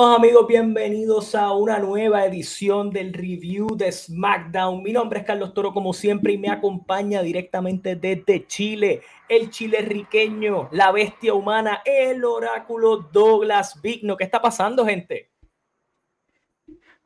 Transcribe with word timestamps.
Amigos, 0.00 0.46
bienvenidos 0.46 1.34
a 1.34 1.52
una 1.52 1.80
nueva 1.80 2.24
edición 2.24 2.90
del 2.90 3.12
review 3.12 3.76
de 3.76 3.90
SmackDown. 3.90 4.80
Mi 4.80 4.92
nombre 4.92 5.18
es 5.18 5.26
Carlos 5.26 5.52
Toro 5.52 5.72
como 5.72 5.92
siempre 5.92 6.32
y 6.32 6.38
me 6.38 6.50
acompaña 6.50 7.20
directamente 7.20 7.96
desde 7.96 8.46
Chile 8.46 9.02
el 9.28 9.50
riqueño, 9.84 10.68
la 10.70 10.92
bestia 10.92 11.34
humana, 11.34 11.82
el 11.84 12.24
oráculo 12.24 13.08
Douglas 13.12 13.80
Vigno. 13.82 14.16
¿Qué 14.16 14.22
está 14.22 14.40
pasando 14.40 14.86
gente? 14.86 15.32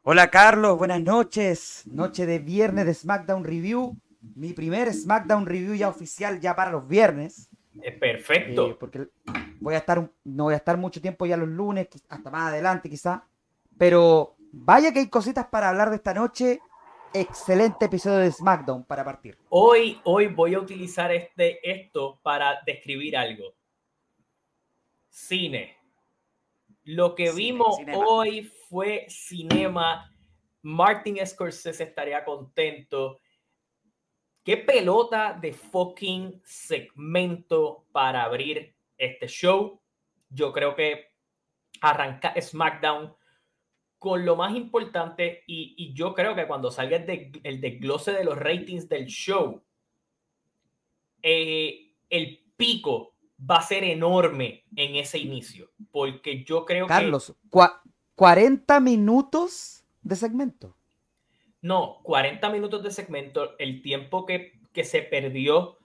Hola 0.03 0.31
Carlos, 0.31 0.77
buenas 0.77 1.01
noches. 1.01 1.85
Noche 1.87 2.27
de 2.27 2.41
viernes 2.41 2.85
de 2.85 2.93
SmackDown 2.93 3.43
Review. 3.43 3.97
Mi 4.35 4.53
primer 4.53 4.93
SmackDown 4.93 5.47
Review 5.47 5.75
ya 5.77 5.89
oficial 5.89 6.41
ya 6.41 6.55
para 6.55 6.71
los 6.71 6.87
viernes. 6.87 7.49
Perfecto. 7.99 8.71
Eh, 8.71 8.77
porque 8.79 9.09
voy 9.61 9.75
a 9.75 9.79
estar, 9.79 10.11
no 10.25 10.45
voy 10.45 10.55
a 10.55 10.59
estar 10.59 10.77
mucho 10.77 11.01
tiempo 11.01 11.27
ya 11.27 11.37
los 11.37 11.49
lunes, 11.49 11.89
hasta 12.09 12.31
más 12.31 12.51
adelante 12.51 12.91
quizá. 12.91 13.27
Pero 13.79 14.37
vaya 14.53 14.93
que 14.93 15.01
hay 15.01 15.09
cositas 15.09 15.47
para 15.47 15.69
hablar 15.71 15.91
de 15.91 15.97
esta 15.97 16.15
noche. 16.15 16.61
Excelente 17.15 17.87
episodio 17.87 18.19
de 18.19 18.33
SmackDown 18.33 18.85
para 18.85 19.05
partir. 19.05 19.37
Hoy, 19.51 20.01
hoy 20.05 20.29
voy 20.29 20.55
a 20.55 20.61
utilizar 20.61 21.13
este, 21.13 21.59
esto 21.71 22.19
para 22.23 22.61
describir 22.65 23.17
algo. 23.17 23.55
Cine. 25.11 25.77
Lo 26.85 27.15
que 27.15 27.31
vimos 27.33 27.77
hoy 27.95 28.51
fue 28.69 29.07
cinema. 29.09 30.11
Martin 30.63 31.25
Scorsese 31.27 31.85
estaría 31.85 32.25
contento. 32.25 33.19
¿Qué 34.45 34.57
pelota 34.57 35.39
de 35.41 35.53
fucking 35.53 36.41
segmento 36.45 37.87
para 37.93 38.25
abrir 38.25 38.75
este 38.99 39.29
show? 39.29 39.81
Yo 40.29 40.53
creo 40.53 40.75
que 40.75 41.13
arranca 41.81 42.35
SmackDown 42.41 43.15
con 43.99 44.25
lo 44.25 44.35
más 44.35 44.57
importante 44.57 45.45
y, 45.47 45.93
yo 45.95 46.13
creo 46.13 46.35
que 46.35 46.49
cuando 46.49 46.73
salga 46.73 46.97
el, 46.97 47.61
desglose 47.61 48.13
de 48.13 48.25
los 48.25 48.37
ratings 48.37 48.89
del 48.89 49.07
show, 49.07 49.63
eh, 51.23 51.95
el 52.11 52.45
pico 52.57 53.15
va 53.49 53.59
a 53.59 53.63
ser 53.63 53.85
enorme 53.85 54.65
en 54.75 54.97
ese 54.97 55.19
inicio, 55.19 55.71
porque 55.93 56.43
yo 56.43 56.65
creo 56.65 56.87
que... 56.87 56.93
Carlos, 56.93 57.37
40 58.17 58.81
minutos 58.81 59.85
de 60.03 60.17
segmento. 60.17 60.77
No, 61.63 62.01
40 62.03 62.51
minutos 62.51 62.83
de 62.83 62.91
segmento, 62.91 63.57
el 63.59 63.83
tiempo 63.83 64.27
que, 64.27 64.61
se 64.83 65.03
perdió 65.03 65.79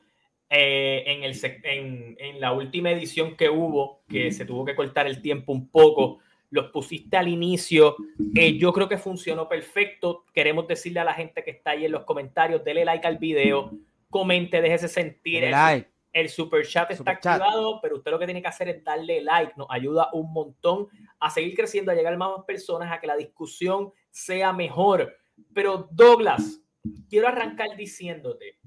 eh, 0.49 1.03
en, 1.05 1.23
el, 1.23 2.17
en, 2.17 2.41
la 2.41 2.51
última 2.51 2.89
edición 2.89 3.37
que 3.37 3.49
hubo, 3.49 4.01
que 4.09 4.31
se 4.31 4.45
tuvo 4.45 4.65
que 4.65 4.75
cortar 4.75 5.05
el 5.05 5.21
tiempo 5.21 5.51
un 5.51 5.69
poco, 5.69 6.17
los 6.49 6.71
pusiste 6.71 7.15
al 7.15 7.27
inicio, 7.27 7.95
eh, 8.33 8.57
yo 8.57 8.73
creo 8.73 8.89
que 8.89 8.97
funcionó 8.97 9.47
perfecto. 9.47 10.25
Queremos 10.33 10.67
decirle 10.67 11.01
a 11.01 11.03
la 11.03 11.13
gente 11.13 11.43
que 11.43 11.51
está 11.51 11.71
ahí 11.71 11.85
en 11.85 11.91
los 11.91 12.05
comentarios, 12.05 12.63
dele 12.63 12.83
like 12.83 13.05
al 13.05 13.19
video, 13.19 13.71
comente, 14.09 14.61
déjese 14.61 14.87
sentir. 14.87 15.43
El, 15.43 15.51
like. 15.51 15.91
el 16.11 16.29
super 16.29 16.65
chat 16.65 16.89
está 16.89 17.11
activado, 17.11 17.79
pero 17.81 17.97
usted 17.97 18.09
lo 18.09 18.17
que 18.17 18.25
tiene 18.25 18.41
que 18.41 18.47
hacer 18.47 18.69
es 18.69 18.83
darle 18.83 19.21
like, 19.21 19.53
nos 19.57 19.67
ayuda 19.69 20.09
un 20.13 20.33
montón 20.33 20.87
a 21.19 21.29
seguir 21.29 21.55
creciendo, 21.55 21.91
a 21.91 21.95
llegar 21.95 22.17
más 22.17 22.31
personas, 22.47 22.91
a 22.91 22.99
que 22.99 23.05
la 23.05 23.15
discusión 23.15 23.91
sea 24.09 24.53
mejor 24.53 25.13
pero 25.53 25.87
Douglas, 25.91 26.61
quiero 27.09 27.27
arrancar 27.27 27.75
diciéndote, 27.75 28.57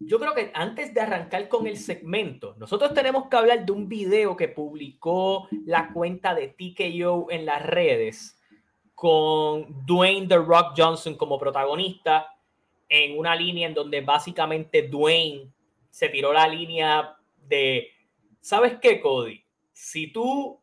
yo 0.00 0.18
creo 0.18 0.34
que 0.34 0.50
antes 0.54 0.92
de 0.92 1.00
arrancar 1.00 1.48
con 1.48 1.66
el 1.66 1.78
segmento, 1.78 2.54
nosotros 2.58 2.92
tenemos 2.92 3.28
que 3.28 3.36
hablar 3.36 3.64
de 3.64 3.72
un 3.72 3.88
video 3.88 4.36
que 4.36 4.48
publicó 4.48 5.48
la 5.64 5.92
cuenta 5.92 6.34
de 6.34 6.48
TKO 6.48 7.30
en 7.30 7.46
las 7.46 7.64
redes 7.64 8.38
con 8.94 9.86
Dwayne 9.86 10.28
The 10.28 10.36
Rock 10.36 10.74
Johnson 10.76 11.16
como 11.16 11.38
protagonista 11.38 12.28
en 12.88 13.18
una 13.18 13.34
línea 13.34 13.66
en 13.66 13.74
donde 13.74 14.02
básicamente 14.02 14.82
Dwayne 14.82 15.50
se 15.90 16.08
tiró 16.08 16.32
la 16.32 16.46
línea 16.46 17.16
de, 17.36 17.88
¿sabes 18.40 18.78
qué, 18.80 19.00
Cody? 19.00 19.42
Si 19.72 20.12
tú 20.12 20.60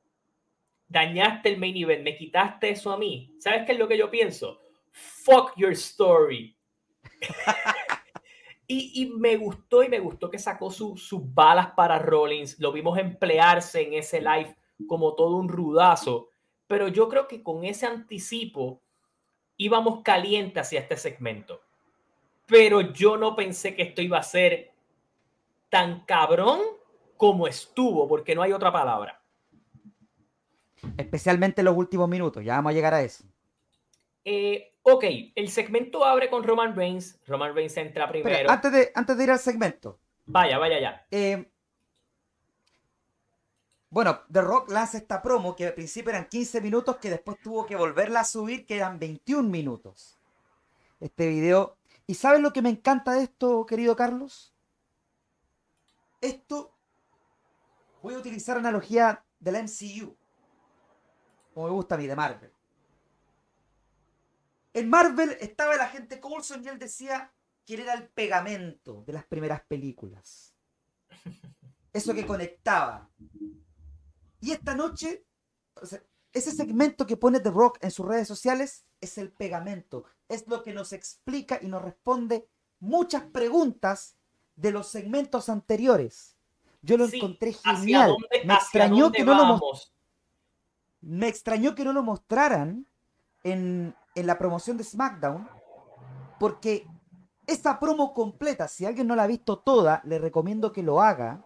dañaste 0.92 1.50
el 1.50 1.58
main 1.58 1.76
event, 1.78 2.04
me 2.04 2.16
quitaste 2.16 2.70
eso 2.70 2.92
a 2.92 2.98
mí. 2.98 3.34
¿Sabes 3.40 3.66
qué 3.66 3.72
es 3.72 3.80
lo 3.80 3.88
que 3.88 3.98
yo 3.98 4.12
pienso? 4.12 4.62
Fuck 4.92 5.54
your 5.56 5.72
story. 5.72 6.56
y, 8.68 9.06
me 9.18 9.38
gustó 9.38 9.84
y 9.84 9.90
me 9.90 10.00
gustó 10.00 10.30
que 10.30 10.38
sacó 10.38 10.70
sus 10.70 11.34
balas 11.34 11.72
para 11.72 11.98
Rollins. 11.98 12.60
Lo 12.60 12.72
vimos 12.72 12.98
emplearse 12.98 13.82
en 13.82 13.94
ese 13.94 14.20
live 14.20 14.56
como 14.88 15.16
todo 15.16 15.38
un 15.38 15.48
rudazo. 15.48 16.30
Pero 16.68 16.90
yo 16.90 17.08
creo 17.08 17.28
que 17.28 17.42
con 17.42 17.64
ese 17.64 17.86
anticipo 17.86 18.82
íbamos 19.58 20.02
calientes 20.02 20.62
hacia 20.62 20.82
este 20.82 20.98
segmento. 20.98 21.62
Pero 22.48 22.82
yo 22.82 23.16
no 23.16 23.36
pensé 23.36 23.76
que 23.76 23.84
esto 23.84 24.02
iba 24.02 24.18
a 24.18 24.24
ser 24.24 24.74
tan 25.70 26.02
cabrón 26.06 26.60
como 27.16 27.48
estuvo, 27.48 28.08
porque 28.08 28.36
no 28.36 28.42
hay 28.42 28.52
otra 28.52 28.74
palabra. 28.74 29.21
Especialmente 30.98 31.62
en 31.62 31.66
los 31.66 31.78
últimos 31.78 32.10
minutos, 32.10 32.44
ya 32.44 32.56
vamos 32.56 32.72
a 32.72 32.74
llegar 32.74 32.94
a 32.94 33.02
eso. 33.02 33.24
Eh, 34.26 34.74
ok, 34.84 35.04
el 35.36 35.50
segmento 35.50 36.06
abre 36.06 36.30
con 36.30 36.44
Roman 36.44 36.76
Reigns. 36.76 37.20
Roman 37.28 37.56
Reigns 37.56 37.78
entra 37.78 38.10
primero. 38.10 38.50
antes, 38.50 38.72
de, 38.72 38.92
antes 38.94 39.18
de 39.18 39.24
ir 39.24 39.32
al 39.32 39.40
segmento. 39.40 40.00
Vaya, 40.26 40.58
vaya, 40.58 40.80
ya. 40.80 41.06
Eh, 41.12 41.52
bueno, 43.90 44.22
The 44.32 44.42
Rock 44.42 44.72
lanza 44.72 44.98
esta 44.98 45.22
promo 45.22 45.56
que 45.56 45.68
al 45.68 45.74
principio 45.74 46.12
eran 46.12 46.30
15 46.30 46.62
minutos, 46.62 46.98
que 46.98 47.10
después 47.10 47.38
tuvo 47.42 47.66
que 47.66 47.76
volverla 47.76 48.22
a 48.22 48.26
subir, 48.26 48.66
que 48.66 48.78
eran 48.78 49.00
21 49.00 49.50
minutos. 49.50 50.18
Este 51.00 51.28
video. 51.28 51.78
¿Y 52.08 52.16
sabes 52.16 52.42
lo 52.42 52.54
que 52.54 52.62
me 52.62 52.70
encanta 52.70 53.14
de 53.14 53.24
esto, 53.24 53.66
querido 53.66 53.96
Carlos? 53.96 54.54
Esto, 56.22 56.74
voy 58.02 58.14
a 58.14 58.20
utilizar 58.20 58.58
analogía 58.58 59.24
de 59.40 59.52
la 59.52 59.60
MCU 59.64 60.16
como 61.54 61.68
me 61.68 61.74
gusta 61.74 61.96
a 61.96 61.98
mí, 61.98 62.08
de 62.08 62.16
Marvel. 62.16 62.52
En 64.74 64.90
Marvel 64.90 65.38
estaba 65.42 65.76
el 65.76 65.82
agente 65.82 66.20
Coulson 66.20 66.64
y 66.64 66.70
él 66.70 66.80
decía 66.80 67.34
que 67.66 67.76
él 67.76 67.82
era 67.82 67.94
el 67.94 68.08
pegamento 68.08 69.04
de 69.06 69.14
las 69.14 69.26
primeras 69.26 69.62
películas. 69.68 70.54
Eso 71.94 72.14
que 72.14 72.26
conectaba. 72.26 73.10
Y 74.40 74.52
esta 74.52 74.74
noche, 74.74 75.26
ese 76.32 76.52
segmento 76.52 77.06
que 77.06 77.18
pone 77.18 77.42
The 77.42 77.52
Rock 77.52 77.80
en 77.82 77.92
sus 77.92 78.06
redes 78.06 78.28
sociales 78.28 78.86
es 79.02 79.18
el 79.18 79.32
pegamento. 79.32 80.06
Es 80.30 80.48
lo 80.48 80.64
que 80.64 80.74
nos 80.74 80.94
explica 80.94 81.60
y 81.62 81.68
nos 81.68 81.82
responde 81.82 82.48
muchas 82.80 83.24
preguntas 83.24 84.16
de 84.56 84.72
los 84.72 84.88
segmentos 84.88 85.50
anteriores. 85.50 86.38
Yo 86.82 86.98
lo 86.98 87.06
encontré 87.06 87.54
genial. 87.54 88.16
Me 88.46 88.54
extrañó 88.54 89.12
que 89.12 89.24
no 89.24 89.36
lo 89.36 89.60
me 91.02 91.28
extrañó 91.28 91.76
que 91.76 91.84
no 91.84 91.94
lo 91.94 92.04
mostraran 92.04 92.86
en, 93.44 93.96
la 94.16 94.38
promoción 94.38 94.78
de 94.78 94.84
SmackDown, 94.84 95.50
porque 96.40 96.88
esa 97.48 97.80
promo 97.80 98.14
completa, 98.14 98.68
si 98.68 98.86
alguien 98.86 99.08
no 99.08 99.16
la 99.16 99.24
ha 99.24 99.28
visto 99.28 99.60
toda, 99.60 100.02
le 100.06 100.20
recomiendo 100.20 100.72
que 100.72 100.84
lo 100.84 101.02
haga, 101.02 101.44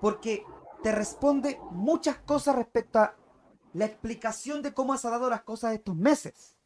porque 0.00 0.44
te 0.82 0.92
responde 0.92 1.58
muchas 1.70 2.18
cosas 2.18 2.56
respecto 2.56 2.98
a 2.98 3.16
la 3.72 3.86
explicación 3.86 4.62
de 4.62 4.74
cómo 4.74 4.92
has 4.92 5.02
dado 5.02 5.30
las 5.30 5.42
cosas 5.42 5.74
estos 5.74 5.96
meses. 5.96 6.56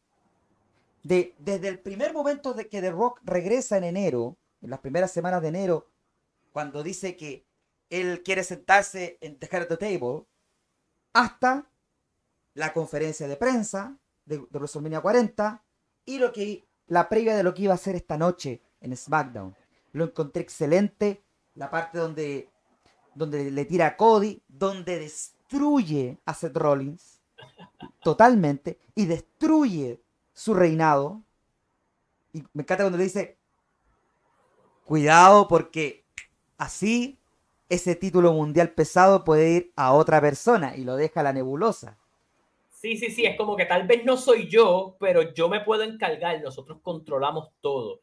De, 1.03 1.33
desde 1.39 1.69
el 1.69 1.79
primer 1.79 2.13
momento 2.13 2.53
de 2.53 2.67
que 2.67 2.81
The 2.81 2.91
Rock 2.91 3.21
regresa 3.23 3.77
en 3.77 3.85
enero, 3.85 4.35
en 4.61 4.69
las 4.69 4.79
primeras 4.79 5.11
semanas 5.11 5.41
de 5.41 5.47
enero, 5.47 5.87
cuando 6.51 6.83
dice 6.83 7.15
que 7.15 7.45
él 7.89 8.21
quiere 8.23 8.43
sentarse 8.43 9.17
en 9.21 9.39
The 9.39 9.47
Head 9.49 9.61
of 9.63 9.67
the 9.69 9.77
Table, 9.77 10.25
hasta 11.13 11.68
la 12.53 12.73
conferencia 12.73 13.27
de 13.27 13.37
prensa 13.37 13.97
de, 14.25 14.37
de 14.37 14.59
WrestleMania 14.59 15.01
40 15.01 15.63
y 16.05 16.17
lo 16.17 16.33
que, 16.33 16.67
la 16.87 17.07
previa 17.07 17.35
de 17.35 17.43
lo 17.43 17.53
que 17.53 17.63
iba 17.63 17.73
a 17.73 17.75
hacer 17.75 17.95
esta 17.95 18.17
noche 18.17 18.61
en 18.81 18.95
SmackDown. 18.95 19.55
Lo 19.91 20.05
encontré 20.05 20.41
excelente. 20.41 21.23
La 21.55 21.69
parte 21.69 21.97
donde, 21.97 22.49
donde 23.15 23.51
le 23.51 23.65
tira 23.65 23.87
a 23.87 23.97
Cody, 23.97 24.41
donde 24.47 24.99
destruye 24.99 26.19
a 26.25 26.33
Seth 26.33 26.57
Rollins 26.57 27.21
totalmente 28.01 28.79
y 28.95 29.05
destruye 29.05 30.01
su 30.33 30.53
reinado. 30.53 31.21
Y 32.33 32.43
me 32.53 32.63
encanta 32.63 32.83
cuando 32.83 32.97
le 32.97 33.03
dice, 33.03 33.37
cuidado 34.85 35.47
porque 35.47 36.05
así 36.57 37.19
ese 37.69 37.95
título 37.95 38.33
mundial 38.33 38.71
pesado 38.71 39.23
puede 39.23 39.51
ir 39.51 39.73
a 39.75 39.93
otra 39.93 40.19
persona 40.21 40.75
y 40.75 40.83
lo 40.83 40.95
deja 40.95 41.21
la 41.21 41.33
nebulosa. 41.33 41.98
Sí, 42.79 42.95
sí, 42.95 43.11
sí, 43.11 43.25
es 43.25 43.35
como 43.35 43.57
que 43.57 43.65
tal 43.65 43.85
vez 43.85 44.05
no 44.05 44.15
soy 44.15 44.47
yo, 44.47 44.95
pero 45.01 45.33
yo 45.33 45.49
me 45.49 45.59
puedo 45.59 45.83
encargar, 45.83 46.41
nosotros 46.41 46.79
controlamos 46.81 47.49
todo. 47.59 47.99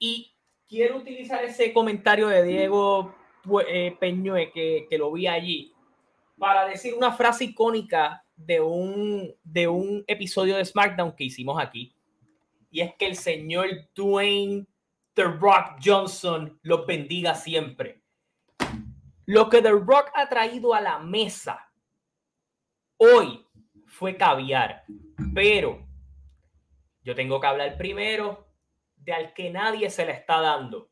Y 0.00 0.34
quiero 0.66 0.96
utilizar 0.96 1.44
ese 1.44 1.72
comentario 1.72 2.26
de 2.26 2.42
Diego 2.42 3.14
eh, 3.68 3.96
Peñue 4.00 4.50
que, 4.50 4.88
que 4.90 4.98
lo 4.98 5.12
vi 5.12 5.28
allí. 5.28 5.72
para 6.36 6.66
decir 6.66 6.94
una 6.94 7.12
frase 7.12 7.44
icónica 7.44 8.24
de 8.34 8.60
un, 8.60 9.32
de 9.44 9.68
un 9.68 10.02
episodio 10.08 10.56
de 10.56 10.64
SmackDown 10.64 11.14
que 11.14 11.24
hicimos 11.24 11.62
aquí. 11.62 11.94
Y 12.68 12.80
es 12.80 12.92
que 12.96 13.06
el 13.06 13.14
señor 13.14 13.68
Dwayne 13.94 14.66
The 15.14 15.22
Rock 15.22 15.76
Johnson 15.84 16.58
los 16.62 16.84
bendiga 16.84 17.36
siempre. 17.36 18.02
Lo 19.26 19.48
que 19.48 19.62
The 19.62 19.70
Rock 19.70 20.10
ha 20.14 20.28
traído 20.28 20.74
a 20.74 20.80
la 20.80 20.98
mesa 20.98 21.70
hoy 22.96 23.46
fue 24.00 24.16
caviar, 24.16 24.82
pero 25.34 25.86
yo 27.02 27.14
tengo 27.14 27.38
que 27.38 27.46
hablar 27.46 27.76
primero 27.76 28.46
de 28.96 29.12
al 29.12 29.34
que 29.34 29.50
nadie 29.50 29.90
se 29.90 30.06
le 30.06 30.12
está 30.12 30.40
dando. 30.40 30.88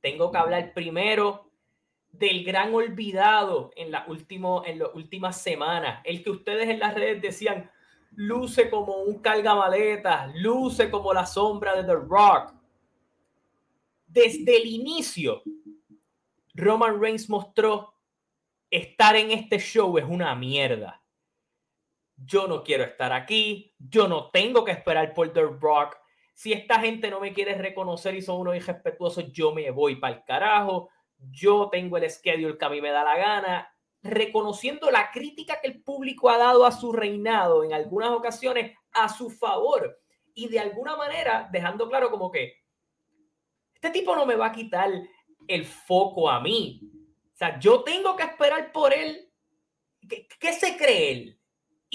Tengo 0.00 0.32
que 0.32 0.38
hablar 0.38 0.74
primero 0.74 1.52
del 2.10 2.42
gran 2.42 2.74
olvidado 2.74 3.70
en, 3.76 3.92
la 3.92 4.04
las 4.08 4.94
últimas 4.94 5.40
semanas, 5.40 6.00
el 6.02 6.24
que 6.24 6.30
ustedes 6.30 6.68
en 6.68 6.80
las 6.80 6.94
redes 6.94 7.22
decían, 7.22 7.70
luce 8.10 8.68
como 8.68 8.96
un 8.96 9.22
cargamaletas, 9.22 10.34
luce 10.34 10.90
como 10.90 11.14
la 11.14 11.24
sombra 11.24 11.76
de 11.76 11.84
The 11.84 11.94
Rock. 11.94 12.54
Desde 14.08 14.56
el 14.56 14.66
inicio, 14.66 15.44
Roman 16.54 17.00
Reigns 17.00 17.30
mostró 17.30 17.94
estar 18.68 19.14
en 19.14 19.30
este 19.30 19.60
show 19.60 19.96
es 19.96 20.04
una 20.04 20.34
mierda. 20.34 21.03
Yo 22.16 22.46
no 22.46 22.62
quiero 22.62 22.84
estar 22.84 23.12
aquí, 23.12 23.74
yo 23.78 24.08
no 24.08 24.30
tengo 24.30 24.64
que 24.64 24.72
esperar 24.72 25.12
por 25.14 25.32
The 25.32 25.42
Rock. 25.42 25.96
Si 26.32 26.52
esta 26.52 26.80
gente 26.80 27.10
no 27.10 27.20
me 27.20 27.32
quiere 27.32 27.54
reconocer 27.54 28.14
y 28.14 28.22
son 28.22 28.40
unos 28.40 28.56
irrespetuosos, 28.56 29.32
yo 29.32 29.52
me 29.52 29.70
voy 29.70 29.96
para 29.96 30.14
el 30.14 30.24
carajo 30.24 30.90
yo 31.30 31.68
tengo 31.70 31.96
el 31.96 32.10
schedule 32.10 32.58
que 32.58 32.64
a 32.64 32.68
mí 32.68 32.80
me 32.80 32.90
da 32.90 33.04
la 33.04 33.16
gana, 33.16 33.76
reconociendo 34.02 34.90
la 34.90 35.10
crítica 35.10 35.60
que 35.60 35.68
el 35.68 35.82
público 35.82 36.30
ha 36.30 36.38
dado 36.38 36.66
a 36.66 36.72
su 36.72 36.92
reinado 36.92 37.64
en 37.64 37.72
algunas 37.72 38.10
ocasiones 38.10 38.76
a 38.92 39.08
su 39.08 39.30
favor 39.30 39.98
y 40.34 40.48
de 40.48 40.60
alguna 40.60 40.96
manera 40.96 41.48
dejando 41.50 41.88
claro 41.88 42.10
como 42.10 42.30
que 42.30 42.64
este 43.74 43.90
tipo 43.90 44.14
no 44.14 44.26
me 44.26 44.36
va 44.36 44.46
a 44.46 44.52
quitar 44.52 44.90
el 45.46 45.64
foco 45.64 46.28
a 46.28 46.40
mí. 46.40 46.80
O 47.32 47.36
sea, 47.36 47.58
yo 47.58 47.82
tengo 47.82 48.16
que 48.16 48.22
esperar 48.22 48.72
por 48.72 48.92
él. 48.92 49.30
¿Qué, 50.08 50.26
qué 50.38 50.52
se 50.52 50.76
cree 50.76 51.12
él? 51.12 51.40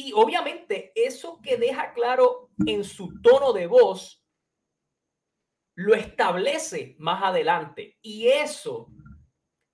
Y 0.02 0.14
obviamente 0.14 0.94
eso 0.96 1.42
que 1.42 1.58
deja 1.58 1.92
claro 1.92 2.52
en 2.66 2.86
su 2.86 3.20
tono 3.22 3.52
de 3.52 3.68
voz 3.68 4.24
lo 5.76 5.94
establece 5.94 6.96
más 7.00 7.22
adelante. 7.22 7.98
Y 8.02 8.28
eso 8.30 8.94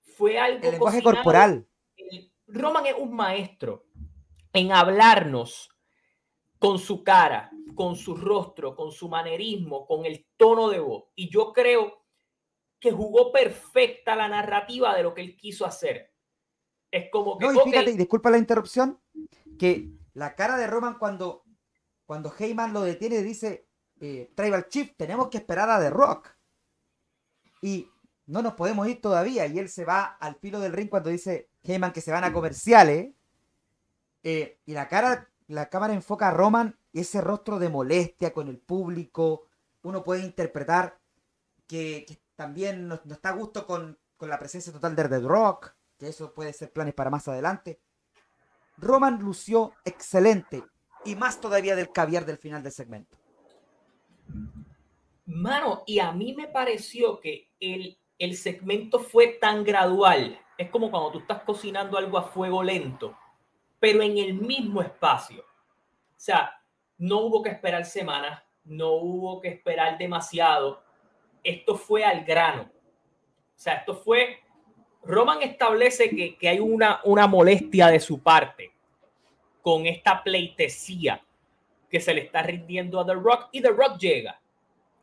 fue 0.01 0.39
algo. 0.39 0.63
El 0.63 0.71
lenguaje 0.71 1.03
corporal. 1.03 1.67
Roman 2.47 2.87
es 2.87 2.95
un 2.97 3.15
maestro 3.15 3.85
en 4.51 4.71
hablarnos 4.71 5.69
con 6.57 6.79
su 6.79 7.03
cara, 7.03 7.51
con 7.75 7.95
su 7.95 8.15
rostro, 8.15 8.75
con 8.75 8.91
su 8.91 9.07
manerismo, 9.07 9.85
con 9.85 10.07
el 10.07 10.25
tono 10.37 10.69
de 10.69 10.79
voz. 10.79 11.03
Y 11.13 11.29
yo 11.29 11.53
creo 11.53 12.03
que 12.79 12.91
jugó 12.91 13.31
perfecta 13.31 14.15
la 14.15 14.27
narrativa 14.27 14.95
de 14.95 15.03
lo 15.03 15.13
que 15.13 15.21
él 15.21 15.35
quiso 15.35 15.67
hacer. 15.67 16.11
Es 16.89 17.11
como 17.11 17.37
que. 17.37 17.45
No, 17.45 17.53
y 17.53 17.69
fíjate, 17.69 17.93
disculpa 17.93 18.31
la 18.31 18.39
interrupción, 18.39 18.99
que 19.59 19.91
la 20.15 20.35
cara 20.35 20.57
de 20.57 20.65
Roman 20.65 20.97
cuando, 20.97 21.43
cuando 22.05 22.33
Heyman 22.37 22.73
lo 22.73 22.81
detiene 22.81 23.21
dice: 23.21 23.67
eh, 23.99 24.31
Tribal 24.35 24.67
Chief, 24.67 24.95
tenemos 24.97 25.29
que 25.29 25.37
esperar 25.37 25.69
a 25.69 25.79
The 25.79 25.91
Rock. 25.91 26.29
Y 27.61 27.89
no 28.25 28.41
nos 28.41 28.53
podemos 28.53 28.87
ir 28.87 29.01
todavía. 29.01 29.45
Y 29.45 29.59
él 29.59 29.69
se 29.69 29.85
va 29.85 30.03
al 30.03 30.35
filo 30.35 30.59
del 30.59 30.73
ring 30.73 30.89
cuando 30.89 31.09
dice 31.09 31.49
Heyman 31.63 31.93
que 31.93 32.01
se 32.01 32.11
van 32.11 32.23
a 32.23 32.33
comerciales. 32.33 33.13
Eh, 34.23 34.59
y 34.65 34.73
la 34.73 34.87
cara, 34.87 35.29
la 35.47 35.69
cámara 35.69 35.93
enfoca 35.93 36.29
a 36.29 36.31
Roman 36.31 36.77
y 36.91 37.01
ese 37.01 37.21
rostro 37.21 37.59
de 37.59 37.69
molestia 37.69 38.33
con 38.33 38.47
el 38.47 38.57
público. 38.57 39.47
Uno 39.83 40.03
puede 40.03 40.23
interpretar 40.23 40.97
que, 41.67 42.05
también 42.35 42.87
no, 42.87 43.01
está 43.09 43.29
a 43.29 43.33
gusto 43.33 43.67
con, 43.67 43.99
la 44.19 44.39
presencia 44.39 44.73
total 44.73 44.95
de 44.95 45.07
The 45.07 45.19
Rock, 45.19 45.75
que 45.97 46.07
eso 46.07 46.33
puede 46.33 46.53
ser 46.53 46.71
planes 46.71 46.95
para 46.95 47.11
más 47.11 47.27
adelante. 47.27 47.79
Roman 48.77 49.19
lució 49.19 49.73
excelente 49.85 50.63
y 51.03 51.15
más 51.15 51.39
todavía 51.39 51.75
del 51.75 51.91
caviar 51.91 52.25
del 52.25 52.37
final 52.37 52.63
del 52.63 52.71
segmento. 52.71 53.17
Mano, 55.25 55.83
y 55.85 55.99
a 55.99 56.11
mí 56.11 56.33
me 56.33 56.47
pareció 56.47 57.19
que 57.19 57.49
el 57.59 57.97
el 58.17 58.35
segmento 58.35 58.99
fue 58.99 59.27
tan 59.27 59.63
gradual. 59.63 60.39
Es 60.57 60.69
como 60.69 60.89
cuando 60.89 61.11
tú 61.11 61.19
estás 61.19 61.43
cocinando 61.43 61.97
algo 61.97 62.17
a 62.17 62.23
fuego 62.23 62.63
lento, 62.63 63.17
pero 63.79 64.01
en 64.01 64.17
el 64.17 64.33
mismo 64.35 64.81
espacio. 64.81 65.41
O 65.41 66.19
sea, 66.19 66.61
no 66.97 67.21
hubo 67.21 67.43
que 67.43 67.49
esperar 67.49 67.85
semanas, 67.85 68.41
no 68.63 68.93
hubo 68.93 69.41
que 69.41 69.49
esperar 69.49 69.97
demasiado. 69.97 70.81
Esto 71.43 71.75
fue 71.75 72.05
al 72.05 72.23
grano. 72.23 72.63
O 72.63 73.57
sea, 73.57 73.75
esto 73.75 73.95
fue... 73.95 74.39
Roman 75.05 75.41
establece 75.41 76.09
que, 76.09 76.35
que 76.35 76.49
hay 76.49 76.59
una, 76.59 77.01
una 77.03 77.27
molestia 77.27 77.87
de 77.87 77.99
su 77.99 78.19
parte 78.19 78.71
con 79.61 79.85
esta 79.85 80.23
pleitesía 80.23 81.23
que 81.89 81.99
se 81.99 82.13
le 82.13 82.21
está 82.21 82.41
rindiendo 82.41 82.99
a 82.99 83.05
The 83.05 83.13
Rock 83.13 83.49
y 83.51 83.61
The 83.61 83.69
Rock 83.69 83.97
llega 83.97 84.39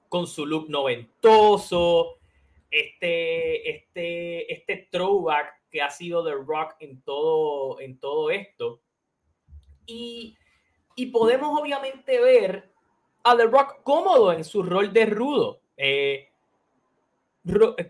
con 0.09 0.27
su 0.27 0.45
look 0.45 0.69
noventoso, 0.69 2.19
este, 2.71 3.71
este, 3.71 4.53
este 4.53 4.89
throwback 4.91 5.63
que 5.71 5.81
ha 5.81 5.91
sido 5.91 6.25
The 6.25 6.35
Rock 6.35 6.75
en 6.81 7.01
todo, 7.03 7.81
en 7.81 7.99
todo 7.99 8.31
esto. 8.31 8.81
Y, 9.87 10.37
y 10.97 11.07
podemos 11.07 11.59
obviamente 11.59 12.21
ver 12.21 12.71
a 13.25 13.37
The 13.37 13.47
Rock 13.47 13.83
cómodo 13.83 14.33
en 14.33 14.45
su 14.45 14.63
rol 14.63 14.93
de 14.93 15.07
rudo. 15.07 15.61
Eh, 15.77 16.32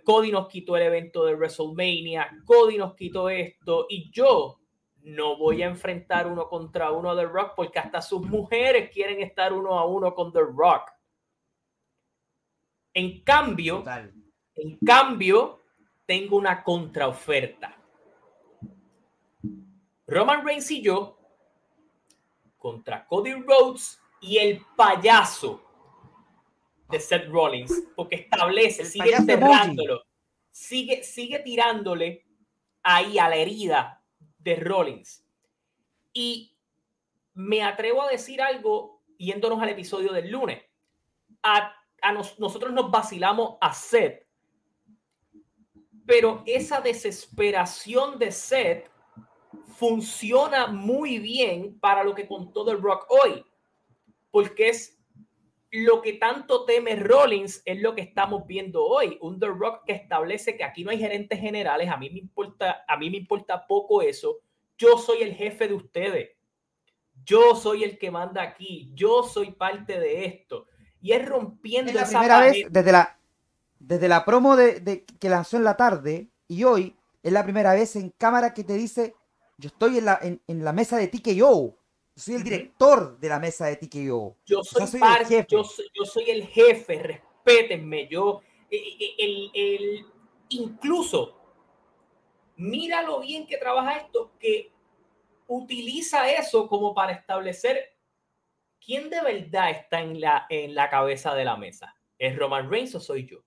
Cody 0.05 0.33
nos 0.33 0.49
quitó 0.49 0.77
el 0.77 0.85
evento 0.85 1.25
de 1.25 1.35
WrestleMania, 1.35 2.31
Cody 2.45 2.79
nos 2.79 2.95
quitó 2.95 3.29
esto 3.29 3.87
y 3.89 4.11
yo 4.11 4.61
no 5.03 5.37
voy 5.37 5.63
a 5.63 5.67
enfrentar 5.67 6.27
uno 6.27 6.49
contra 6.49 6.93
uno 6.93 7.11
a 7.11 7.17
The 7.17 7.27
Rock 7.27 7.53
porque 7.57 7.79
hasta 7.79 8.01
sus 8.01 8.23
mujeres 8.23 8.91
quieren 8.91 9.21
estar 9.21 9.53
uno 9.53 9.79
a 9.79 9.87
uno 9.87 10.15
con 10.15 10.33
The 10.33 10.41
Rock. 10.41 10.91
En 12.95 13.23
cambio, 13.23 13.85
en 14.55 14.79
cambio, 14.79 15.61
tengo 16.07 16.37
una 16.37 16.63
contraoferta. 16.63 17.77
Roman 20.07 20.45
Reigns 20.45 20.71
y 20.71 20.83
yo 20.83 21.19
contra 22.59 23.07
Cody 23.07 23.33
Rhodes 23.33 24.01
y 24.21 24.39
el 24.39 24.65
payaso 24.77 25.72
de 26.93 27.01
Seth 27.01 27.29
Rollins, 27.29 27.73
porque 27.97 28.17
establece, 28.17 28.85
sigue 28.85 29.15
enterrándolo, 29.15 30.05
sigue, 30.51 31.03
sigue 31.03 31.41
tirándole 31.41 32.25
ahí 32.85 33.19
a 33.19 33.29
la 33.29 33.37
herida 33.37 34.05
de 34.39 34.57
Rollins. 34.57 35.25
Y 36.13 36.57
me 37.35 37.63
atrevo 37.63 38.03
a 38.03 38.11
decir 38.11 38.41
algo 38.41 39.03
yéndonos 39.19 39.61
al 39.61 39.71
episodio 39.71 40.13
del 40.13 40.31
lunes. 40.31 40.63
A, 41.43 41.75
nosotros 42.39 42.73
nos 42.73 42.91
vacilamos 42.91 43.57
a 43.61 43.73
Seth 43.73 44.23
pero 46.07 46.43
esa 46.47 46.81
desesperación 46.81 48.19
de 48.19 48.33
Seth 48.33 48.91
funciona 49.77 50.67
muy 50.67 51.19
bien 51.19 51.79
para 51.79 52.05
lo 52.05 52.15
que 52.15 52.27
contó 52.27 52.65
The 52.65 52.75
Rock 52.75 53.07
hoy, 53.09 53.45
porque 54.31 54.69
es 54.69 54.99
lo 55.73 56.03
que 56.03 56.13
tanto 56.13 56.65
teme 56.65 56.97
Rollins 56.97 57.63
es 57.65 57.81
lo 57.81 57.95
que 57.95 58.03
estamos 58.03 58.47
viendo 58.47 58.85
hoy, 58.85 59.19
un 59.21 59.41
The 59.41 59.47
Rock 59.47 59.85
que 59.87 59.93
establece 59.93 60.57
que 60.57 60.65
aquí 60.65 60.85
no 60.85 60.91
hay 60.91 60.99
gerentes 60.99 61.41
generales, 61.41 61.89
a 61.89 61.97
mí 61.97 62.11
me 62.11 62.19
importa, 62.19 62.85
a 62.87 62.97
mí 62.97 63.11
me 63.11 63.17
importa 63.17 63.67
poco 63.67 64.03
eso, 64.03 64.41
yo 64.77 64.99
soy 64.99 65.23
el 65.23 65.35
jefe 65.35 65.69
de 65.69 65.75
ustedes, 65.75 66.31
yo 67.25 67.57
soy 67.57 67.85
el 67.85 67.99
que 67.99 68.11
manda 68.11 68.43
aquí, 68.43 68.93
yo 68.95 69.23
soy 69.23 69.53
parte 69.53 69.99
de 69.99 70.27
esto, 70.27 70.67
y 71.01 71.13
es 71.13 71.27
rompiendo 71.27 71.91
es 71.91 71.97
la 71.97 72.05
primera 72.07 72.41
vez 72.41 72.67
desde 72.71 72.93
la 72.93 73.19
desde 73.83 74.09
la 74.09 74.25
promo 74.25 74.57
de, 74.57 75.05
que 75.05 75.29
lanzó 75.29 75.57
en 75.57 75.65
la 75.65 75.77
tarde 75.77 76.29
y 76.47 76.65
hoy 76.65 76.97
es 77.23 77.33
la 77.33 77.43
primera 77.43 77.75
vez 77.75 77.97
en 77.97 78.11
cámara 78.11 78.55
que 78.55 78.65
te 78.65 78.75
dice, 78.75 79.15
yo 79.59 79.69
estoy 79.69 79.99
en 79.99 80.05
la, 80.05 80.21
en, 80.23 80.65
la 80.65 80.73
mesa 80.73 80.97
de 80.97 81.09
TKO. 81.09 81.77
Soy 82.23 82.37
el 82.37 82.45
director 82.45 83.19
de 83.19 83.29
la 83.29 83.41
mesa 83.41 83.67
de 83.67 83.75
TKO. 83.75 84.37
Yo 84.47 84.63
soy, 84.63 85.01
el 85.03 85.27
jefe. 85.27 85.47
Yo, 85.51 85.65
soy, 85.65 86.31
el 86.31 86.47
jefe, 86.47 87.03
respétenme. 87.03 88.07
Yo, 88.07 88.43
e, 88.71 88.77
e, 88.77 89.15
el, 89.19 89.51
el, 89.53 90.07
incluso, 90.51 91.37
mira 92.55 93.03
lo 93.03 93.19
bien 93.19 93.45
que 93.45 93.57
trabaja 93.57 93.97
esto, 93.97 94.31
que 94.39 94.71
utiliza 95.49 96.31
eso 96.31 96.69
como 96.69 96.95
para 96.95 97.11
establecer 97.11 97.97
quién 98.79 99.11
de 99.11 99.21
verdad 99.21 99.71
está 99.71 100.01
en 100.01 100.21
la, 100.21 100.47
en 100.49 100.77
la 100.77 100.89
cabeza 100.91 101.35
de 101.35 101.45
la 101.45 101.57
mesa. 101.57 101.97
¿Es 102.19 102.37
Roman 102.37 102.71
Reigns 102.71 102.95
o 102.95 103.01
soy 103.01 103.27
yo? 103.27 103.43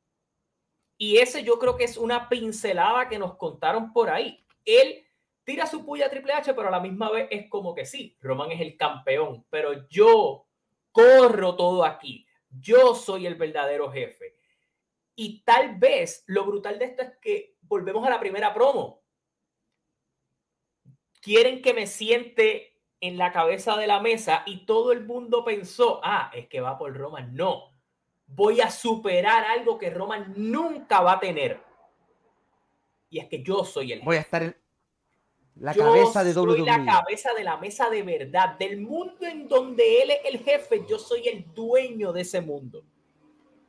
Y 0.98 1.20
ese 1.20 1.46
yo 1.46 1.60
creo 1.60 1.78
que 1.78 1.86
es 1.86 1.96
una 1.96 2.28
pincelada 2.28 3.08
que 3.08 3.20
nos 3.20 3.38
contaron 3.38 3.94
por 3.94 4.10
ahí. 4.10 4.46
Él 4.66 5.05
tira 5.46 5.66
su 5.68 5.86
puya 5.86 6.08
a 6.08 6.10
Triple 6.10 6.34
H, 6.34 6.54
pero 6.54 6.68
a 6.68 6.72
la 6.72 6.80
misma 6.82 7.12
vez 7.12 7.28
es 7.32 7.50
como 7.50 7.74
que 7.74 7.86
sí, 7.86 8.18
Roman 8.20 8.52
es 8.52 8.60
el 8.60 8.76
campeón, 8.76 9.46
pero 9.50 9.88
yo 9.88 10.48
corro 10.92 11.56
todo 11.56 11.86
aquí. 11.86 12.26
Yo 12.50 12.96
soy 12.96 13.28
el 13.28 13.36
verdadero 13.36 13.92
jefe. 13.92 14.36
Y 15.16 15.44
tal 15.44 15.78
vez 15.78 16.24
lo 16.28 16.46
brutal 16.46 16.80
de 16.80 16.86
esto 16.86 17.04
es 17.04 17.18
que 17.22 17.56
volvemos 17.62 18.06
a 18.06 18.10
la 18.10 18.20
primera 18.20 18.54
promo. 18.54 19.04
Quieren 21.22 21.62
que 21.62 21.74
me 21.74 21.88
siente 21.88 22.82
en 23.00 23.18
la 23.18 23.32
cabeza 23.32 23.78
de 23.78 23.88
la 23.88 24.00
mesa 24.00 24.44
y 24.46 24.66
todo 24.66 24.92
el 24.92 25.06
mundo 25.06 25.44
pensó, 25.46 26.02
ah, 26.04 26.32
es 26.34 26.48
que 26.48 26.62
va 26.62 26.78
por 26.78 26.96
Roman. 26.96 27.36
No, 27.36 27.74
voy 28.28 28.62
a 28.62 28.70
superar 28.72 29.46
algo 29.46 29.78
que 29.78 29.90
Roman 29.90 30.34
nunca 30.36 31.02
va 31.02 31.14
a 31.14 31.20
tener. 31.20 31.62
Y 33.10 33.20
es 33.20 33.28
que 33.28 33.44
yo 33.44 33.64
soy 33.64 33.94
el... 33.94 34.02
Voy 34.02 34.18
a 34.18 34.22
estar 34.22 34.56
la 35.56 35.74
cabeza 35.74 36.24
de 36.24 36.34
WWE. 36.34 36.58
Soy 36.58 36.66
la 36.66 36.86
cabeza 36.86 37.34
de 37.34 37.44
la 37.44 37.58
mesa 37.58 37.90
de 37.90 38.04
verdad, 38.04 38.58
del 38.58 38.82
mundo 38.82 39.26
en 39.26 39.48
donde 39.48 40.02
él 40.02 40.12
es 40.12 40.20
el 40.26 40.40
jefe, 40.44 40.86
yo 40.88 41.00
soy 41.00 41.28
el 41.28 41.54
dueño 41.54 42.12
de 42.12 42.22
ese 42.22 42.42
mundo. 42.42 42.84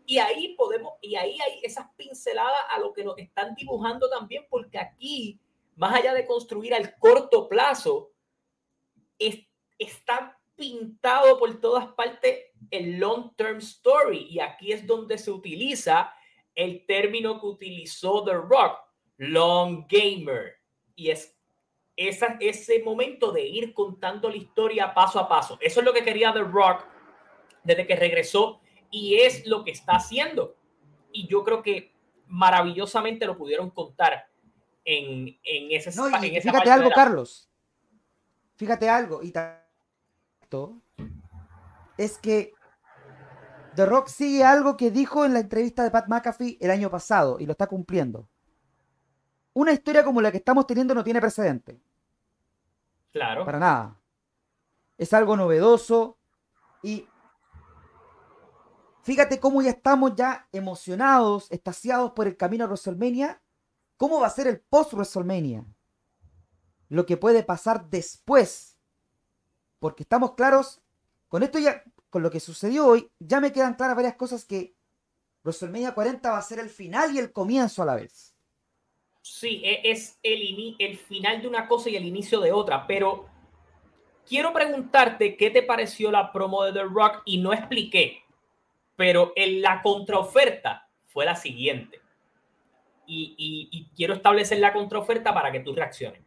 Y 0.04 0.18
ahí 0.18 0.54
podemos, 0.56 0.94
y 1.00 1.16
ahí 1.16 1.38
hay 1.40 1.60
esas 1.62 1.86
pinceladas 1.96 2.60
a 2.70 2.78
lo 2.78 2.92
que 2.92 3.04
nos 3.04 3.18
están 3.18 3.54
dibujando 3.54 4.08
también, 4.08 4.46
porque 4.48 4.78
aquí, 4.78 5.40
más 5.76 5.94
allá 5.94 6.14
de 6.14 6.26
construir 6.26 6.74
al 6.74 6.96
corto 6.98 7.48
plazo, 7.48 8.12
está 9.78 10.38
pintado 10.54 11.38
por 11.38 11.60
todas 11.60 11.88
partes 11.88 12.46
el 12.70 12.98
long 12.98 13.34
term 13.36 13.58
story. 13.58 14.26
Y 14.30 14.40
aquí 14.40 14.72
es 14.72 14.86
donde 14.86 15.18
se 15.18 15.30
utiliza 15.30 16.12
el 16.54 16.86
término 16.86 17.40
que 17.40 17.46
utilizó 17.46 18.24
The 18.24 18.34
Rock, 18.34 18.78
long 19.18 19.86
gamer. 19.88 20.54
Y 20.94 21.10
es 21.10 21.35
esa, 21.96 22.36
ese 22.40 22.82
momento 22.82 23.32
de 23.32 23.46
ir 23.46 23.72
contando 23.72 24.28
la 24.28 24.36
historia 24.36 24.92
paso 24.94 25.18
a 25.18 25.28
paso. 25.28 25.58
Eso 25.60 25.80
es 25.80 25.86
lo 25.86 25.92
que 25.92 26.04
quería 26.04 26.32
The 26.32 26.40
Rock 26.40 26.84
desde 27.64 27.86
que 27.86 27.96
regresó 27.96 28.60
y 28.90 29.16
es 29.16 29.46
lo 29.46 29.64
que 29.64 29.70
está 29.70 29.96
haciendo. 29.96 30.56
Y 31.10 31.26
yo 31.26 31.42
creo 31.42 31.62
que 31.62 31.92
maravillosamente 32.26 33.26
lo 33.26 33.36
pudieron 33.36 33.70
contar 33.70 34.28
en, 34.84 35.38
en, 35.42 35.72
ese, 35.72 35.94
no, 35.96 36.06
Fíjate 36.06 36.70
algo, 36.70 36.90
Carlos. 36.90 37.50
Fíjate 38.56 38.88
algo. 38.88 39.22
Y 39.22 39.32
tanto 39.32 40.80
es 41.96 42.18
que 42.18 42.52
The 43.74 43.86
Rock 43.86 44.08
sigue 44.08 44.44
algo 44.44 44.76
que 44.76 44.90
dijo 44.90 45.24
en 45.24 45.34
la 45.34 45.40
entrevista 45.40 45.82
de 45.82 45.90
Pat 45.90 46.08
McAfee 46.08 46.58
el 46.60 46.70
año 46.70 46.90
pasado 46.90 47.38
y 47.40 47.46
lo 47.46 47.52
está 47.52 47.66
cumpliendo. 47.66 48.28
Una 49.52 49.72
historia 49.72 50.04
como 50.04 50.20
la 50.20 50.30
que 50.30 50.38
estamos 50.38 50.66
teniendo 50.66 50.94
no 50.94 51.02
tiene 51.02 51.20
precedente. 51.20 51.80
Claro. 53.16 53.46
Para 53.46 53.58
nada. 53.58 54.00
Es 54.98 55.14
algo 55.14 55.38
novedoso 55.38 56.18
y 56.82 57.08
fíjate 59.04 59.40
cómo 59.40 59.62
ya 59.62 59.70
estamos 59.70 60.14
ya 60.14 60.46
emocionados, 60.52 61.50
estasiados 61.50 62.12
por 62.12 62.26
el 62.26 62.36
camino 62.36 62.64
a 62.64 62.66
WrestleMania. 62.66 63.42
¿Cómo 63.96 64.20
va 64.20 64.26
a 64.26 64.30
ser 64.30 64.48
el 64.48 64.60
post 64.60 64.92
WrestleMania? 64.92 65.64
Lo 66.90 67.06
que 67.06 67.16
puede 67.16 67.42
pasar 67.42 67.88
después. 67.88 68.76
Porque 69.78 70.02
estamos 70.02 70.34
claros, 70.34 70.82
con 71.28 71.42
esto 71.42 71.58
ya, 71.58 71.82
con 72.10 72.22
lo 72.22 72.30
que 72.30 72.40
sucedió 72.40 72.86
hoy, 72.86 73.10
ya 73.18 73.40
me 73.40 73.50
quedan 73.50 73.76
claras 73.76 73.96
varias 73.96 74.16
cosas 74.16 74.44
que 74.44 74.76
WrestleMania 75.42 75.94
40 75.94 76.30
va 76.30 76.36
a 76.36 76.42
ser 76.42 76.58
el 76.58 76.68
final 76.68 77.14
y 77.14 77.18
el 77.18 77.32
comienzo 77.32 77.82
a 77.82 77.86
la 77.86 77.94
vez. 77.94 78.35
Sí, 79.28 79.60
e, 79.64 79.80
es 79.90 80.20
el, 80.22 80.76
el 80.78 80.96
final 80.96 81.42
de 81.42 81.48
una 81.48 81.66
cosa 81.66 81.90
y 81.90 81.96
el 81.96 82.04
inicio 82.04 82.38
de 82.40 82.52
otra, 82.52 82.86
pero 82.86 83.26
quiero 84.24 84.52
preguntarte 84.52 85.36
qué 85.36 85.50
te 85.50 85.64
pareció 85.64 86.12
la 86.12 86.32
promo 86.32 86.62
de 86.62 86.72
The 86.72 86.84
Rock 86.84 87.22
y 87.24 87.38
no 87.38 87.52
expliqué, 87.52 88.22
pero 88.94 89.32
en 89.34 89.62
la 89.62 89.82
contraoferta 89.82 90.88
fue 91.06 91.24
la 91.24 91.34
siguiente. 91.34 92.00
Y, 93.08 93.34
y, 93.70 93.88
quiero 93.96 94.14
establecer 94.14 94.58
la 94.58 94.72
contraoferta 94.72 95.34
para 95.34 95.50
que 95.50 95.60
tú 95.60 95.74
reacciones. 95.74 96.22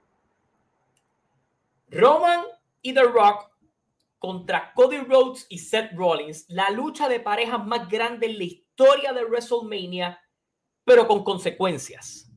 Roman 1.90 2.44
y 2.82 2.94
The 2.94 3.04
Rock 3.04 3.50
contra 4.18 4.74
Cody 4.74 4.98
Rhodes 4.98 5.46
y 5.50 5.58
Seth 5.58 5.94
Rollins, 5.94 6.46
la 6.50 6.70
lucha 6.70 7.08
de 7.08 7.22
parejas 7.22 7.66
más 7.66 7.88
grande 7.88 8.28
en 8.28 8.38
la 8.38 8.44
historia 8.44 9.14
de 9.14 9.24
WrestleMania, 9.24 10.20
pero 10.84 11.08
con 11.08 11.24
consecuencias 11.24 12.29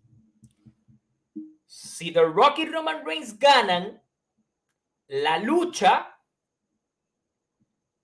si 1.92 2.10
The 2.10 2.22
Rock 2.22 2.60
y 2.60 2.66
Roman 2.66 3.04
Reigns 3.04 3.38
ganan, 3.38 4.02
la 5.08 5.38
lucha 5.38 6.18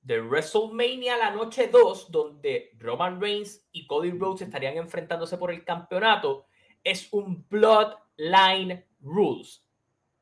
de 0.02 0.20
WrestleMania 0.20 1.16
la 1.16 1.30
noche 1.30 1.68
2, 1.68 2.10
donde 2.10 2.72
Roman 2.78 3.18
Reigns 3.18 3.66
y 3.72 3.86
Cody 3.86 4.10
Rhodes 4.10 4.42
estarían 4.42 4.76
enfrentándose 4.76 5.38
por 5.38 5.50
el 5.50 5.64
campeonato, 5.64 6.46
es 6.84 7.10
un 7.12 7.46
Bloodline 7.48 8.84
Rules. 9.00 9.64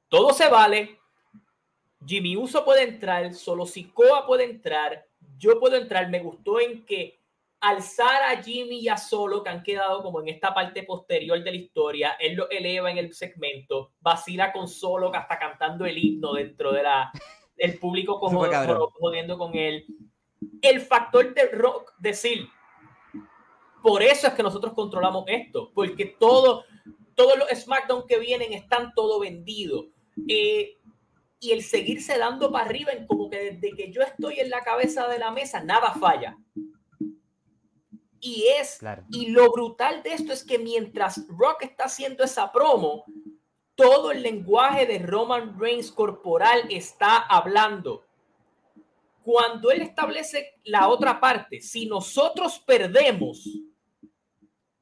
Todo 0.09 0.33
se 0.33 0.49
vale. 0.49 1.01
Jimmy 2.07 2.37
Uso 2.37 2.65
puede 2.65 2.85
entrar, 2.85 3.35
solo 3.35 3.67
Sikoa 3.67 4.27
puede 4.27 4.45
entrar, 4.45 5.09
yo 5.39 5.59
puedo 5.59 5.75
entrar. 5.75 6.09
Me 6.09 6.21
gustó 6.21 6.61
en 6.61 6.87
que 6.87 7.21
alzar 7.61 8.23
a 8.23 8.43
Jimmy 8.43 8.81
y 8.81 8.89
a 8.89 8.97
Solo, 8.97 9.43
que 9.43 9.51
han 9.51 9.63
quedado 9.63 10.03
como 10.03 10.21
en 10.21 10.29
esta 10.29 10.55
parte 10.55 10.83
posterior 10.83 11.43
de 11.43 11.51
la 11.51 11.57
historia, 11.57 12.17
él 12.21 12.35
lo 12.35 12.49
eleva 12.51 12.91
en 12.91 12.99
el 12.99 13.15
segmento, 13.15 13.93
vacila 14.01 14.53
con 14.53 14.69
Solo, 14.69 15.11
que 15.11 15.19
hasta 15.19 15.39
cantando 15.39 15.85
el 15.87 15.99
himno 15.99 16.35
dentro 16.35 16.73
de 16.73 16.83
la, 16.83 17.11
del 17.57 17.79
público 17.79 18.21
como 18.21 18.45
jodiendo 18.99 19.39
con 19.39 19.55
él. 19.55 19.87
El 20.61 20.81
factor 20.81 21.35
de 21.35 21.49
rock, 21.49 21.93
decir, 21.99 22.49
por 23.83 24.03
eso 24.03 24.27
es 24.27 24.35
que 24.35 24.43
nosotros 24.43 24.75
controlamos 24.75 25.25
esto, 25.29 25.71
porque 25.75 26.07
todo, 26.07 26.65
todos 27.15 27.39
los 27.39 27.49
SmackDown 27.49 28.07
que 28.07 28.19
vienen 28.19 28.53
están 28.53 28.93
todo 28.95 29.21
vendido. 29.21 29.87
Eh, 30.29 30.79
y 31.39 31.53
el 31.53 31.63
seguirse 31.63 32.19
dando 32.19 32.51
para 32.51 32.65
arriba, 32.65 32.93
en 32.93 33.07
como 33.07 33.29
que 33.29 33.53
desde 33.53 33.77
que 33.77 33.93
yo 33.93 34.03
estoy 34.03 34.41
en 34.41 34.51
la 34.51 34.63
cabeza 34.63 35.07
de 35.07 35.19
la 35.19 35.31
mesa, 35.31 35.63
nada 35.63 35.93
falla. 35.93 36.37
Y 38.27 38.49
es, 38.49 38.81
y 39.13 39.27
lo 39.27 39.53
brutal 39.53 40.03
de 40.03 40.15
esto 40.15 40.33
es 40.33 40.43
que 40.43 40.59
mientras 40.59 41.29
Rock 41.29 41.63
está 41.63 41.85
haciendo 41.85 42.25
esa 42.25 42.51
promo, 42.51 43.05
todo 43.77 44.11
el 44.11 44.21
lenguaje 44.21 44.85
de 44.85 44.99
Roman 44.99 45.57
Reigns 45.57 45.93
corporal 45.93 46.67
está 46.69 47.19
hablando. 47.19 48.05
Cuando 49.23 49.71
él 49.71 49.81
establece 49.81 50.59
la 50.65 50.89
otra 50.89 51.21
parte, 51.21 51.61
si 51.61 51.87
nosotros 51.87 52.59
perdemos, 52.67 53.49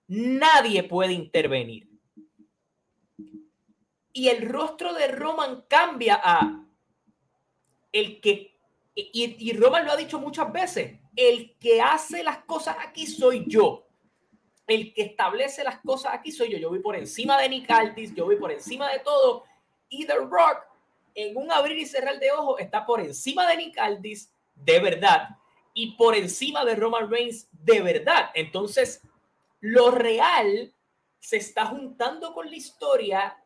nadie 0.06 0.82
puede 0.82 1.12
intervenir. 1.12 1.86
Y 4.14 4.28
el 4.28 4.48
rostro 4.48 4.94
de 4.94 5.08
Roman 5.08 5.66
cambia 5.68 6.18
a 6.24 6.66
el 7.92 8.22
que, 8.22 8.58
y, 8.94 9.50
y 9.50 9.52
Roman 9.52 9.84
lo 9.84 9.92
ha 9.92 9.96
dicho 9.96 10.18
muchas 10.18 10.50
veces, 10.50 10.98
el 11.16 11.56
que 11.58 11.80
hace 11.80 12.22
las 12.22 12.38
cosas 12.44 12.76
aquí 12.80 13.06
soy 13.06 13.44
yo. 13.46 13.86
El 14.66 14.94
que 14.94 15.02
establece 15.02 15.62
las 15.62 15.78
cosas 15.80 16.14
aquí 16.14 16.32
soy 16.32 16.50
yo. 16.50 16.58
Yo 16.58 16.70
voy 16.70 16.80
por 16.80 16.96
encima 16.96 17.40
de 17.40 17.48
Nick 17.48 17.70
Aldis, 17.70 18.14
yo 18.14 18.24
voy 18.24 18.36
por 18.36 18.50
encima 18.50 18.90
de 18.90 19.00
todo. 19.00 19.44
Y 19.88 20.06
The 20.06 20.16
Rock, 20.16 20.64
en 21.14 21.36
un 21.36 21.52
abrir 21.52 21.78
y 21.78 21.86
cerrar 21.86 22.18
de 22.18 22.32
ojos, 22.32 22.60
está 22.60 22.84
por 22.84 23.00
encima 23.00 23.46
de 23.46 23.56
Nick 23.56 23.78
Aldis 23.78 24.32
de 24.54 24.80
verdad 24.80 25.28
y 25.74 25.92
por 25.92 26.14
encima 26.14 26.64
de 26.64 26.76
Roman 26.76 27.10
Reigns 27.10 27.48
de 27.52 27.80
verdad. 27.82 28.30
Entonces, 28.34 29.02
lo 29.60 29.90
real 29.90 30.72
se 31.20 31.36
está 31.36 31.66
juntando 31.66 32.32
con 32.32 32.48
la 32.48 32.56
historia 32.56 33.36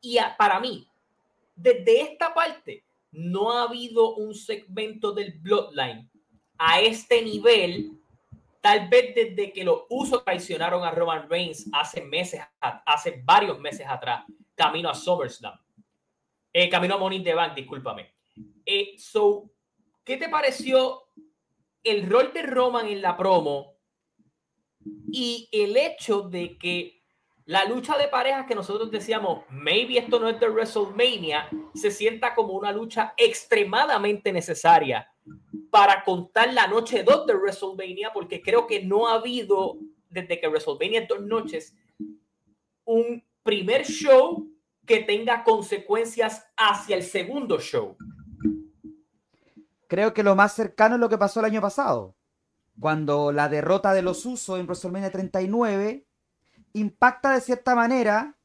y 0.00 0.18
para 0.36 0.60
mí, 0.60 0.88
desde 1.56 2.02
esta 2.02 2.34
parte, 2.34 2.84
no 3.10 3.52
ha 3.52 3.62
habido 3.62 4.14
un 4.16 4.34
segmento 4.34 5.12
del 5.12 5.32
Bloodline 5.32 6.10
a 6.58 6.80
este 6.80 7.22
nivel, 7.22 7.92
tal 8.60 8.88
vez 8.88 9.14
desde 9.14 9.52
que 9.52 9.64
los 9.64 9.82
usos 9.88 10.24
traicionaron 10.24 10.84
a 10.84 10.90
Roman 10.90 11.28
Reigns 11.28 11.66
hace 11.72 12.02
meses, 12.02 12.40
hace 12.60 13.22
varios 13.24 13.58
meses 13.58 13.86
atrás, 13.88 14.24
camino 14.54 14.88
a 14.88 14.94
SummerSlam. 14.94 15.58
Eh, 16.52 16.68
camino 16.68 16.94
a 16.94 16.98
Money 16.98 17.18
in 17.18 17.24
the 17.24 17.34
Bank, 17.34 17.54
discúlpame. 17.54 18.14
Eh, 18.64 18.94
so, 18.96 19.50
¿qué 20.04 20.16
te 20.16 20.28
pareció 20.28 21.08
el 21.82 22.08
rol 22.08 22.32
de 22.32 22.42
Roman 22.42 22.86
en 22.86 23.02
la 23.02 23.16
promo 23.16 23.74
y 25.12 25.48
el 25.52 25.76
hecho 25.76 26.22
de 26.22 26.56
que 26.56 27.02
la 27.46 27.64
lucha 27.64 27.98
de 27.98 28.08
parejas 28.08 28.46
que 28.46 28.54
nosotros 28.54 28.90
decíamos, 28.90 29.44
maybe 29.50 29.98
esto 29.98 30.18
no 30.18 30.28
es 30.28 30.40
de 30.40 30.48
WrestleMania, 30.48 31.48
se 31.74 31.90
sienta 31.90 32.34
como 32.34 32.54
una 32.54 32.72
lucha 32.72 33.12
extremadamente 33.16 34.32
necesaria 34.32 35.06
para 35.70 36.04
contar 36.04 36.52
la 36.52 36.66
noche 36.66 37.02
2 37.02 37.26
de 37.26 37.34
WrestleMania, 37.34 38.12
porque 38.12 38.40
creo 38.40 38.66
que 38.66 38.84
no 38.84 39.08
ha 39.08 39.14
habido, 39.14 39.78
desde 40.08 40.40
que 40.40 40.48
WrestleMania 40.48 41.06
dos 41.08 41.22
noches, 41.22 41.74
un 42.84 43.24
primer 43.42 43.84
show 43.84 44.48
que 44.86 45.00
tenga 45.00 45.44
consecuencias 45.44 46.46
hacia 46.56 46.96
el 46.96 47.02
segundo 47.02 47.58
show. 47.58 47.96
Creo 49.88 50.14
que 50.14 50.22
lo 50.22 50.34
más 50.34 50.54
cercano 50.54 50.96
es 50.96 51.00
lo 51.00 51.08
que 51.08 51.18
pasó 51.18 51.40
el 51.40 51.46
año 51.46 51.60
pasado, 51.60 52.14
cuando 52.78 53.32
la 53.32 53.48
derrota 53.48 53.92
de 53.94 54.02
los 54.02 54.24
Usos 54.26 54.58
en 54.58 54.66
WrestleMania 54.66 55.10
39 55.10 56.06
impacta 56.72 57.32
de 57.32 57.40
cierta 57.40 57.74
manera 57.74 58.36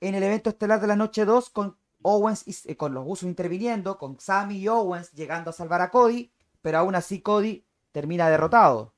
en 0.00 0.14
el 0.14 0.22
evento 0.22 0.50
estelar 0.50 0.80
de 0.80 0.86
la 0.86 0.96
noche 0.96 1.24
2 1.24 1.50
con 1.50 1.78
Owens 2.06 2.44
eh, 2.66 2.76
con 2.76 2.94
los 2.94 3.04
Usos 3.06 3.24
interviniendo, 3.24 3.98
con 3.98 4.20
Sammy 4.20 4.58
y 4.58 4.68
Owens 4.68 5.10
llegando 5.12 5.50
a 5.50 5.52
salvar 5.52 5.82
a 5.82 5.90
Cody, 5.90 6.32
pero 6.62 6.78
aún 6.78 6.94
así 6.94 7.20
Cody 7.20 7.66
termina 7.90 8.30
derrotado. 8.30 8.94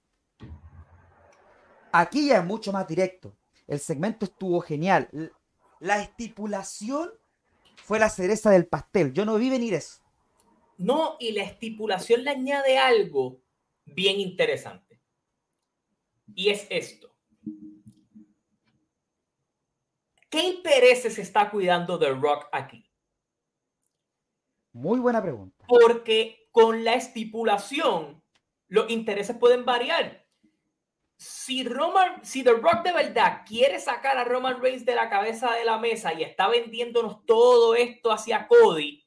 Aquí 1.90 2.28
ya 2.28 2.38
es 2.38 2.44
mucho 2.44 2.70
más 2.70 2.86
directo. 2.86 3.34
El 3.66 3.80
segmento 3.80 4.26
estuvo 4.26 4.60
genial. 4.60 5.08
La 5.80 6.02
estipulación 6.02 7.10
fue 7.76 7.98
la 7.98 8.10
cereza 8.10 8.50
del 8.50 8.66
pastel. 8.66 9.14
Yo 9.14 9.24
no 9.24 9.36
vi 9.36 9.48
venir 9.48 9.72
eso. 9.72 10.00
No, 10.76 11.16
y 11.18 11.32
la 11.32 11.44
estipulación 11.44 12.24
le 12.24 12.30
añade 12.30 12.78
algo 12.78 13.40
bien 13.86 14.20
interesante. 14.20 15.00
Y 16.34 16.50
es 16.50 16.66
esto. 16.68 17.10
¿Qué 20.28 20.42
intereses 20.42 21.18
está 21.18 21.50
cuidando 21.50 21.98
The 21.98 22.10
Rock 22.10 22.48
aquí? 22.52 22.87
Muy 24.78 25.00
buena 25.00 25.20
pregunta. 25.20 25.64
Porque 25.66 26.48
con 26.52 26.84
la 26.84 26.94
estipulación, 26.94 28.22
los 28.68 28.88
intereses 28.90 29.36
pueden 29.36 29.64
variar. 29.64 30.24
Si 31.16 31.64
Roman, 31.64 32.24
si 32.24 32.44
The 32.44 32.52
Rock 32.52 32.84
de 32.84 32.92
verdad 32.92 33.42
quiere 33.44 33.80
sacar 33.80 34.16
a 34.16 34.22
Roman 34.22 34.62
Reigns 34.62 34.86
de 34.86 34.94
la 34.94 35.10
cabeza 35.10 35.52
de 35.52 35.64
la 35.64 35.78
mesa 35.78 36.14
y 36.14 36.22
está 36.22 36.46
vendiéndonos 36.46 37.26
todo 37.26 37.74
esto 37.74 38.12
hacia 38.12 38.46
Cody 38.46 39.04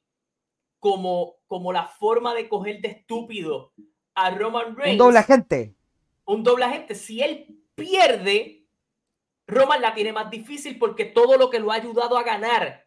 como, 0.78 1.36
como 1.46 1.72
la 1.72 1.86
forma 1.86 2.34
de 2.34 2.50
coger 2.50 2.82
de 2.82 2.88
estúpido 2.88 3.72
a 4.14 4.28
Roman 4.30 4.76
Reigns. 4.76 5.00
Un 5.00 5.06
doble 5.06 5.18
agente. 5.20 5.74
Un 6.26 6.42
doble 6.42 6.66
agente. 6.66 6.94
Si 6.94 7.22
él 7.22 7.64
pierde, 7.74 8.66
Roman 9.46 9.80
la 9.80 9.94
tiene 9.94 10.12
más 10.12 10.28
difícil 10.28 10.78
porque 10.78 11.06
todo 11.06 11.38
lo 11.38 11.48
que 11.48 11.60
lo 11.60 11.72
ha 11.72 11.76
ayudado 11.76 12.18
a 12.18 12.24
ganar 12.24 12.81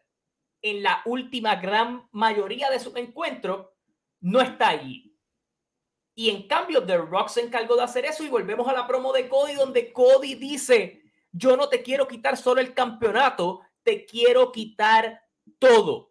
en 0.62 0.82
la 0.82 1.02
última 1.04 1.56
gran 1.56 2.08
mayoría 2.12 2.70
de 2.70 2.80
sus 2.80 2.96
encuentros 2.96 3.68
no 4.20 4.40
está 4.40 4.68
allí. 4.68 5.16
Y 6.14 6.30
en 6.30 6.48
cambio, 6.48 6.84
The 6.84 6.96
Rock 6.96 7.28
se 7.28 7.42
encargó 7.42 7.76
de 7.76 7.82
hacer 7.82 8.06
eso 8.06 8.24
y 8.24 8.28
volvemos 8.28 8.66
a 8.68 8.72
la 8.72 8.86
promo 8.86 9.12
de 9.12 9.28
Cody 9.28 9.54
donde 9.54 9.92
Cody 9.92 10.34
dice, 10.34 11.02
yo 11.30 11.56
no 11.56 11.68
te 11.68 11.82
quiero 11.82 12.08
quitar 12.08 12.36
solo 12.36 12.60
el 12.60 12.72
campeonato, 12.72 13.60
te 13.82 14.06
quiero 14.06 14.50
quitar 14.50 15.22
todo. 15.58 16.08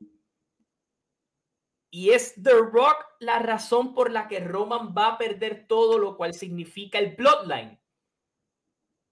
Y 1.90 2.12
es 2.12 2.36
The 2.42 2.52
Rock 2.52 3.04
la 3.20 3.40
razón 3.40 3.94
por 3.94 4.12
la 4.12 4.28
que 4.28 4.40
Roman 4.40 4.94
va 4.96 5.08
a 5.08 5.18
perder 5.18 5.66
todo, 5.68 5.98
lo 5.98 6.18
cual 6.18 6.34
significa 6.34 7.00
el 7.00 7.16
Bloodline 7.16 7.80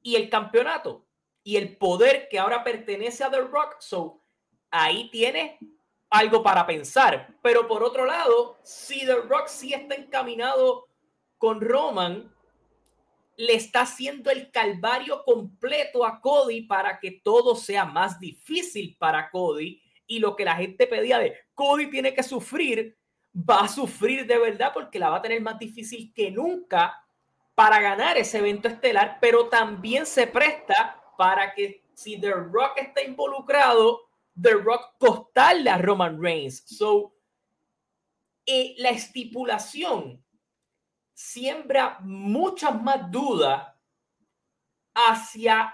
y 0.03 0.15
el 0.15 0.29
campeonato 0.29 1.07
y 1.43 1.57
el 1.57 1.77
poder 1.77 2.27
que 2.29 2.39
ahora 2.39 2.63
pertenece 2.63 3.23
a 3.23 3.31
The 3.31 3.41
Rock. 3.41 3.77
So, 3.79 4.22
ahí 4.73 5.07
tiene 5.11 5.59
algo 6.09 6.41
para 6.41 6.65
pensar. 6.65 7.29
Pero 7.41 7.67
por 7.67 7.83
otro 7.83 8.05
lado, 8.05 8.57
si 8.63 9.05
The 9.05 9.15
Rock 9.21 9.47
sí 9.47 9.73
está 9.73 9.95
encaminado 9.95 10.87
con 11.37 11.61
Roman, 11.61 12.33
le 13.37 13.53
está 13.53 13.81
haciendo 13.81 14.31
el 14.31 14.51
calvario 14.51 15.23
completo 15.23 16.05
a 16.05 16.19
Cody 16.19 16.61
para 16.63 16.99
que 16.99 17.21
todo 17.23 17.55
sea 17.55 17.85
más 17.85 18.19
difícil 18.19 18.97
para 18.97 19.29
Cody. 19.29 19.81
Y 20.07 20.19
lo 20.19 20.35
que 20.35 20.45
la 20.45 20.55
gente 20.55 20.87
pedía 20.87 21.19
de 21.19 21.35
Cody 21.53 21.89
tiene 21.89 22.13
que 22.13 22.23
sufrir, 22.23 22.97
va 23.33 23.61
a 23.61 23.67
sufrir 23.67 24.25
de 24.25 24.39
verdad 24.39 24.71
porque 24.73 24.99
la 24.99 25.09
va 25.09 25.17
a 25.17 25.21
tener 25.21 25.41
más 25.41 25.59
difícil 25.59 26.11
que 26.13 26.31
nunca 26.31 26.99
para 27.55 27.79
ganar 27.79 28.17
ese 28.17 28.39
evento 28.39 28.67
estelar, 28.67 29.19
pero 29.21 29.49
también 29.49 30.07
se 30.07 30.25
presta 30.25 30.99
para 31.15 31.53
que 31.53 31.83
si 31.93 32.19
The 32.19 32.31
Rock 32.31 32.77
está 32.77 33.03
involucrado, 33.03 34.01
The 34.41 34.53
Rock 34.53 34.97
costarle 34.97 35.69
a 35.69 35.77
Roman 35.77 36.21
Reigns. 36.21 36.63
So, 36.65 37.15
eh, 38.45 38.75
la 38.77 38.89
estipulación 38.89 40.23
siembra 41.13 41.99
muchas 42.01 42.81
más 42.81 43.09
dudas 43.11 43.67
hacia 44.93 45.73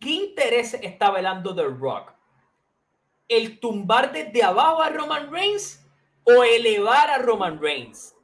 qué 0.00 0.10
interés 0.10 0.74
está 0.74 1.10
velando 1.10 1.54
The 1.54 1.64
Rock. 1.64 2.12
¿El 3.28 3.58
tumbar 3.58 4.12
desde 4.12 4.42
abajo 4.42 4.82
a 4.82 4.90
Roman 4.90 5.30
Reigns 5.32 5.84
o 6.24 6.44
elevar 6.44 7.10
a 7.10 7.18
Roman 7.18 7.60
Reigns? 7.60 8.14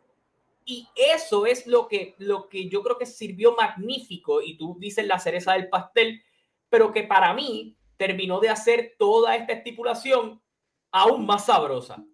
Y 0.64 0.88
eso 0.94 1.46
es 1.46 1.66
lo 1.66 1.88
que, 1.88 2.14
lo 2.18 2.48
que 2.48 2.68
yo 2.68 2.82
creo 2.82 2.98
que 2.98 3.06
sirvió 3.06 3.56
magnífico, 3.56 4.42
y 4.42 4.56
tú 4.56 4.76
dices 4.78 5.06
la 5.06 5.18
cereza 5.18 5.54
del 5.54 5.68
pastel, 5.68 6.22
pero 6.68 6.92
que 6.92 7.02
para 7.02 7.35
mí 7.35 7.76
terminó 8.03 8.41
de 8.41 8.49
hacer 8.49 8.97
toda 8.99 9.37
esta 9.37 9.53
estipulación 9.53 10.43
aún 10.91 11.25
más 11.25 11.47
sabrosa. 11.47 12.05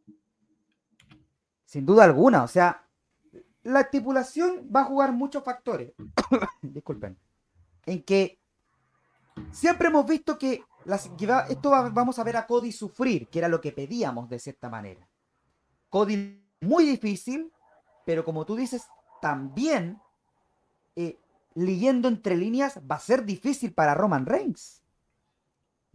Sin 1.64 1.86
duda 1.86 2.04
alguna, 2.04 2.42
o 2.42 2.48
sea, 2.48 2.86
la 3.62 3.80
estipulación 3.80 4.68
va 4.74 4.82
a 4.82 4.84
jugar 4.84 5.12
muchos 5.12 5.42
factores. 5.42 5.94
Disculpen. 6.60 7.18
En 7.86 8.02
que 8.02 8.38
siempre 9.50 9.88
hemos 9.88 10.04
visto 10.04 10.38
que, 10.38 10.62
las, 10.84 11.10
esto 11.48 11.70
vamos 11.70 12.18
a 12.18 12.24
ver 12.24 12.36
a 12.36 12.46
Cody 12.46 12.70
sufrir, 12.70 13.28
que 13.28 13.38
era 13.38 13.48
lo 13.48 13.62
que 13.62 13.72
pedíamos 13.72 14.28
de 14.28 14.38
cierta 14.38 14.68
manera. 14.68 15.08
Cody 15.88 16.38
muy 16.60 16.84
difícil, 16.84 17.50
pero 18.04 18.26
como 18.26 18.44
tú 18.44 18.56
dices, 18.56 18.86
también 19.22 19.98
eh, 20.96 21.18
leyendo 21.54 22.08
entre 22.08 22.36
líneas 22.36 22.78
va 22.78 22.96
a 22.96 23.00
ser 23.00 23.24
difícil 23.24 23.72
para 23.72 23.94
Roman 23.94 24.26
Reigns 24.26 24.82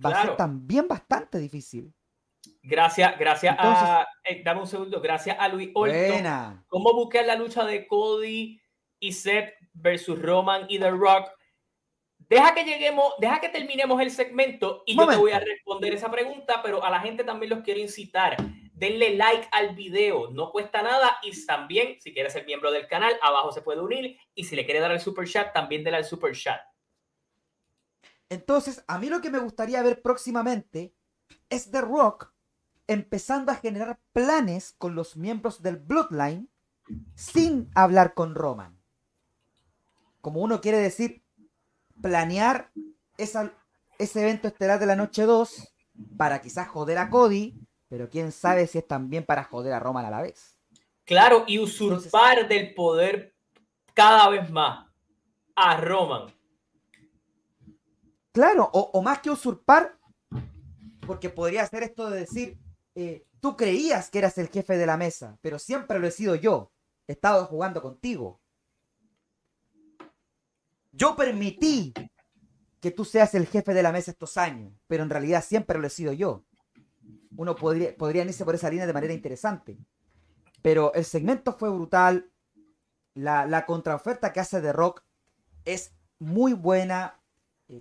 va 0.04 0.10
a 0.10 0.22
ser 0.22 0.36
también 0.36 0.88
bastante 0.88 1.38
difícil. 1.40 1.94
Gracias, 2.62 3.18
gracias 3.18 3.56
a. 3.60 4.08
Eh, 4.24 4.42
dame 4.44 4.62
un 4.62 4.68
segundo, 4.68 5.02
gracias 5.02 5.38
a 5.40 5.48
Luis 5.48 5.70
Orton. 5.74 6.64
¿Cómo 6.68 6.94
buscar 6.94 7.26
la 7.26 7.36
lucha 7.36 7.66
de 7.66 7.88
Cody 7.88 8.62
y 9.00 9.12
Seth 9.12 9.54
versus 9.74 10.22
Roman 10.22 10.66
y 10.70 10.80
The 10.80 10.92
Rock? 10.92 11.30
Deja 12.30 12.54
que 12.54 12.64
lleguemos, 12.64 13.14
deja 13.20 13.40
que 13.40 13.50
terminemos 13.50 14.02
el 14.02 14.10
segmento 14.10 14.84
y 14.86 14.98
yo 14.98 15.08
te 15.08 15.18
voy 15.18 15.32
a 15.32 15.40
responder 15.40 15.94
esa 15.94 16.10
pregunta, 16.10 16.62
pero 16.64 16.84
a 16.84 16.90
la 16.90 17.00
gente 17.02 17.24
también 17.24 17.50
los 17.50 17.60
quiero 17.60 17.80
incitar. 17.80 18.38
Denle 18.74 19.16
like 19.16 19.48
al 19.52 19.76
video, 19.76 20.32
no 20.32 20.52
cuesta 20.52 20.82
nada 20.82 21.20
y 21.22 21.46
también, 21.46 22.02
si 22.02 22.14
quieres 22.14 22.34
ser 22.34 22.46
miembro 22.46 22.72
del 22.72 22.88
canal, 22.88 23.14
abajo 23.22 23.52
se 23.52 23.62
puede 23.62 23.82
unir 23.82 24.18
y 24.34 24.46
si 24.46 24.56
le 24.56 24.66
quiere 24.66 24.80
dar 24.80 24.92
el 24.92 25.00
super 25.00 25.28
chat, 25.28 25.54
también 25.54 25.84
denle 25.84 25.98
al 25.98 26.06
super 26.06 26.34
chat. 26.34 26.60
Entonces, 28.34 28.84
a 28.88 28.98
mí 28.98 29.10
lo 29.10 29.22
que 29.22 29.30
me 29.30 29.40
gustaría 29.40 29.84
ver 29.84 30.02
próximamente 30.02 30.94
es 31.50 31.70
The 31.70 31.82
Rock 31.82 32.34
empezando 32.88 33.52
a 33.52 33.56
generar 33.56 34.00
planes 34.12 34.74
con 34.78 34.96
los 34.96 35.16
miembros 35.16 35.62
del 35.62 35.78
Bloodline 35.78 36.50
sin 37.16 37.70
hablar 37.76 38.14
con 38.14 38.34
Roman. 38.34 38.82
Como 40.20 40.42
uno 40.42 40.62
quiere 40.62 40.80
decir, 40.80 41.24
planear 42.02 42.72
esa, 43.18 43.54
ese 44.00 44.22
evento 44.22 44.48
estelar 44.48 44.80
de 44.80 44.88
la 44.88 44.96
noche 44.96 45.24
2 45.24 45.74
para 46.18 46.42
quizás 46.42 46.68
joder 46.68 46.98
a 46.98 47.10
Cody, 47.12 47.56
pero 47.88 48.10
quién 48.10 48.32
sabe 48.32 48.66
si 48.66 48.80
es 48.80 48.88
también 48.88 49.26
para 49.26 49.44
joder 49.44 49.74
a 49.74 49.80
Roman 49.80 50.06
a 50.06 50.10
la 50.10 50.24
vez. 50.24 50.58
Claro, 51.06 51.44
y 51.46 51.60
usurpar 51.60 52.48
del 52.48 52.74
poder 52.74 53.36
cada 53.94 54.28
vez 54.30 54.50
más 54.50 54.88
a 55.56 55.78
Roman. 55.78 56.34
Claro, 58.34 58.70
o, 58.74 59.02
más 59.04 59.20
que 59.20 59.30
usurpar, 59.30 60.00
porque 61.06 61.30
podría 61.30 61.68
ser 61.68 61.84
esto 61.84 62.10
de 62.10 62.22
decir, 62.22 62.60
eh, 62.96 63.28
tú 63.40 63.56
creías 63.56 64.10
que 64.10 64.18
eras 64.18 64.40
el 64.40 64.50
jefe 64.50 64.76
de 64.76 64.88
la 64.88 64.98
mesa, 64.98 65.38
pero 65.42 65.60
siempre 65.60 66.00
lo 66.00 66.08
he 66.08 66.12
sido 66.12 66.34
yo. 66.34 66.72
He 67.08 67.12
estado 67.12 67.46
jugando 67.46 67.80
contigo. 67.82 68.42
Yo 70.92 71.16
permití 71.16 71.94
que 72.80 72.90
tú 72.90 73.06
seas 73.06 73.36
el 73.36 73.46
jefe 73.46 73.76
de 73.76 73.84
la 73.84 73.92
mesa 73.92 74.12
estos 74.12 74.36
años, 74.38 74.74
pero 74.88 75.04
en 75.04 75.12
realidad 75.12 75.44
siempre 75.44 75.78
lo 75.78 75.86
he 75.86 75.92
sido 75.92 76.12
yo. 76.12 76.44
Uno 77.38 77.56
podría, 77.56 77.96
podría 77.96 78.24
irse 78.24 78.46
por 78.46 78.56
esa 78.56 78.70
línea 78.70 78.88
de 78.88 78.94
manera 78.94 79.14
interesante. 79.14 79.78
Pero 80.64 80.92
el 80.96 81.06
segmento 81.06 81.54
fue 81.54 81.70
brutal. 81.70 82.32
La, 83.14 83.46
la 83.46 83.68
contraoferta 83.68 84.34
que 84.34 84.40
hace 84.40 84.60
de 84.60 84.74
Rock 84.74 85.04
es 85.66 85.94
muy 86.18 86.54
buena, 86.54 87.23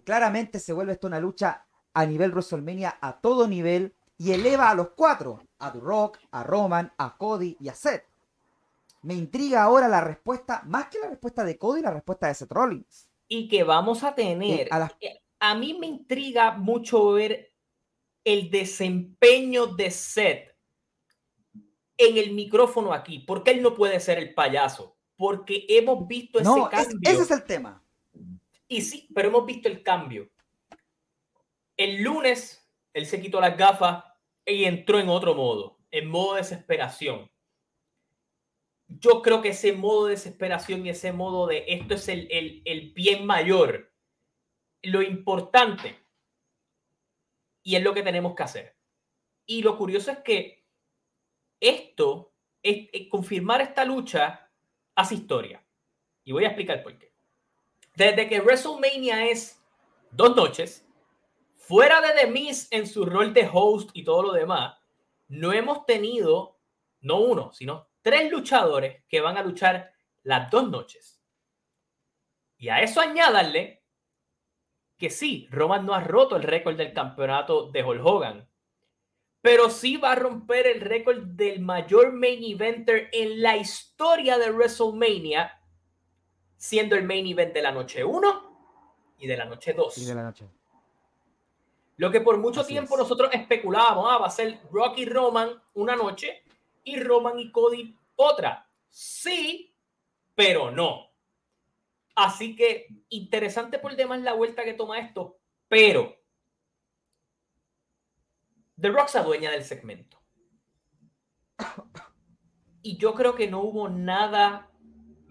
claramente 0.01 0.59
se 0.59 0.73
vuelve 0.73 0.93
esto 0.93 1.07
una 1.07 1.21
lucha 1.21 1.67
a 1.95 2.07
nivel 2.07 2.33
WrestleMania 2.33 2.99
a 3.01 3.21
todo 3.21 3.47
nivel 3.47 3.95
y 4.19 4.33
eleva 4.33 4.71
a 4.71 4.75
los 4.75 4.91
cuatro, 4.91 5.43
a 5.59 5.73
The 5.73 5.81
Rock, 5.81 6.19
a 6.31 6.43
Roman, 6.45 6.93
a 6.97 7.17
Cody 7.17 7.57
y 7.61 7.69
a 7.69 7.75
Seth. 7.75 8.05
Me 9.03 9.15
intriga 9.15 9.65
ahora 9.65 9.89
la 9.89 10.01
respuesta, 10.01 10.63
más 10.65 10.87
que 10.87 11.01
la 11.01 11.09
respuesta 11.09 11.43
de 11.45 11.59
Cody, 11.59 11.83
la 11.83 11.91
respuesta 11.91 12.29
de 12.29 12.35
Seth 12.35 12.53
Rollins. 12.53 13.09
Y 13.27 13.49
que 13.49 13.65
vamos 13.65 14.05
a 14.05 14.15
tener. 14.15 14.69
Eh, 15.01 15.21
a, 15.41 15.55
mí 15.57 15.75
me 15.75 15.89
intriga 15.89 16.53
mucho 16.53 17.13
ver 17.13 17.53
el 18.23 18.49
desempeño 18.51 19.67
de 19.67 19.91
Seth 19.91 20.55
en 21.97 22.17
el 22.17 22.33
micrófono 22.33 22.93
aquí. 22.93 23.19
¿Por 23.19 23.43
qué 23.43 23.53
él 23.53 23.63
no 23.63 23.75
puede 23.75 23.99
ser 23.99 24.19
el 24.19 24.35
payaso? 24.35 24.97
Porque 25.17 25.67
hemos 25.69 26.07
visto 26.07 26.39
ese 26.39 26.49
cambio. 26.71 26.99
ese 27.03 27.23
es 27.23 27.31
el 27.33 27.43
tema. 27.45 27.82
Y 28.73 28.81
sí, 28.81 29.07
pero 29.15 29.29
hemos 29.29 29.45
visto 29.45 29.69
el 29.69 29.83
cambio. 29.83 30.31
El 31.77 32.03
lunes 32.03 32.67
él 32.95 33.05
se 33.05 33.21
quitó 33.21 33.39
las 33.39 33.55
gafas 33.55 34.03
y 34.47 34.65
entró 34.65 34.99
en 34.99 35.11
otro 35.11 35.35
modo, 35.35 35.79
en 35.91 36.09
modo 36.09 36.37
desesperación. 36.37 37.31
Yo 38.89 39.21
creo 39.21 39.43
que 39.43 39.51
ese 39.51 39.75
modo 39.75 40.07
de 40.07 40.13
desesperación 40.13 40.87
y 40.87 40.89
ese 40.89 41.13
modo 41.13 41.47
de 41.47 41.67
esto 41.69 41.97
es 41.97 42.09
el, 42.09 42.27
el, 42.31 42.63
el 42.65 42.93
bien 42.95 43.27
mayor, 43.27 43.93
lo 44.81 45.03
importante, 45.03 45.99
y 47.63 47.77
es 47.77 47.83
lo 47.83 47.93
que 47.93 48.03
tenemos 48.03 48.35
que 48.35 48.43
hacer. 48.43 48.77
Y 49.45 49.61
lo 49.61 49.77
curioso 49.77 50.13
es 50.13 50.19
que 50.21 50.65
esto, 51.61 52.33
es, 52.63 52.89
confirmar 53.11 53.61
esta 53.61 53.85
lucha, 53.85 54.51
hace 54.95 55.17
historia. 55.17 55.63
Y 56.25 56.33
voy 56.33 56.45
a 56.45 56.49
explicar 56.49 56.83
por 56.83 56.97
qué. 56.97 57.12
Desde 57.95 58.29
que 58.29 58.41
WrestleMania 58.41 59.27
es 59.27 59.63
dos 60.11 60.35
noches, 60.35 60.87
fuera 61.57 62.01
de 62.01 62.15
The 62.21 62.27
Miz 62.27 62.69
en 62.71 62.87
su 62.87 63.05
rol 63.05 63.35
de 63.35 63.49
host 63.53 63.91
y 63.93 64.05
todo 64.05 64.23
lo 64.23 64.33
demás, 64.33 64.77
no 65.29 65.53
hemos 65.53 65.85
tenido, 65.87 66.59
no 67.01 67.21
uno, 67.21 67.53
sino 67.53 67.89
tres 68.03 68.31
luchadores 68.31 69.05
que 69.09 69.21
van 69.21 69.37
a 69.37 69.43
luchar 69.43 69.93
las 70.23 70.51
dos 70.51 70.69
noches. 70.69 71.23
Y 72.57 72.69
a 72.69 72.81
eso 72.81 73.01
añádanle 73.01 73.83
que 74.97 75.11
sí, 75.11 75.49
Roman 75.51 75.85
no 75.85 75.95
ha 75.95 76.01
roto 76.01 76.37
el 76.37 76.45
récord 76.45 76.77
del 76.77 76.93
campeonato 76.93 77.71
de 77.73 77.83
Hulk 77.83 78.07
Hogan, 78.07 78.49
pero 79.41 79.69
sí 79.69 79.97
va 79.97 80.13
a 80.13 80.17
romper 80.17 80.69
el 80.69 80.81
récord 80.81 81.25
del 81.25 81.61
mayor 81.61 82.13
main 82.13 82.45
eventer 82.45 83.09
en 83.13 83.43
la 83.43 83.57
historia 83.57 84.39
de 84.39 84.53
WrestleMania, 84.53 85.61
siendo 86.63 86.95
el 86.95 87.03
main 87.03 87.27
event 87.27 87.53
de 87.53 87.61
la 87.61 87.73
noche 87.73 88.05
1 88.05 89.17
y 89.19 89.27
de 89.27 89.37
la 89.37 89.47
noche 89.47 89.73
2. 89.73 89.99
Y 89.99 90.05
de 90.05 90.15
la 90.15 90.23
noche. 90.23 90.49
Lo 91.97 92.09
que 92.13 92.21
por 92.21 92.39
mucho 92.39 92.65
tiempo 92.65 92.97
nosotros 92.97 93.31
especulábamos, 93.33 94.07
ah, 94.09 94.19
va 94.19 94.29
a 94.29 94.31
ser 94.31 94.61
Rocky 94.71 95.05
Roman 95.05 95.61
una 95.75 95.97
noche 95.97 96.45
y 96.85 97.01
Roman 97.01 97.37
y 97.41 97.51
Cody 97.51 97.99
otra. 98.15 98.71
Sí, 98.89 99.75
pero 100.37 100.71
no. 100.71 101.11
Así 102.15 102.55
que 102.55 102.87
interesante 103.09 103.81
por 103.81 103.97
demás 103.97 104.21
la 104.21 104.35
vuelta 104.35 104.63
que 104.63 104.75
toma 104.75 105.01
esto, 105.01 105.41
pero 105.67 106.17
The 108.81 108.89
Rock 108.89 109.09
se 109.09 109.19
adueña 109.19 109.51
del 109.51 109.65
segmento. 109.65 110.23
Y 112.83 112.99
yo 112.99 113.15
creo 113.15 113.35
que 113.35 113.49
no 113.49 113.63
hubo 113.63 113.89
nada 113.89 114.72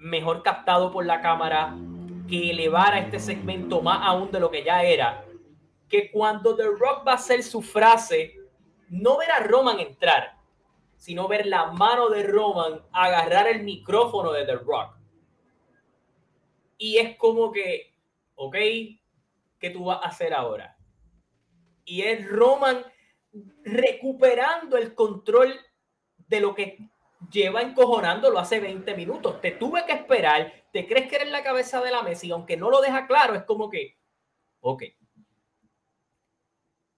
mejor 0.02 0.42
captado 0.42 0.92
por 0.92 1.06
la 1.06 1.22
cámara 1.22 1.78
que 2.28 2.50
elevara 2.50 3.00
este 3.00 3.20
segmento 3.20 3.82
más 3.82 4.00
aún 4.02 4.32
de 4.32 4.40
lo 4.40 4.50
que 4.50 4.64
ya 4.64 4.84
era. 4.84 5.26
Que 5.88 6.12
cuando 6.12 6.56
The 6.56 6.66
Rock 6.66 7.08
va 7.08 7.14
a 7.14 7.16
hacer 7.16 7.44
su 7.44 7.62
frase, 7.62 8.36
no 8.90 9.18
ver 9.18 9.32
a 9.32 9.40
Roman 9.42 9.80
entrar, 9.80 10.38
sino 10.96 11.28
ver 11.28 11.46
la 11.46 11.68
mano 11.68 12.10
de 12.10 12.24
Roman 12.24 12.82
agarrar 12.92 13.48
el 13.48 13.64
micrófono 13.64 14.32
de 14.32 14.46
The 14.46 14.56
Rock. 14.56 14.96
Y 16.78 16.98
es 16.98 17.16
como 17.18 17.52
que, 17.52 17.94
ok, 18.36 18.56
¿qué 19.60 19.70
tú 19.72 19.86
vas 19.86 20.02
a 20.02 20.08
hacer 20.08 20.34
ahora? 20.34 20.76
Y 21.86 22.02
es 22.02 22.28
Roman 22.28 22.84
recuperando 23.64 24.78
el 24.78 24.96
control 24.96 25.60
de 26.28 26.40
lo 26.40 26.56
que 26.56 26.91
lleva 27.32 27.62
encojonándolo 27.62 28.40
hace 28.40 28.60
20 28.60 28.96
minutos. 28.96 29.42
Te 29.42 29.52
tuve 29.52 29.86
que 29.86 29.94
esperar, 29.94 30.52
te 30.72 30.88
crees 30.88 31.10
que 31.10 31.16
eres 31.18 31.32
la 31.32 31.44
cabeza 31.44 31.82
de 31.82 31.92
la 31.92 32.04
mesa 32.04 32.26
y 32.26 32.32
aunque 32.32 32.58
no 32.58 32.70
lo 32.70 32.82
deja 32.82 33.08
claro, 33.08 33.36
es 33.36 33.44
como 33.44 33.70
que, 33.70 33.98
ok, 34.60 34.84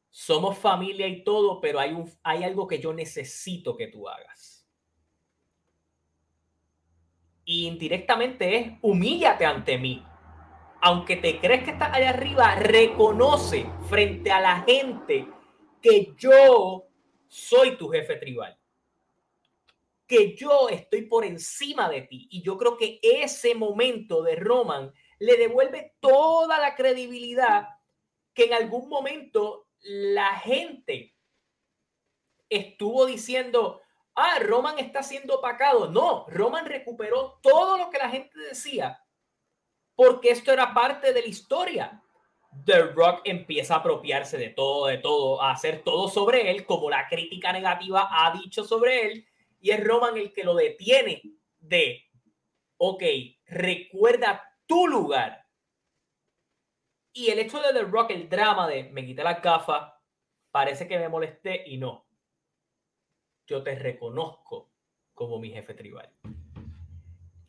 somos 0.09 0.57
familia 0.57 1.07
y 1.07 1.23
todo, 1.23 1.59
pero 1.59 1.79
hay, 1.79 1.95
hay 2.23 2.43
algo 2.43 2.67
que 2.67 2.79
yo 2.79 2.93
necesito 2.93 3.75
que 3.75 3.87
tú 3.87 4.07
hagas 4.07 4.53
y 7.45 7.67
indirectamente 7.67 8.57
es 8.57 8.71
humíllate 8.81 9.45
ante 9.45 9.77
mí. 9.77 10.05
Aunque 10.81 11.15
te 11.15 11.39
crees 11.39 11.63
que 11.63 11.71
estás 11.71 11.93
allá 11.93 12.09
arriba, 12.09 12.55
reconoce 12.55 13.65
frente 13.89 14.31
a 14.31 14.41
la 14.41 14.61
gente 14.61 15.27
que 15.81 16.13
yo 16.17 16.87
soy 17.27 17.77
tu 17.77 17.89
jefe 17.89 18.17
tribal. 18.17 18.57
Que 20.13 20.35
yo 20.35 20.69
estoy 20.69 21.03
por 21.03 21.25
encima 21.25 21.89
de 21.89 22.01
ti. 22.01 22.27
Y 22.29 22.43
yo 22.43 22.55
creo 22.57 22.77
que 22.77 22.99
ese 23.01 23.55
momento 23.55 24.21
de 24.21 24.35
Roman 24.35 24.93
le 25.17 25.37
devuelve 25.37 25.95
toda 25.99 26.59
la 26.59 26.75
credibilidad 26.75 27.67
que 28.33 28.45
en 28.45 28.53
algún 28.53 28.89
momento 28.89 29.69
la 29.81 30.35
gente 30.35 31.15
estuvo 32.47 33.07
diciendo, 33.07 33.81
ah, 34.13 34.37
Roman 34.39 34.77
está 34.77 35.01
siendo 35.01 35.35
opacado. 35.35 35.89
No, 35.89 36.27
Roman 36.27 36.67
recuperó 36.67 37.39
todo 37.41 37.77
lo 37.77 37.89
que 37.89 37.97
la 37.97 38.09
gente 38.09 38.37
decía 38.37 38.99
porque 39.95 40.29
esto 40.29 40.51
era 40.51 40.73
parte 40.73 41.13
de 41.13 41.21
la 41.21 41.27
historia. 41.27 42.03
The 42.65 42.83
Rock 42.93 43.21
empieza 43.23 43.75
a 43.75 43.77
apropiarse 43.77 44.37
de 44.37 44.49
todo, 44.49 44.87
de 44.87 44.99
todo, 44.99 45.41
a 45.41 45.51
hacer 45.51 45.83
todo 45.83 46.07
sobre 46.07 46.51
él, 46.51 46.65
como 46.65 46.89
la 46.89 47.07
crítica 47.07 47.51
negativa 47.51 48.07
ha 48.11 48.31
dicho 48.31 48.63
sobre 48.63 49.07
él, 49.07 49.27
y 49.63 49.71
es 49.71 49.83
Roman 49.83 50.17
el 50.17 50.31
que 50.31 50.43
lo 50.43 50.53
detiene 50.53 51.23
de, 51.59 52.03
ok, 52.77 53.03
recuerda 53.47 54.43
tu 54.67 54.87
lugar. 54.87 55.47
Y 57.13 57.29
el 57.29 57.39
hecho 57.39 57.59
de 57.61 57.73
The 57.73 57.83
Rock, 57.83 58.11
el 58.11 58.29
drama 58.29 58.67
de 58.67 58.83
me 58.91 59.05
quité 59.05 59.23
la 59.23 59.35
gafas, 59.35 59.93
parece 60.51 60.87
que 60.87 60.99
me 60.99 61.09
molesté 61.09 61.63
y 61.67 61.77
no 61.77 62.03
yo 63.47 63.63
te 63.63 63.75
reconozco 63.75 64.71
como 65.13 65.39
mi 65.39 65.49
jefe 65.51 65.73
tribal. 65.73 66.11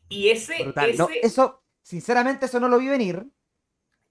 Y 0.09 0.29
ese, 0.29 0.73
eso, 1.21 1.63
sinceramente, 1.81 2.45
eso 2.45 2.59
no 2.59 2.67
lo 2.67 2.77
vi 2.77 2.89
venir. 2.89 3.25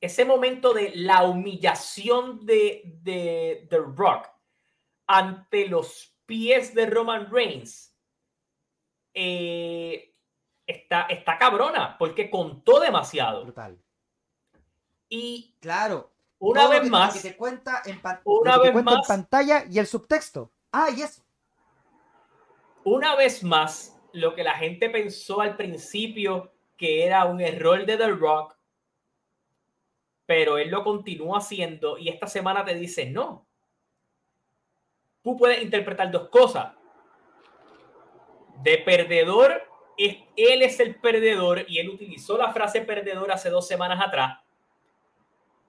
Ese 0.01 0.25
momento 0.25 0.75
de 0.75 0.93
la 0.97 1.23
humillación 1.25 2.45
de, 2.45 2.83
de, 3.03 3.67
The 3.71 3.79
Rock 3.79 4.29
ante 5.07 5.69
los 5.69 6.19
pies 6.27 6.75
de 6.75 6.87
Roman 6.87 7.31
Reigns 7.31 7.94
eh, 9.15 10.13
está, 10.67 11.03
está 11.03 11.39
cabrona 11.39 11.97
porque 11.99 12.29
contó 12.29 12.81
demasiado. 12.81 13.45
Brutal. 13.45 13.79
Y 15.09 15.55
claro, 15.61 16.13
una 16.39 16.69
vez 16.69 16.91
más, 16.91 17.15
que 17.15 17.31
te 17.31 17.37
cuenta 17.37 17.83
en, 17.87 18.01
una 18.25 18.59
vez 18.59 18.75
en 18.75 18.85
pantalla 18.85 19.65
y 19.71 19.79
el 19.79 19.87
subtexto. 19.87 20.51
Ah, 20.73 20.89
y 20.95 21.03
eso 21.03 21.25
una 22.85 23.17
vez 23.17 23.43
más, 23.43 23.99
lo 24.13 24.35
que 24.35 24.45
la 24.45 24.55
gente 24.55 24.91
pensó 24.91 25.41
al 25.41 25.57
principio 25.57 26.53
que 26.77 27.05
era 27.05 27.25
un 27.25 27.41
error 27.41 27.85
de 27.85 27.97
The 27.97 28.09
Rock, 28.09 28.57
pero 30.27 30.59
él 30.59 30.71
lo 30.71 30.85
continúa 30.85 31.39
haciendo 31.39 31.99
y 31.99 32.09
esta 32.09 32.27
semana 32.27 32.65
te 32.65 32.75
dice 32.75 33.07
no. 33.07 33.47
Tú 35.23 35.37
puedes 35.37 35.63
interpretar 35.63 36.11
dos 36.11 36.29
cosas. 36.29 36.75
De 38.63 38.79
perdedor, 38.79 39.63
él 39.97 40.63
es 40.63 40.81
el 40.81 40.97
perdedor 40.97 41.65
y 41.69 41.79
él 41.79 41.91
utilizó 41.91 42.37
la 42.37 42.53
frase 42.53 42.81
perdedor 42.81 43.31
hace 43.31 43.51
dos 43.51 43.67
semanas 43.67 44.01
atrás. 44.05 44.41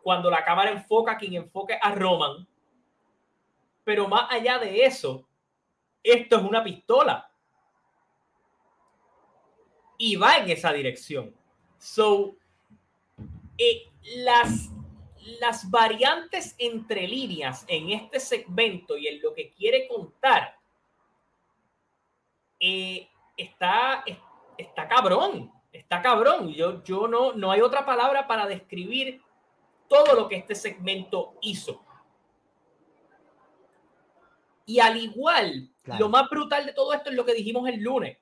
Cuando 0.01 0.29
la 0.29 0.43
cámara 0.43 0.71
enfoca 0.71 1.17
quien 1.17 1.33
enfoque 1.33 1.77
a 1.81 1.91
Roman. 1.91 2.47
Pero 3.83 4.07
más 4.07 4.27
allá 4.31 4.57
de 4.59 4.83
eso, 4.83 5.27
esto 6.03 6.37
es 6.37 6.43
una 6.43 6.63
pistola. 6.63 7.29
Y 9.97 10.15
va 10.15 10.37
en 10.37 10.49
esa 10.49 10.73
dirección. 10.73 11.33
So, 11.77 12.35
eh, 13.57 13.83
las, 14.17 14.69
las 15.39 15.69
variantes 15.69 16.55
entre 16.57 17.07
líneas 17.07 17.65
en 17.67 17.91
este 17.91 18.19
segmento 18.19 18.97
y 18.97 19.07
en 19.07 19.21
lo 19.21 19.33
que 19.33 19.51
quiere 19.51 19.87
contar 19.87 20.55
eh, 22.59 23.09
está, 23.37 24.03
está 24.57 24.87
cabrón. 24.87 25.51
Está 25.71 26.01
cabrón. 26.01 26.49
Yo, 26.53 26.83
yo 26.83 27.07
no, 27.07 27.33
no 27.33 27.51
hay 27.51 27.61
otra 27.61 27.85
palabra 27.85 28.27
para 28.27 28.47
describir 28.47 29.21
todo 29.87 30.13
lo 30.13 30.27
que 30.27 30.37
este 30.37 30.55
segmento 30.55 31.35
hizo. 31.41 31.83
Y 34.65 34.79
al 34.79 34.97
igual 34.97 35.69
lo 35.85 36.09
más 36.09 36.29
brutal 36.29 36.65
de 36.65 36.73
todo 36.73 36.93
esto 36.93 37.09
es 37.09 37.15
lo 37.15 37.25
que 37.25 37.33
dijimos 37.33 37.67
el 37.69 37.81
lunes. 37.81 38.17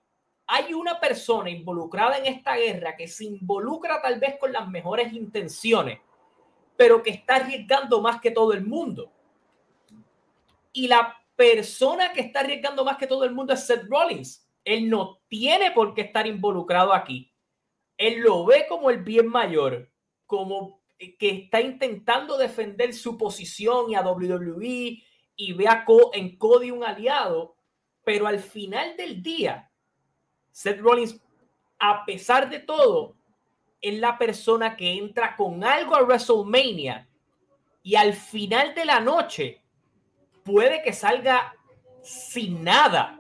Hay 0.48 0.74
una 0.74 1.00
persona 1.00 1.50
involucrada 1.50 2.18
en 2.18 2.26
esta 2.26 2.56
guerra 2.58 2.98
que 2.98 3.08
se 3.08 3.24
involucra 3.24 4.02
tal 4.02 4.20
vez 4.20 4.38
con 4.38 4.52
las 4.52 4.68
mejores 4.68 5.14
intenciones, 5.14 6.00
pero 6.76 7.02
que 7.02 7.12
está 7.12 7.38
arriesgando 7.38 8.02
más 8.02 8.20
que 8.20 8.32
todo 8.32 8.52
el 8.52 8.66
mundo. 8.66 9.10
Y 10.74 10.88
la 10.88 11.23
persona 11.36 12.14
que 12.14 12.22
está 12.22 12.42
arriesgando 12.42 12.86
más 12.86 12.98
que 12.98 13.08
todo 13.08 13.24
el 13.24 13.34
mundo 13.34 13.54
es 13.54 13.66
Seth 13.66 13.86
Rollins. 13.90 14.48
Él 14.64 14.90
no 14.90 15.20
tiene 15.28 15.72
por 15.72 15.94
qué 15.94 16.02
estar 16.02 16.26
involucrado 16.28 16.94
aquí. 16.94 17.34
Él 17.98 18.22
lo 18.22 18.46
ve 18.46 18.66
como 18.68 18.90
el 18.90 19.04
bien 19.04 19.28
mayor, 19.28 19.92
como 20.26 20.82
que 20.98 21.30
está 21.30 21.62
intentando 21.62 22.38
defender 22.38 22.94
su 22.94 23.18
posición 23.18 23.92
y 23.92 23.96
a 23.96 24.02
WWE 24.02 25.04
y 25.36 25.54
ve 25.54 25.68
a 25.68 25.86
en 26.14 26.38
Cody 26.38 26.72
un 26.72 26.84
aliado, 26.84 27.56
pero 28.04 28.28
al 28.28 28.40
final 28.40 28.96
del 28.96 29.22
día, 29.22 29.70
Seth 30.52 30.80
Rollins, 30.80 31.20
a 31.80 32.06
pesar 32.06 32.50
de 32.50 32.60
todo, 32.60 33.16
es 33.82 34.00
la 34.00 34.18
persona 34.18 34.78
que 34.78 34.94
entra 34.94 35.36
con 35.36 35.64
algo 35.64 35.96
a 35.96 36.04
WrestleMania 36.04 37.10
y 37.82 37.96
al 37.96 38.14
final 38.14 38.74
de 38.74 38.86
la 38.86 39.02
noche 39.02 39.63
puede 40.44 40.82
que 40.82 40.94
salga 40.94 41.56
sin 42.04 42.64
nada. 42.64 43.20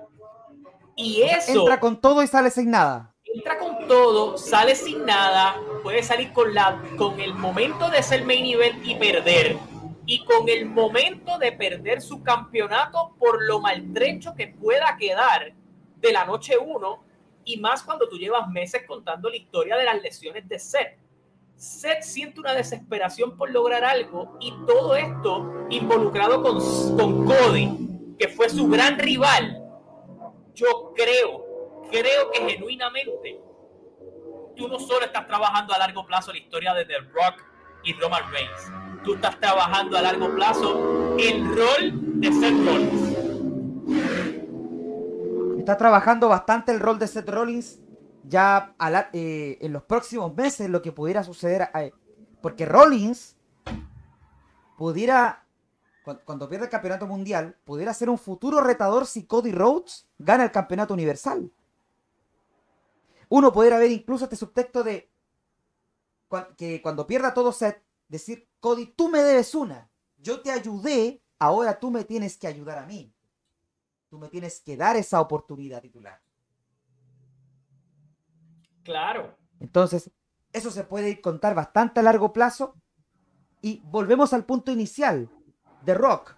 Y 0.95 1.23
eso. 1.23 1.61
Entra 1.61 1.79
con 1.79 1.99
todo 1.99 2.23
y 2.23 2.27
sale 2.27 2.51
sin 2.51 2.69
nada. 2.69 3.13
Entra 3.25 3.57
con 3.57 3.87
todo, 3.87 4.37
sale 4.37 4.75
sin 4.75 5.05
nada, 5.05 5.55
puede 5.81 6.03
salir 6.03 6.31
con, 6.33 6.53
la, 6.53 6.79
con 6.97 7.19
el 7.19 7.33
momento 7.33 7.89
de 7.89 8.03
ser 8.03 8.25
main 8.25 8.45
event 8.45 8.85
y 8.85 8.95
perder. 8.95 9.57
Y 10.05 10.23
con 10.25 10.49
el 10.49 10.65
momento 10.65 11.37
de 11.39 11.51
perder 11.53 12.01
su 12.01 12.21
campeonato 12.21 13.15
por 13.17 13.41
lo 13.43 13.59
maltrecho 13.59 14.35
que 14.35 14.47
pueda 14.47 14.97
quedar 14.99 15.53
de 15.95 16.11
la 16.11 16.25
noche 16.25 16.57
1. 16.57 17.03
Y 17.45 17.59
más 17.59 17.83
cuando 17.83 18.07
tú 18.07 18.17
llevas 18.17 18.47
meses 18.49 18.83
contando 18.85 19.29
la 19.29 19.37
historia 19.37 19.77
de 19.77 19.85
las 19.85 20.01
lesiones 20.01 20.47
de 20.47 20.59
Seth. 20.59 20.97
Seth 21.63 22.01
siente 22.01 22.41
una 22.41 22.53
desesperación 22.53 23.37
por 23.37 23.49
lograr 23.49 23.85
algo 23.85 24.37
y 24.41 24.51
todo 24.67 24.97
esto 24.97 25.65
involucrado 25.69 26.43
con, 26.43 26.59
con 26.97 27.25
Cody, 27.25 28.15
que 28.19 28.27
fue 28.27 28.49
su 28.49 28.67
gran 28.67 28.99
rival. 28.99 29.63
Yo 30.53 30.91
creo, 30.93 31.45
creo 31.89 32.31
que 32.33 32.49
genuinamente 32.49 33.39
tú 34.57 34.67
no 34.67 34.77
solo 34.77 35.05
estás 35.05 35.25
trabajando 35.25 35.73
a 35.73 35.77
largo 35.77 36.05
plazo 36.05 36.33
la 36.33 36.39
historia 36.39 36.73
de 36.73 36.83
The 36.83 36.99
Rock 36.99 37.41
y 37.85 37.93
Roman 37.93 38.29
Reigns, 38.29 38.69
tú 39.05 39.13
estás 39.13 39.39
trabajando 39.39 39.97
a 39.97 40.01
largo 40.01 40.35
plazo 40.35 41.15
el 41.17 41.47
rol 41.47 42.19
de 42.19 42.33
Seth 42.33 42.65
Rollins. 42.65 43.17
Está 45.59 45.77
trabajando 45.77 46.27
bastante 46.27 46.73
el 46.73 46.81
rol 46.81 46.99
de 46.99 47.07
Seth 47.07 47.29
Rollins 47.29 47.79
ya 48.23 48.75
eh, 49.13 49.57
en 49.61 49.73
los 49.73 49.83
próximos 49.83 50.33
meses 50.35 50.69
lo 50.69 50.81
que 50.81 50.91
pudiera 50.91 51.23
suceder. 51.23 51.69
porque 52.41 52.65
Rollins 52.65 53.35
pudiera, 54.77 55.45
cuando, 56.25 56.49
pierde 56.49 56.65
el 56.65 56.71
campeonato 56.71 57.07
mundial, 57.07 57.57
pudiera 57.63 57.93
ser 57.93 58.09
un 58.09 58.17
futuro 58.17 58.61
retador 58.61 59.05
si 59.05 59.25
Cody 59.25 59.51
Rhodes 59.51 60.07
gana 60.17 60.45
el 60.45 60.51
campeonato 60.51 60.93
universal. 60.93 61.51
Uno 63.29 63.51
pudiera 63.51 63.77
ver 63.77 63.91
incluso 63.91 64.25
este 64.25 64.35
subtexto 64.35 64.83
de 64.83 65.09
que 66.57 66.81
cuando 66.81 67.05
pierda 67.05 67.33
todo 67.33 67.51
set, 67.51 67.83
decir, 68.07 68.47
Cody, 68.59 68.87
tú 68.87 69.09
me 69.09 69.21
debes 69.21 69.53
una. 69.53 69.89
Yo 70.17 70.41
te 70.41 70.51
ayudé, 70.51 71.21
ahora 71.37 71.79
tú 71.79 71.91
me 71.91 72.03
tienes 72.03 72.37
que 72.37 72.47
ayudar 72.47 72.79
a 72.79 72.85
mí. 72.85 73.13
Tú 74.09 74.17
me 74.17 74.29
tienes 74.29 74.61
que 74.61 74.77
dar 74.77 74.95
esa 74.95 75.19
oportunidad 75.21 75.81
titular. 75.81 76.22
Claro. 78.83 79.37
Entonces, 79.59 80.11
eso 80.51 80.71
se 80.71 80.83
puede 80.83 81.21
contar 81.21 81.55
bastante 81.55 81.99
a 81.99 82.03
largo 82.03 82.33
plazo. 82.33 82.75
Y 83.61 83.81
volvemos 83.85 84.33
al 84.33 84.45
punto 84.45 84.71
inicial. 84.71 85.29
The 85.85 85.93
Rock. 85.93 86.35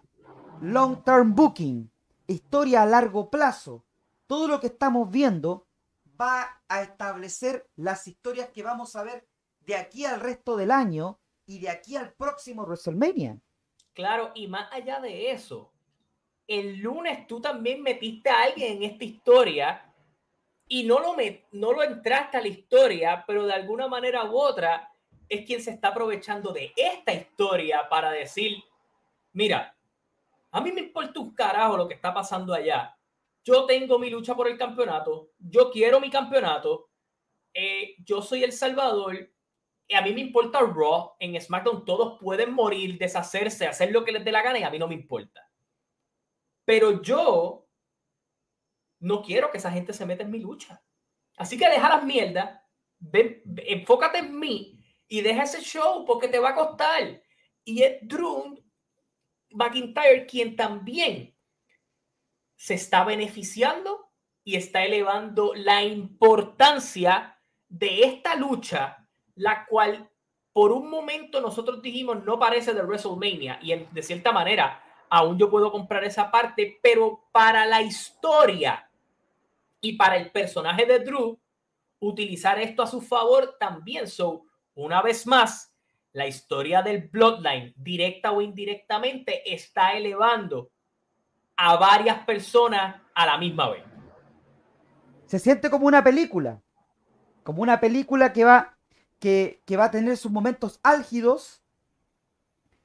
Long 0.62 1.04
Term 1.04 1.36
Booking. 1.36 1.92
Historia 2.28 2.84
a 2.84 2.86
largo 2.86 3.30
plazo. 3.30 3.86
Todo 4.28 4.48
lo 4.48 4.60
que 4.60 4.68
estamos 4.68 5.10
viendo 5.10 5.68
va 6.20 6.62
a 6.68 6.82
establecer 6.82 7.70
las 7.76 8.08
historias 8.08 8.50
que 8.50 8.64
vamos 8.64 8.96
a 8.96 9.04
ver 9.04 9.28
de 9.66 9.76
aquí 9.76 10.06
al 10.06 10.20
resto 10.20 10.56
del 10.56 10.72
año 10.72 11.20
y 11.46 11.60
de 11.60 11.70
aquí 11.70 11.96
al 11.96 12.14
próximo 12.14 12.64
WrestleMania. 12.64 13.40
Claro, 13.94 14.32
y 14.36 14.48
más 14.48 14.72
allá 14.72 15.00
de 15.00 15.32
eso, 15.32 15.72
el 16.48 16.78
lunes 16.78 17.28
tú 17.28 17.42
también 17.42 17.82
metiste 17.82 18.30
a 18.30 18.44
alguien 18.44 18.78
en 18.78 18.92
esta 18.92 19.06
historia 19.06 19.94
y 20.68 20.84
no 20.84 21.00
lo, 21.00 21.16
no 21.52 21.74
lo 21.74 21.84
entraste 21.84 22.38
a 22.38 22.42
la 22.42 22.48
historia, 22.48 23.24
pero 23.28 23.46
de 23.46 23.54
alguna 23.54 23.88
manera 23.88 24.24
u 24.26 24.38
otra 24.38 24.92
es 25.30 25.46
quien 25.46 25.62
se 25.62 25.72
está 25.72 25.90
aprovechando 25.90 26.52
de 26.52 26.74
esta 26.76 27.14
historia 27.14 27.88
para 27.90 28.12
decir, 28.12 28.64
mira, 29.34 29.76
a 30.52 30.62
mí 30.62 30.72
me 30.72 30.82
importa 30.82 31.20
un 31.20 31.34
carajo 31.34 31.78
lo 31.78 31.88
que 31.88 31.96
está 31.96 32.14
pasando 32.14 32.54
allá. 32.54 32.98
Yo 33.44 33.66
tengo 33.66 34.00
mi 34.00 34.10
lucha 34.10 34.36
por 34.36 34.48
el 34.48 34.58
campeonato, 34.58 35.30
yo 35.38 35.70
quiero 35.72 36.00
mi 36.00 36.10
campeonato, 36.10 36.90
eh, 37.54 37.96
yo 38.00 38.22
soy 38.22 38.44
el 38.44 38.52
Salvador, 38.52 39.30
y 39.88 39.94
a 39.94 40.02
mí 40.02 40.14
me 40.14 40.22
importa 40.22 40.62
Raw, 40.62 41.14
en 41.20 41.40
SmackDown 41.40 41.86
todos 41.86 42.20
pueden 42.20 42.54
morir, 42.54 42.98
deshacerse, 42.98 43.68
hacer 43.68 43.92
lo 43.92 44.04
que 44.04 44.12
les 44.12 44.26
dé 44.26 44.32
la 44.32 44.42
gana 44.42 44.58
y 44.58 44.64
a 44.64 44.70
mí 44.72 44.80
no 44.80 44.88
me 44.88 44.96
importa. 44.96 45.48
Pero 46.66 47.04
yo 47.04 47.65
no 49.00 49.22
quiero 49.22 49.52
que 49.52 49.58
esa 49.58 49.72
gente 49.72 49.94
se 49.94 50.06
meta 50.06 50.24
en 50.24 50.32
mi 50.32 50.40
lucha. 50.40 50.82
Así 51.38 51.58
que 51.58 51.70
deja 51.70 51.90
las 51.90 52.04
mierdas, 52.04 52.62
enfócate 53.12 54.20
en 54.20 54.40
mí 54.40 54.84
y 55.08 55.22
deja 55.22 55.44
ese 55.44 55.62
show 55.62 56.06
porque 56.06 56.28
te 56.28 56.40
va 56.40 56.50
a 56.50 56.56
costar. 56.56 57.22
Y 57.64 57.84
es 57.84 57.98
Drew 58.02 58.64
McIntyre 59.52 60.26
quien 60.26 60.56
también 60.56 61.36
se 62.56 62.76
está 62.76 63.04
beneficiando 63.04 64.12
y 64.44 64.56
está 64.56 64.84
elevando 64.84 65.54
la 65.56 65.84
importancia 65.84 67.38
de 67.68 68.04
esta 68.04 68.36
lucha, 68.36 69.08
la 69.36 69.66
cual 69.66 70.10
por 70.54 70.72
un 70.72 70.90
momento 70.90 71.42
nosotros 71.42 71.82
dijimos 71.82 72.24
no 72.24 72.40
parece 72.40 72.74
de 72.74 72.82
WrestleMania 72.84 73.60
y 73.62 73.76
de 73.76 74.04
cierta 74.04 74.32
manera 74.32 74.82
aún 75.16 75.38
yo 75.38 75.50
puedo 75.50 75.72
comprar 75.72 76.04
esa 76.04 76.30
parte, 76.30 76.78
pero 76.84 77.24
para 77.32 77.66
la 77.66 77.82
historia 77.82 78.90
y 79.80 79.94
para 79.94 80.18
el 80.18 80.30
personaje 80.30 80.86
de 80.86 81.00
Drew, 81.00 81.40
utilizar 82.00 82.60
esto 82.60 82.84
a 82.84 82.88
su 82.88 83.02
favor 83.02 83.56
también. 83.58 84.08
So, 84.08 84.46
una 84.74 85.02
vez 85.02 85.26
más, 85.26 85.74
la 86.12 86.28
historia 86.28 86.82
del 86.82 87.08
Bloodline, 87.08 87.74
directa 87.78 88.34
o 88.34 88.42
indirectamente, 88.42 89.54
está 89.54 89.94
elevando 89.94 90.70
a 91.56 91.78
varias 91.78 92.26
personas 92.26 93.02
a 93.14 93.26
la 93.26 93.38
misma 93.38 93.70
vez. 93.70 93.84
Se 95.28 95.40
siente 95.40 95.70
como 95.70 95.88
una 95.88 96.04
película, 96.04 96.62
como 97.44 97.62
una 97.62 97.80
película 97.80 98.34
que 98.34 98.44
va, 98.44 98.78
que, 99.20 99.64
que 99.66 99.78
va 99.78 99.86
a 99.86 99.92
tener 99.92 100.18
sus 100.18 100.32
momentos 100.32 100.78
álgidos 100.84 101.64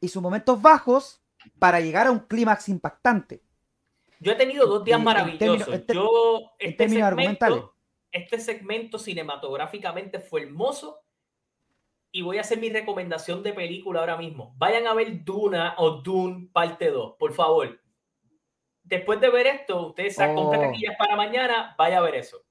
y 0.00 0.08
sus 0.08 0.22
momentos 0.22 0.62
bajos, 0.62 1.19
para 1.59 1.81
llegar 1.81 2.07
a 2.07 2.11
un 2.11 2.20
clímax 2.20 2.68
impactante. 2.68 3.42
Yo 4.20 4.33
he 4.33 4.37
tenido 4.37 4.66
dos 4.66 4.85
días 4.85 5.00
maravillosos. 5.00 5.68
Este, 5.68 5.94
Yo, 5.94 6.53
este 6.59 6.88
segmento, 6.88 7.74
este 8.12 8.38
segmento 8.38 8.98
cinematográficamente 8.98 10.18
fue 10.18 10.42
hermoso 10.42 11.00
y 12.12 12.22
voy 12.22 12.38
a 12.38 12.42
hacer 12.42 12.59
mi 12.59 12.70
recomendación 12.70 13.42
de 13.42 13.53
película 13.53 14.00
ahora 14.00 14.16
mismo. 14.16 14.55
Vayan 14.59 14.87
a 14.87 14.94
ver 14.94 15.24
Duna 15.24 15.74
o 15.79 16.03
Dune 16.03 16.48
parte 16.53 16.90
2, 16.90 17.14
por 17.18 17.33
favor. 17.33 17.81
Después 18.83 19.20
de 19.20 19.31
ver 19.31 19.46
esto, 19.46 19.87
ustedes 19.88 20.16
sacan 20.16 20.38
oh. 20.38 20.50
taquillas 20.50 20.96
para 20.98 21.16
mañana, 21.16 21.74
vaya 21.79 21.98
a 21.98 22.03
ver 22.03 22.16
eso. 22.16 22.44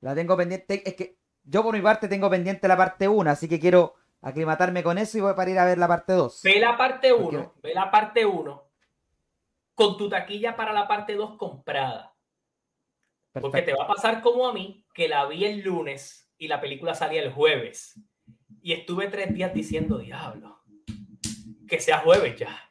La 0.00 0.14
tengo 0.14 0.36
pendiente, 0.36 0.88
es 0.88 0.94
que 0.94 1.18
yo 1.42 1.62
por 1.62 1.74
mi 1.74 1.82
parte 1.82 2.08
tengo 2.08 2.30
pendiente 2.30 2.68
la 2.68 2.76
parte 2.76 3.08
1, 3.08 3.30
así 3.30 3.48
que 3.48 3.58
quiero 3.58 3.96
aclimatarme 4.22 4.82
con 4.82 4.98
eso 4.98 5.18
y 5.18 5.20
voy 5.20 5.34
para 5.34 5.50
ir 5.50 5.58
a 5.58 5.64
ver 5.64 5.78
la 5.78 5.88
parte 5.88 6.12
2. 6.12 6.42
Ve 6.44 6.60
la 6.60 6.76
parte 6.76 7.12
1, 7.12 7.54
ve 7.62 7.74
la 7.74 7.90
parte 7.90 8.26
1 8.26 8.70
con 9.74 9.96
tu 9.96 10.08
taquilla 10.08 10.56
para 10.56 10.72
la 10.72 10.86
parte 10.86 11.14
2 11.14 11.36
comprada. 11.36 12.14
Porque 13.32 13.62
te 13.62 13.72
va 13.72 13.84
a 13.84 13.88
pasar 13.88 14.20
como 14.20 14.46
a 14.46 14.52
mí, 14.52 14.84
que 14.92 15.08
la 15.08 15.24
vi 15.26 15.44
el 15.44 15.60
lunes 15.60 16.30
y 16.36 16.48
la 16.48 16.60
película 16.60 16.94
salía 16.94 17.22
el 17.22 17.32
jueves. 17.32 18.00
Y 18.60 18.72
estuve 18.72 19.08
tres 19.08 19.32
días 19.32 19.54
diciendo, 19.54 19.98
diablo, 19.98 20.62
que 21.66 21.80
sea 21.80 22.00
jueves 22.00 22.36
ya. 22.38 22.70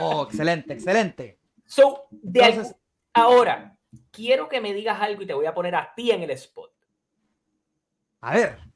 Oh, 0.00 0.24
excelente, 0.24 0.72
excelente. 0.74 1.38
So, 1.66 2.08
de 2.10 2.74
ahora, 3.12 3.76
quiero 4.10 4.48
que 4.48 4.60
me 4.60 4.72
digas 4.72 5.00
algo 5.00 5.22
y 5.22 5.26
te 5.26 5.34
voy 5.34 5.46
a 5.46 5.54
poner 5.54 5.74
a 5.74 5.94
ti 5.94 6.10
en 6.10 6.22
el 6.22 6.30
spot. 6.30 6.72
A 8.20 8.34
ver. 8.34 8.73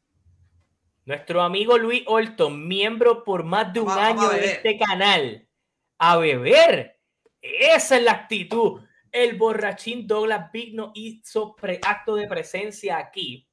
Nuestro 1.08 1.40
amigo 1.40 1.78
Luis 1.78 2.02
Olton, 2.06 2.68
miembro 2.68 3.24
por 3.24 3.42
más 3.42 3.72
de 3.72 3.80
un 3.80 3.88
año 3.88 4.28
de 4.28 4.44
este 4.44 4.76
canal. 4.76 5.48
A 5.96 6.18
beber. 6.18 7.00
Esa 7.40 7.96
es 7.96 8.02
la 8.02 8.12
actitud. 8.12 8.82
El 9.10 9.38
borrachín 9.38 10.06
Douglas 10.06 10.52
Big 10.52 10.76
hizo 10.92 11.56
acto 11.82 12.14
de 12.14 12.28
presencia 12.28 12.98
aquí. 12.98 13.48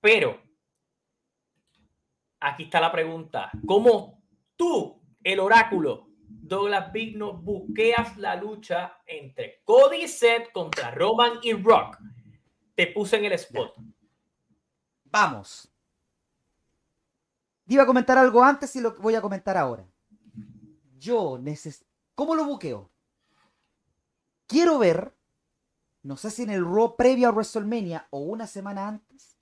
Pero, 0.00 0.42
aquí 2.40 2.62
está 2.62 2.80
la 2.80 2.90
pregunta. 2.90 3.50
¿Cómo 3.66 4.22
tú, 4.56 5.02
el 5.22 5.38
oráculo, 5.38 6.08
Douglas 6.18 6.94
Vigno, 6.94 7.34
buqueas 7.34 8.16
la 8.16 8.36
lucha 8.36 9.02
entre 9.04 9.60
Cody 9.64 10.08
Seth 10.08 10.50
contra 10.50 10.92
Roman 10.92 11.40
y 11.42 11.52
Rock. 11.52 11.98
Te 12.74 12.86
puse 12.86 13.18
en 13.18 13.26
el 13.26 13.32
spot. 13.32 13.74
Vamos. 15.04 15.75
Iba 17.66 17.82
a 17.82 17.86
comentar 17.86 18.16
algo 18.16 18.42
antes 18.42 18.74
y 18.76 18.80
lo 18.80 18.94
voy 18.96 19.14
a 19.14 19.20
comentar 19.20 19.56
ahora. 19.56 19.86
Yo 20.98 21.38
necesito... 21.38 21.86
¿Cómo 22.14 22.34
lo 22.34 22.44
buqueo? 22.44 22.90
Quiero 24.46 24.78
ver, 24.78 25.14
no 26.02 26.16
sé 26.16 26.30
si 26.30 26.44
en 26.44 26.50
el 26.50 26.64
Raw 26.64 26.96
previo 26.96 27.28
a 27.28 27.32
WrestleMania 27.32 28.06
o 28.10 28.20
una 28.20 28.46
semana 28.46 28.86
antes, 28.86 29.36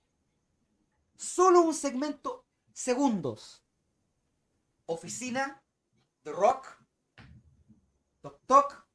solo 1.15 1.61
un 1.61 1.73
segmento, 1.73 2.45
segundos. 2.73 3.63
Oficina, 4.87 5.63
The 6.23 6.31
Rock, 6.31 6.67
Toc 8.21 8.41
Toc, 8.47 8.87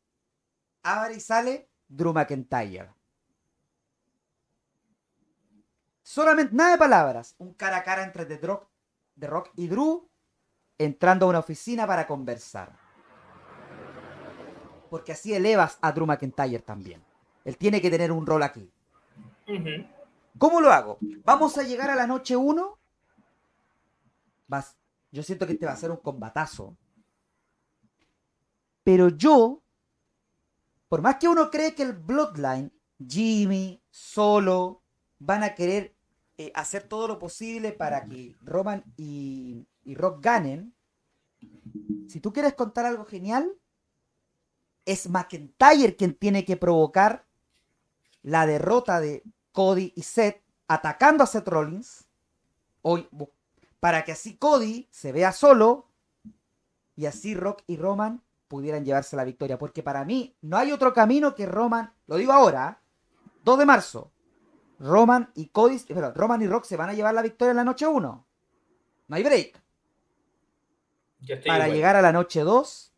abre 0.82 1.14
y 1.14 1.20
sale 1.20 1.70
Drew 1.88 2.12
McIntyre. 2.12 2.92
Solamente, 6.02 6.54
nada 6.54 6.72
de 6.72 6.78
palabras. 6.78 7.36
Un 7.38 7.54
cara 7.54 7.78
a 7.78 7.84
cara 7.84 8.02
entre 8.02 8.26
The 8.26 8.38
Rock, 8.38 8.69
The 9.20 9.26
Rock 9.26 9.50
y 9.56 9.68
Drew 9.68 10.08
entrando 10.78 11.26
a 11.26 11.28
una 11.28 11.38
oficina 11.38 11.86
para 11.86 12.06
conversar. 12.06 12.76
Porque 14.88 15.12
así 15.12 15.34
elevas 15.34 15.78
a 15.80 15.92
Drew 15.92 16.06
McIntyre 16.06 16.60
también. 16.60 17.04
Él 17.44 17.56
tiene 17.56 17.80
que 17.80 17.90
tener 17.90 18.10
un 18.10 18.26
rol 18.26 18.42
aquí. 18.42 18.72
¿Cómo 20.38 20.60
lo 20.60 20.70
hago? 20.70 20.98
Vamos 21.24 21.58
a 21.58 21.62
llegar 21.62 21.90
a 21.90 21.94
la 21.94 22.06
noche 22.06 22.34
1. 22.34 22.78
Vas, 24.48 24.76
yo 25.12 25.22
siento 25.22 25.46
que 25.46 25.52
este 25.52 25.66
va 25.66 25.72
a 25.72 25.76
ser 25.76 25.90
un 25.90 25.98
combatazo. 25.98 26.76
Pero 28.82 29.08
yo, 29.08 29.62
por 30.88 31.02
más 31.02 31.16
que 31.16 31.28
uno 31.28 31.50
cree 31.50 31.74
que 31.74 31.82
el 31.82 31.92
Bloodline, 31.92 32.72
Jimmy, 33.06 33.82
Solo, 33.90 34.82
van 35.18 35.42
a 35.42 35.54
querer 35.54 35.94
eh, 36.40 36.52
hacer 36.54 36.84
todo 36.84 37.06
lo 37.06 37.18
posible 37.18 37.70
para 37.70 38.06
que 38.06 38.34
Roman 38.40 38.82
y, 38.96 39.66
y 39.84 39.94
Rock 39.94 40.24
ganen, 40.24 40.74
si 42.08 42.18
tú 42.18 42.32
quieres 42.32 42.54
contar 42.54 42.86
algo 42.86 43.04
genial, 43.04 43.52
es 44.86 45.10
McIntyre 45.10 45.96
quien 45.96 46.14
tiene 46.14 46.46
que 46.46 46.56
provocar 46.56 47.26
la 48.22 48.46
derrota 48.46 49.00
de 49.00 49.22
Cody 49.52 49.92
y 49.94 50.00
Seth 50.00 50.42
atacando 50.66 51.24
a 51.24 51.26
Seth 51.26 51.46
Rollins. 51.46 52.08
Hoy, 52.80 53.06
para 53.78 54.02
que 54.06 54.12
así 54.12 54.38
Cody 54.38 54.88
se 54.90 55.12
vea 55.12 55.32
solo 55.32 55.90
y 56.96 57.04
así 57.04 57.34
Rock 57.34 57.64
y 57.66 57.76
Roman 57.76 58.22
pudieran 58.48 58.86
llevarse 58.86 59.14
la 59.14 59.24
victoria. 59.24 59.58
Porque 59.58 59.82
para 59.82 60.06
mí 60.06 60.34
no 60.40 60.56
hay 60.56 60.72
otro 60.72 60.94
camino 60.94 61.34
que 61.34 61.44
Roman, 61.44 61.92
lo 62.06 62.16
digo 62.16 62.32
ahora, 62.32 62.80
2 63.44 63.58
de 63.58 63.66
marzo, 63.66 64.10
Roman 64.80 65.30
y 65.34 65.48
Cody, 65.48 65.78
pero 65.86 66.12
Roman 66.12 66.40
y 66.40 66.46
Rock 66.46 66.64
se 66.64 66.76
van 66.76 66.88
a 66.88 66.94
llevar 66.94 67.14
la 67.14 67.22
victoria 67.22 67.50
en 67.50 67.58
la 67.58 67.64
noche 67.64 67.86
1. 67.86 68.26
No 69.08 69.16
hay 69.16 69.22
break. 69.22 69.62
Para 71.46 71.68
llegar 71.68 71.96
a 71.96 72.02
la 72.02 72.12
noche 72.12 72.40
2. 72.40 72.92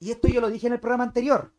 Y 0.00 0.10
esto 0.10 0.28
yo 0.28 0.42
lo 0.42 0.50
dije 0.50 0.66
en 0.66 0.74
el 0.74 0.80
programa 0.80 1.04
anterior. 1.04 1.54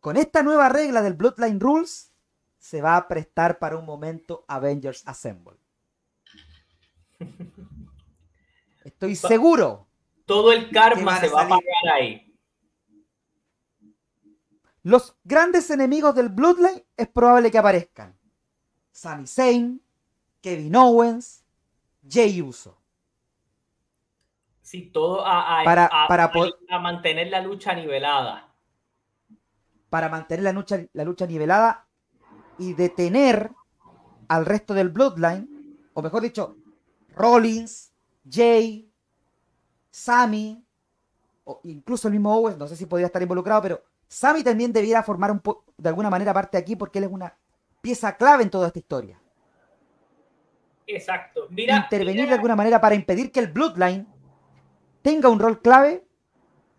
Con 0.00 0.18
esta 0.18 0.42
nueva 0.42 0.68
regla 0.68 1.00
del 1.00 1.14
Bloodline 1.14 1.58
Rules, 1.58 2.12
se 2.58 2.82
va 2.82 2.96
a 2.96 3.08
prestar 3.08 3.58
para 3.58 3.78
un 3.78 3.86
momento 3.86 4.44
Avengers 4.46 5.02
Assemble. 5.06 5.56
Estoy 8.84 9.16
seguro. 9.16 9.88
Todo 10.26 10.52
el 10.52 10.70
karma 10.70 11.18
se 11.18 11.28
va 11.28 11.42
a 11.42 11.48
pagar 11.48 11.94
ahí. 11.94 12.29
Los 14.82 15.16
grandes 15.24 15.70
enemigos 15.70 16.14
del 16.14 16.30
Bloodline 16.30 16.84
es 16.96 17.08
probable 17.08 17.50
que 17.50 17.58
aparezcan. 17.58 18.16
Sami 18.92 19.26
Zayn, 19.26 19.82
Kevin 20.40 20.76
Owens, 20.76 21.44
Jay 22.08 22.40
Uso. 22.40 22.78
Sí, 24.62 24.90
todo 24.92 25.26
a, 25.26 25.62
para, 25.64 25.90
a, 25.90 26.78
mantener 26.78 27.28
la 27.28 27.40
lucha 27.40 27.74
nivelada. 27.74 28.54
Para 29.88 30.08
mantener 30.08 30.44
la 30.44 30.52
lucha, 30.52 30.78
la 30.92 31.04
lucha 31.04 31.26
nivelada 31.26 31.88
y 32.56 32.74
detener 32.74 33.50
al 34.28 34.46
resto 34.46 34.72
del 34.74 34.90
Bloodline, 34.90 35.48
o 35.92 36.02
mejor 36.02 36.22
dicho, 36.22 36.56
Rollins, 37.16 37.92
Jay, 38.30 38.88
Sammy, 39.90 40.64
o 41.42 41.60
incluso 41.64 42.06
el 42.06 42.12
mismo 42.12 42.32
Owens, 42.32 42.56
no 42.56 42.68
sé 42.68 42.76
si 42.76 42.86
podría 42.86 43.06
estar 43.06 43.20
involucrado, 43.20 43.62
pero 43.62 43.82
Sammy 44.10 44.42
también 44.42 44.72
debiera 44.72 45.04
formar 45.04 45.30
un 45.30 45.40
de 45.78 45.88
alguna 45.88 46.10
manera 46.10 46.34
parte 46.34 46.58
aquí 46.58 46.74
porque 46.74 46.98
él 46.98 47.04
es 47.04 47.12
una 47.12 47.38
pieza 47.80 48.16
clave 48.16 48.42
en 48.42 48.50
toda 48.50 48.66
esta 48.66 48.80
historia. 48.80 49.22
Exacto. 50.84 51.46
Intervenir 51.48 52.26
de 52.26 52.34
alguna 52.34 52.56
manera 52.56 52.80
para 52.80 52.96
impedir 52.96 53.30
que 53.30 53.38
el 53.38 53.46
Bloodline 53.46 54.08
tenga 55.02 55.28
un 55.28 55.38
rol 55.38 55.62
clave, 55.62 56.04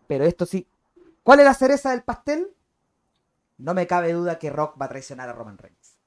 pero 0.08 0.26
esto 0.26 0.46
sí. 0.46 0.67
¿Cuál 1.24 1.39
es 1.39 1.46
la 1.46 1.54
cereza 1.54 1.91
del 1.91 2.04
pastel? 2.04 2.50
No 3.58 3.74
me 3.74 3.88
cabe 3.88 4.12
duda 4.12 4.38
que 4.38 4.50
Rock 4.50 4.80
va 4.80 4.88
a 4.88 4.89
traicionar 4.89 5.30
a 5.30 5.34
Roman 5.34 5.58
Reigns. 5.58 5.98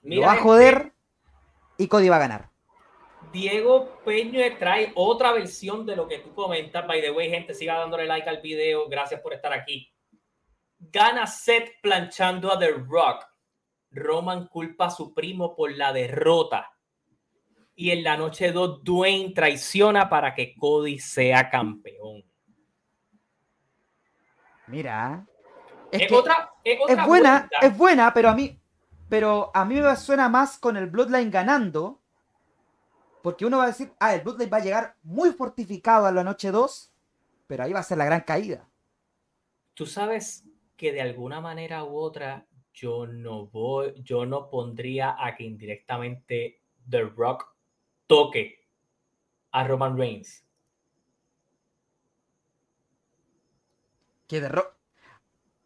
Lo 0.00 0.22
va 0.22 0.32
a 0.32 0.36
joder 0.36 0.94
y 1.76 1.86
Cody 1.86 2.08
va 2.08 2.16
a 2.16 2.20
ganar. 2.20 2.48
Diego 3.30 4.00
Peño 4.06 4.40
trae 4.58 4.90
otra 4.94 5.32
versión 5.32 5.84
de 5.84 5.96
lo 5.96 6.08
que 6.08 6.20
tú 6.20 6.34
comentas. 6.34 6.86
By 6.86 7.02
the 7.02 7.10
way, 7.10 7.28
gente, 7.28 7.52
siga 7.52 7.78
dándole 7.78 8.06
like 8.06 8.26
al 8.26 8.40
video. 8.40 8.88
Gracias 8.88 9.20
por 9.20 9.34
estar 9.34 9.52
aquí. 9.52 9.92
Gana 10.78 11.26
Seth 11.26 11.80
planchando 11.82 12.52
a 12.52 12.58
The 12.58 12.72
Rock. 12.72 13.24
Roman 13.90 14.46
culpa 14.46 14.86
a 14.86 14.90
su 14.90 15.14
primo 15.14 15.54
por 15.54 15.72
la 15.72 15.92
derrota. 15.92 16.70
Y 17.74 17.90
en 17.90 18.02
la 18.02 18.16
noche 18.16 18.52
2, 18.52 18.82
Dwayne 18.82 19.32
traiciona 19.32 20.08
para 20.08 20.34
que 20.34 20.54
Cody 20.56 20.98
sea 20.98 21.48
campeón. 21.48 22.24
Mira. 24.66 25.26
Es, 25.90 26.10
otra, 26.12 26.50
es, 26.62 27.06
buena, 27.06 27.48
es 27.62 27.76
buena, 27.76 28.12
pero 28.12 28.28
a 28.28 28.34
mí, 28.34 28.60
pero 29.08 29.50
a 29.54 29.64
mí 29.64 29.76
me 29.76 29.96
suena 29.96 30.28
más 30.28 30.58
con 30.58 30.76
el 30.76 30.86
Bloodline 30.86 31.30
ganando. 31.30 32.02
Porque 33.22 33.46
uno 33.46 33.58
va 33.58 33.64
a 33.64 33.68
decir, 33.68 33.92
ah, 33.98 34.14
el 34.14 34.22
Bloodline 34.22 34.52
va 34.52 34.58
a 34.58 34.62
llegar 34.62 34.96
muy 35.02 35.32
fortificado 35.32 36.06
a 36.06 36.12
la 36.12 36.24
noche 36.24 36.50
2, 36.50 36.92
pero 37.46 37.64
ahí 37.64 37.72
va 37.72 37.80
a 37.80 37.84
ser 37.84 37.98
la 37.98 38.04
gran 38.04 38.20
caída. 38.20 38.68
Tú 39.74 39.86
sabes 39.86 40.47
que 40.78 40.92
de 40.92 41.02
alguna 41.02 41.42
manera 41.42 41.84
u 41.84 41.98
otra 41.98 42.46
yo 42.72 43.06
no 43.06 43.48
voy, 43.48 43.92
yo 43.96 44.24
no 44.24 44.48
pondría 44.48 45.16
a 45.18 45.34
que 45.34 45.42
indirectamente 45.42 46.62
The 46.88 47.02
Rock 47.02 47.44
toque 48.06 48.64
a 49.50 49.66
Roman 49.66 49.98
Reigns. 49.98 50.46
Que 54.28 54.40
The 54.40 54.48
Rock. 54.48 54.76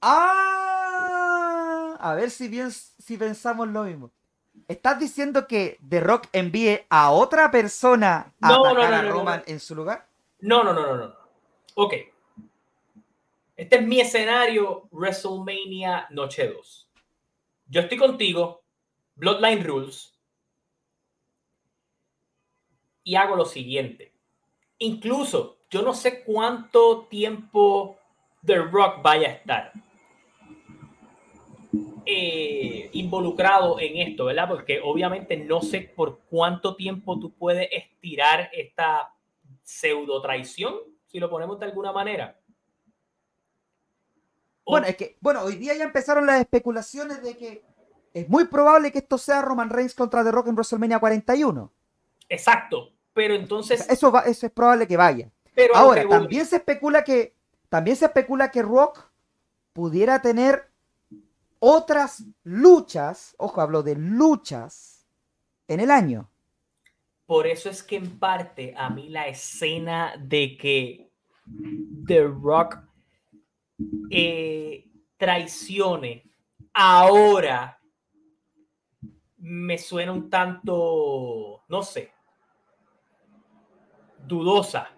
¡Ah! 0.01 1.99
A 2.01 2.15
ver 2.15 2.31
si 2.31 2.49
bien 2.49 2.71
si 2.71 3.19
pensamos 3.19 3.69
lo 3.69 3.85
mismo. 3.85 4.11
¿Estás 4.67 4.99
diciendo 4.99 5.47
que 5.47 5.79
The 5.87 6.01
Rock 6.01 6.29
envíe 6.33 6.87
a 6.89 7.11
otra 7.11 7.51
persona 7.51 8.33
a 8.41 8.55
atacar 8.55 8.95
a 8.95 9.03
Roman 9.03 9.43
en 9.47 9.61
su 9.61 9.75
lugar? 9.75 10.09
No, 10.41 10.65
no, 10.65 10.73
no, 10.73 10.87
no, 10.87 10.97
no. 10.97 11.15
Ok. 11.75 11.93
Este 13.63 13.77
es 13.77 13.87
mi 13.87 14.01
escenario 14.01 14.89
WrestleMania 14.91 16.09
Noche 16.11 16.49
2. 16.49 16.91
Yo 17.67 17.81
estoy 17.83 17.97
contigo, 17.97 18.65
Bloodline 19.15 19.63
Rules, 19.63 20.21
y 23.05 23.15
hago 23.15 23.37
lo 23.37 23.45
siguiente. 23.45 24.15
Incluso, 24.79 25.59
yo 25.71 25.83
no 25.83 25.95
sé 25.95 26.25
cuánto 26.25 27.07
tiempo 27.09 27.97
The 28.45 28.57
Rock 28.57 29.01
vaya 29.01 29.29
a 29.29 29.33
estar 29.33 29.73
eh, 32.05 32.91
involucrado 32.95 33.79
en 33.79 34.09
esto, 34.09 34.25
¿verdad? 34.25 34.49
Porque 34.49 34.81
obviamente 34.83 35.37
no 35.37 35.63
sé 35.63 35.83
por 35.83 36.19
cuánto 36.29 36.75
tiempo 36.75 37.17
tú 37.21 37.33
puedes 37.33 37.69
estirar 37.71 38.51
esta 38.53 39.15
pseudo 39.63 40.21
traición, 40.21 40.75
si 41.07 41.21
lo 41.21 41.31
ponemos 41.31 41.61
de 41.61 41.67
alguna 41.67 41.93
manera. 41.93 42.42
Bueno, 44.65 44.87
es 44.87 44.97
que, 44.97 45.17
bueno, 45.21 45.43
hoy 45.43 45.57
día 45.57 45.75
ya 45.75 45.85
empezaron 45.85 46.27
las 46.27 46.41
especulaciones 46.41 47.23
de 47.23 47.37
que 47.37 47.65
es 48.15 48.29
muy 48.29 48.45
probable 48.45 48.93
que 48.93 48.99
esto 48.99 49.19
sea 49.19 49.43
Roman 49.43 49.71
Reigns 49.71 49.95
contra 49.95 50.23
The 50.23 50.31
Rock 50.31 50.49
en 50.49 50.55
WrestleMania 50.55 50.99
41. 50.99 51.73
Exacto, 52.29 52.91
pero 53.13 53.35
entonces... 53.35 53.89
eso, 53.89 54.13
va, 54.13 54.21
eso 54.21 54.47
es 54.47 54.53
probable 54.53 54.87
que 54.87 54.97
vaya. 54.97 55.31
Pero 55.55 55.77
Ahora, 55.77 56.09
también 56.09 56.47
se 56.47 56.57
especula 56.57 57.05
que 57.05 57.35
también 57.69 57.97
se 57.97 58.05
especula 58.05 58.51
que 58.51 58.63
Rock 58.63 59.11
pudiera 59.73 60.21
tener 60.21 60.71
otras 61.59 62.25
luchas, 62.43 63.35
ojo, 63.39 63.61
hablo 63.61 63.83
de 63.83 63.97
luchas 63.97 65.07
en 65.69 65.81
el 65.81 65.91
año. 65.91 66.29
por 67.25 67.47
eso 67.47 67.71
es 67.71 67.83
que 67.83 67.97
en 67.97 68.19
parte 68.19 68.75
a 68.77 68.91
mí 68.91 69.09
la 69.09 69.27
escena 69.29 70.15
de 70.19 70.57
que 70.59 71.11
The 72.07 72.25
Rock 72.25 72.79
eh, 74.11 74.91
traicione 75.17 76.33
ahora 76.73 77.79
me 79.39 79.77
suena 79.77 80.13
un 80.13 80.31
tanto, 80.31 81.65
no 81.69 81.83
sé, 81.83 82.13
dudosa. 84.25 84.91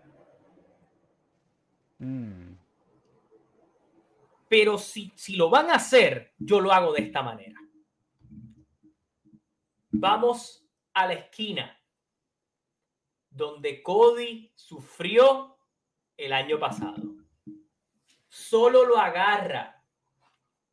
Mm. 1.98 2.52
Pero 4.48 4.78
si, 4.78 5.12
si 5.16 5.36
lo 5.36 5.48
van 5.48 5.70
a 5.70 5.76
hacer, 5.76 6.34
yo 6.38 6.60
lo 6.60 6.72
hago 6.72 6.92
de 6.92 7.02
esta 7.02 7.22
manera. 7.22 7.58
Vamos 9.90 10.66
a 10.92 11.06
la 11.06 11.14
esquina 11.14 11.80
donde 13.30 13.82
Cody 13.82 14.52
sufrió 14.54 15.58
el 16.16 16.32
año 16.32 16.58
pasado. 16.58 17.23
Solo 18.34 18.84
lo 18.84 18.98
agarra 18.98 19.80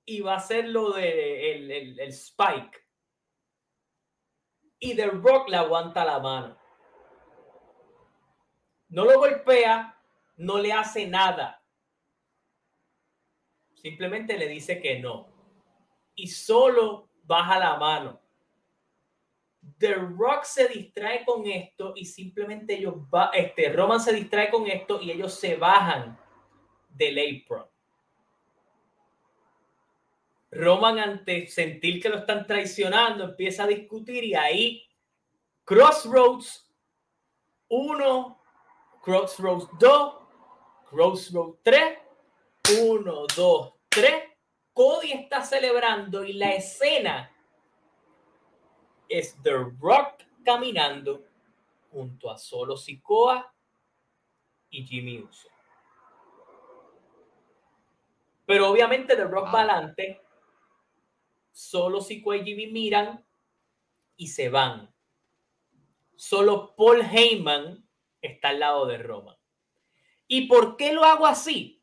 y 0.04 0.20
va 0.22 0.34
a 0.34 0.38
hacer 0.38 0.68
lo 0.68 0.94
de 0.94 1.52
el, 1.52 1.72
el 2.00 2.10
Spike. 2.10 2.80
Y 4.80 4.96
The 4.96 5.06
Rock 5.06 5.48
le 5.48 5.58
aguanta 5.58 6.04
la 6.04 6.18
mano. 6.18 6.58
No 8.90 9.06
lo 9.06 9.20
golpea, 9.20 9.96
no 10.38 10.58
le 10.58 10.74
hace 10.74 11.06
nada. 11.06 11.64
Simplemente 13.76 14.40
le 14.40 14.48
dice 14.48 14.82
que 14.82 15.00
no. 15.00 15.28
Y 16.16 16.30
solo 16.30 17.10
baja 17.26 17.60
la 17.60 17.78
mano. 17.78 18.20
The 19.78 19.94
Rock 19.94 20.46
se 20.46 20.68
distrae 20.68 21.24
con 21.24 21.46
esto 21.46 21.94
y 21.96 22.06
simplemente 22.06 22.74
ellos 22.74 22.96
va, 23.14 23.30
este 23.36 23.72
Roman 23.72 24.00
se 24.00 24.14
distrae 24.14 24.50
con 24.50 24.66
esto 24.66 25.00
y 25.00 25.12
ellos 25.12 25.36
se 25.36 25.58
bajan 25.58 26.20
del 27.02 27.42
apron. 27.44 27.66
Roman 30.52 31.00
ante 31.00 31.48
sentir 31.48 32.02
que 32.02 32.10
lo 32.10 32.20
están 32.20 32.46
traicionando 32.46 33.24
empieza 33.24 33.64
a 33.64 33.68
discutir 33.68 34.24
y 34.24 34.36
ahí 34.36 34.88
Crossroads 35.64 36.70
1, 37.70 38.42
Crossroads 39.02 39.70
2, 39.80 40.14
Crossroads 40.90 41.60
3, 41.64 42.00
1, 42.82 43.26
2, 43.36 43.74
3. 43.90 44.24
Cody 44.74 45.12
está 45.12 45.44
celebrando 45.44 46.24
y 46.24 46.34
la 46.34 46.54
escena 46.54 47.32
es 49.08 49.38
The 49.42 49.52
Rock 49.80 50.24
caminando 50.44 51.26
junto 51.92 52.30
a 52.30 52.38
Solo 52.38 52.78
Sikoa 52.78 53.54
y 54.70 54.86
Jimmy 54.86 55.20
Uso. 55.20 55.51
Pero 58.52 58.70
obviamente 58.70 59.16
The 59.16 59.24
Rock 59.24 59.46
va 59.46 59.62
adelante, 59.62 60.22
Solo 61.54 62.02
Sikoa 62.02 62.36
y 62.36 62.44
Jimmy 62.44 62.68
miran 62.68 63.26
y 64.18 64.28
se 64.28 64.50
van. 64.50 64.94
Solo 66.18 66.76
Paul 66.76 67.00
Heyman 67.02 67.88
está 68.22 68.50
al 68.50 68.60
lado 68.60 68.86
de 68.88 68.98
Roma. 68.98 69.40
¿Y 70.28 70.48
por 70.48 70.76
qué 70.76 70.92
lo 70.92 71.06
hago 71.06 71.26
así? 71.28 71.82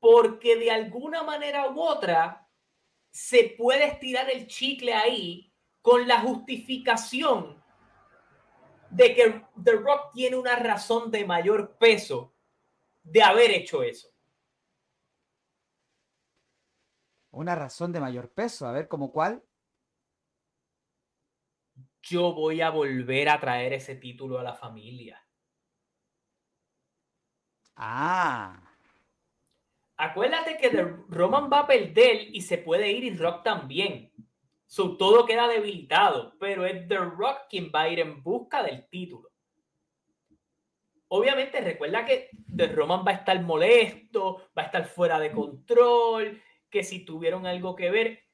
Porque 0.00 0.56
de 0.56 0.72
alguna 0.72 1.22
manera 1.22 1.70
u 1.70 1.80
otra 1.80 2.50
se 3.10 3.54
puede 3.56 3.84
estirar 3.84 4.28
el 4.30 4.48
chicle 4.48 4.94
ahí 4.94 5.54
con 5.80 6.08
la 6.08 6.22
justificación 6.22 7.62
de 8.90 9.14
que 9.14 9.44
The 9.62 9.72
Rock 9.74 10.12
tiene 10.12 10.34
una 10.34 10.56
razón 10.56 11.08
de 11.12 11.24
mayor 11.24 11.78
peso 11.78 12.34
de 13.10 13.22
haber 13.22 13.50
hecho 13.50 13.82
eso. 13.82 14.08
Una 17.30 17.54
razón 17.54 17.92
de 17.92 18.00
mayor 18.00 18.30
peso, 18.30 18.66
a 18.66 18.72
ver, 18.72 18.88
¿como 18.88 19.12
cuál? 19.12 19.42
Yo 22.02 22.32
voy 22.32 22.60
a 22.60 22.70
volver 22.70 23.28
a 23.28 23.38
traer 23.38 23.74
ese 23.74 23.94
título 23.94 24.38
a 24.38 24.42
la 24.42 24.54
familia. 24.54 25.22
Ah. 27.76 28.60
Acuérdate 29.96 30.56
que 30.56 30.70
Roman 31.08 31.50
va 31.52 31.60
a 31.60 31.66
perder 31.66 32.34
y 32.34 32.40
se 32.40 32.58
puede 32.58 32.90
ir 32.90 33.04
y 33.04 33.16
Rock 33.16 33.42
también. 33.42 34.12
Su 34.66 34.96
todo 34.96 35.26
queda 35.26 35.48
debilitado, 35.48 36.36
pero 36.38 36.64
es 36.66 36.88
The 36.88 36.98
Rock 36.98 37.48
quien 37.48 37.70
va 37.74 37.82
a 37.82 37.88
ir 37.88 38.00
en 38.00 38.22
busca 38.22 38.62
del 38.62 38.88
título. 38.88 39.27
Obviamente, 41.08 41.60
recuerda 41.60 42.04
que 42.04 42.30
The 42.54 42.68
Roman 42.68 43.04
va 43.06 43.12
a 43.12 43.14
estar 43.14 43.40
molesto, 43.42 44.48
va 44.56 44.62
a 44.62 44.66
estar 44.66 44.86
fuera 44.86 45.18
de 45.18 45.32
control, 45.32 46.40
que 46.70 46.82
si 46.82 47.04
tuvieron 47.04 47.46
algo 47.46 47.74
que 47.74 47.90
ver, 47.90 48.24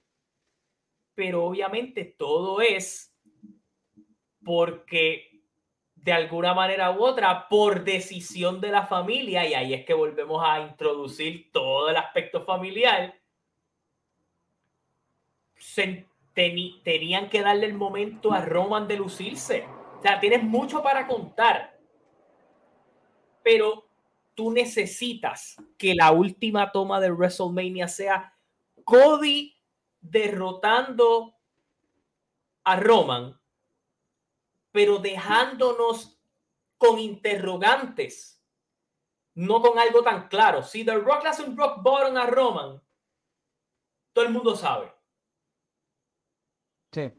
pero 1.14 1.45
obviamente 1.45 2.05
todo 2.05 2.61
es 2.61 3.16
porque 4.45 5.43
de 5.95 6.12
alguna 6.12 6.53
manera 6.53 6.91
u 6.91 7.03
otra 7.03 7.49
por 7.49 7.85
decisión 7.85 8.61
de 8.61 8.70
la 8.70 8.87
familia, 8.87 9.47
y 9.47 9.55
ahí 9.55 9.72
es 9.72 9.87
que 9.87 9.95
volvemos 9.95 10.43
a 10.45 10.61
introducir 10.61 11.51
todo 11.53 11.89
el 11.89 11.97
aspecto 11.97 12.45
familiar, 12.45 13.14
tenían 16.35 17.31
que 17.31 17.41
darle 17.41 17.66
el 17.66 17.75
momento 17.75 18.33
a 18.33 18.41
Roman 18.41 18.89
de 18.89 18.97
lucirse. 18.97 19.64
O 19.99 20.03
sea, 20.03 20.20
tienes 20.20 20.43
mucho 20.43 20.83
para 20.83 21.07
contar, 21.07 21.74
pero 23.45 23.87
tú 24.35 24.51
necesitas 24.51 25.55
que 25.79 25.95
la 25.95 26.11
última 26.11 26.73
toma 26.73 26.99
de 26.99 27.13
WrestleMania 27.13 27.87
sea 27.87 28.37
Cody 28.83 29.55
derrotando 30.01 31.37
a 32.65 32.75
Roman 32.75 33.39
pero 34.75 34.99
dejándonos 34.99 36.21
con 36.77 36.99
interrogantes, 36.99 38.45
no 39.37 39.63
con 39.63 39.79
algo 39.79 40.03
tan 40.03 40.27
claro. 40.27 40.65
Si 40.65 40.85
The 40.85 40.97
Rock 40.97 41.23
le 41.23 41.29
hace 41.29 41.45
un 41.45 41.57
rock 41.57 41.81
bottom 41.81 42.17
a 42.17 42.27
Roman, 42.27 42.83
todo 44.13 44.25
el 44.25 44.33
mundo 44.33 44.57
sabe. 44.57 44.93
Sí. 46.91 47.13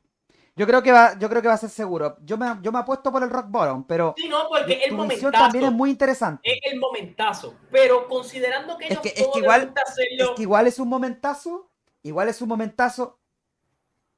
Yo 0.55 0.65
creo 0.65 0.81
que 0.81 0.91
va, 0.91 1.17
yo 1.19 1.29
creo 1.29 1.41
que 1.41 1.47
va 1.49 1.55
a 1.55 1.57
ser 1.57 1.69
seguro. 1.69 2.17
Yo 2.21 2.37
me, 2.37 2.47
yo 2.61 2.71
me 2.71 2.79
apuesto 2.79 3.11
por 3.11 3.21
el 3.23 3.29
rock 3.29 3.47
bottom, 3.49 3.85
pero 3.85 4.13
sí, 4.17 4.29
no, 4.29 4.47
porque 4.47 4.83
el 4.85 4.93
momentazo 4.93 5.31
también 5.31 5.65
es 5.65 5.71
muy 5.71 5.89
interesante. 5.89 6.41
Es 6.49 6.59
el 6.71 6.79
momentazo, 6.79 7.55
pero 7.71 8.07
considerando 8.07 8.77
que 8.77 8.87
es 8.87 8.99
que, 8.99 9.09
es 9.09 9.27
que 9.33 9.39
igual, 9.39 9.73
es 10.17 10.29
que 10.35 10.41
igual 10.41 10.67
es 10.67 10.79
un 10.79 10.87
momentazo, 10.87 11.69
igual 12.03 12.29
es 12.29 12.41
un 12.41 12.49
momentazo 12.49 13.19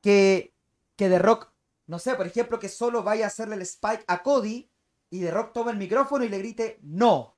que 0.02 0.54
que 0.96 1.10
The 1.10 1.20
Rock 1.20 1.52
no 1.88 2.00
sé, 2.00 2.16
por 2.16 2.28
ejemplo, 2.28 2.60
que 2.60 2.70
solo 2.70 3.02
vaya 3.02 3.26
a 3.26 3.28
hacerle 3.28 3.56
el 3.56 3.62
spike 3.62 4.04
a 4.08 4.22
Cody 4.22 4.70
y 5.10 5.22
The 5.22 5.32
Rock 5.32 5.54
tome 5.54 5.72
el 5.72 5.78
micrófono 5.78 6.26
y 6.26 6.30
le 6.30 6.38
grite 6.38 6.80
no. 6.82 7.38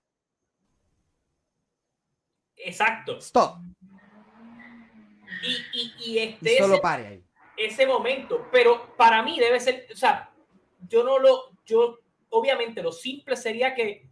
Exacto. 2.58 3.20
Stop. 3.20 3.60
Y, 5.74 5.94
y, 6.00 6.18
este 6.18 6.58
solo 6.58 6.82
pare 6.82 7.08
ahí. 7.08 7.29
Ese 7.60 7.86
momento, 7.86 8.48
pero 8.52 8.96
para 8.96 9.22
mí 9.22 9.38
debe 9.38 9.60
ser, 9.60 9.88
o 9.92 9.98
sea, 9.98 10.32
yo 10.88 11.04
no 11.04 11.20
lo, 11.20 11.52
yo, 11.66 12.00
obviamente 12.30 12.82
lo 12.82 12.92
simple 12.92 13.36
sería 13.36 13.76
que 13.76 14.10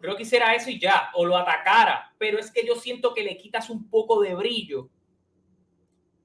Rock 0.00 0.20
hiciera 0.20 0.54
eso 0.54 0.70
y 0.70 0.78
ya, 0.78 1.10
o 1.14 1.24
lo 1.24 1.36
atacara, 1.36 2.14
pero 2.18 2.38
es 2.38 2.50
que 2.50 2.64
yo 2.66 2.76
siento 2.76 3.14
que 3.14 3.24
le 3.24 3.36
quitas 3.36 3.70
un 3.70 3.88
poco 3.88 4.20
de 4.20 4.34
brillo 4.34 4.88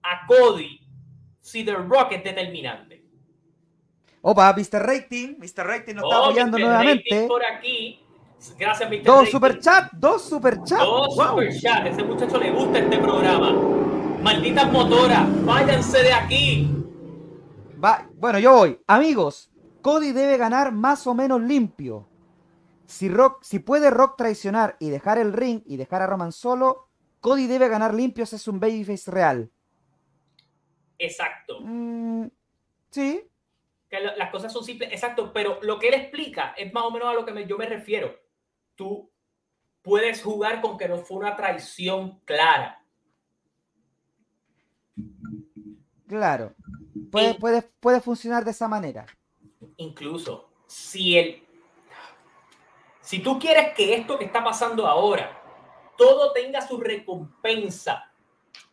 a 0.04 0.26
Cody 0.28 0.82
si 1.40 1.64
The 1.64 1.76
Rock 1.76 2.12
es 2.12 2.24
determinante. 2.24 3.04
Opa, 4.22 4.54
Mr. 4.54 4.86
Rating, 4.86 5.38
Mr. 5.40 5.66
Rating 5.66 5.96
nos 5.96 6.04
está 6.04 6.20
oh, 6.20 6.26
apoyando 6.26 6.60
nuevamente. 6.60 7.26
por 7.28 7.44
aquí. 7.44 8.02
Gracias, 8.58 8.90
Mr. 8.90 9.04
Dos 9.04 9.30
super 9.30 9.60
chat, 9.60 9.92
dos 9.94 10.22
super 10.28 10.62
chat. 10.64 10.80
Dos 10.80 11.16
super 11.16 11.60
chat. 11.60 11.88
Ese 11.88 12.04
muchacho 12.04 12.38
le 12.38 12.52
gusta 12.52 12.80
este 12.80 12.98
programa. 12.98 13.79
Malditas 14.22 14.72
motoras, 14.72 15.46
váyanse 15.46 16.04
de 16.04 16.14
aquí. 16.14 16.70
Va, 17.84 18.08
bueno, 18.16 18.40
yo 18.40 18.54
voy. 18.54 18.80
Amigos, 18.88 19.50
Cody 19.82 20.12
debe 20.12 20.38
ganar 20.38 20.72
más 20.72 21.08
o 21.08 21.14
menos 21.14 21.42
limpio. 21.42 22.08
Si, 22.86 23.08
Rock, 23.10 23.44
si 23.44 23.60
puede 23.60 23.90
Rock 23.90 24.18
traicionar 24.18 24.76
y 24.80 24.90
dejar 24.90 25.18
el 25.18 25.34
ring 25.34 25.62
y 25.66 25.78
dejar 25.78 26.02
a 26.02 26.08
Roman 26.08 26.32
solo, 26.32 26.90
Cody 27.22 27.48
debe 27.48 27.68
ganar 27.68 27.94
limpio 27.94 28.26
si 28.26 28.36
es 28.36 28.48
un 28.48 28.60
babyface 28.60 29.12
real. 29.12 29.52
Exacto. 30.98 31.62
Mm, 31.62 32.28
sí, 32.90 33.30
que 33.90 34.00
las 34.00 34.30
cosas 34.30 34.54
son 34.54 34.64
simples, 34.64 34.92
exacto, 34.92 35.34
pero 35.34 35.60
lo 35.64 35.80
que 35.80 35.88
él 35.88 35.96
explica 35.96 36.54
es 36.56 36.72
más 36.72 36.84
o 36.84 36.92
menos 36.92 37.10
a 37.10 37.14
lo 37.14 37.26
que 37.26 37.48
yo 37.48 37.58
me 37.58 37.66
refiero. 37.66 38.16
Tú 38.76 39.12
puedes 39.82 40.22
jugar 40.22 40.62
con 40.62 40.78
que 40.78 40.88
no 40.88 41.00
fue 41.00 41.18
una 41.18 41.36
traición 41.36 42.20
clara. 42.20 42.79
Claro. 46.10 46.56
puede, 47.12 47.36
puede, 47.36 47.62
puede 47.62 48.02
funcionar 48.02 48.44
de 48.44 48.50
esa 48.50 48.68
manera. 48.68 49.06
Incluso, 49.78 50.50
si 50.66 51.18
el. 51.18 51.44
Si 53.00 53.20
tú 53.20 53.38
quieres 53.38 53.76
que 53.76 53.96
esto 53.96 54.18
que 54.18 54.26
está 54.26 54.44
pasando 54.44 54.88
ahora, 54.88 55.40
todo 55.98 56.34
tenga 56.34 56.68
su 56.68 56.80
recompensa 56.80 58.12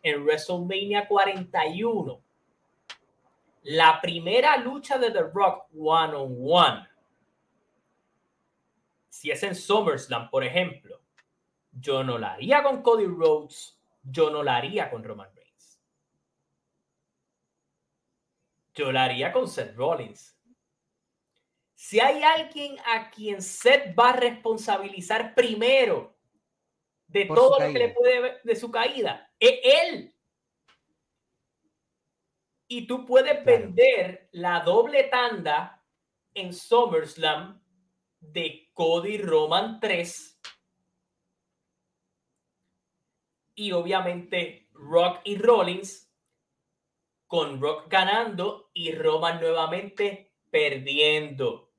en 0.01 0.23
WrestleMania 0.23 1.07
41, 1.07 2.19
la 3.63 4.01
primera 4.01 4.57
lucha 4.57 4.97
de 4.97 5.11
The 5.11 5.23
Rock 5.33 5.67
one 5.77 6.15
on 6.15 6.37
one, 6.39 6.87
si 9.09 9.29
es 9.29 9.43
en 9.43 9.53
SummerSlam, 9.53 10.29
por 10.31 10.43
ejemplo, 10.43 11.01
yo 11.71 12.03
no 12.03 12.17
la 12.17 12.33
haría 12.33 12.63
con 12.63 12.81
Cody 12.81 13.05
Rhodes, 13.05 13.79
yo 14.03 14.31
no 14.31 14.41
la 14.41 14.57
haría 14.57 14.89
con 14.89 15.03
Roman 15.03 15.29
Reigns. 15.35 15.79
Yo 18.77 18.91
la 18.91 19.05
haría 19.05 19.33
con 19.33 19.47
Seth 19.47 19.75
Rollins. 19.75 20.37
Si 21.73 21.99
hay 21.99 22.21
alguien 22.21 22.77
a 22.85 23.09
quien 23.09 23.41
Seth 23.41 23.97
va 23.97 24.11
a 24.11 24.15
responsabilizar 24.15 25.33
primero 25.33 26.15
de 27.07 27.25
todo 27.25 27.59
lo 27.59 27.73
que 27.73 27.79
le 27.79 27.89
puede 27.89 28.39
de 28.43 28.55
su 28.55 28.69
caída, 28.69 29.33
es 29.39 29.59
él. 29.63 30.15
Y 32.67 32.85
tú 32.85 33.03
puedes 33.05 33.43
vender 33.43 34.29
la 34.33 34.59
doble 34.59 35.05
tanda 35.05 35.83
en 36.35 36.53
SummerSlam 36.53 37.59
de 38.19 38.69
Cody 38.73 39.17
Roman 39.17 39.79
3 39.79 40.39
y 43.55 43.71
obviamente 43.71 44.69
Rock 44.73 45.21
y 45.23 45.37
Rollins 45.37 46.06
con 47.27 47.61
Rock 47.61 47.89
ganando 47.89 48.69
y 48.73 48.93
Roman 48.93 49.39
nuevamente 49.39 50.31
perdiendo. 50.49 51.71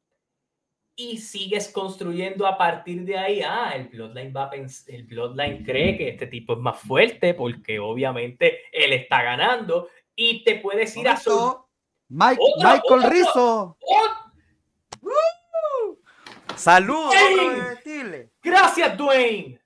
Y 0.94 1.18
sigues 1.18 1.68
construyendo 1.68 2.46
a 2.46 2.58
partir 2.58 3.04
de 3.04 3.16
ahí. 3.16 3.40
Ah, 3.42 3.72
el 3.74 3.88
Bloodline 3.88 4.32
va 4.34 4.50
a 4.50 4.54
el 4.54 5.04
Bloodline 5.04 5.64
cree 5.64 5.96
que 5.96 6.08
este 6.08 6.26
tipo 6.26 6.54
es 6.54 6.58
más 6.58 6.78
fuerte 6.80 7.34
porque 7.34 7.78
obviamente 7.78 8.62
él 8.72 8.92
está 8.92 9.22
ganando 9.22 9.88
y 10.16 10.42
te 10.42 10.56
puedes 10.56 10.96
ir 10.96 11.08
a 11.08 11.16
su 11.16 11.64
Michael 12.08 13.02
Rizzo. 13.04 13.76
Saludos. 16.56 17.14
Gracias, 18.42 18.96
Dwayne. 18.96 19.60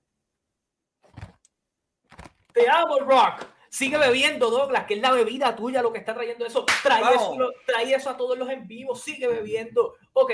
Te 2.53 2.69
amo, 2.69 2.99
Rock. 2.99 3.52
Sigue 3.73 3.97
bebiendo, 3.97 4.51
Douglas, 4.51 4.85
que 4.85 4.95
es 4.95 5.01
la 5.01 5.13
bebida 5.13 5.57
tuya 5.57 5.81
lo 5.81 5.91
que 5.91 5.99
está 5.99 6.13
trayendo 6.13 6.45
eso. 6.45 6.67
Trae, 6.83 7.95
eso, 7.95 8.11
a 8.11 8.17
todos 8.19 8.37
los 8.37 8.51
en 8.51 8.69
vivo. 8.69 8.95
Sigue 8.95 9.27
bebiendo. 9.27 9.95
Ok. 10.13 10.33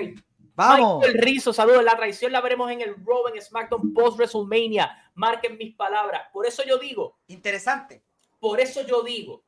Vamos. 0.57 1.05
El 1.05 1.15
rizo, 1.15 1.53
saludos. 1.53 1.85
La 1.85 1.97
traición 1.97 2.33
la 2.33 2.41
veremos 2.41 2.69
en 2.69 2.81
el 2.81 2.97
Raw, 2.97 3.29
en 3.33 3.41
SmackDown 3.41 3.95
post 3.95 4.19
WrestleMania. 4.19 5.13
Marquen 5.15 5.57
mis 5.57 5.77
palabras. 5.77 6.23
Por 6.33 6.47
eso 6.47 6.65
yo 6.65 6.79
digo. 6.79 7.21
Interesante. 7.29 8.03
Por 8.41 8.59
eso 8.59 8.85
yo 8.85 9.03
digo. 9.03 9.45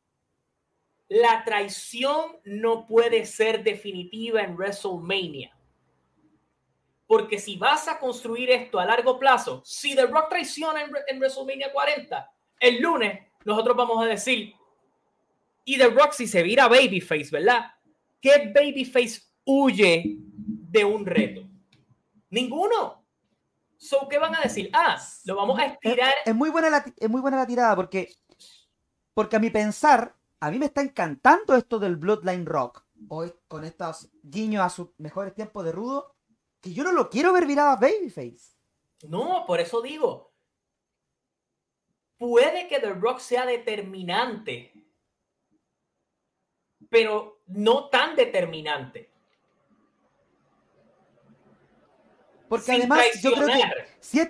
La 1.09 1.43
traición 1.45 2.39
no 2.45 2.87
puede 2.87 3.27
ser 3.27 3.65
definitiva 3.65 4.43
en 4.43 4.55
WrestleMania. 4.55 5.53
Porque 7.09 7.41
si 7.41 7.57
vas 7.57 7.89
a 7.89 7.99
construir 7.99 8.51
esto 8.51 8.79
a 8.79 8.85
largo 8.85 9.19
plazo, 9.19 9.63
si 9.65 9.97
The 9.97 10.07
Rock 10.07 10.29
traiciona 10.29 10.81
en, 11.09 11.19
WrestleMania 11.19 11.73
40, 11.73 12.31
el 12.61 12.81
lunes 12.81 13.30
nosotros 13.45 13.77
vamos 13.77 14.03
a 14.03 14.07
decir, 14.07 14.55
y 15.65 15.79
The 15.79 15.89
Rock 15.89 16.13
si 16.13 16.27
se 16.27 16.43
vira 16.43 16.69
Babyface, 16.69 17.29
¿verdad? 17.31 17.67
¿Qué 18.21 18.53
Babyface 18.55 19.23
huye 19.45 20.17
de 20.17 20.85
un 20.85 21.07
reto? 21.07 21.43
Ninguno. 22.31 23.05
So, 23.77 24.07
¿qué 24.09 24.19
van 24.19 24.35
a 24.35 24.41
decir? 24.41 24.71
Ah, 24.73 25.01
lo 25.25 25.37
vamos 25.37 25.59
a 25.59 25.65
estirar. 25.67 26.13
Es, 26.25 26.35
muy, 26.35 26.51
buena 26.51 26.69
la, 26.69 26.85
es 26.97 27.09
muy 27.09 27.21
buena 27.21 27.39
la 27.39 27.47
tirada 27.47 27.75
porque, 27.75 28.15
porque 29.15 29.37
a 29.37 29.39
mi 29.39 29.51
pensar, 29.51 30.15
a 30.39 30.51
mí 30.51 30.59
me 30.59 30.67
está 30.67 30.83
encantando 30.83 31.57
esto 31.57 31.79
del 31.79 31.97
Bloodline 31.97 32.45
Rock. 32.45 32.85
Hoy 33.09 33.33
con 33.49 33.65
estos 33.65 34.11
guiños 34.23 34.63
a 34.63 34.69
sus 34.69 34.89
mejores 34.99 35.35
tiempos 35.35 35.65
de 35.65 35.73
rudo 35.73 36.15
que 36.61 36.75
yo 36.75 36.85
no 36.85 36.93
lo 36.93 37.09
quiero 37.09 37.33
ver 37.33 37.47
virado 37.47 37.71
a 37.71 37.77
Babyface. 37.77 38.55
No, 39.09 39.45
por 39.47 39.61
eso 39.61 39.81
digo. 39.81 40.30
Puede 42.21 42.69
que 42.69 42.81
The 42.81 42.93
Rock 42.93 43.19
sea 43.19 43.47
determinante, 43.47 44.75
pero 46.91 47.41
no 47.47 47.89
tan 47.89 48.15
determinante. 48.15 49.11
Porque 52.47 52.73
además, 52.73 53.07
yo 53.23 53.33
creo 53.33 53.47
que 53.47 53.63
si, 54.01 54.21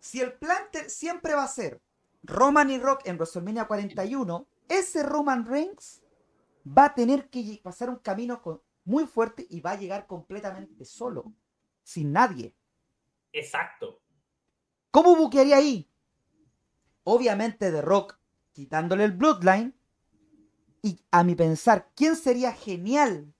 si 0.00 0.20
el 0.22 0.32
plan 0.32 0.66
siempre 0.88 1.34
va 1.34 1.44
a 1.44 1.48
ser 1.48 1.80
Roman 2.24 2.68
y 2.70 2.80
Rock 2.80 3.02
en 3.04 3.14
WrestleMania 3.14 3.68
41, 3.68 4.48
ese 4.68 5.04
Roman 5.04 5.46
Reigns 5.46 6.02
va 6.66 6.86
a 6.86 6.94
tener 6.96 7.30
que 7.30 7.60
pasar 7.62 7.90
un 7.90 8.00
camino 8.00 8.42
muy 8.84 9.06
fuerte 9.06 9.46
y 9.48 9.60
va 9.60 9.70
a 9.70 9.78
llegar 9.78 10.08
completamente 10.08 10.84
solo 10.84 11.32
sin 11.84 12.10
nadie. 12.10 12.56
Exacto. 13.32 14.00
¿Cómo 14.90 15.14
buquearía 15.14 15.58
ahí? 15.58 15.88
Obviamente 17.04 17.70
de 17.70 17.80
Rock 17.80 18.18
quitándole 18.52 19.04
el 19.04 19.12
Bloodline. 19.12 19.74
Y 20.82 21.00
a 21.10 21.24
mi 21.24 21.34
pensar, 21.34 21.90
¿quién 21.94 22.16
sería 22.16 22.52
genial 22.52 23.32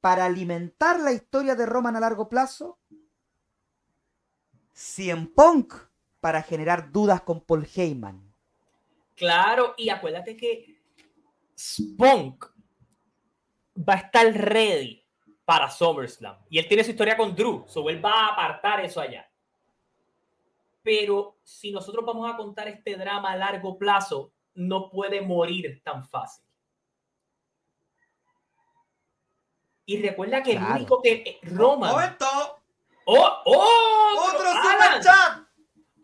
para 0.00 0.24
alimentar 0.24 1.00
la 1.00 1.12
historia 1.12 1.54
de 1.54 1.66
Roman 1.66 1.96
a 1.96 2.00
largo 2.00 2.28
plazo? 2.28 2.78
Cien 4.72 5.26
Punk 5.32 5.74
para 6.20 6.42
generar 6.42 6.90
dudas 6.92 7.20
con 7.22 7.40
Paul 7.40 7.66
Heyman. 7.74 8.32
Claro, 9.14 9.74
y 9.76 9.88
acuérdate 9.90 10.36
que 10.36 10.82
Spunk 11.58 12.46
va 13.76 13.94
a 13.94 13.96
estar 13.98 14.26
ready 14.32 15.04
para 15.44 15.70
SummerSlam. 15.70 16.36
Y 16.48 16.58
él 16.58 16.68
tiene 16.68 16.84
su 16.84 16.90
historia 16.90 17.16
con 17.16 17.34
Drew, 17.34 17.64
so 17.68 17.88
él 17.90 18.04
va 18.04 18.12
a 18.12 18.28
apartar 18.28 18.80
eso 18.84 19.00
allá. 19.00 19.28
Pero 20.82 21.38
si 21.44 21.70
nosotros 21.70 22.04
vamos 22.04 22.32
a 22.32 22.36
contar 22.36 22.68
este 22.68 22.96
drama 22.96 23.32
a 23.32 23.36
largo 23.36 23.78
plazo, 23.78 24.32
no 24.54 24.90
puede 24.90 25.20
morir 25.20 25.80
tan 25.84 26.04
fácil. 26.04 26.44
Y 29.84 30.00
recuerda 30.00 30.42
que 30.42 30.52
el 30.52 30.62
único 30.62 31.02
que 31.02 31.12
eh, 31.12 31.38
Roma. 31.42 31.92
¡Momento! 31.92 32.26
¡Oh! 33.06 33.42
¡Oh! 33.44 34.28
¡Otro 34.28 34.48
Alan, 34.48 35.02
chat! 35.02 35.46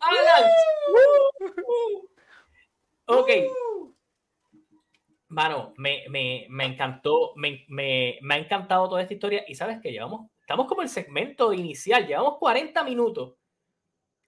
¡Alan! 0.00 0.50
Uh, 0.92 1.44
uh, 1.44 1.48
uh. 1.48 3.20
Ok. 3.20 3.30
Mano, 5.28 5.74
me, 5.76 6.04
me, 6.08 6.46
me 6.48 6.64
encantó, 6.64 7.32
me, 7.36 7.64
me, 7.68 8.18
me, 8.22 8.34
ha 8.34 8.38
encantado 8.38 8.88
toda 8.88 9.02
esta 9.02 9.14
historia. 9.14 9.44
Y 9.46 9.54
sabes 9.54 9.80
que 9.80 9.92
llevamos, 9.92 10.30
estamos 10.40 10.66
como 10.66 10.82
el 10.82 10.88
segmento 10.88 11.52
inicial, 11.52 12.06
llevamos 12.06 12.38
40 12.38 12.82
minutos 12.84 13.37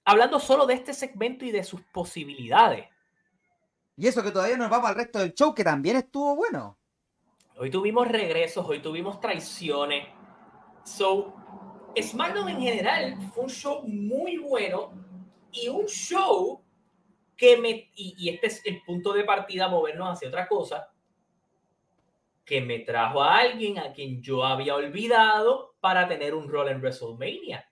hablando 0.04 0.38
solo 0.38 0.66
de 0.66 0.74
este 0.74 0.94
segmento 0.94 1.44
y 1.44 1.50
de 1.50 1.64
sus 1.64 1.80
posibilidades. 1.92 2.86
Y 3.96 4.06
eso 4.06 4.22
que 4.22 4.30
todavía 4.30 4.56
nos 4.56 4.70
vamos 4.70 4.88
al 4.88 4.96
resto 4.96 5.18
del 5.18 5.34
show, 5.34 5.54
que 5.54 5.64
también 5.64 5.96
estuvo 5.96 6.34
bueno. 6.34 6.78
Hoy 7.56 7.70
tuvimos 7.70 8.08
regresos, 8.08 8.66
hoy 8.66 8.80
tuvimos 8.80 9.20
traiciones. 9.20 10.08
So, 10.84 11.34
SmackDown 12.00 12.48
en 12.48 12.60
general 12.60 13.18
fue 13.34 13.44
un 13.44 13.50
show 13.50 13.82
muy 13.86 14.38
bueno 14.38 14.92
y 15.52 15.68
un 15.68 15.86
show 15.86 16.62
que 17.36 17.56
me, 17.56 17.90
y, 17.94 18.28
este 18.28 18.46
es 18.46 18.66
el 18.66 18.82
punto 18.82 19.12
de 19.12 19.24
partida, 19.24 19.68
movernos 19.68 20.10
hacia 20.10 20.28
otra 20.28 20.48
cosa, 20.48 20.90
que 22.44 22.60
me 22.60 22.80
trajo 22.80 23.22
a 23.22 23.38
alguien 23.38 23.78
a 23.78 23.92
quien 23.92 24.22
yo 24.22 24.44
había 24.44 24.74
olvidado 24.74 25.74
para 25.80 26.08
tener 26.08 26.34
un 26.34 26.48
rol 26.48 26.68
en 26.68 26.80
WrestleMania. 26.80 27.68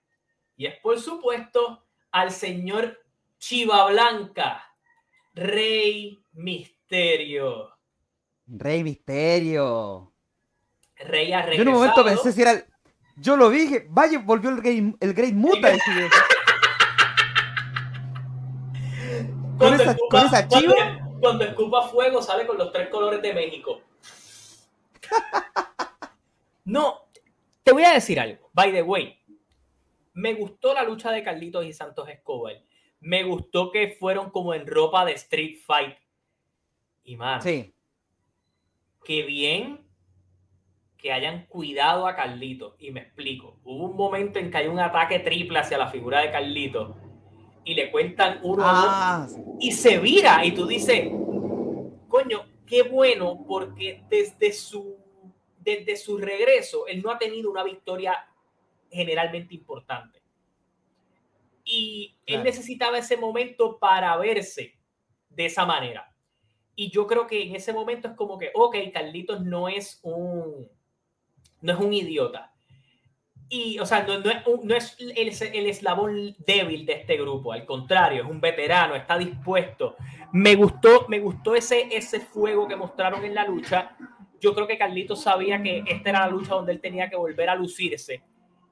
Y 0.56 0.66
es 0.66 0.78
por 0.80 0.98
supuesto 1.00 1.87
al 2.10 2.30
señor 2.30 2.98
Chiva 3.38 3.90
Blanca, 3.90 4.64
Rey 5.34 6.18
Misterio. 6.32 7.70
Rey 8.46 8.82
Misterio. 8.82 10.12
Rey 10.96 11.32
ha 11.32 11.48
Yo 11.52 11.62
en 11.62 11.68
un 11.68 11.74
momento 11.74 12.04
pensé 12.04 12.32
si 12.32 12.42
era 12.42 12.52
el... 12.52 12.64
Yo 13.16 13.36
lo 13.36 13.50
vi, 13.50 13.68
vaya, 13.88 14.20
volvió 14.20 14.50
el, 14.50 14.60
Great, 14.60 14.94
el 15.00 15.14
Great 15.14 15.34
Muta. 15.34 15.72
con, 19.58 19.74
esa, 19.74 19.96
Cuando, 21.20 21.44
escupa 21.44 21.88
fuego 21.88 22.22
sale 22.22 22.46
con 22.46 22.56
los 22.58 22.72
tres 22.72 22.88
colores 22.88 23.20
de 23.22 23.34
México. 23.34 23.80
No, 26.64 27.08
te 27.62 27.72
voy 27.72 27.82
a 27.82 27.94
decir 27.94 28.20
algo. 28.20 28.50
By 28.52 28.70
the 28.72 28.82
way, 28.82 29.17
me 30.18 30.34
gustó 30.34 30.74
la 30.74 30.82
lucha 30.82 31.12
de 31.12 31.22
Carlitos 31.22 31.64
y 31.64 31.72
Santos 31.72 32.08
Escobar. 32.08 32.60
Me 32.98 33.22
gustó 33.22 33.70
que 33.70 33.96
fueron 34.00 34.30
como 34.30 34.52
en 34.52 34.66
ropa 34.66 35.04
de 35.04 35.12
Street 35.12 35.58
Fight. 35.64 35.96
Y 37.04 37.16
más. 37.16 37.44
Sí. 37.44 37.72
que 39.04 39.22
bien 39.22 39.86
que 40.96 41.12
hayan 41.12 41.46
cuidado 41.46 42.08
a 42.08 42.16
Carlito. 42.16 42.74
Y 42.80 42.90
me 42.90 43.00
explico. 43.00 43.60
Hubo 43.62 43.84
un 43.84 43.96
momento 43.96 44.40
en 44.40 44.50
que 44.50 44.58
hay 44.58 44.66
un 44.66 44.80
ataque 44.80 45.20
triple 45.20 45.60
hacia 45.60 45.78
la 45.78 45.86
figura 45.86 46.20
de 46.20 46.32
Carlito 46.32 46.96
y 47.64 47.74
le 47.74 47.92
cuentan 47.92 48.40
uno 48.42 48.64
Ah, 48.66 49.28
y 49.60 49.70
se 49.70 49.98
vira 49.98 50.44
y 50.44 50.50
tú 50.50 50.66
dices, 50.66 51.08
coño, 52.08 52.44
qué 52.66 52.82
bueno 52.82 53.44
porque 53.46 54.02
desde 54.10 54.52
su, 54.52 54.96
desde 55.60 55.96
su 55.96 56.18
regreso 56.18 56.88
él 56.88 57.02
no 57.02 57.12
ha 57.12 57.18
tenido 57.18 57.48
una 57.52 57.62
victoria 57.62 58.28
generalmente 58.90 59.54
importante. 59.54 60.20
Y 61.64 62.14
él 62.26 62.36
Claro. 62.36 62.44
necesitaba 62.44 62.98
ese 62.98 63.16
momento 63.16 63.78
para 63.78 64.16
verse 64.16 64.74
de 65.28 65.46
esa 65.46 65.66
manera. 65.66 66.12
Y 66.74 66.90
yo 66.90 67.06
creo 67.06 67.26
que 67.26 67.42
en 67.42 67.56
ese 67.56 67.72
momento 67.72 68.08
es 68.08 68.14
como 68.14 68.38
que, 68.38 68.50
ok, 68.54 68.76
Carlitos 68.92 69.42
no 69.42 69.68
es 69.68 70.00
un, 70.02 70.68
no 71.60 71.72
es 71.72 71.78
un 71.78 71.92
idiota. 71.92 72.54
Y, 73.50 73.78
o 73.78 73.86
sea, 73.86 74.02
no, 74.06 74.18
no 74.20 74.30
es, 74.30 74.44
no 74.62 74.74
es 74.76 74.96
el, 75.00 75.10
el 75.54 75.66
eslabón 75.66 76.36
débil 76.38 76.84
de 76.86 76.92
este 76.94 77.16
grupo, 77.16 77.52
al 77.52 77.64
contrario, 77.64 78.22
es 78.22 78.28
un 78.30 78.40
veterano, 78.40 78.94
está 78.94 79.16
dispuesto. 79.18 79.96
Me 80.32 80.54
gustó, 80.54 81.06
me 81.08 81.18
gustó 81.18 81.54
ese, 81.54 81.88
ese 81.90 82.20
fuego 82.20 82.68
que 82.68 82.76
mostraron 82.76 83.24
en 83.24 83.34
la 83.34 83.46
lucha. 83.46 83.96
Yo 84.40 84.54
creo 84.54 84.66
que 84.66 84.78
Carlitos 84.78 85.22
sabía 85.22 85.62
que 85.62 85.82
esta 85.86 86.10
era 86.10 86.20
la 86.20 86.28
lucha 86.28 86.54
donde 86.54 86.72
él 86.72 86.80
tenía 86.80 87.08
que 87.08 87.16
volver 87.16 87.48
a 87.48 87.54
lucirse. 87.56 88.22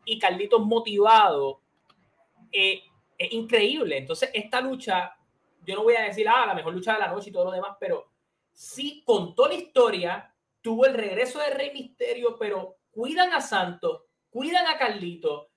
Y 0.07 0.19
Carlitos 0.19 0.65
motivado, 0.65 1.61
eh, 2.51 2.81
es 3.19 3.33
increíble. 3.33 3.99
Entonces, 3.99 4.31
esta 4.33 4.63
lucha, 4.63 5.15
yo 5.67 5.75
no 5.75 5.83
voy 5.83 5.97
a 5.97 6.03
decir, 6.03 6.27
ah, 6.29 6.47
la 6.47 6.55
mejor 6.55 6.73
lucha 6.73 6.95
de 6.95 7.01
la 7.01 7.09
noche 7.09 7.29
y 7.29 7.33
todo 7.33 7.45
lo 7.45 7.51
demás, 7.51 7.77
pero 7.79 8.09
sí 8.53 9.03
contó 9.05 9.47
la 9.47 9.55
historia, 9.55 10.35
tuvo 10.63 10.87
el 10.87 10.95
regreso 10.95 11.39
de 11.39 11.51
Rey 11.51 11.73
Misterio, 11.73 12.37
pero 12.39 12.79
cuidan 12.91 13.33
a 13.35 13.41
Santos, 13.41 14.05
cuidan 14.31 14.67
a 14.67 14.79
Carlito 14.79 15.51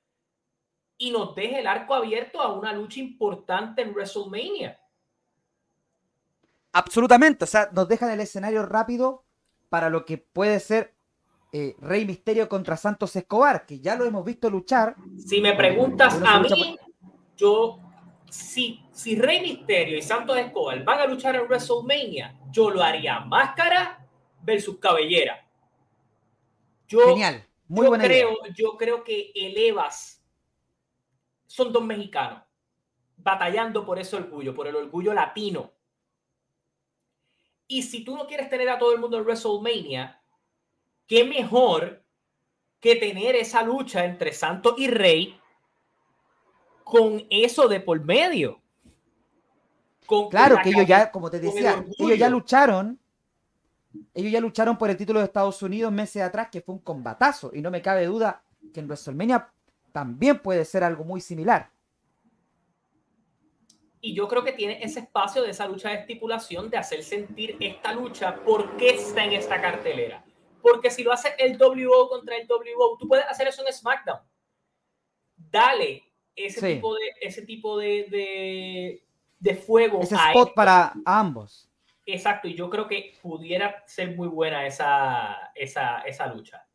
y 0.98 1.12
nos 1.12 1.34
deja 1.34 1.60
el 1.60 1.68
arco 1.68 1.94
abierto 1.94 2.42
a 2.42 2.52
una 2.52 2.74
lucha 2.74 3.00
importante 3.00 3.82
en 3.82 3.94
WrestleMania. 3.94 4.80
absolutamente. 6.74 7.46
O 7.46 7.48
sea, 7.48 7.70
nos 7.72 7.88
dejan 7.88 8.12
el 8.12 8.20
escenario 8.20 8.66
rápido 8.66 9.26
para 9.70 9.90
lo 9.90 10.06
que 10.06 10.18
puede 10.18 10.60
ser 10.60 10.99
eh, 11.52 11.76
Rey 11.80 12.06
Misterio 12.06 12.48
contra 12.48 12.78
Santos 12.78 13.16
Escobar, 13.16 13.66
que 13.66 13.80
ya 13.80 13.96
lo 13.96 14.06
hemos 14.06 14.24
visto 14.24 14.50
luchar. 14.50 14.96
Si 15.18 15.42
me 15.42 15.54
preguntas 15.56 16.22
a 16.26 16.40
mí, 16.40 16.78
yo, 17.36 17.80
si, 18.30 18.82
si 18.92 19.16
Rey 19.16 19.42
Misterio 19.42 19.98
y 19.98 20.02
Santos 20.02 20.38
Escobar 20.38 20.84
van 20.84 21.00
a 21.00 21.06
luchar 21.06 21.36
en 21.36 21.44
WrestleMania, 21.44 22.40
yo 22.52 22.70
lo 22.70 22.84
haría 22.84 23.20
máscara 23.22 24.08
versus 24.42 24.78
cabellera. 24.78 25.46
Yo, 26.88 27.00
Genial. 27.10 27.46
Muy 27.68 27.86
yo 27.86 27.90
buena 27.90 28.06
idea. 28.06 28.26
creo, 28.26 28.38
yo 28.56 28.78
creo 28.78 29.04
que 29.04 29.32
elevas. 29.36 30.24
Son 31.46 31.72
dos 31.72 31.84
mexicanos 31.84 32.44
batallando 33.18 33.86
por 33.86 34.00
ese 34.00 34.16
orgullo, 34.16 34.54
por 34.54 34.68
el 34.68 34.76
orgullo 34.76 35.14
latino. 35.14 35.72
Y 37.68 37.84
si 37.84 38.04
tú 38.04 38.16
no 38.16 38.26
quieres 38.26 38.50
tener 38.50 38.70
a 38.70 38.80
todo 38.80 38.94
el 38.94 39.00
mundo 39.00 39.18
en 39.18 39.24
WrestleMania, 39.24 40.19
qué 41.10 41.26
mejor 41.26 42.02
que 42.80 42.96
tener 42.96 43.36
esa 43.36 43.62
lucha 43.64 44.06
entre 44.06 44.32
Santos 44.32 44.76
y 44.78 44.88
Rey 44.88 45.38
con 46.86 47.26
eso 47.30 47.68
de 47.68 47.82
por 47.82 48.00
medio. 48.06 48.62
Con- 50.06 50.30
Claro 50.30 50.56
la 50.56 50.62
que 50.62 50.70
ellos 50.70 50.88
ya, 50.88 51.12
como 51.12 51.30
te 51.30 51.38
el 51.38 51.44
decía, 51.44 51.84
ellos 51.98 52.18
ya 52.18 52.30
lucharon. 52.30 53.00
Ellos 54.14 54.32
ya 54.32 54.40
lucharon 54.40 54.78
por 54.78 54.90
el 54.90 54.98
título 54.98 55.20
de 55.20 55.26
Estados 55.26 55.62
Unidos 55.64 55.92
meses 55.92 56.22
atrás, 56.22 56.48
que 56.52 56.62
fue 56.62 56.76
un 56.76 56.82
combatazo. 56.82 57.52
Y 57.54 57.62
no 57.62 57.72
me 57.72 57.82
cabe 57.82 58.06
duda 58.06 58.44
que 58.74 58.80
en 58.80 58.86
WrestleMania 58.86 59.52
también 59.92 60.40
puede 60.40 60.64
ser 60.64 60.84
algo 60.84 61.04
muy 61.04 61.22
similar. 61.22 61.72
Y 64.02 64.14
yo 64.14 64.28
creo 64.28 64.44
que 64.44 64.54
tiene 64.54 64.82
ese 64.82 65.02
espacio 65.02 65.42
de 65.42 65.50
esa 65.50 65.68
lucha 65.68 65.90
de 65.90 65.96
estipulación 65.96 66.70
de 66.70 66.78
hacer 66.78 67.04
sentir 67.04 67.58
esta 67.60 67.92
lucha 67.94 68.36
por 68.44 68.78
qué 68.78 68.92
está 68.92 69.26
en 69.26 69.34
esta 69.34 69.60
cartelera. 69.60 70.24
Porque 70.62 70.90
si 70.92 71.04
lo 71.04 71.12
hace 71.12 71.34
el 71.38 71.58
WO 71.58 72.10
contra 72.10 72.36
el 72.38 72.48
WO, 72.48 72.98
tú 72.98 73.08
puedes 73.08 73.26
hacer 73.26 73.48
eso 73.48 73.66
en 73.66 73.74
SmackDown. 73.74 74.20
Dale 75.38 76.04
ese 76.36 76.60
Sí. 76.60 76.76
tipo 76.76 76.96
de 76.96 77.02
ese 77.22 77.42
tipo 77.44 77.78
de, 77.78 78.06
de, 78.10 79.04
de 79.40 79.56
fuego 79.56 80.02
Ese 80.02 80.16
a 80.16 80.30
spot 80.30 80.50
él. 80.50 80.54
para 80.56 80.94
ambos. 81.06 81.70
Exacto, 82.06 82.48
y 82.48 82.56
yo 82.56 82.70
creo 82.70 82.88
que 82.88 83.14
pudiera 83.22 83.84
ser 83.86 84.16
muy 84.16 84.28
buena 84.28 84.66
esa, 84.66 85.52
esa, 85.54 86.02
esa 86.02 86.28
lucha. 86.34 86.66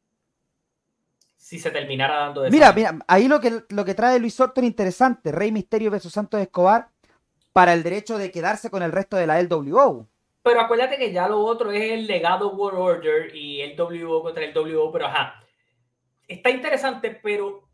Si 1.37 1.59
se 1.59 1.70
terminara 1.70 2.16
dando 2.16 2.43
de 2.43 2.51
Mira, 2.51 2.72
mira, 2.72 2.99
ahí 3.09 3.26
lo 3.28 3.41
que, 3.41 3.64
lo 3.68 3.85
que 3.85 3.95
trae 3.95 4.18
Luis 4.18 4.39
Orton 4.41 4.64
interesante, 4.64 5.32
Rey 5.32 5.51
Misterio 5.53 5.91
versus 5.91 6.12
Santos 6.12 6.41
Escobar, 6.41 6.89
para 7.53 7.72
el 7.74 7.82
derecho 7.82 8.16
de 8.16 8.30
quedarse 8.30 8.70
con 8.70 8.82
el 8.82 8.93
resto 8.93 9.16
de 9.16 9.26
la 9.26 9.41
LWO. 9.43 10.09
Pero 10.45 10.61
acuérdate 10.61 10.99
que 10.99 11.11
ya 11.11 11.26
lo 11.26 11.40
otro 11.40 11.72
es 11.72 11.90
el 11.90 12.07
legado 12.07 12.53
World 12.53 12.78
Order 12.78 13.34
y 13.34 13.62
el 13.62 13.80
WO 13.80 14.22
contra 14.22 14.45
el 14.45 14.55
WO, 14.57 14.92
pero 14.92 15.07
ajá. 15.07 15.42
Está 16.28 16.51
interesante, 16.51 17.18
pero 17.22 17.66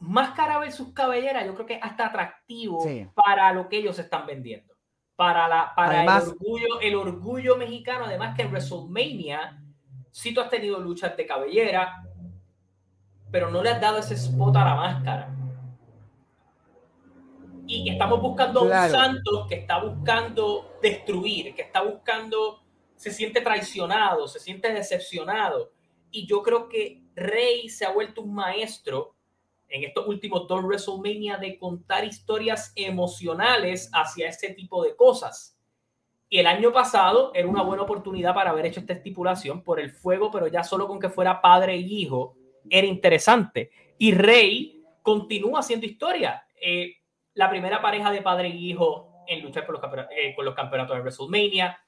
máscara 0.00 0.58
versus 0.58 0.92
cabellera, 0.92 1.46
yo 1.46 1.54
creo 1.54 1.64
que 1.66 1.74
es 1.74 1.82
hasta 1.82 2.06
atractivo 2.06 2.82
Sí. 2.82 3.06
para 3.14 3.52
lo 3.52 3.68
que 3.68 3.76
ellos 3.76 3.96
están 4.00 4.26
vendiendo. 4.26 4.74
Para, 5.14 5.46
la, 5.46 5.72
para 5.76 5.98
Además- 5.98 6.24
el, 6.24 6.30
orgullo, 6.30 6.80
el 6.80 6.94
orgullo 6.96 7.56
mexicano, 7.56 8.06
además 8.06 8.34
que 8.34 8.42
en 8.42 8.48
WrestleMania, 8.50 9.62
si 10.10 10.34
tú 10.34 10.40
has 10.40 10.50
tenido 10.50 10.80
luchas 10.80 11.16
de 11.16 11.24
cabellera, 11.24 12.02
pero 13.30 13.48
no 13.48 13.62
le 13.62 13.70
has 13.70 13.80
dado 13.80 13.98
ese 13.98 14.14
spot 14.14 14.56
a 14.56 14.64
la 14.64 14.74
máscara. 14.74 15.28
Y 17.74 17.88
estamos 17.88 18.20
buscando 18.20 18.60
a 18.60 18.62
un 18.64 18.68
Claro. 18.68 18.92
Santos 18.92 19.46
que 19.48 19.54
está 19.54 19.82
buscando 19.82 20.76
destruir, 20.82 21.54
que 21.54 21.62
está 21.62 21.80
buscando, 21.80 22.60
se 22.96 23.10
siente 23.10 23.40
traicionado, 23.40 24.28
se 24.28 24.40
siente 24.40 24.70
decepcionado. 24.70 25.72
Y 26.10 26.26
yo 26.26 26.42
creo 26.42 26.68
que 26.68 27.00
Rey 27.14 27.70
se 27.70 27.86
ha 27.86 27.90
vuelto 27.90 28.20
un 28.20 28.34
maestro 28.34 29.16
en 29.70 29.84
estos 29.84 30.06
últimos 30.06 30.46
dos 30.46 30.62
WrestleMania 30.62 31.38
de 31.38 31.58
contar 31.58 32.04
historias 32.04 32.74
emocionales 32.76 33.88
hacia 33.94 34.28
ese 34.28 34.52
tipo 34.52 34.84
de 34.84 34.94
cosas. 34.94 35.58
Y 36.28 36.40
el 36.40 36.46
año 36.46 36.74
pasado 36.74 37.32
era 37.34 37.48
una 37.48 37.62
buena 37.62 37.84
oportunidad 37.84 38.34
para 38.34 38.50
haber 38.50 38.66
hecho 38.66 38.80
esta 38.80 38.92
estipulación 38.92 39.62
por 39.62 39.80
el 39.80 39.90
fuego, 39.90 40.30
pero 40.30 40.46
ya 40.46 40.62
solo 40.62 40.86
con 40.86 41.00
que 41.00 41.08
fuera 41.08 41.40
padre 41.40 41.78
y 41.78 42.02
hijo 42.02 42.36
era 42.68 42.86
interesante. 42.86 43.70
Y 43.96 44.12
Rey 44.12 44.84
continúa 45.00 45.60
haciendo 45.60 45.86
historia. 45.86 46.46
Eh, 46.60 46.96
la 47.34 47.48
primera 47.48 47.80
pareja 47.80 48.10
de 48.10 48.22
padre 48.22 48.48
y 48.48 48.70
hijo 48.70 49.24
en 49.26 49.42
luchar 49.42 49.66
por 49.66 49.80
eh, 50.10 50.34
con 50.34 50.44
los 50.44 50.54
campeonatos 50.54 50.96
de 50.96 51.02
WrestleMania. 51.02 51.78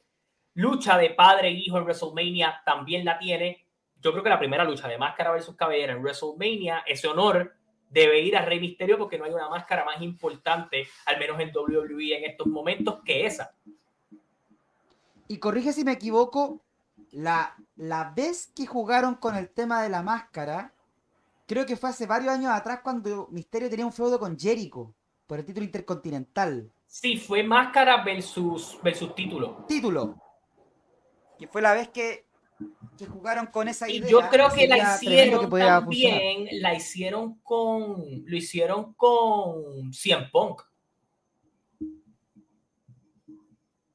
Lucha 0.54 0.96
de 0.96 1.10
padre 1.10 1.48
e 1.48 1.52
hijo 1.52 1.78
en 1.78 1.84
WrestleMania 1.84 2.62
también 2.64 3.04
la 3.04 3.18
tiene. 3.18 3.66
Yo 4.00 4.12
creo 4.12 4.22
que 4.22 4.30
la 4.30 4.38
primera 4.38 4.64
lucha 4.64 4.88
de 4.88 4.98
máscara 4.98 5.32
versus 5.32 5.56
cabellera 5.56 5.94
en 5.94 6.00
WrestleMania, 6.00 6.84
ese 6.86 7.08
honor 7.08 7.54
debe 7.90 8.20
ir 8.20 8.36
a 8.36 8.44
Rey 8.44 8.60
Misterio 8.60 8.98
porque 8.98 9.18
no 9.18 9.24
hay 9.24 9.32
una 9.32 9.48
máscara 9.48 9.84
más 9.84 10.00
importante, 10.02 10.86
al 11.06 11.18
menos 11.18 11.40
en 11.40 11.52
WWE 11.54 12.16
en 12.18 12.24
estos 12.24 12.46
momentos, 12.46 13.00
que 13.04 13.26
esa. 13.26 13.54
Y 15.28 15.38
corrige 15.38 15.72
si 15.72 15.84
me 15.84 15.92
equivoco, 15.92 16.60
la, 17.12 17.56
la 17.76 18.12
vez 18.14 18.52
que 18.54 18.66
jugaron 18.66 19.14
con 19.14 19.36
el 19.36 19.48
tema 19.48 19.82
de 19.82 19.88
la 19.88 20.02
máscara, 20.02 20.72
creo 21.46 21.66
que 21.66 21.76
fue 21.76 21.90
hace 21.90 22.06
varios 22.06 22.32
años 22.32 22.52
atrás 22.52 22.80
cuando 22.82 23.28
Misterio 23.30 23.70
tenía 23.70 23.86
un 23.86 23.92
feudo 23.92 24.18
con 24.18 24.38
Jericho 24.38 24.94
por 25.26 25.38
el 25.38 25.44
título 25.44 25.64
intercontinental. 25.64 26.70
Sí, 26.86 27.16
fue 27.16 27.42
máscara 27.42 28.04
versus, 28.04 28.78
versus 28.82 29.14
título. 29.14 29.64
Título. 29.66 30.16
Que 31.38 31.48
fue 31.48 31.60
la 31.62 31.72
vez 31.74 31.88
que, 31.88 32.26
que 32.96 33.06
jugaron 33.06 33.46
con 33.46 33.66
esa 33.68 33.88
Y 33.88 33.96
idea. 33.96 34.10
yo 34.10 34.20
creo 34.30 34.48
que 34.50 34.68
la 34.68 34.94
hicieron 34.94 35.40
que 35.40 35.48
pudiera 35.48 35.82
funcionar. 35.82 36.18
también, 36.20 36.62
la 36.62 36.74
hicieron 36.74 37.38
con, 37.40 38.04
lo 38.24 38.36
hicieron 38.36 38.94
con 38.94 39.92
CM 39.92 40.28
Punk. 40.30 40.62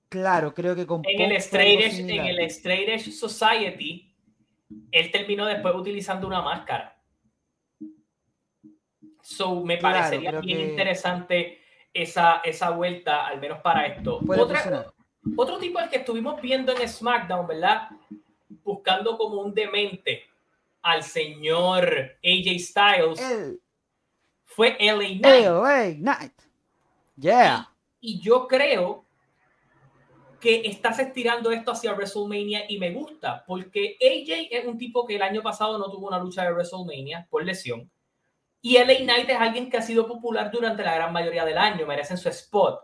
Claro, 0.09 0.53
creo 0.53 0.75
que 0.75 0.87
con 0.87 1.03
En 1.05 1.21
el, 1.21 1.29
Punk 1.29 1.39
Straight 1.39 1.79
Edge, 1.81 1.99
en 1.99 2.25
el 2.25 2.39
Straight 2.47 2.89
Edge 2.89 3.11
Society, 3.11 4.13
él 4.91 5.11
terminó 5.11 5.45
después 5.45 5.73
utilizando 5.75 6.27
una 6.27 6.41
máscara. 6.41 6.98
So, 9.29 9.63
me 9.63 9.77
Claro, 9.77 9.97
parecería 9.99 10.31
bien 10.41 10.57
que- 10.57 10.63
interesante 10.71 11.59
esa, 11.93 12.37
esa 12.43 12.71
vuelta, 12.71 13.27
al 13.27 13.39
menos 13.39 13.59
para 13.59 13.85
esto. 13.85 14.19
Otra- 14.27 14.91
otro 15.37 15.57
tipo 15.59 15.77
al 15.77 15.87
que 15.89 15.97
estuvimos 15.97 16.41
viendo 16.41 16.75
en 16.75 16.87
SmackDown, 16.89 17.45
¿verdad? 17.45 17.89
Buscando 18.63 19.17
como 19.19 19.41
un 19.41 19.53
demente 19.53 20.23
al 20.81 21.03
señor 21.03 21.87
AJ 22.23 22.59
Styles, 22.59 23.19
El 23.21 23.61
fue 24.45 24.75
LA 24.79 25.19
Knight. 25.19 25.45
LA 25.45 25.93
Knight. 25.99 26.33
Yeah. 27.15 27.69
Y 28.01 28.19
yo 28.19 28.47
creo 28.47 29.05
que 30.39 30.61
estás 30.65 30.97
estirando 30.99 31.51
esto 31.51 31.71
hacia 31.71 31.93
WrestleMania 31.93 32.63
y 32.67 32.79
me 32.79 32.91
gusta, 32.91 33.43
porque 33.45 33.95
AJ 34.01 34.47
es 34.49 34.65
un 34.65 34.77
tipo 34.77 35.05
que 35.05 35.17
el 35.17 35.21
año 35.21 35.43
pasado 35.43 35.77
no 35.77 35.91
tuvo 35.91 36.07
una 36.07 36.17
lucha 36.17 36.43
de 36.45 36.51
WrestleMania 36.53 37.27
por 37.29 37.43
lesión. 37.45 37.91
Y 38.61 38.77
LA 38.77 38.99
Knight 38.99 39.29
es 39.29 39.37
alguien 39.37 39.69
que 39.69 39.77
ha 39.77 39.81
sido 39.81 40.07
popular 40.07 40.51
durante 40.51 40.83
la 40.83 40.95
gran 40.95 41.13
mayoría 41.13 41.45
del 41.45 41.57
año, 41.57 41.85
merecen 41.85 42.17
su 42.17 42.29
spot. 42.29 42.81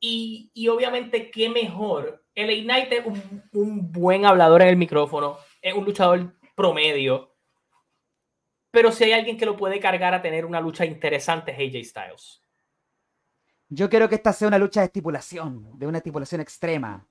Y, 0.00 0.50
y 0.54 0.68
obviamente, 0.68 1.30
qué 1.30 1.48
mejor. 1.48 2.24
LA 2.34 2.62
Knight 2.62 2.92
es 2.92 3.06
un, 3.06 3.42
un 3.52 3.92
buen 3.92 4.24
hablador 4.24 4.62
en 4.62 4.68
el 4.68 4.76
micrófono, 4.76 5.38
es 5.60 5.74
un 5.74 5.84
luchador 5.84 6.34
promedio. 6.54 7.34
Pero 8.70 8.92
si 8.92 9.04
hay 9.04 9.12
alguien 9.12 9.38
que 9.38 9.46
lo 9.46 9.56
puede 9.56 9.80
cargar 9.80 10.14
a 10.14 10.22
tener 10.22 10.44
una 10.44 10.60
lucha 10.60 10.84
interesante 10.84 11.52
es 11.52 11.58
AJ 11.58 11.84
Styles. 11.84 12.42
Yo 13.68 13.88
quiero 13.88 14.08
que 14.08 14.14
esta 14.16 14.32
sea 14.32 14.48
una 14.48 14.58
lucha 14.58 14.80
de 14.80 14.86
estipulación, 14.86 15.78
de 15.78 15.86
una 15.86 15.98
estipulación 15.98 16.40
extrema. 16.40 17.06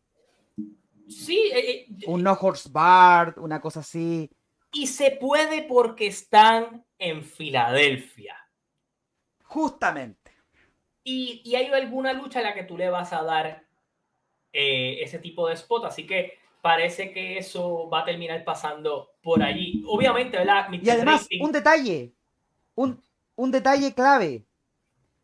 Sí. 1.08 1.52
Eh, 1.54 1.60
eh, 1.70 1.88
un 2.08 2.24
no 2.24 2.34
horse 2.34 2.70
bar, 2.72 3.36
una 3.38 3.60
cosa 3.60 3.82
así. 3.82 4.30
Y 4.76 4.88
se 4.88 5.12
puede 5.12 5.64
porque 5.64 6.08
están 6.08 6.86
en 7.00 7.24
Filadelfia. 7.24 8.36
Justamente. 9.44 10.32
Y, 11.04 11.42
y, 11.46 11.56
hay 11.56 11.68
alguna 11.68 12.12
lucha 12.12 12.40
en 12.40 12.46
la 12.46 12.54
que 12.54 12.64
tú 12.64 12.78
le 12.78 12.90
vas 12.90 13.14
a 13.14 13.24
dar 13.24 13.64
eh, 14.52 14.98
ese 15.02 15.20
tipo 15.20 15.48
de 15.48 15.54
spot, 15.54 15.86
así 15.86 16.06
que 16.06 16.34
parece 16.62 17.14
que 17.14 17.38
eso 17.38 17.90
va 17.90 18.02
a 18.02 18.06
terminar 18.06 18.44
pasando 18.44 19.12
por 19.22 19.42
allí. 19.42 19.82
Obviamente, 19.88 20.38
¿verdad? 20.38 20.68
y 20.72 20.90
además, 20.90 21.28
un 21.40 21.52
detalle, 21.54 22.14
un, 22.74 23.02
un 23.36 23.52
detalle 23.52 23.94
clave 23.94 24.46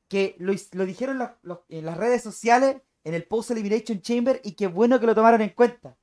que 0.08 0.36
lo, 0.38 0.54
lo 0.74 0.86
dijeron 0.86 1.30
en 1.68 1.86
las 1.86 1.97
redes 1.97 2.22
sociales, 2.22 2.78
en 3.04 3.16
el 3.16 3.26
Post 3.26 3.52
Elimination 3.52 4.02
Chamber, 4.02 4.39
y 4.45 4.54
qué 4.54 4.68
bueno 4.68 4.99
que 4.99 5.08
lo 5.08 5.16
tomaron 5.16 5.41
en 5.41 5.49
cuenta. 5.49 5.97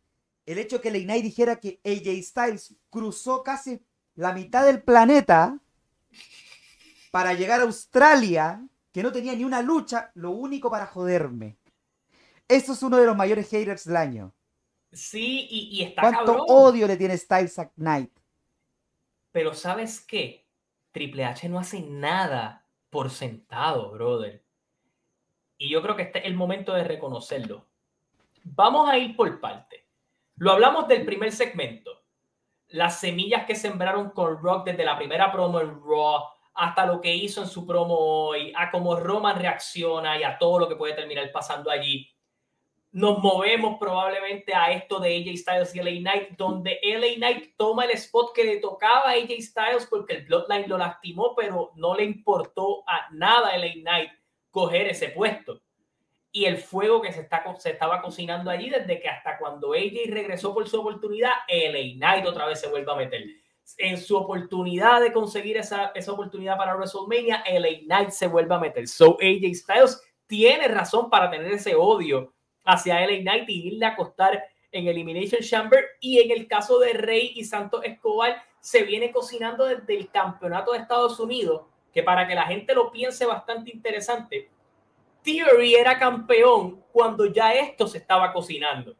El 0.49 0.57
hecho 0.57 0.81
que 0.81 0.91
Leinay 0.91 1.21
dijera 1.21 1.61
que 1.61 1.79
AJ 1.85 2.23
Styles 2.23 2.75
cruzó 2.89 3.43
casi 3.43 3.85
la 4.15 4.33
mitad 4.33 4.65
del 4.65 4.83
planeta 4.83 5.59
para 7.11 7.35
llegar 7.35 7.61
a 7.61 7.65
Australia, 7.65 8.67
que 8.91 9.03
no 9.03 9.13
tenía 9.13 9.35
ni 9.35 9.45
una 9.45 9.61
lucha, 9.61 10.11
lo 10.15 10.31
único 10.31 10.71
para 10.71 10.87
joderme. 10.87 11.59
Eso 12.49 12.73
es 12.73 12.83
uno 12.83 12.97
de 12.97 13.05
los 13.05 13.15
mayores 13.15 13.51
haters 13.51 13.85
del 13.85 13.99
año. 13.99 14.33
Sí, 14.91 15.47
y, 15.51 15.69
y 15.71 15.83
está 15.83 16.01
¿Cuánto 16.01 16.43
odio 16.47 16.87
le 16.87 16.97
tiene 16.97 17.19
Styles 17.19 17.59
a 17.59 17.69
Knight? 17.73 18.11
Pero 19.31 19.53
¿sabes 19.53 20.01
qué? 20.01 20.47
Triple 20.93 21.27
H 21.27 21.47
no 21.51 21.59
hace 21.59 21.83
nada 21.83 22.65
por 22.89 23.11
sentado, 23.11 23.91
brother. 23.91 24.43
Y 25.59 25.69
yo 25.69 25.83
creo 25.83 25.95
que 25.95 26.05
este 26.05 26.21
es 26.21 26.25
el 26.25 26.37
momento 26.37 26.73
de 26.73 26.85
reconocerlo. 26.85 27.67
Vamos 28.45 28.89
a 28.89 28.97
ir 28.97 29.15
por 29.15 29.39
parte. 29.41 29.88
Lo 30.39 30.53
hablamos 30.53 30.87
del 30.87 31.05
primer 31.05 31.33
segmento. 31.33 32.05
Las 32.69 33.01
semillas 33.01 33.45
que 33.45 33.57
sembraron 33.57 34.11
con 34.11 34.39
Rock 34.39 34.67
desde 34.67 34.85
la 34.85 34.97
primera 34.97 35.33
promo 35.33 35.61
en 35.61 35.81
Raw 35.81 36.23
hasta 36.55 36.87
lo 36.87 37.01
que 37.01 37.15
hizo 37.15 37.43
en 37.43 37.49
su 37.49 37.67
promo 37.67 37.95
hoy, 37.97 38.53
a 38.57 38.71
cómo 38.71 38.95
Roman 38.97 39.39
reacciona 39.39 40.19
y 40.19 40.23
a 40.23 40.39
todo 40.39 40.61
lo 40.61 40.69
que 40.69 40.77
puede 40.77 40.95
terminar 40.95 41.31
pasando 41.33 41.71
allí. 41.71 42.09
Nos 42.93 43.19
movemos 43.19 43.79
probablemente 43.79 44.55
a 44.55 44.73
esto 44.73 45.01
de 45.01 45.17
AJ 45.17 45.37
Styles 45.39 45.75
y 45.75 45.79
LA 45.79 46.13
Knight, 46.13 46.31
donde 46.37 46.79
LA 46.83 47.17
Knight 47.17 47.57
toma 47.57 47.85
el 47.85 47.91
spot 47.93 48.33
que 48.33 48.45
le 48.45 48.57
tocaba 48.59 49.11
a 49.11 49.13
AJ 49.13 49.41
Styles 49.41 49.87
porque 49.87 50.15
el 50.15 50.25
Bloodline 50.25 50.69
lo 50.69 50.79
lastimó, 50.79 51.35
pero 51.37 51.73
no 51.75 51.97
le 51.97 52.05
importó 52.05 52.83
a 52.89 53.09
nada 53.13 53.49
a 53.49 53.59
LA 53.59 53.73
Knight 53.83 54.11
coger 54.51 54.89
ese 54.89 55.09
puesto. 55.11 55.61
Y 56.31 56.45
el 56.45 56.59
fuego 56.59 57.01
que 57.01 57.13
se, 57.13 57.23
está, 57.23 57.43
se 57.59 57.71
estaba 57.71 58.03
cocinando 58.03 58.51
allí 58.51 58.69
desde 58.69 59.01
que 59.01 59.09
hasta 59.09 59.39
cuando 59.39 59.73
AJ 59.73 60.11
regresó 60.11 60.53
por 60.53 60.69
su 60.69 60.81
oportunidad, 60.81 61.33
LA 61.49 61.95
Knight 61.97 62.27
otra 62.27 62.47
vez 62.47 62.61
se 62.61 62.69
vuelve 62.69 62.93
a 62.93 62.97
meter. 62.97 63.25
En 63.77 63.99
su 63.99 64.17
oportunidad 64.17 65.01
de 65.01 65.13
conseguir 65.13 65.57
esa, 65.57 65.93
esa 65.95 66.13
oportunidad 66.13 66.57
para 66.57 66.75
WrestleMania, 66.75 67.45
LA 67.47 67.81
Knight 67.85 68.11
se 68.11 68.27
vuelve 68.27 68.55
a 68.55 68.59
meter. 68.59 68.87
So 68.87 69.17
AJ 69.21 69.55
Styles 69.55 70.03
tiene 70.27 70.69
razón 70.69 71.11
para 71.11 71.31
tener 71.31 71.53
ese 71.53 71.75
odio 71.75 72.33
hacia 72.65 73.01
LA 73.01 73.21
Knight 73.21 73.49
y 73.49 73.69
irle 73.69 73.87
a 73.87 73.91
acostar 73.91 74.43
en 74.71 74.87
Elimination 74.87 75.41
Chamber. 75.43 75.85
Y 76.01 76.21
en 76.21 76.31
el 76.31 76.47
caso 76.47 76.79
de 76.79 76.93
Rey 76.93 77.33
y 77.35 77.45
Santos 77.45 77.85
Escobar, 77.85 78.43
se 78.61 78.83
viene 78.83 79.11
cocinando 79.11 79.65
desde 79.65 79.97
el 79.97 80.11
campeonato 80.11 80.73
de 80.73 80.79
Estados 80.79 81.19
Unidos, 81.21 81.63
que 81.93 82.03
para 82.03 82.27
que 82.27 82.35
la 82.35 82.47
gente 82.47 82.75
lo 82.75 82.91
piense 82.91 83.25
bastante 83.25 83.71
interesante, 83.71 84.51
Theory 85.29 85.75
era 85.75 85.99
campeón 85.99 86.83
cuando 86.91 87.27
ya 87.27 87.53
esto 87.53 87.87
se 87.87 87.99
estaba 87.99 88.33
cocinando. 88.33 88.97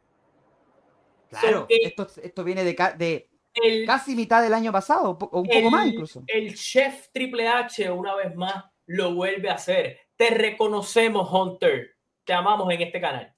Claro, 1.29 1.65
esto, 1.69 2.07
esto, 2.21 2.43
viene 2.43 2.63
de, 2.63 2.75
de 2.97 3.85
casi 3.85 4.15
mitad 4.15 4.41
del 4.41 4.53
año 4.53 4.71
pasado, 4.71 5.17
o 5.19 5.39
un 5.41 5.47
poco 5.47 5.71
más 5.71 5.87
incluso. 5.87 6.23
El 6.27 6.55
chef 6.55 7.09
Triple 7.11 7.47
H, 7.47 7.89
una 7.91 8.15
vez 8.15 8.35
más, 8.35 8.65
lo 8.85 9.13
vuelve 9.13 9.49
a 9.49 9.55
hacer. 9.55 9.99
Te 10.15 10.29
reconocemos, 10.31 11.29
Hunter. 11.31 11.95
Te 12.23 12.33
amamos 12.33 12.71
en 12.71 12.81
este 12.81 13.01
canal. 13.01 13.33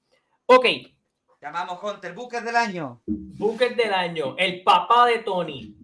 Ok. 0.46 0.66
Llamamos 1.42 1.80
Hunter, 1.82 2.14
Booker 2.14 2.44
del 2.44 2.56
año. 2.56 3.02
Booker 3.08 3.76
del 3.76 3.94
año, 3.94 4.36
el 4.38 4.64
papá 4.64 5.08
de 5.08 5.20
Tony. 5.20 5.76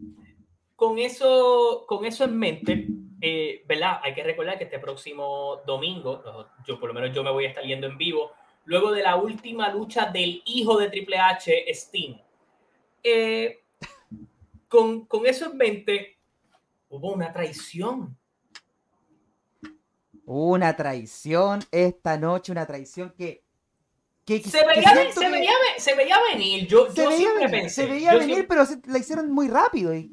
Con 0.76 0.99
eso, 0.99 1.86
con 1.88 2.05
eso 2.05 2.26
en 2.26 2.38
mente, 2.38 2.88
eh, 3.22 3.63
¿verdad? 3.68 3.99
Hay 4.03 4.13
que 4.13 4.24
recordar 4.24 4.57
que 4.57 4.65
este 4.65 4.80
próximo 4.80 5.61
domingo, 5.65 6.24
yo 6.65 6.80
por 6.80 6.89
lo 6.89 6.93
menos 6.93 7.13
yo 7.13 7.24
me 7.24 7.32
voy 7.32 7.45
a 7.45 7.49
estar 7.49 7.63
yendo 7.63 7.88
en 7.88 7.97
vivo, 7.97 8.32
luego 8.65 8.91
de 8.91 9.03
la 9.03 9.15
última 9.15 9.70
lucha 9.70 10.05
del 10.05 10.41
hijo 10.45 10.78
de 10.78 10.89
Triple 10.89 11.18
H, 11.18 11.65
Sting. 11.74 12.15
Eh, 13.03 13.63
con, 14.68 15.05
con 15.05 15.26
eso 15.26 15.51
en 15.51 15.57
mente, 15.57 16.18
hubo 16.89 17.13
una 17.13 17.32
traición. 17.32 18.18
Una 20.26 20.76
traición 20.76 21.63
esta 21.72 22.18
noche, 22.18 22.51
una 22.51 22.65
traición 22.65 23.13
que 23.18 23.43
se, 24.28 24.65
veía, 24.65 24.93
venir. 26.34 26.68
Yo, 26.68 26.91
se 26.91 27.07
veía 27.07 27.34
venir, 27.34 27.70
Se 27.70 27.86
veía 27.86 28.13
venir, 28.15 28.45
pero 28.47 28.63
la 28.88 28.97
hicieron 28.97 29.32
muy 29.32 29.47
rápido. 29.47 29.95
Y, 29.95 30.11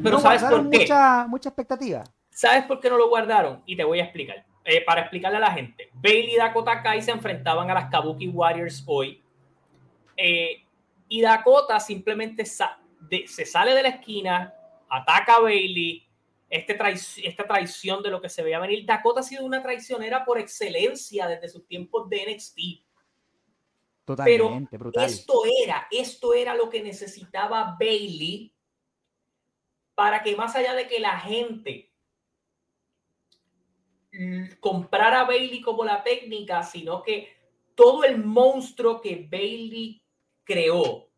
no, 0.00 0.04
pero 0.04 0.18
¿sabes 0.20 0.42
por 0.42 0.70
qué? 0.70 0.80
Mucha, 0.80 1.26
mucha 1.28 1.48
expectativa. 1.50 2.04
¿Sabes 2.30 2.64
por 2.64 2.80
qué 2.80 2.88
no 2.88 2.96
lo 2.96 3.08
guardaron? 3.08 3.62
Y 3.66 3.76
te 3.76 3.84
voy 3.84 4.00
a 4.00 4.04
explicar. 4.04 4.44
Eh, 4.64 4.84
para 4.84 5.02
explicarle 5.02 5.38
a 5.38 5.40
la 5.40 5.52
gente. 5.52 5.90
Bailey 5.94 6.34
y 6.34 6.36
Dakota 6.36 6.82
Kai 6.82 7.00
se 7.00 7.10
enfrentaban 7.10 7.70
a 7.70 7.74
las 7.74 7.90
Kabuki 7.90 8.28
Warriors 8.28 8.84
hoy. 8.86 9.22
Eh, 10.16 10.64
y 11.08 11.22
Dakota 11.22 11.80
simplemente 11.80 12.44
se 12.44 13.46
sale 13.46 13.74
de 13.74 13.82
la 13.82 13.88
esquina, 13.88 14.54
ataca 14.88 15.36
a 15.36 15.40
Bailey, 15.40 16.06
este 16.50 16.78
esta 17.24 17.46
traición 17.46 18.02
de 18.02 18.10
lo 18.10 18.20
que 18.20 18.28
se 18.28 18.42
veía 18.42 18.58
venir. 18.58 18.84
Dakota 18.84 19.20
ha 19.20 19.22
sido 19.22 19.44
una 19.44 19.62
traicionera 19.62 20.24
por 20.24 20.38
excelencia 20.38 21.26
desde 21.26 21.48
sus 21.48 21.66
tiempos 21.66 22.08
de 22.10 22.34
NXT. 22.34 22.58
Totalmente, 24.04 24.68
Pero 24.70 24.84
brutal. 24.84 25.04
Esto 25.04 25.42
era, 25.64 25.86
esto 25.90 26.34
era 26.34 26.54
lo 26.54 26.68
que 26.68 26.82
necesitaba 26.82 27.76
Bailey 27.78 28.52
para 30.00 30.22
que 30.22 30.34
más 30.34 30.56
allá 30.56 30.72
de 30.72 30.88
que 30.88 30.98
la 30.98 31.20
gente 31.20 31.92
comprara 34.58 35.20
a 35.20 35.24
Bailey 35.24 35.60
como 35.60 35.84
la 35.84 36.02
técnica, 36.02 36.62
sino 36.62 37.02
que 37.02 37.28
todo 37.74 38.04
el 38.04 38.16
monstruo 38.24 39.02
que 39.02 39.28
Bailey 39.30 40.02
creó 40.42 41.10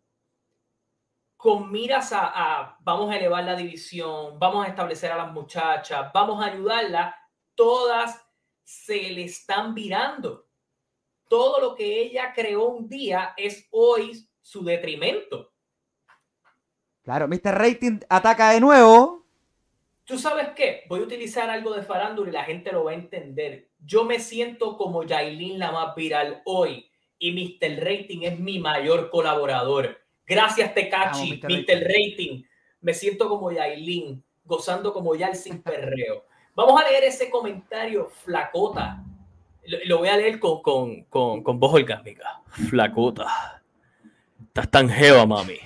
con 1.37 1.71
miras 1.71 2.11
a, 2.13 2.77
vamos 2.81 3.09
a 3.09 3.19
elevar 3.19 3.45
la 3.45 3.55
división, 3.55 4.37
vamos 4.41 4.67
a 4.67 4.71
establecer 4.71 5.13
a 5.13 5.17
las 5.17 5.33
muchachas, 5.33 6.11
vamos 6.13 6.43
a 6.43 6.49
ayudarla, 6.49 7.17
todas 7.55 8.21
se 8.65 9.11
le 9.11 9.23
están 9.23 9.77
virando. 9.77 10.49
Todo 11.29 11.61
lo 11.61 11.77
que 11.77 12.01
ella 12.03 12.33
creó 12.35 12.67
un 12.67 12.89
día 12.89 13.33
es 13.37 13.69
hoy 13.71 14.29
su 14.41 14.65
detrimento. 14.65 15.52
Claro, 17.03 17.27
Mr. 17.27 17.55
Rating 17.59 18.01
ataca 18.09 18.51
de 18.51 18.61
nuevo. 18.61 19.25
¿Tú 20.05 20.19
sabes 20.19 20.49
qué? 20.57 20.85
Voy 20.89 21.01
a 21.01 21.05
utilizar 21.05 21.51
algo 21.51 21.75
de 21.75 21.83
farándula 21.83 22.31
y 22.31 22.33
la 22.33 22.45
gente 22.45 22.73
lo 22.73 22.85
va 22.85 22.93
a 22.93 22.95
entender. 22.95 23.69
Yo 23.85 24.05
me 24.05 24.21
siento 24.21 24.77
como 24.77 25.05
Yailin 25.05 25.59
la 25.59 25.73
más 25.73 25.95
viral 25.95 26.43
hoy 26.45 26.89
y 27.19 27.33
Mr. 27.33 27.85
Rating 27.85 28.23
es 28.23 28.39
mi 28.39 28.59
mayor 28.59 29.11
colaborador. 29.11 30.01
Gracias, 30.27 30.75
Tecachi, 30.75 31.41
viste 31.47 31.73
el 31.73 31.85
rating. 31.85 32.43
Me 32.81 32.95
siento 32.95 33.29
como 33.29 33.51
Yailin, 33.53 34.23
gozando 34.45 34.93
como 34.93 35.15
ya 35.15 35.29
el 35.29 35.37
sin 35.37 35.63
perreo. 35.63 36.25
Vamos 36.55 36.81
a 36.81 36.89
leer 36.89 37.05
ese 37.05 37.31
comentario, 37.31 38.09
flacota. 38.09 39.05
Lo, 39.87 39.99
voy 39.99 40.09
a 40.09 40.17
leer 40.17 40.39
con, 40.41 40.63
con, 40.63 41.05
con, 41.05 41.43
con 41.43 41.61
voz 41.61 41.75
orgánica. 41.75 42.43
Flacota. 42.69 43.63
Estás 44.49 44.71
tan 44.71 44.89
jeva, 44.89 45.25
mami. 45.25 45.59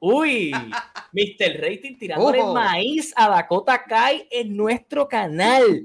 Uy, 0.00 0.52
Mr. 1.12 1.60
Rating 1.60 1.98
tirándole 1.98 2.42
maíz 2.42 3.12
a 3.16 3.28
Dakota 3.28 3.84
Kai 3.84 4.28
en 4.30 4.56
nuestro 4.56 5.08
canal. 5.08 5.84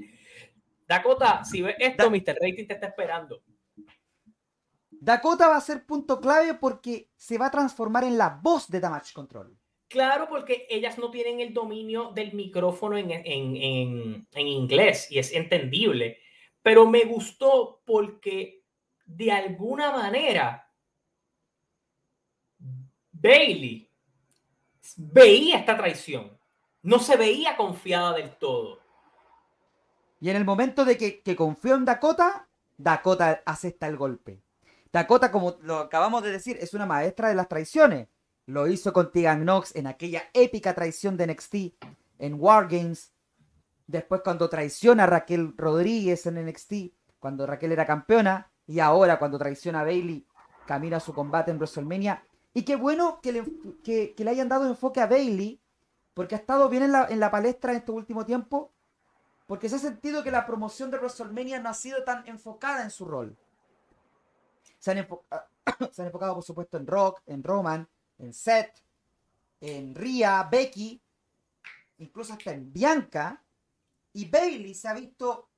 Dakota, 0.86 1.44
si 1.44 1.62
ves 1.62 1.76
esto, 1.78 2.10
Mr. 2.10 2.36
Rating 2.40 2.66
te 2.66 2.74
está 2.74 2.88
esperando. 2.88 3.42
Dakota 4.90 5.48
va 5.48 5.56
a 5.56 5.60
ser 5.60 5.84
punto 5.84 6.20
clave 6.20 6.54
porque 6.54 7.10
se 7.16 7.36
va 7.36 7.46
a 7.46 7.50
transformar 7.50 8.04
en 8.04 8.16
la 8.16 8.40
voz 8.42 8.68
de 8.70 8.80
Damage 8.80 9.12
Control. 9.12 9.56
Claro, 9.88 10.28
porque 10.28 10.66
ellas 10.70 10.98
no 10.98 11.10
tienen 11.10 11.40
el 11.40 11.52
dominio 11.52 12.10
del 12.12 12.32
micrófono 12.32 12.96
en, 12.96 13.10
en, 13.10 14.26
en, 14.32 14.46
inglés 14.46 15.10
y 15.10 15.18
es 15.18 15.32
entendible. 15.32 16.18
Pero 16.62 16.86
me 16.88 17.04
gustó 17.04 17.82
porque 17.84 18.64
de 19.04 19.30
alguna 19.30 19.92
manera 19.92 20.68
Bailey 23.12 23.90
veía 24.96 25.58
esta 25.58 25.76
traición. 25.76 26.36
No 26.82 26.98
se 26.98 27.16
veía 27.16 27.56
confiada 27.56 28.12
del 28.12 28.36
todo. 28.36 28.78
Y 30.20 30.30
en 30.30 30.36
el 30.36 30.44
momento 30.44 30.84
de 30.84 30.96
que, 30.96 31.36
confió 31.36 31.74
en 31.74 31.84
Dakota, 31.84 32.46
Dakota 32.78 33.42
acepta 33.44 33.86
el 33.86 33.96
golpe. 33.96 34.40
Dakota, 34.92 35.30
como 35.30 35.56
lo 35.60 35.78
acabamos 35.78 36.22
de 36.22 36.30
decir, 36.30 36.56
es 36.60 36.72
una 36.72 36.86
maestra 36.86 37.28
de 37.28 37.34
las 37.34 37.48
traiciones. 37.48 38.08
Lo 38.46 38.68
hizo 38.68 38.92
con 38.92 39.10
Tegan 39.10 39.42
Knox 39.42 39.74
en 39.74 39.86
aquella 39.86 40.24
épica 40.32 40.74
traición 40.74 41.16
de 41.16 41.26
NXT 41.26 41.54
en 42.18 42.34
War 42.38 42.68
Games. 42.68 43.12
Después 43.86 44.20
cuando 44.22 44.48
traiciona 44.48 45.04
a 45.04 45.06
Raquel 45.06 45.54
Rodríguez 45.56 46.26
en 46.26 46.44
NXT, 46.46 46.72
cuando 47.18 47.46
Raquel 47.46 47.72
era 47.72 47.86
campeona. 47.86 48.50
Y 48.66 48.80
ahora 48.80 49.18
cuando 49.18 49.38
traiciona 49.38 49.80
a 49.80 49.84
Bailey, 49.84 50.26
camina 50.66 50.96
a 50.98 51.00
su 51.00 51.12
combate 51.12 51.50
en 51.50 51.58
WrestleMania. 51.58 52.24
Y 52.54 52.62
qué 52.64 52.76
bueno 52.76 53.20
que 53.20 53.32
le, 53.32 53.44
que, 53.82 54.14
le 54.16 54.30
hayan 54.30 54.48
dado 54.48 54.66
enfoque 54.66 55.00
a 55.00 55.08
Bailey, 55.08 55.60
porque 56.14 56.36
ha 56.36 56.38
estado 56.38 56.68
bien 56.68 56.84
en 56.84 57.20
la, 57.20 57.30
palestra 57.32 57.72
en 57.72 57.78
este 57.78 57.90
último 57.90 58.24
tiempo. 58.24 58.72
Porque 59.46 59.68
se 59.68 59.76
ha 59.76 59.80
sentido 59.80 60.22
que 60.22 60.30
la 60.30 60.46
promoción 60.46 60.90
de 60.90 60.98
WrestleMania 60.98 61.60
no 61.60 61.68
ha 61.68 61.74
sido 61.74 62.04
tan 62.04 62.26
enfocada 62.28 62.82
en 62.84 62.90
su 62.90 63.04
rol. 63.04 63.36
Se 64.78 64.92
han, 64.92 64.98
enfocado, 64.98 66.34
por 66.34 66.44
supuesto, 66.44 66.76
en 66.76 66.86
Rock, 66.86 67.22
en 67.26 67.42
Roman, 67.42 67.88
en 68.18 68.32
Seth, 68.32 68.82
en 69.60 69.94
Rhea, 69.94 70.46
Becky, 70.50 71.00
incluso 71.98 72.34
hasta 72.34 72.52
en 72.52 72.72
Bianca. 72.72 73.42
Y 74.12 74.28
Bailey 74.28 74.74
se 74.74 74.88
ha 74.88 74.94
visto 74.94 75.48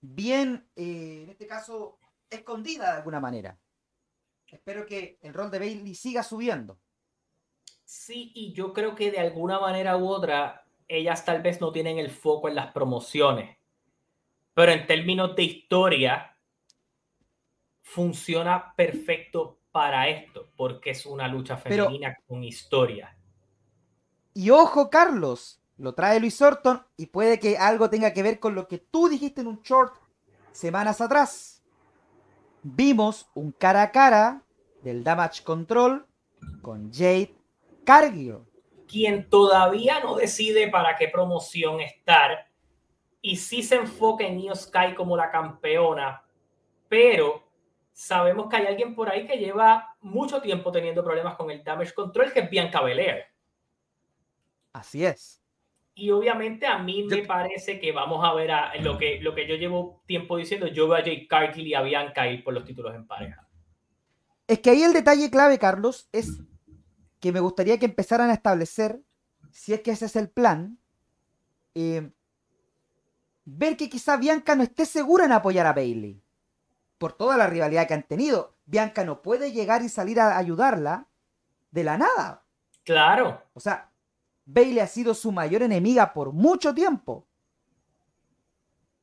bien, 0.00 0.68
eh, 0.76 1.22
en 1.24 1.30
este 1.30 1.46
caso, 1.46 1.98
escondida 2.30 2.92
de 2.92 2.96
alguna 2.98 3.20
manera. 3.20 3.58
Espero 4.52 4.84
que 4.84 5.18
el 5.22 5.32
rol 5.32 5.50
de 5.50 5.58
Bailey 5.58 5.94
siga 5.94 6.22
subiendo. 6.22 6.78
Sí, 7.84 8.32
y 8.34 8.52
yo 8.52 8.72
creo 8.72 8.94
que 8.94 9.10
de 9.10 9.18
alguna 9.18 9.58
manera 9.58 9.96
u 9.96 10.06
otra, 10.06 10.66
ellas 10.86 11.24
tal 11.24 11.42
vez 11.42 11.60
no 11.60 11.72
tienen 11.72 11.98
el 11.98 12.10
foco 12.10 12.48
en 12.48 12.54
las 12.54 12.70
promociones. 12.70 13.56
Pero 14.54 14.72
en 14.72 14.86
términos 14.86 15.34
de 15.34 15.42
historia, 15.42 16.36
funciona 17.82 18.74
perfecto 18.76 19.58
para 19.72 20.08
esto, 20.08 20.50
porque 20.54 20.90
es 20.90 21.06
una 21.06 21.28
lucha 21.28 21.56
femenina 21.56 22.16
con 22.28 22.44
historia. 22.44 23.16
Y 24.34 24.50
ojo, 24.50 24.90
Carlos, 24.90 25.62
lo 25.78 25.94
trae 25.94 26.20
Luis 26.20 26.40
Orton 26.42 26.86
y 26.98 27.06
puede 27.06 27.40
que 27.40 27.56
algo 27.56 27.88
tenga 27.88 28.12
que 28.12 28.22
ver 28.22 28.38
con 28.38 28.54
lo 28.54 28.68
que 28.68 28.78
tú 28.78 29.08
dijiste 29.08 29.40
en 29.40 29.46
un 29.46 29.62
short 29.62 29.94
semanas 30.52 31.00
atrás. 31.00 31.62
Vimos 32.62 33.28
un 33.34 33.50
cara 33.50 33.82
a 33.82 33.90
cara 33.90 34.41
del 34.82 35.04
Damage 35.04 35.42
Control 35.42 36.06
con 36.60 36.92
Jade 36.92 37.34
Cargill. 37.84 38.38
Quien 38.86 39.28
todavía 39.28 40.00
no 40.00 40.16
decide 40.16 40.68
para 40.68 40.96
qué 40.96 41.08
promoción 41.08 41.80
estar 41.80 42.46
y 43.20 43.36
sí 43.36 43.62
se 43.62 43.76
enfoca 43.76 44.26
en 44.26 44.40
Io 44.40 44.54
Sky 44.54 44.94
como 44.96 45.16
la 45.16 45.30
campeona, 45.30 46.22
pero 46.88 47.42
sabemos 47.92 48.48
que 48.48 48.56
hay 48.56 48.66
alguien 48.66 48.94
por 48.94 49.08
ahí 49.08 49.26
que 49.26 49.38
lleva 49.38 49.96
mucho 50.00 50.42
tiempo 50.42 50.72
teniendo 50.72 51.04
problemas 51.04 51.36
con 51.36 51.50
el 51.50 51.62
damage 51.62 51.94
control, 51.94 52.32
que 52.32 52.40
es 52.40 52.50
Bianca 52.50 52.82
Belair. 52.82 53.24
Así 54.72 55.04
es. 55.04 55.40
Y 55.94 56.10
obviamente 56.10 56.66
a 56.66 56.78
mí 56.78 57.04
me 57.04 57.18
parece 57.18 57.78
que 57.78 57.92
vamos 57.92 58.24
a 58.24 58.32
ver 58.32 58.50
a 58.50 58.74
lo 58.76 58.96
que, 58.98 59.20
lo 59.20 59.34
que 59.34 59.46
yo 59.46 59.56
llevo 59.56 60.02
tiempo 60.06 60.36
diciendo, 60.36 60.66
yo 60.66 60.88
veo 60.88 60.96
a 60.96 61.04
Jake 61.04 61.28
Cargill 61.28 61.66
y 61.66 61.74
a 61.74 61.82
Bianca 61.82 62.28
ir 62.28 62.42
por 62.42 62.54
los 62.54 62.64
títulos 62.64 62.94
en 62.94 63.06
pareja. 63.06 63.46
Es 64.52 64.58
que 64.58 64.68
ahí 64.68 64.82
el 64.82 64.92
detalle 64.92 65.30
clave, 65.30 65.58
Carlos, 65.58 66.10
es 66.12 66.42
que 67.20 67.32
me 67.32 67.40
gustaría 67.40 67.78
que 67.78 67.86
empezaran 67.86 68.28
a 68.28 68.34
establecer, 68.34 69.00
si 69.50 69.72
es 69.72 69.80
que 69.80 69.92
ese 69.92 70.04
es 70.04 70.14
el 70.14 70.28
plan, 70.28 70.78
eh, 71.74 72.12
ver 73.46 73.78
que 73.78 73.88
quizá 73.88 74.18
Bianca 74.18 74.54
no 74.54 74.62
esté 74.62 74.84
segura 74.84 75.24
en 75.24 75.32
apoyar 75.32 75.64
a 75.66 75.72
Bailey 75.72 76.22
por 76.98 77.14
toda 77.14 77.38
la 77.38 77.46
rivalidad 77.46 77.88
que 77.88 77.94
han 77.94 78.02
tenido. 78.02 78.58
Bianca 78.66 79.04
no 79.04 79.22
puede 79.22 79.52
llegar 79.52 79.80
y 79.80 79.88
salir 79.88 80.20
a 80.20 80.36
ayudarla 80.36 81.08
de 81.70 81.84
la 81.84 81.96
nada. 81.96 82.44
Claro. 82.84 83.42
O 83.54 83.60
sea, 83.60 83.90
Bailey 84.44 84.80
ha 84.80 84.86
sido 84.86 85.14
su 85.14 85.32
mayor 85.32 85.62
enemiga 85.62 86.12
por 86.12 86.34
mucho 86.34 86.74
tiempo. 86.74 87.26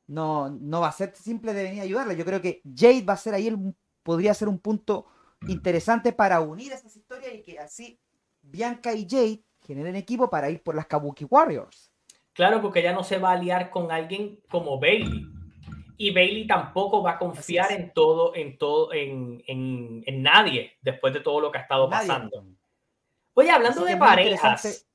No, 0.06 0.48
no 0.48 0.80
va 0.80 0.90
a 0.90 0.92
ser 0.92 1.12
simple 1.16 1.52
de 1.54 1.64
venir 1.64 1.80
a 1.80 1.84
ayudarla. 1.86 2.12
Yo 2.12 2.24
creo 2.24 2.40
que 2.40 2.62
Jade 2.72 3.02
va 3.02 3.14
a 3.14 3.16
ser 3.16 3.34
ahí, 3.34 3.48
el, 3.48 3.74
podría 4.04 4.32
ser 4.32 4.48
un 4.48 4.60
punto 4.60 5.06
interesante 5.46 6.12
para 6.12 6.40
unir 6.40 6.72
esas 6.72 6.94
historias 6.94 7.34
y 7.34 7.42
que 7.42 7.58
así 7.58 8.00
Bianca 8.42 8.92
y 8.92 9.06
Jade 9.08 9.44
generen 9.60 9.96
equipo 9.96 10.28
para 10.30 10.50
ir 10.50 10.62
por 10.62 10.74
las 10.74 10.86
Kabuki 10.86 11.26
Warriors. 11.28 11.92
Claro, 12.32 12.62
porque 12.62 12.82
ya 12.82 12.92
no 12.92 13.04
se 13.04 13.18
va 13.18 13.30
a 13.30 13.34
aliar 13.34 13.70
con 13.70 13.90
alguien 13.90 14.40
como 14.50 14.78
Bailey. 14.78 15.26
Y 15.96 16.14
Bailey 16.14 16.46
tampoco 16.46 17.02
va 17.02 17.12
a 17.12 17.18
confiar 17.18 17.72
en 17.72 17.92
todo, 17.92 18.34
en 18.34 18.56
todo, 18.56 18.92
en, 18.94 19.42
en, 19.46 20.02
en, 20.06 20.22
nadie 20.22 20.78
después 20.80 21.12
de 21.12 21.20
todo 21.20 21.40
lo 21.40 21.52
que 21.52 21.58
ha 21.58 21.62
estado 21.62 21.90
pasando. 21.90 22.46
Oye, 23.34 23.50
hablando 23.50 23.84
de 23.84 23.96
parejas, 23.96 24.88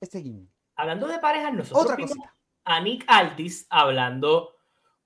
hablando 0.76 1.08
de 1.08 1.20
parejas, 1.20 1.54
nosotros 1.54 1.84
Otra 1.84 1.96
vimos 1.96 2.18
a 2.64 2.82
Nick 2.82 3.06
Aldis 3.08 3.68
hablando 3.70 4.56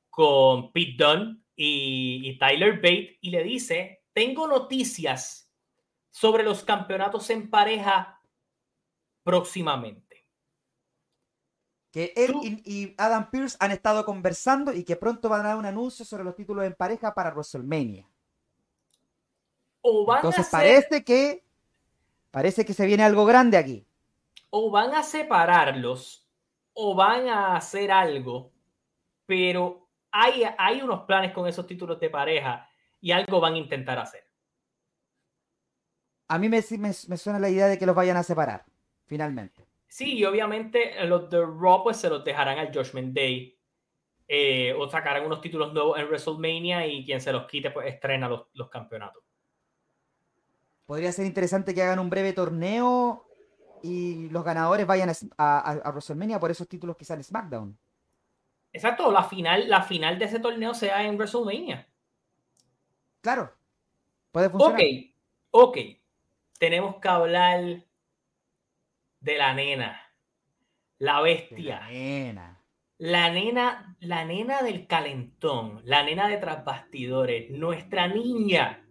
con 0.10 0.72
Pete 0.72 1.04
Dunne 1.04 1.42
y, 1.56 2.22
y 2.30 2.40
Tyler 2.40 2.76
Bate 2.78 3.18
y 3.20 3.30
le 3.32 3.44
dice: 3.44 3.99
Tengo 4.20 4.47
noticias 4.47 5.49
sobre 6.11 6.43
los 6.43 6.65
campeonatos 6.65 7.30
en 7.30 7.49
pareja 7.49 8.20
próximamente 9.24 10.28
que 11.89 12.11
él 12.17 12.34
y, 12.65 12.93
Adam 12.97 13.30
Pierce 13.32 13.55
han 13.61 13.72
estado 13.72 14.03
conversando 14.03 14.74
y 14.74 14.84
que 14.84 14.97
pronto 14.97 15.30
van 15.30 15.45
a 15.45 15.49
dar 15.49 15.57
un 15.57 15.65
anuncio 15.65 16.03
sobre 16.03 16.26
los 16.26 16.36
títulos 16.36 16.65
en 16.65 16.74
pareja 16.74 17.13
para 17.13 17.32
WrestleMania. 17.32 18.09
Entonces 19.82 20.49
parece 20.51 21.01
que 21.05 21.41
parece 22.30 22.65
que 22.65 22.74
se 22.74 22.86
viene 22.86 23.03
algo 23.03 23.24
grande 23.24 23.55
aquí. 23.55 23.88
O 24.49 24.70
van 24.70 24.95
a 24.95 25.01
separarlos 25.01 26.28
o 26.74 26.93
van 26.93 27.30
a 27.30 27.55
hacer 27.55 27.89
algo, 27.89 28.51
pero 29.26 29.88
hay, 30.11 30.43
hay 30.57 30.82
unos 30.82 31.05
planes 31.05 31.32
con 31.32 31.47
esos 31.47 31.65
títulos 31.65 32.01
de 32.01 32.09
pareja 32.09 32.68
y 33.02 33.12
algo 33.12 33.39
van 33.39 33.54
a 33.54 33.58
intentar 33.58 34.00
hacer. 34.00 34.28
A 36.28 36.38
mí 36.38 36.47
me, 36.50 36.64
me 36.80 37.18
suena 37.18 37.39
la 37.39 37.50
idea 37.50 37.68
de 37.68 37.78
que 37.78 37.86
los 37.86 37.95
vayan 37.95 38.18
a 38.18 38.24
separar, 38.24 38.66
finalmente. 39.06 39.68
Sí, 39.88 40.18
y 40.18 40.26
obviamente 40.26 41.04
los 41.06 41.30
de 41.30 41.43
Raw 41.43 41.84
pues 41.84 41.97
se 41.97 42.10
los 42.10 42.24
dejarán 42.24 42.60
al 42.60 42.72
Judgment 42.72 43.16
Day 43.16 43.60
eh, 44.28 44.76
o 44.78 44.88
sacarán 44.88 45.26
unos 45.26 45.41
títulos 45.41 45.74
nuevos 45.74 45.97
en 45.97 46.06
WrestleMania 46.06 46.86
y 46.86 47.04
quien 47.04 47.20
se 47.20 47.34
los 47.34 47.47
quite 47.47 47.72
pues 47.72 47.88
estrena 47.88 48.30
los, 48.30 48.45
los 48.54 48.70
campeonatos. 48.70 49.24
Podría 50.86 51.12
ser 51.12 51.26
interesante 51.26 51.74
que 51.74 51.82
hagan 51.82 51.97
un 51.97 52.12
breve 52.12 52.34
torneo 52.34 53.26
y 53.82 54.30
los 54.30 54.43
ganadores 54.43 54.86
vayan 54.86 55.10
a, 55.38 55.72
a, 55.72 55.89
WrestleMania 55.89 56.39
por 56.39 56.52
esos 56.52 56.68
títulos 56.68 56.95
quizás 56.95 57.18
en 57.18 57.24
SmackDown. 57.24 57.80
Exacto, 58.72 59.12
la 59.12 59.24
final, 59.24 59.68
la 59.68 59.82
final 59.82 60.20
de 60.20 60.26
ese 60.26 60.39
torneo 60.39 60.76
sea 60.76 61.04
en 61.04 61.16
WrestleMania. 61.16 61.89
Claro, 63.22 63.53
puede 64.32 64.49
funcionar. 64.49 64.80
Ok, 64.80 64.88
ok. 65.51 65.78
Tenemos 66.57 66.97
que 66.97 67.07
hablar 67.07 67.84
de 69.20 69.38
la 69.38 69.53
nena, 69.53 70.01
la 70.97 71.22
bestia. 71.22 71.80
La 71.80 71.89
nena. 71.89 72.55
La 72.97 73.30
nena, 73.30 73.95
la 74.01 74.26
nena 74.26 74.61
del 74.61 74.86
calentón, 74.86 75.82
la 75.86 76.03
nena 76.03 76.28
de 76.28 76.36
tras 76.36 76.65
bastidores, 76.65 77.49
nuestra 77.49 78.09
niña, 78.09 78.86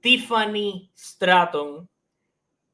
Tiffany 0.00 0.92
Stratton, 0.96 1.88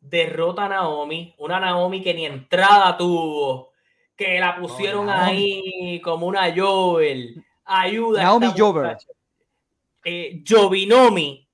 derrota 0.00 0.66
a 0.66 0.68
Naomi, 0.68 1.34
una 1.38 1.60
Naomi 1.60 2.02
que 2.02 2.12
ni 2.12 2.26
entrada 2.26 2.96
tuvo, 2.98 3.72
que 4.14 4.38
la 4.38 4.56
pusieron 4.60 5.08
ahí 5.08 5.98
como 6.02 6.26
una 6.26 6.54
Jovel. 6.54 7.42
Ayuda. 7.64 8.22
Naomi 8.22 8.52
Jover. 8.54 8.98
Eh, 10.04 10.42
Jovinomi. 10.46 11.48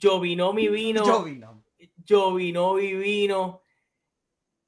Jovinomi 0.00 0.68
vino. 0.68 1.04
Jovinomi 2.08 2.94
vino 2.94 3.62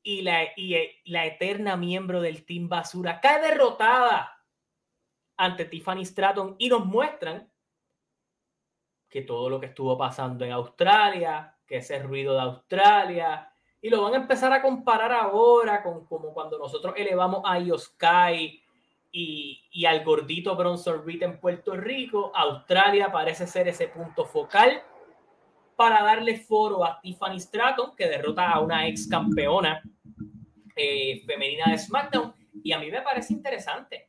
y 0.03 0.23
la, 0.23 0.45
y 0.57 0.75
eh, 0.75 1.03
la 1.05 1.27
eterna 1.27 1.77
miembro 1.77 2.21
del 2.21 2.45
Team 2.45 2.69
Basura 2.69 3.21
cae 3.21 3.43
derrotada 3.43 4.43
ante 5.37 5.67
Tiffany 5.67 6.05
Stratton 6.05 6.57
y 6.59 6.69
nos 6.69 6.87
muestran 6.87 7.53
que 9.09 9.23
todo 9.23 9.49
lo 9.49 9.61
que 9.61 9.67
estuvo 9.67 9.97
pasando 9.97 10.45
en 10.45 10.53
Australia, 10.53 11.57
que 11.67 11.77
ese 11.77 11.99
ruido 12.03 12.35
de 12.35 12.41
Australia, 12.41 13.53
y 13.81 13.89
lo 13.91 14.03
van 14.03 14.15
a 14.15 14.17
empezar 14.17 14.53
a 14.53 14.61
comparar 14.61 15.13
ahora 15.13 15.83
con 15.83 16.07
como 16.07 16.35
cuando 16.35 16.59
nosotros 16.59 16.95
elevamos 16.97 17.43
a 17.45 17.59
Ioskai 17.59 18.63
y, 19.21 19.85
al 19.85 20.05
gordito 20.05 20.55
Bronson 20.55 21.05
Reed 21.05 21.23
en 21.25 21.41
Puerto 21.41 21.75
Rico, 21.75 22.31
Australia 22.35 23.11
parece 23.11 23.47
ser 23.47 23.67
ese 23.67 23.89
punto 23.89 24.25
focal 24.25 24.81
para 25.77 26.03
darle 26.03 26.39
foro 26.39 26.85
a 26.85 27.01
Tiffany 27.01 27.41
Stratton, 27.41 27.97
que 27.97 28.09
derrota 28.09 28.51
a 28.51 28.61
una 28.61 28.87
ex 28.87 29.09
campeona 29.09 29.83
eh, 30.77 31.23
femenina 31.27 31.71
de 31.71 31.79
SmackDown, 31.79 32.33
y 32.63 32.73
a 32.73 32.79
mí 32.79 32.91
me 32.91 33.03
parece 33.03 33.33
interesante. 33.33 34.09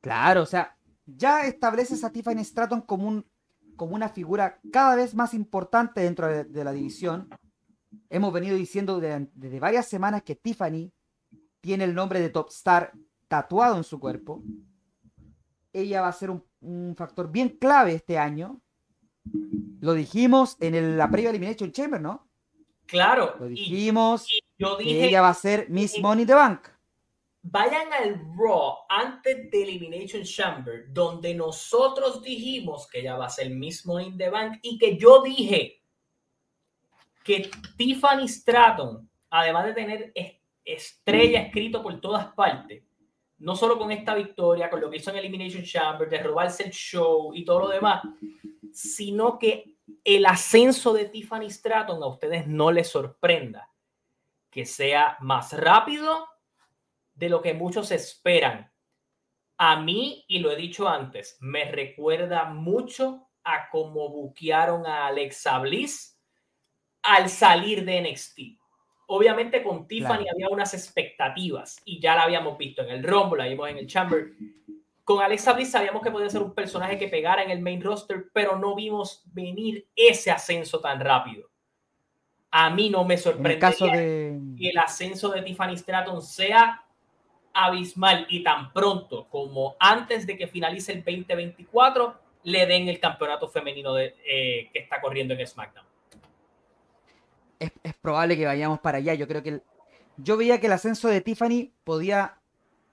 Claro, 0.00 0.42
o 0.42 0.46
sea, 0.46 0.76
ya 1.04 1.46
estableces 1.46 2.04
a 2.04 2.12
Tiffany 2.12 2.44
Stratton 2.44 2.82
como, 2.82 3.08
un, 3.08 3.26
como 3.74 3.96
una 3.96 4.08
figura 4.08 4.60
cada 4.72 4.94
vez 4.94 5.14
más 5.14 5.34
importante 5.34 6.00
dentro 6.00 6.44
de, 6.44 6.64
la 6.64 6.72
división. 6.72 7.28
Hemos 8.08 8.32
venido 8.32 8.56
diciendo 8.56 9.00
desde 9.00 9.60
varias 9.60 9.88
semanas 9.88 10.22
que 10.22 10.36
Tiffany 10.36 10.92
tiene 11.64 11.84
el 11.84 11.94
nombre 11.94 12.20
de 12.20 12.28
Top 12.28 12.50
Star 12.50 12.92
tatuado 13.26 13.78
en 13.78 13.84
su 13.84 13.98
cuerpo. 13.98 14.42
Ella 15.72 16.02
va 16.02 16.08
a 16.08 16.12
ser 16.12 16.30
un 16.30 16.94
factor 16.94 17.30
bien 17.32 17.48
clave 17.48 17.94
este 17.94 18.18
año 18.18 18.60
lo 19.80 19.94
dijimos 19.94 20.56
en 20.60 20.96
la 20.96 21.10
previa 21.10 21.30
Elimination 21.30 21.72
Chamber, 21.72 22.00
¿no? 22.00 22.28
Claro. 22.86 23.36
Lo 23.38 23.46
dijimos 23.46 24.26
yo 24.58 24.76
dije, 24.76 24.90
que 24.90 25.08
ella 25.08 25.22
va 25.22 25.30
a 25.30 25.34
ser 25.34 25.68
Miss 25.70 25.98
Money 25.98 26.26
the 26.26 26.34
Bank. 26.34 26.68
Vayan 27.42 27.92
al 27.92 28.18
Raw 28.36 28.86
antes 28.88 29.50
de 29.50 29.62
Elimination 29.62 30.22
Chamber, 30.22 30.86
donde 30.88 31.34
nosotros 31.34 32.22
dijimos 32.22 32.88
que 32.88 33.00
ella 33.00 33.16
va 33.16 33.26
a 33.26 33.30
ser 33.30 33.50
Miss 33.50 33.84
Money 33.84 34.08
in 34.08 34.16
the 34.16 34.30
Bank 34.30 34.58
y 34.62 34.78
que 34.78 34.96
yo 34.96 35.22
dije 35.22 35.82
que 37.22 37.50
Tiffany 37.76 38.26
Stratton, 38.28 39.08
además 39.30 39.66
de 39.66 39.74
tener 39.74 40.12
estrella 40.64 41.40
escrito 41.40 41.82
por 41.82 42.00
todas 42.00 42.26
partes, 42.34 42.82
no 43.38 43.54
solo 43.56 43.78
con 43.78 43.90
esta 43.90 44.14
victoria, 44.14 44.70
con 44.70 44.80
lo 44.80 44.90
que 44.90 44.96
hizo 44.96 45.10
en 45.10 45.16
Elimination 45.16 45.62
Chamber, 45.62 46.08
de 46.08 46.22
robarse 46.22 46.64
el 46.64 46.70
show 46.70 47.34
y 47.34 47.44
todo 47.44 47.60
lo 47.60 47.68
demás, 47.68 48.02
sino 48.72 49.38
que 49.38 49.76
el 50.02 50.26
ascenso 50.26 50.92
de 50.92 51.06
Tiffany 51.06 51.50
Stratton 51.50 52.02
a 52.02 52.06
ustedes 52.06 52.46
no 52.46 52.70
les 52.70 52.88
sorprenda, 52.88 53.70
que 54.50 54.64
sea 54.64 55.16
más 55.20 55.52
rápido 55.52 56.26
de 57.14 57.28
lo 57.28 57.40
que 57.42 57.54
muchos 57.54 57.90
esperan. 57.90 58.70
A 59.56 59.80
mí, 59.80 60.24
y 60.28 60.40
lo 60.40 60.50
he 60.50 60.56
dicho 60.56 60.88
antes, 60.88 61.36
me 61.40 61.70
recuerda 61.70 62.46
mucho 62.46 63.28
a 63.44 63.68
cómo 63.70 64.08
buquearon 64.08 64.86
a 64.86 65.06
Alexa 65.06 65.58
Bliss 65.58 66.18
al 67.02 67.28
salir 67.28 67.84
de 67.84 68.00
NXT. 68.00 68.63
Obviamente 69.06 69.62
con 69.62 69.86
Tiffany 69.86 70.26
había 70.32 70.48
unas 70.50 70.74
expectativas 70.74 71.80
y 71.84 72.00
ya 72.00 72.14
la 72.14 72.22
habíamos 72.22 72.56
visto 72.56 72.82
en 72.82 72.90
el 72.90 73.02
Rumble, 73.02 73.42
la 73.42 73.48
vimos 73.48 73.68
en 73.68 73.78
el 73.78 73.86
Chamber, 73.86 74.32
con 75.04 75.22
Alexa 75.22 75.52
Bliss 75.52 75.70
sabíamos 75.70 76.02
que 76.02 76.10
podía 76.10 76.30
ser 76.30 76.42
un 76.42 76.54
personaje 76.54 76.98
que 76.98 77.08
pegara 77.08 77.42
en 77.42 77.50
el 77.50 77.60
main 77.60 77.82
roster, 77.82 78.26
pero 78.32 78.58
no 78.58 78.74
vimos 78.74 79.22
venir 79.26 79.86
ese 79.94 80.30
ascenso 80.30 80.80
tan 80.80 80.98
rápido. 81.00 81.50
A 82.50 82.70
mí 82.70 82.88
no 82.88 83.04
me 83.04 83.18
sorprende 83.18 83.58
que 84.58 84.70
el 84.70 84.78
ascenso 84.78 85.28
de 85.30 85.42
Tiffany 85.42 85.76
Stratton 85.76 86.22
sea 86.22 86.84
abismal 87.52 88.26
y 88.30 88.42
tan 88.42 88.72
pronto 88.72 89.28
como 89.28 89.76
antes 89.78 90.26
de 90.26 90.38
que 90.38 90.46
finalice 90.46 90.92
el 90.92 91.04
2024 91.04 92.14
le 92.44 92.66
den 92.66 92.88
el 92.88 92.98
campeonato 92.98 93.48
femenino 93.48 93.94
de, 93.94 94.14
eh, 94.26 94.70
que 94.72 94.78
está 94.80 95.00
corriendo 95.00 95.34
en 95.34 95.46
SmackDown. 95.46 95.83
Es, 97.58 97.72
es, 97.82 97.94
probable 97.94 98.36
que 98.36 98.46
vayamos 98.46 98.80
para 98.80 98.98
allá. 98.98 99.14
Yo 99.14 99.28
creo 99.28 99.42
que 99.42 99.60
yo 100.16 100.36
veía 100.36 100.60
que 100.60 100.66
el 100.66 100.72
ascenso 100.72 101.08
de 101.08 101.20
Tiffany 101.20 101.72
podía 101.84 102.38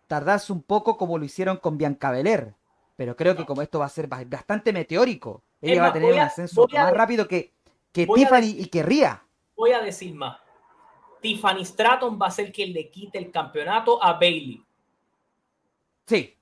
tardarse 0.07 0.51
un 0.51 0.61
poco 0.61 0.97
como 0.97 1.17
lo 1.17 1.25
hicieron 1.25 1.57
con 1.57 1.77
Bianca 1.77 2.11
Belair. 2.11 2.53
Pero 2.97 3.15
creo 3.15 3.35
que 3.35 3.45
como 3.45 3.61
esto 3.61 3.79
va 3.79 3.85
a 3.85 3.89
ser 3.89 4.07
bastante 4.07 4.73
meteórico, 4.73 5.41
ella 5.61 5.81
va 5.81 5.87
a 5.87 5.93
tener 5.93 6.13
un 6.13 6.19
ascenso 6.19 6.67
más 6.71 6.93
rápido 6.93 7.27
que, 7.27 7.53
que 7.91 8.05
Tiffany 8.05 8.59
y 8.59 8.65
que 8.65 8.83
Ria. 8.83 9.23
Voy 9.55 9.71
a 9.71 9.81
decir 9.81 10.13
más. 10.13 10.37
Tiffany 11.21 11.63
Stratton 11.63 12.19
va 12.21 12.27
a 12.27 12.31
ser 12.31 12.51
quien 12.51 12.73
le 12.73 12.89
quite 12.89 13.17
el 13.17 13.31
campeonato 13.31 14.03
a 14.03 14.13
Bailey. 14.13 14.63
Sí. 16.05 16.37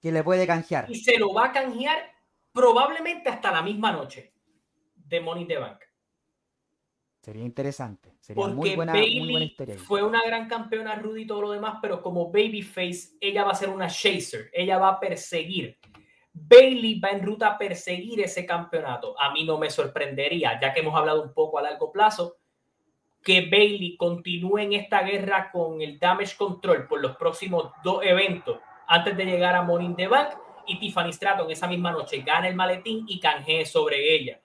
Que 0.00 0.12
le 0.12 0.22
puede 0.22 0.46
canjear. 0.46 0.90
Y 0.90 0.96
se 0.96 1.18
lo 1.18 1.32
va 1.32 1.46
a 1.46 1.52
canjear 1.52 2.12
probablemente 2.52 3.28
hasta 3.28 3.50
la 3.50 3.62
misma 3.62 3.92
noche 3.92 4.32
de 4.94 5.20
Money 5.20 5.46
the 5.46 5.58
Bank. 5.58 5.85
Sería 7.26 7.42
interesante. 7.42 8.12
Sería 8.20 8.46
muy 8.46 8.76
buena, 8.76 8.92
muy 8.92 9.30
buena 9.32 9.46
historia. 9.46 9.74
Fue 9.78 10.00
una 10.00 10.24
gran 10.24 10.46
campeona 10.48 10.94
Rudy 10.94 11.22
y 11.22 11.26
todo 11.26 11.42
lo 11.42 11.50
demás, 11.50 11.78
pero 11.82 12.00
como 12.00 12.30
Babyface, 12.30 13.16
ella 13.20 13.42
va 13.42 13.50
a 13.50 13.56
ser 13.56 13.68
una 13.68 13.88
chaser. 13.88 14.48
Ella 14.52 14.78
va 14.78 14.90
a 14.90 15.00
perseguir. 15.00 15.76
Bailey 16.32 17.00
va 17.00 17.08
en 17.08 17.26
ruta 17.26 17.48
a 17.48 17.58
perseguir 17.58 18.20
ese 18.20 18.46
campeonato. 18.46 19.20
A 19.20 19.32
mí 19.32 19.42
no 19.42 19.58
me 19.58 19.70
sorprendería, 19.70 20.60
ya 20.62 20.72
que 20.72 20.78
hemos 20.78 20.94
hablado 20.94 21.20
un 21.20 21.34
poco 21.34 21.58
a 21.58 21.62
largo 21.62 21.90
plazo, 21.90 22.36
que 23.24 23.40
Bailey 23.40 23.96
continúe 23.96 24.58
en 24.58 24.74
esta 24.74 25.02
guerra 25.02 25.50
con 25.50 25.82
el 25.82 25.98
Damage 25.98 26.36
Control 26.36 26.86
por 26.86 27.00
los 27.00 27.16
próximos 27.16 27.72
dos 27.82 28.04
eventos 28.04 28.60
antes 28.86 29.16
de 29.16 29.26
llegar 29.26 29.56
a 29.56 29.62
Morning 29.62 29.96
the 29.96 30.06
Bank 30.06 30.28
y 30.68 30.78
Tiffany 30.78 31.12
Stratton 31.12 31.50
esa 31.50 31.66
misma 31.66 31.90
noche 31.90 32.22
gana 32.22 32.46
el 32.46 32.54
maletín 32.54 33.04
y 33.08 33.18
canjee 33.18 33.66
sobre 33.66 34.14
ella 34.14 34.40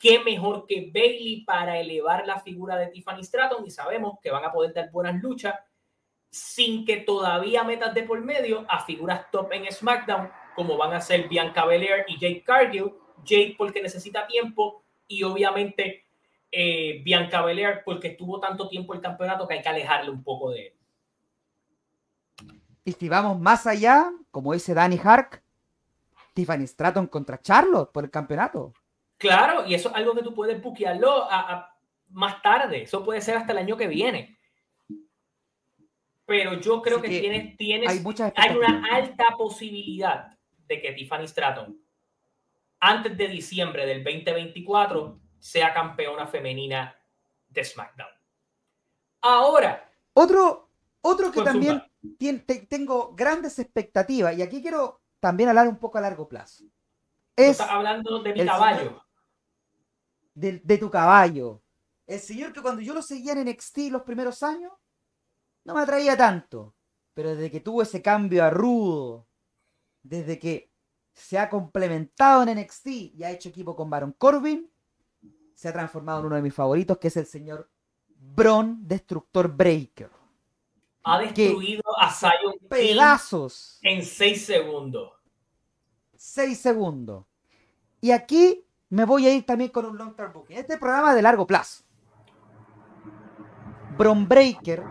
qué 0.00 0.18
mejor 0.18 0.66
que 0.66 0.90
Bailey 0.92 1.44
para 1.44 1.78
elevar 1.78 2.26
la 2.26 2.40
figura 2.40 2.76
de 2.76 2.88
Tiffany 2.88 3.22
Stratton 3.22 3.64
y 3.66 3.70
sabemos 3.70 4.18
que 4.22 4.30
van 4.30 4.44
a 4.44 4.50
poder 4.50 4.72
dar 4.72 4.90
buenas 4.90 5.22
luchas 5.22 5.54
sin 6.30 6.86
que 6.86 6.96
todavía 6.96 7.62
metas 7.64 7.92
de 7.92 8.04
por 8.04 8.20
medio 8.22 8.64
a 8.68 8.84
figuras 8.84 9.30
top 9.30 9.52
en 9.52 9.70
SmackDown 9.70 10.30
como 10.54 10.76
van 10.78 10.94
a 10.94 11.00
ser 11.00 11.28
Bianca 11.28 11.66
Belair 11.66 12.04
y 12.08 12.18
Jake 12.18 12.42
Cargill. 12.44 12.94
Jake 13.24 13.54
porque 13.58 13.82
necesita 13.82 14.26
tiempo 14.26 14.82
y 15.06 15.22
obviamente 15.22 16.06
eh, 16.50 17.02
Bianca 17.04 17.42
Belair 17.42 17.82
porque 17.84 18.08
estuvo 18.08 18.40
tanto 18.40 18.68
tiempo 18.68 18.94
el 18.94 19.02
campeonato 19.02 19.46
que 19.46 19.54
hay 19.54 19.62
que 19.62 19.68
alejarle 19.68 20.10
un 20.10 20.24
poco 20.24 20.50
de 20.50 20.68
él. 20.68 20.72
Y 22.84 22.92
si 22.92 23.08
vamos 23.10 23.38
más 23.38 23.66
allá, 23.66 24.10
como 24.30 24.54
dice 24.54 24.72
Danny 24.72 24.98
Hark, 25.02 25.42
Tiffany 26.32 26.66
Stratton 26.66 27.06
contra 27.08 27.40
Charlotte 27.40 27.92
por 27.92 28.04
el 28.04 28.10
campeonato. 28.10 28.72
Claro, 29.20 29.66
y 29.66 29.74
eso 29.74 29.90
es 29.90 29.94
algo 29.96 30.14
que 30.14 30.22
tú 30.22 30.32
puedes 30.32 30.62
buquearlo 30.62 31.28
a, 31.30 31.76
más 32.08 32.40
tarde. 32.40 32.84
Eso 32.84 33.04
puede 33.04 33.20
ser 33.20 33.36
hasta 33.36 33.52
el 33.52 33.58
año 33.58 33.76
que 33.76 33.86
viene. 33.86 34.38
Pero 36.24 36.54
yo 36.54 36.80
creo 36.80 37.02
que, 37.02 37.08
tienes, 37.08 37.54
tienes 37.58 37.90
hay, 38.34 38.56
una 38.56 38.82
alta 38.90 39.26
posibilidad 39.36 40.38
de 40.66 40.80
que 40.80 40.92
Tiffany 40.92 41.28
Stratton, 41.28 41.78
antes 42.80 43.14
de 43.14 43.28
diciembre 43.28 43.84
del 43.84 44.02
2024, 44.02 45.20
sea 45.38 45.74
campeona 45.74 46.26
femenina 46.26 46.96
de 47.46 47.62
SmackDown. 47.62 48.08
Ahora. 49.20 49.92
Otro, 50.14 50.70
otro 51.02 51.30
que 51.30 51.42
también 51.42 51.82
tengo 52.70 53.14
grandes 53.14 53.58
expectativas, 53.58 54.34
y 54.38 54.40
aquí 54.40 54.62
quiero 54.62 55.02
también 55.20 55.50
hablar 55.50 55.68
un 55.68 55.78
poco 55.78 55.98
a 55.98 56.00
largo 56.00 56.26
plazo. 56.26 56.64
Es 57.36 57.60
hablando 57.60 58.22
de 58.22 58.32
mi 58.32 58.46
caballo 58.46 59.04
de, 60.40 60.78
tu 60.78 60.90
caballo. 60.90 61.62
El 62.06 62.20
señor 62.20 62.52
que 62.52 62.62
cuando 62.62 62.82
yo 62.82 62.94
lo 62.94 63.02
seguía 63.02 63.32
en 63.32 63.48
NXT 63.48 63.78
los 63.90 64.02
primeros 64.02 64.42
años, 64.42 64.72
no 65.64 65.74
me 65.74 65.82
atraía 65.82 66.16
tanto. 66.16 66.74
Pero 67.14 67.30
desde 67.30 67.50
que 67.50 67.60
tuvo 67.60 67.82
ese 67.82 68.00
cambio 68.00 68.44
a 68.44 68.50
rudo, 68.50 69.26
desde 70.02 70.38
que 70.38 70.70
se 71.12 71.38
ha 71.38 71.50
complementado 71.50 72.42
en 72.42 72.58
NXT 72.58 72.86
y 72.86 73.24
ha 73.24 73.30
hecho 73.30 73.50
equipo 73.50 73.76
con 73.76 73.90
Baron 73.90 74.12
Corbin, 74.12 74.70
se 75.54 75.68
ha 75.68 75.72
transformado 75.72 76.20
en 76.20 76.26
uno 76.26 76.36
de 76.36 76.42
mis 76.42 76.54
favoritos, 76.54 76.98
que 76.98 77.08
es 77.08 77.16
el 77.16 77.26
señor 77.26 77.70
Bron 78.08 78.78
Destructor 78.86 79.48
Breaker. 79.48 80.10
Ha 81.02 81.18
destruido 81.20 81.82
a 81.98 82.12
Zion 82.12 82.58
pedazos 82.68 83.78
en 83.82 84.04
6 84.04 84.44
segundos. 84.44 85.12
6 86.16 86.58
segundos. 86.58 87.26
Y 88.00 88.10
aquí 88.10 88.64
me 88.90 89.04
voy 89.04 89.26
a 89.26 89.32
ir 89.32 89.46
también 89.46 89.70
con 89.70 89.86
un 89.86 89.96
long 89.96 90.14
term 90.14 90.32
booking. 90.32 90.58
Este 90.58 90.76
programa 90.76 91.14
de 91.14 91.22
largo 91.22 91.46
plazo. 91.46 91.84
Bron 93.96 94.28
Breaker, 94.28 94.82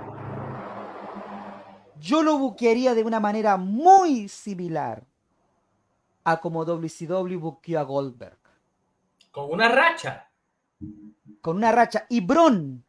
yo 1.99 2.23
lo 2.23 2.37
buquearía 2.37 2.95
de 2.95 3.03
una 3.03 3.19
manera 3.19 3.57
muy 3.57 4.29
similar 4.29 5.05
a 6.23 6.39
como 6.39 6.63
WCW 6.63 7.39
buqueó 7.39 7.79
a 7.79 7.83
Goldberg. 7.83 8.39
Con 9.31 9.51
una 9.51 9.67
racha. 9.69 10.29
Con 11.41 11.57
una 11.57 11.71
racha. 11.71 12.05
Y 12.09 12.21
Bron 12.21 12.85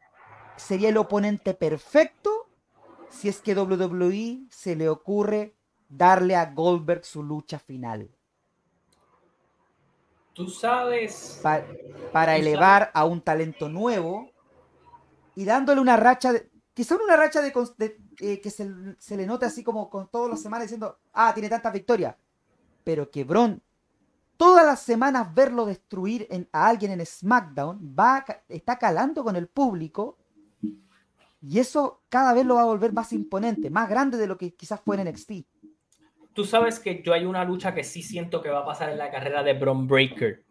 sería 0.55 0.89
el 0.89 0.97
oponente 0.97 1.53
perfecto 1.53 2.29
si 3.09 3.27
es 3.27 3.41
que 3.41 3.55
WWE 3.55 4.45
se 4.49 4.75
le 4.75 4.87
ocurre 4.89 5.55
darle 5.89 6.35
a 6.35 6.45
Goldberg 6.53 7.03
su 7.03 7.23
lucha 7.23 7.59
final. 7.59 8.09
Tú 10.33 10.47
sabes. 10.47 11.41
para 12.11 12.37
elevar 12.37 12.91
a 12.93 13.05
un 13.05 13.21
talento 13.21 13.67
nuevo 13.67 14.31
y 15.35 15.45
dándole 15.45 15.81
una 15.81 15.97
racha 15.97 16.33
de. 16.33 16.49
Quizá 16.73 16.95
una 16.95 17.17
racha 17.17 17.41
de, 17.41 17.51
eh, 18.19 18.39
que 18.39 18.49
se, 18.49 18.69
se, 18.97 19.17
le 19.17 19.25
note 19.25 19.45
así 19.45 19.61
como 19.61 19.89
con 19.89 20.07
todas 20.07 20.29
las 20.29 20.41
semanas 20.41 20.67
diciendo, 20.67 20.99
ah, 21.11 21.33
tiene 21.33 21.49
tantas 21.49 21.73
victorias. 21.73 22.15
Pero 22.85 23.11
que 23.11 23.25
Bron, 23.25 23.61
todas 24.37 24.65
las 24.65 24.79
semanas 24.81 25.33
verlo 25.35 25.65
destruir 25.65 26.27
en, 26.29 26.47
a 26.53 26.67
alguien 26.67 26.93
en 26.93 27.05
SmackDown, 27.05 27.93
va, 27.97 28.25
está 28.47 28.79
calando 28.79 29.23
con 29.23 29.35
el 29.35 29.47
público. 29.47 30.17
Y 31.41 31.59
eso 31.59 32.03
cada 32.07 32.33
vez 32.33 32.45
lo 32.45 32.55
va 32.55 32.61
a 32.61 32.65
volver 32.65 32.93
más 32.93 33.11
imponente, 33.11 33.69
más 33.69 33.89
grande 33.89 34.17
de 34.17 34.27
lo 34.27 34.37
que 34.37 34.55
quizás 34.55 34.79
fue 34.79 34.95
en 34.95 35.09
NXT 35.09 35.31
tú 36.33 36.45
sabes 36.45 36.79
que 36.79 37.01
yo 37.03 37.13
hay 37.13 37.25
una 37.25 37.43
lucha 37.43 37.73
que 37.73 37.83
sí 37.83 38.01
siento 38.01 38.41
que 38.41 38.49
va 38.49 38.59
a 38.59 38.65
pasar 38.65 38.89
en 38.89 38.97
la 38.97 39.11
carrera 39.11 39.43
de 39.43 39.53
Bron 39.53 39.87
Breaker. 39.87 40.43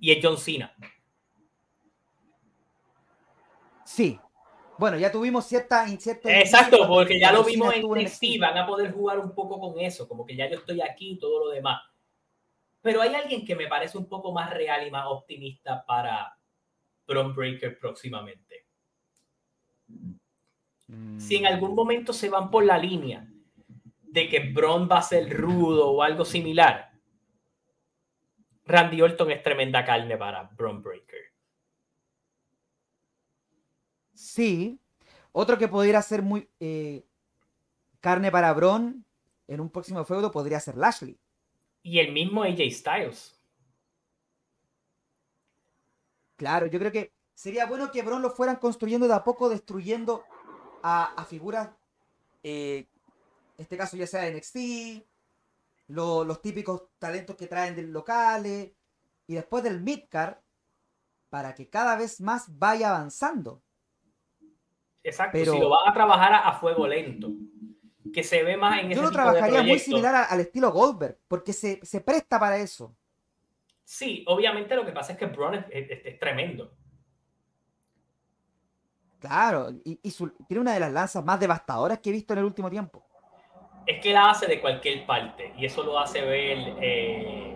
Y 0.00 0.12
es 0.12 0.18
John 0.22 0.36
Cena. 0.36 0.74
Sí. 3.84 4.18
Bueno, 4.78 4.96
ya 4.96 5.10
tuvimos 5.10 5.44
cierta... 5.46 5.90
Exacto, 5.90 6.86
porque 6.86 7.18
ya 7.18 7.32
lo 7.32 7.42
vimos 7.42 7.74
en 7.74 7.82
NXT. 7.82 8.38
Van 8.38 8.56
a 8.56 8.66
poder 8.66 8.92
jugar 8.92 9.18
un 9.18 9.34
poco 9.34 9.58
con 9.58 9.80
eso. 9.80 10.06
Como 10.06 10.24
que 10.24 10.36
ya 10.36 10.48
yo 10.48 10.58
estoy 10.58 10.80
aquí 10.80 11.12
y 11.12 11.18
todo 11.18 11.46
lo 11.46 11.50
demás. 11.50 11.82
Pero 12.80 13.02
hay 13.02 13.12
alguien 13.14 13.44
que 13.44 13.56
me 13.56 13.66
parece 13.66 13.98
un 13.98 14.08
poco 14.08 14.32
más 14.32 14.50
real 14.50 14.86
y 14.86 14.90
más 14.90 15.06
optimista 15.08 15.84
para 15.84 16.38
Bron 17.08 17.34
Breaker 17.34 17.76
próximamente. 17.76 18.66
Si 21.18 21.36
en 21.36 21.46
algún 21.46 21.74
momento 21.74 22.12
se 22.12 22.30
van 22.30 22.50
por 22.50 22.64
la 22.64 22.78
línea 22.78 23.28
de 24.10 24.28
que 24.28 24.40
Braun 24.52 24.88
va 24.90 24.98
a 24.98 25.02
ser 25.02 25.28
rudo 25.36 25.90
o 25.90 26.02
algo 26.02 26.24
similar, 26.24 26.92
Randy 28.64 29.00
Orton 29.00 29.30
es 29.30 29.42
tremenda 29.42 29.84
carne 29.84 30.16
para 30.16 30.42
Braun 30.42 30.82
Breaker. 30.82 31.32
Sí. 34.14 34.80
Otro 35.32 35.56
que 35.56 35.68
pudiera 35.68 36.02
ser 36.02 36.22
muy 36.22 36.50
eh, 36.60 37.06
carne 38.00 38.30
para 38.30 38.52
Braun 38.52 39.04
en 39.46 39.60
un 39.60 39.70
próximo 39.70 40.04
feudo 40.04 40.30
podría 40.30 40.60
ser 40.60 40.76
Lashley. 40.76 41.18
Y 41.82 41.98
el 41.98 42.12
mismo 42.12 42.42
AJ 42.42 42.70
Styles. 42.70 43.40
Claro, 46.36 46.66
yo 46.66 46.78
creo 46.78 46.92
que 46.92 47.12
sería 47.34 47.66
bueno 47.66 47.90
que 47.90 48.02
Braun 48.02 48.22
lo 48.22 48.30
fueran 48.30 48.56
construyendo 48.56 49.08
de 49.08 49.14
a 49.14 49.24
poco, 49.24 49.48
destruyendo 49.48 50.24
a, 50.82 51.24
figuras 51.28 51.70
eh, 52.42 52.86
este 53.58 53.76
caso 53.76 53.96
ya 53.96 54.06
sea 54.06 54.30
NXT, 54.30 54.56
los 55.88 56.40
típicos 56.40 56.84
talentos 56.98 57.36
que 57.36 57.48
traen 57.48 57.74
del 57.74 57.92
locales, 57.92 58.70
y 59.26 59.34
después 59.34 59.62
del 59.62 59.82
midcard, 59.82 60.36
para 61.28 61.54
que 61.54 61.68
cada 61.68 61.96
vez 61.96 62.20
más 62.20 62.58
vaya 62.58 62.90
avanzando. 62.90 63.62
Exacto, 65.02 65.32
Pero, 65.32 65.52
si 65.52 65.58
lo 65.58 65.68
van 65.68 65.88
a 65.88 65.92
trabajar 65.92 66.32
a, 66.34 66.52
fuego 66.54 66.86
lento, 66.86 67.32
que 68.12 68.22
se 68.22 68.42
ve 68.42 68.56
más 68.56 68.80
en 68.80 68.90
Yo 68.90 69.02
lo 69.02 69.10
trabajaría 69.10 69.62
muy 69.62 69.78
similar 69.78 70.26
al 70.30 70.40
estilo 70.40 70.72
Goldberg, 70.72 71.18
porque 71.26 71.52
se, 71.52 72.00
presta 72.00 72.38
para 72.38 72.58
eso. 72.58 72.96
Sí, 73.84 74.24
obviamente 74.28 74.76
lo 74.76 74.86
que 74.86 74.92
pasa 74.92 75.12
es 75.12 75.18
que 75.18 75.26
Braun 75.26 75.64
es, 75.70 76.18
tremendo. 76.18 76.74
Claro, 79.18 79.70
y, 79.84 79.96
tiene 80.46 80.60
una 80.60 80.74
de 80.74 80.80
las 80.80 80.92
lanzas 80.92 81.24
más 81.24 81.40
devastadoras 81.40 81.98
que 81.98 82.10
he 82.10 82.12
visto 82.12 82.34
en 82.34 82.38
el 82.38 82.44
último 82.44 82.70
tiempo 82.70 83.07
es 83.88 84.00
que 84.00 84.12
la 84.12 84.28
hace 84.28 84.46
de 84.46 84.60
cualquier 84.60 85.06
parte 85.06 85.54
y 85.56 85.64
eso 85.64 85.82
lo 85.82 85.98
hace 85.98 86.20
ver 86.20 86.74
eh, 86.82 87.54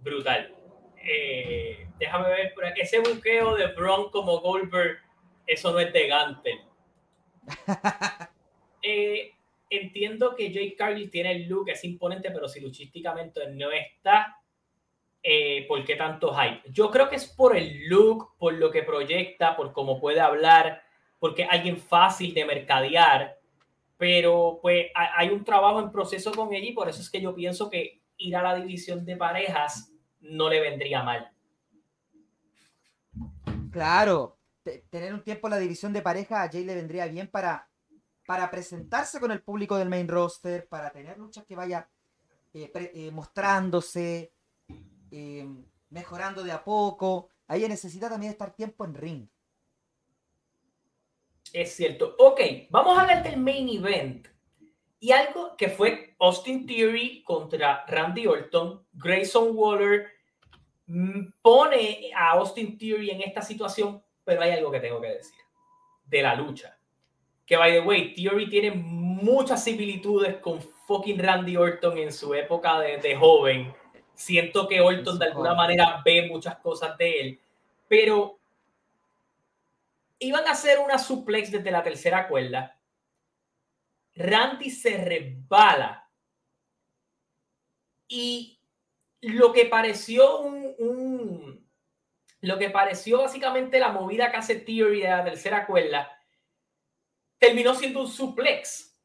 brutal. 0.00 0.54
Eh, 1.02 1.88
déjame 1.98 2.28
ver 2.28 2.52
por 2.52 2.66
aquí. 2.66 2.82
Ese 2.82 2.98
buqueo 2.98 3.54
de 3.54 3.68
Braun 3.68 4.10
como 4.10 4.40
Goldberg, 4.40 4.98
eso 5.46 5.72
no 5.72 5.80
es 5.80 5.92
de 5.92 6.06
Gantel. 6.06 6.60
Eh, 8.82 9.34
entiendo 9.68 10.34
que 10.34 10.50
Jake 10.50 10.74
Carly 10.74 11.08
tiene 11.08 11.32
el 11.32 11.46
look, 11.46 11.68
es 11.68 11.84
imponente, 11.84 12.30
pero 12.30 12.48
si 12.48 12.60
luchísticamente 12.60 13.46
no 13.50 13.70
está, 13.70 14.38
¿por 15.68 15.84
qué 15.84 15.96
tanto 15.96 16.34
hype? 16.34 16.62
Yo 16.72 16.90
creo 16.90 17.10
que 17.10 17.16
es 17.16 17.26
por 17.26 17.54
el 17.54 17.86
look, 17.90 18.38
por 18.38 18.54
lo 18.54 18.70
que 18.70 18.82
proyecta, 18.82 19.54
por 19.54 19.74
cómo 19.74 20.00
puede 20.00 20.18
hablar, 20.18 20.82
porque 21.18 21.42
es 21.42 21.48
alguien 21.50 21.76
fácil 21.76 22.32
de 22.32 22.46
mercadear 22.46 23.39
pero 24.00 24.60
pues 24.62 24.86
hay 24.94 25.28
un 25.28 25.44
trabajo 25.44 25.78
en 25.78 25.92
proceso 25.92 26.32
con 26.32 26.54
ella 26.54 26.70
y 26.70 26.72
por 26.72 26.88
eso 26.88 27.02
es 27.02 27.10
que 27.10 27.20
yo 27.20 27.34
pienso 27.34 27.68
que 27.68 28.00
ir 28.16 28.34
a 28.34 28.42
la 28.42 28.54
división 28.54 29.04
de 29.04 29.14
parejas 29.14 29.92
no 30.20 30.48
le 30.48 30.58
vendría 30.58 31.02
mal. 31.02 31.30
Claro, 33.70 34.38
tener 34.88 35.12
un 35.12 35.22
tiempo 35.22 35.48
en 35.48 35.50
la 35.50 35.58
división 35.58 35.92
de 35.92 36.00
pareja 36.00 36.42
a 36.42 36.48
Jay 36.48 36.64
le 36.64 36.76
vendría 36.76 37.04
bien 37.08 37.28
para, 37.28 37.68
para 38.26 38.50
presentarse 38.50 39.20
con 39.20 39.32
el 39.32 39.42
público 39.42 39.76
del 39.76 39.90
main 39.90 40.08
roster, 40.08 40.66
para 40.66 40.90
tener 40.90 41.18
luchas 41.18 41.44
que 41.44 41.54
vaya 41.54 41.86
eh, 42.54 42.72
eh, 42.74 43.10
mostrándose, 43.10 44.32
eh, 45.10 45.46
mejorando 45.90 46.42
de 46.42 46.52
a 46.52 46.64
poco. 46.64 47.28
Ahí 47.48 47.68
necesita 47.68 48.08
también 48.08 48.32
estar 48.32 48.54
tiempo 48.54 48.86
en 48.86 48.94
ring. 48.94 49.28
Es 51.52 51.74
cierto. 51.74 52.14
Ok, 52.18 52.40
vamos 52.70 52.96
a 52.96 53.02
hablar 53.02 53.22
del 53.22 53.36
main 53.36 53.68
event. 53.68 54.28
Y 55.00 55.12
algo 55.12 55.56
que 55.56 55.68
fue 55.68 56.14
Austin 56.18 56.66
Theory 56.66 57.22
contra 57.24 57.84
Randy 57.86 58.26
Orton. 58.26 58.84
Grayson 58.92 59.50
Waller 59.54 60.08
mm, 60.86 61.32
pone 61.40 62.10
a 62.14 62.32
Austin 62.32 62.76
Theory 62.76 63.10
en 63.10 63.22
esta 63.22 63.40
situación, 63.40 64.02
pero 64.24 64.42
hay 64.42 64.50
algo 64.52 64.70
que 64.70 64.80
tengo 64.80 65.00
que 65.00 65.08
decir 65.08 65.40
de 66.04 66.22
la 66.22 66.34
lucha. 66.34 66.76
Que, 67.46 67.56
by 67.56 67.72
the 67.72 67.80
way, 67.80 68.14
Theory 68.14 68.48
tiene 68.48 68.72
muchas 68.72 69.64
similitudes 69.64 70.36
con 70.36 70.60
fucking 70.86 71.18
Randy 71.18 71.56
Orton 71.56 71.98
en 71.98 72.12
su 72.12 72.34
época 72.34 72.78
de, 72.80 72.98
de 72.98 73.16
joven. 73.16 73.72
Siento 74.14 74.68
que 74.68 74.80
Orton 74.80 75.18
de 75.18 75.26
alguna 75.26 75.54
manera 75.54 76.02
ve 76.04 76.28
muchas 76.28 76.58
cosas 76.58 76.96
de 76.98 77.20
él. 77.20 77.40
Pero 77.88 78.39
iban 80.20 80.46
a 80.46 80.52
hacer 80.52 80.78
una 80.78 80.98
suplex 80.98 81.50
desde 81.50 81.70
la 81.70 81.82
tercera 81.82 82.28
cuerda. 82.28 82.80
Randy 84.14 84.70
se 84.70 84.98
resbala 84.98 86.08
y 88.06 88.60
lo 89.22 89.52
que 89.52 89.66
pareció 89.66 90.40
un, 90.40 91.68
lo 92.40 92.58
que 92.58 92.70
pareció 92.70 93.18
básicamente 93.18 93.80
la 93.80 93.92
movida 93.92 94.30
que 94.30 94.36
hace 94.36 94.56
Theory 94.56 95.02
de 95.02 95.08
la 95.08 95.24
tercera 95.24 95.66
cuerda 95.66 96.16
terminó 97.38 97.74
siendo 97.74 98.00
un 98.00 98.08
suplex. 98.08 98.98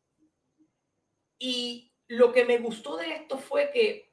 Y 1.40 1.94
lo 2.08 2.34
que 2.34 2.46
me 2.46 2.58
gustó 2.58 2.98
de 2.98 3.14
esto 3.14 3.38
fue 3.38 3.72
que 3.72 4.12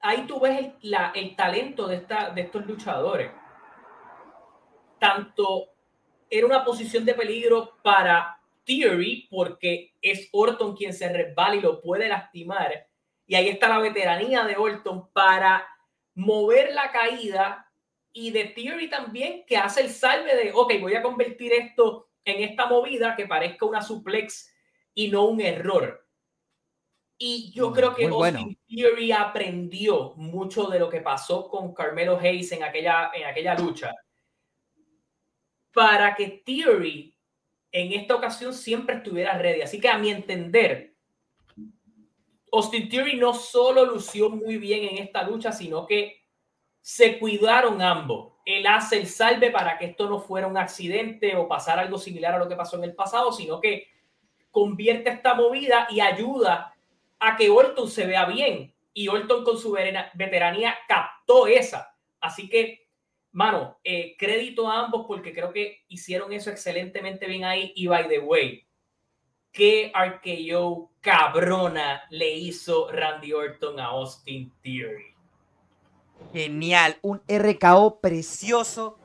ahí 0.00 0.26
tú 0.26 0.38
ves 0.40 0.72
el, 0.82 0.96
el 1.14 1.36
talento 1.36 1.88
de, 1.88 1.96
esta, 1.96 2.30
de 2.30 2.42
estos 2.42 2.64
luchadores. 2.66 3.32
Tanto 4.98 5.73
era 6.30 6.46
una 6.46 6.64
posición 6.64 7.04
de 7.04 7.14
peligro 7.14 7.78
para 7.82 8.38
Theory 8.64 9.28
porque 9.30 9.94
es 10.00 10.28
Orton 10.32 10.76
quien 10.76 10.92
se 10.92 11.12
resbala 11.12 11.56
y 11.56 11.60
lo 11.60 11.80
puede 11.80 12.08
lastimar. 12.08 12.86
Y 13.26 13.34
ahí 13.34 13.48
está 13.48 13.68
la 13.68 13.78
veteranía 13.78 14.44
de 14.44 14.56
Orton 14.56 15.10
para 15.12 15.66
mover 16.14 16.72
la 16.72 16.90
caída 16.90 17.70
y 18.12 18.30
de 18.30 18.44
Theory 18.44 18.88
también 18.88 19.44
que 19.46 19.56
hace 19.56 19.80
el 19.80 19.90
salve 19.90 20.36
de, 20.36 20.52
ok, 20.52 20.74
voy 20.80 20.94
a 20.94 21.02
convertir 21.02 21.52
esto 21.52 22.10
en 22.24 22.42
esta 22.42 22.66
movida 22.66 23.16
que 23.16 23.26
parezca 23.26 23.66
una 23.66 23.82
suplex 23.82 24.52
y 24.94 25.08
no 25.08 25.24
un 25.24 25.40
error. 25.40 26.06
Y 27.18 27.52
yo 27.52 27.70
mm, 27.70 27.72
creo 27.72 27.94
que 27.94 28.06
Austin 28.06 28.58
Theory 28.68 29.12
aprendió 29.12 30.14
mucho 30.16 30.68
de 30.68 30.78
lo 30.78 30.88
que 30.88 31.00
pasó 31.00 31.48
con 31.48 31.74
Carmelo 31.74 32.18
Hayes 32.18 32.52
en 32.52 32.62
aquella, 32.62 33.10
en 33.14 33.26
aquella 33.26 33.54
lucha 33.54 33.92
para 35.74 36.14
que 36.14 36.42
Theory 36.44 37.14
en 37.72 37.92
esta 37.92 38.14
ocasión 38.14 38.54
siempre 38.54 38.96
estuviera 38.96 39.36
ready. 39.36 39.62
Así 39.62 39.80
que 39.80 39.88
a 39.88 39.98
mi 39.98 40.10
entender, 40.10 40.94
Austin 42.52 42.88
Theory 42.88 43.16
no 43.16 43.34
solo 43.34 43.84
lució 43.84 44.30
muy 44.30 44.58
bien 44.58 44.84
en 44.84 44.98
esta 45.02 45.24
lucha, 45.24 45.50
sino 45.50 45.84
que 45.84 46.22
se 46.80 47.18
cuidaron 47.18 47.82
ambos. 47.82 48.34
Él 48.46 48.66
hace 48.66 48.98
el 48.98 49.08
salve 49.08 49.50
para 49.50 49.76
que 49.76 49.86
esto 49.86 50.08
no 50.08 50.20
fuera 50.20 50.46
un 50.46 50.56
accidente 50.56 51.34
o 51.34 51.48
pasar 51.48 51.78
algo 51.78 51.98
similar 51.98 52.34
a 52.34 52.38
lo 52.38 52.48
que 52.48 52.56
pasó 52.56 52.76
en 52.76 52.84
el 52.84 52.94
pasado, 52.94 53.32
sino 53.32 53.60
que 53.60 53.88
convierte 54.52 55.10
esta 55.10 55.34
movida 55.34 55.88
y 55.90 56.00
ayuda 56.00 56.76
a 57.18 57.36
que 57.36 57.50
Orton 57.50 57.90
se 57.90 58.06
vea 58.06 58.26
bien. 58.26 58.72
Y 58.92 59.08
Orton 59.08 59.42
con 59.42 59.58
su 59.58 59.72
veteranía 59.72 60.76
captó 60.86 61.48
esa. 61.48 61.96
Así 62.20 62.48
que 62.48 62.83
Mano, 63.34 63.80
eh, 63.82 64.14
crédito 64.16 64.70
a 64.70 64.84
ambos 64.84 65.06
porque 65.08 65.34
creo 65.34 65.52
que 65.52 65.82
hicieron 65.88 66.32
eso 66.32 66.50
excelentemente 66.50 67.26
bien 67.26 67.44
ahí. 67.44 67.72
Y 67.74 67.88
by 67.88 68.06
the 68.06 68.20
way, 68.20 68.64
qué 69.50 69.90
RKO 69.92 70.92
cabrona 71.00 72.04
le 72.10 72.32
hizo 72.32 72.92
Randy 72.92 73.32
Orton 73.32 73.80
a 73.80 73.86
Austin 73.86 74.52
Theory. 74.62 75.16
Genial, 76.32 76.96
un 77.02 77.20
RKO 77.26 77.98
precioso. 77.98 79.00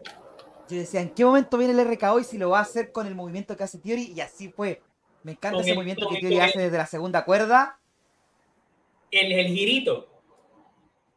Yo 0.69 0.77
decía, 0.77 1.01
¿en 1.01 1.10
qué 1.10 1.26
momento 1.26 1.57
viene 1.57 1.73
el 1.73 1.91
RKO 1.91 2.19
y 2.19 2.23
si 2.23 2.38
lo 2.38 2.51
va 2.51 2.60
a 2.60 2.61
hacer 2.61 2.91
con 2.91 3.07
el 3.07 3.15
movimiento 3.15 3.57
que 3.57 3.64
hace 3.64 3.80
Theory? 3.80 4.14
Y 4.15 4.22
así 4.22 4.49
fue. 4.49 4.84
Me 5.23 5.31
encanta 5.31 5.61
ese 5.61 5.73
movimiento 5.73 6.07
que 6.07 6.19
Theory 6.19 6.39
hace 6.39 6.60
desde 6.60 6.77
la 6.77 6.85
segunda 6.85 7.26
cuerda. 7.26 7.80
El, 9.10 9.31
el 9.31 9.47
girito. 9.47 10.07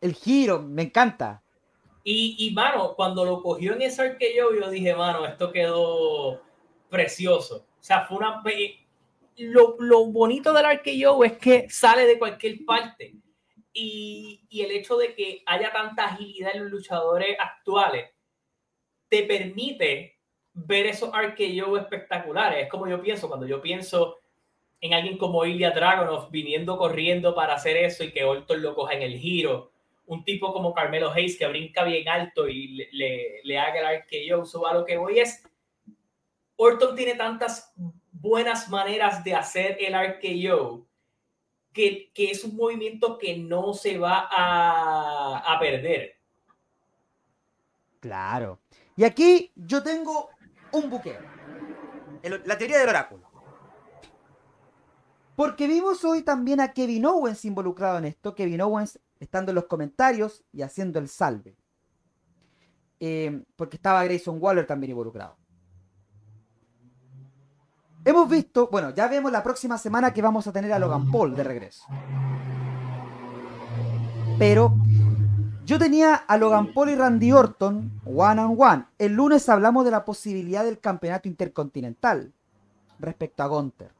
El 0.00 0.14
giro, 0.14 0.62
me 0.62 0.84
encanta. 0.84 1.42
Y, 2.04 2.36
y, 2.38 2.50
mano, 2.52 2.94
cuando 2.94 3.24
lo 3.24 3.42
cogió 3.42 3.74
en 3.74 3.82
ese 3.82 4.02
arqueo, 4.02 4.54
yo 4.54 4.70
dije, 4.70 4.94
mano, 4.94 5.24
esto 5.24 5.52
quedó 5.52 6.42
precioso. 6.88 7.66
O 7.80 7.82
sea, 7.82 8.04
fue 8.06 8.18
una... 8.18 8.42
Lo, 9.36 9.76
lo 9.78 10.06
bonito 10.06 10.52
del 10.52 10.66
arqueo 10.66 11.24
es 11.24 11.38
que 11.38 11.68
sale 11.70 12.06
de 12.06 12.18
cualquier 12.18 12.64
parte. 12.64 13.14
Y, 13.72 14.44
y, 14.50 14.62
el 14.62 14.72
hecho 14.72 14.96
de 14.96 15.14
que 15.14 15.42
haya 15.46 15.72
tanta 15.72 16.06
agilidad 16.06 16.54
en 16.54 16.64
los 16.64 16.72
luchadores 16.72 17.36
actuales 17.40 18.10
te 19.08 19.22
permite 19.22 20.18
ver 20.52 20.86
esos 20.86 21.10
arqueos 21.12 21.80
espectaculares. 21.80 22.64
Es 22.64 22.70
como 22.70 22.86
yo 22.88 23.00
pienso, 23.00 23.28
cuando 23.28 23.46
yo 23.46 23.62
pienso 23.62 24.18
en 24.80 24.94
alguien 24.94 25.16
como 25.16 25.44
Ilya 25.44 25.70
Dragunov 25.70 26.30
viniendo 26.30 26.76
corriendo 26.76 27.34
para 27.34 27.54
hacer 27.54 27.76
eso 27.76 28.04
y 28.04 28.12
que 28.12 28.24
Orton 28.24 28.60
lo 28.60 28.74
coja 28.74 28.94
en 28.94 29.02
el 29.02 29.18
giro. 29.18 29.71
Un 30.12 30.24
tipo 30.24 30.52
como 30.52 30.74
Carmelo 30.74 31.10
Hayes 31.10 31.38
que 31.38 31.46
brinca 31.46 31.84
bien 31.84 32.08
alto 32.08 32.48
y 32.48 32.68
le, 32.92 33.40
le, 33.42 33.58
haga 33.58 33.80
el 33.80 33.86
arqueo. 33.86 34.44
So, 34.44 34.66
a 34.66 34.74
lo 34.74 34.84
que 34.84 34.98
voy 34.98 35.20
es, 35.20 35.42
Orton 36.56 36.94
tiene 36.94 37.14
tantas 37.14 37.72
buenas 38.10 38.68
maneras 38.68 39.24
de 39.24 39.34
hacer 39.34 39.78
el 39.80 39.94
arqueo 39.94 40.86
que, 41.72 42.10
que, 42.12 42.30
es 42.30 42.44
un 42.44 42.56
movimiento 42.56 43.18
que 43.18 43.36
no 43.38 43.72
se 43.72 43.96
va 43.98 44.28
a, 44.30 45.38
a 45.38 45.58
perder. 45.58 46.16
Claro. 48.00 48.60
Y 48.96 49.04
aquí 49.04 49.50
yo 49.56 49.82
tengo 49.82 50.28
un 50.72 50.90
buque. 50.90 51.16
La 52.44 52.58
teoría 52.58 52.78
del 52.78 52.88
oráculo. 52.90 53.32
Porque 55.34 55.66
vimos 55.66 56.04
hoy 56.04 56.22
también 56.22 56.60
a 56.60 56.72
Kevin 56.72 57.06
Owens 57.06 57.44
involucrado 57.44 57.98
en 57.98 58.04
esto. 58.04 58.34
Kevin 58.34 58.60
Owens 58.60 59.00
estando 59.22 59.52
en 59.52 59.54
los 59.54 59.66
comentarios 59.66 60.44
y 60.52 60.62
haciendo 60.62 60.98
el 60.98 61.08
salve. 61.08 61.56
Eh, 62.98 63.44
porque 63.56 63.76
estaba 63.76 64.02
Grayson 64.04 64.38
Waller 64.40 64.66
también 64.66 64.90
involucrado. 64.90 65.36
Hemos 68.04 68.28
visto, 68.28 68.68
bueno, 68.70 68.90
ya 68.90 69.06
vemos 69.06 69.30
la 69.30 69.44
próxima 69.44 69.78
semana 69.78 70.12
que 70.12 70.22
vamos 70.22 70.46
a 70.48 70.52
tener 70.52 70.72
a 70.72 70.78
Logan 70.80 71.08
Paul 71.10 71.36
de 71.36 71.44
regreso. 71.44 71.86
Pero 74.40 74.74
yo 75.64 75.78
tenía 75.78 76.14
a 76.14 76.36
Logan 76.36 76.74
Paul 76.74 76.90
y 76.90 76.96
Randy 76.96 77.30
Orton 77.30 78.00
one 78.04 78.40
on 78.40 78.56
one. 78.58 78.86
El 78.98 79.12
lunes 79.12 79.48
hablamos 79.48 79.84
de 79.84 79.92
la 79.92 80.04
posibilidad 80.04 80.64
del 80.64 80.80
campeonato 80.80 81.28
intercontinental 81.28 82.32
respecto 82.98 83.44
a 83.44 83.46
Gunter. 83.46 83.92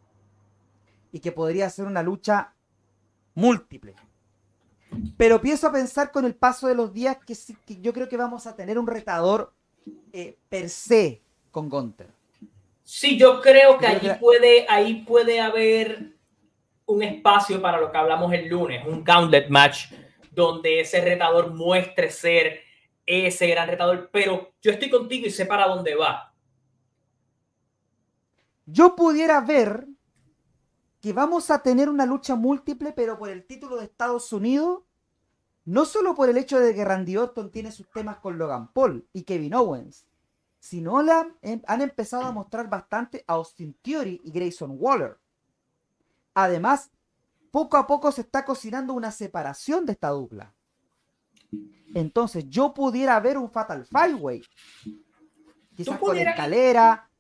Y 1.13 1.21
que 1.21 1.31
podría 1.31 1.71
ser 1.71 1.87
una 1.87 2.03
lucha 2.03 2.55
múltiple. 3.35 3.95
Pero 5.17 5.37
empiezo 5.37 5.67
a 5.67 5.73
pensar 5.73 6.11
con 6.11 6.25
el 6.25 6.35
paso 6.35 6.69
de 6.69 6.75
los 6.75 6.93
días 6.93 7.19
que, 7.25 7.35
que 7.67 7.81
yo 7.81 7.93
creo 7.93 8.09
que 8.09 8.17
vamos 8.17 8.47
a 8.47 8.57
tener 8.57 8.79
un 8.79 8.87
retador 8.87 9.53
eh, 10.13 10.37
per 10.49 10.69
se 10.69 11.23
con 11.51 11.69
Gunter. 11.69 12.09
Sí, 12.83 13.17
yo 13.17 13.41
creo 13.41 13.79
que, 13.79 13.87
ahí, 13.87 14.17
Puede, 14.21 14.67
ahí 14.69 15.05
puede 15.07 15.41
haber 15.41 16.17
un 16.87 17.03
espacio 17.03 17.63
para 17.63 17.81
lo 17.81 17.91
que 17.91 17.99
hablamos 17.99 18.33
el 18.33 18.49
lunes, 18.49 18.85
un 18.87 19.05
gauntlet 19.05 19.49
match, 19.49 19.93
donde 20.31 20.81
ese 20.81 21.01
retador 21.01 21.53
muestre 21.55 22.11
ser 22.11 22.61
ese 23.07 23.47
gran 23.47 23.69
retador, 23.69 24.11
pero 24.13 24.53
yo 24.61 24.73
estoy 24.73 24.91
contigo 24.91 25.27
y 25.27 25.31
sé 25.31 25.47
para 25.47 25.67
dónde 25.67 25.95
va. 25.95 26.33
Yo 28.67 28.95
pudiera 28.95 29.41
ver 29.41 29.87
que 31.03 31.13
vamos 31.13 31.51
a 31.51 31.59
tener 31.59 31.89
una 31.89 32.07
lucha 32.07 32.37
múltiple, 32.37 32.93
pero 32.93 33.19
por 33.19 33.29
el 33.29 33.45
título 33.45 33.77
de 33.77 33.87
Estados 33.87 34.33
Unidos, 34.33 34.85
no 35.65 35.85
solo 35.85 36.15
por 36.15 36.29
el 36.29 36.39
hecho 36.39 36.61
de 36.61 36.73
que 36.77 36.85
Randy 36.85 37.17
Orton 37.17 37.51
tiene 37.51 37.73
sus 37.73 37.91
temas 37.91 38.19
con 38.19 38.39
Logan 38.39 38.73
Paul 38.73 39.05
y 39.13 39.25
Kevin 39.25 39.55
Owens, 39.55 40.07
sino 40.61 41.03
la, 41.03 41.27
han 41.67 41.81
empezado 41.81 42.23
a 42.23 42.31
mostrar 42.31 42.71
bastante 42.71 43.25
a 43.27 43.33
Austin 43.33 43.77
Theory 43.83 44.21
y 44.23 44.31
Grayson 44.31 44.77
Waller. 44.79 45.19
Además, 46.35 46.93
poco 47.51 47.77
a 47.77 47.89
poco 47.89 48.13
se 48.13 48.21
está 48.21 48.45
cocinando 48.45 48.95
una 48.95 49.11
separación 49.11 49.85
de 49.85 49.93
esta 49.93 50.11
dupla. 50.11 50.55
Entonces, 51.95 52.49
yo 52.49 52.73
pudiera 52.73 53.19
ver 53.19 53.39
un 53.39 53.51
Fatal 53.51 53.85
Five 53.85 54.15
Way. 54.15 54.43
Quizás 55.75 55.99
con 55.99 56.17
escalera. 56.17 57.11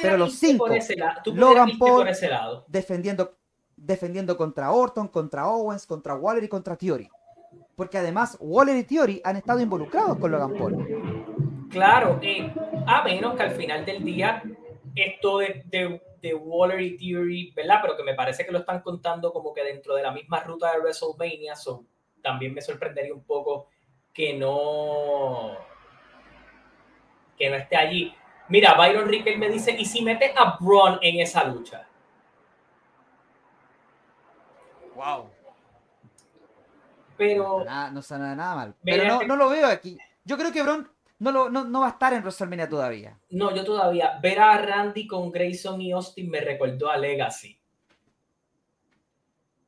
Pero 0.00 0.16
los 0.16 0.34
cinco. 0.34 0.68
Logan 1.34 1.78
Paul 1.78 2.08
Defendiendo, 2.66 3.36
defendiendo 3.76 4.36
contra 4.36 4.70
Orton, 4.70 5.08
contra 5.08 5.48
Owens, 5.48 5.86
contra 5.86 6.14
Waller 6.14 6.44
y 6.44 6.48
contra 6.48 6.76
Theory. 6.76 7.08
Porque 7.76 7.98
además, 7.98 8.36
Waller 8.40 8.76
y 8.76 8.84
Theory 8.84 9.20
han 9.24 9.36
estado 9.36 9.60
involucrados 9.60 10.18
con 10.18 10.30
Logan 10.30 10.54
Paul. 10.54 11.68
Claro, 11.70 12.18
eh, 12.22 12.52
a 12.86 13.02
menos 13.04 13.34
que 13.36 13.42
al 13.42 13.52
final 13.52 13.84
del 13.84 14.04
día 14.04 14.42
esto 14.94 15.38
de, 15.38 15.62
de, 15.66 16.02
de, 16.20 16.34
Waller 16.34 16.80
y 16.80 16.96
Theory, 16.96 17.52
¿verdad? 17.52 17.78
Pero 17.80 17.96
que 17.96 18.02
me 18.02 18.14
parece 18.14 18.44
que 18.44 18.52
lo 18.52 18.58
están 18.58 18.80
contando 18.82 19.32
como 19.32 19.54
que 19.54 19.62
dentro 19.62 19.94
de 19.94 20.02
la 20.02 20.10
misma 20.10 20.40
ruta 20.40 20.72
de 20.72 20.80
WrestleMania, 20.80 21.54
so, 21.54 21.84
también 22.22 22.52
me 22.52 22.60
sorprendería 22.60 23.14
un 23.14 23.22
poco 23.22 23.68
que 24.12 24.34
no 24.34 25.56
que 27.38 27.48
no 27.48 27.56
esté 27.56 27.76
allí. 27.76 28.14
Mira, 28.50 28.74
Byron 28.74 29.08
Riquel 29.08 29.38
me 29.38 29.48
dice, 29.48 29.70
¿y 29.70 29.84
si 29.84 30.02
metes 30.02 30.32
a 30.36 30.58
Braun 30.60 30.98
en 31.00 31.20
esa 31.20 31.44
lucha? 31.44 31.86
Wow. 34.94 35.30
Pero... 37.16 37.64
No, 37.64 37.90
no 37.92 38.02
suena 38.02 38.34
nada 38.34 38.54
mal. 38.56 38.74
Pero 38.84 39.04
no, 39.06 39.22
no, 39.22 39.36
lo 39.36 39.48
veo 39.48 39.68
aquí. 39.68 39.96
Yo 40.24 40.36
creo 40.36 40.52
que 40.52 40.62
Braun 40.62 40.90
no, 41.20 41.30
lo, 41.30 41.48
no, 41.48 41.64
no, 41.64 41.80
va 41.80 41.86
a 41.86 41.90
estar 41.90 42.12
en 42.12 42.22
WrestleMania 42.22 42.68
todavía. 42.68 43.18
No, 43.30 43.54
yo 43.54 43.64
todavía. 43.64 44.18
Ver 44.20 44.40
a 44.40 44.56
Randy 44.58 45.06
con 45.06 45.30
Grayson 45.30 45.80
y 45.80 45.92
Austin 45.92 46.28
me 46.28 46.40
recordó 46.40 46.90
a 46.90 46.96
Legacy. 46.96 47.56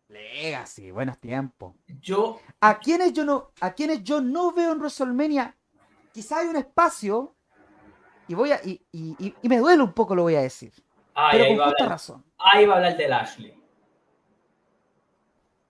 Legacy, 0.08 0.90
buenos 0.90 1.18
tiempos. 1.18 1.74
Yo. 2.00 2.40
A 2.60 2.78
quienes 2.78 3.12
yo 3.12 3.24
no, 3.24 3.50
a 3.60 3.74
quienes 3.74 4.02
yo 4.02 4.20
no 4.20 4.52
veo 4.52 4.72
en 4.72 4.78
WrestleMania, 4.78 5.54
quizá 6.12 6.38
hay 6.38 6.48
un 6.48 6.56
espacio, 6.56 7.34
y 8.28 8.34
voy 8.34 8.52
a, 8.52 8.60
y, 8.64 8.80
y, 8.92 9.34
y 9.42 9.48
me 9.48 9.58
duele 9.58 9.82
un 9.82 9.92
poco 9.92 10.14
lo 10.14 10.22
voy 10.22 10.34
a 10.36 10.42
decir. 10.42 10.72
Ay, 11.14 11.38
pero 11.38 11.56
con 11.56 11.66
justa 11.68 11.86
razón. 11.86 12.24
Ahí 12.38 12.66
va 12.66 12.74
a 12.74 12.76
hablar 12.76 12.96
de 12.96 13.08
Lashley. 13.08 13.54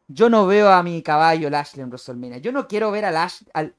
Yo 0.09 0.29
no 0.29 0.47
veo 0.47 0.71
a 0.71 0.83
mi 0.83 1.03
caballo 1.03 1.49
Lashley 1.49 1.83
en 1.83 1.89
WrestleMania. 1.89 2.39
Yo 2.39 2.53
no 2.53 2.69
quiero 2.69 2.91
ver 2.91 3.05
a 3.05 3.11
Lashley, 3.11 3.51
al, 3.55 3.75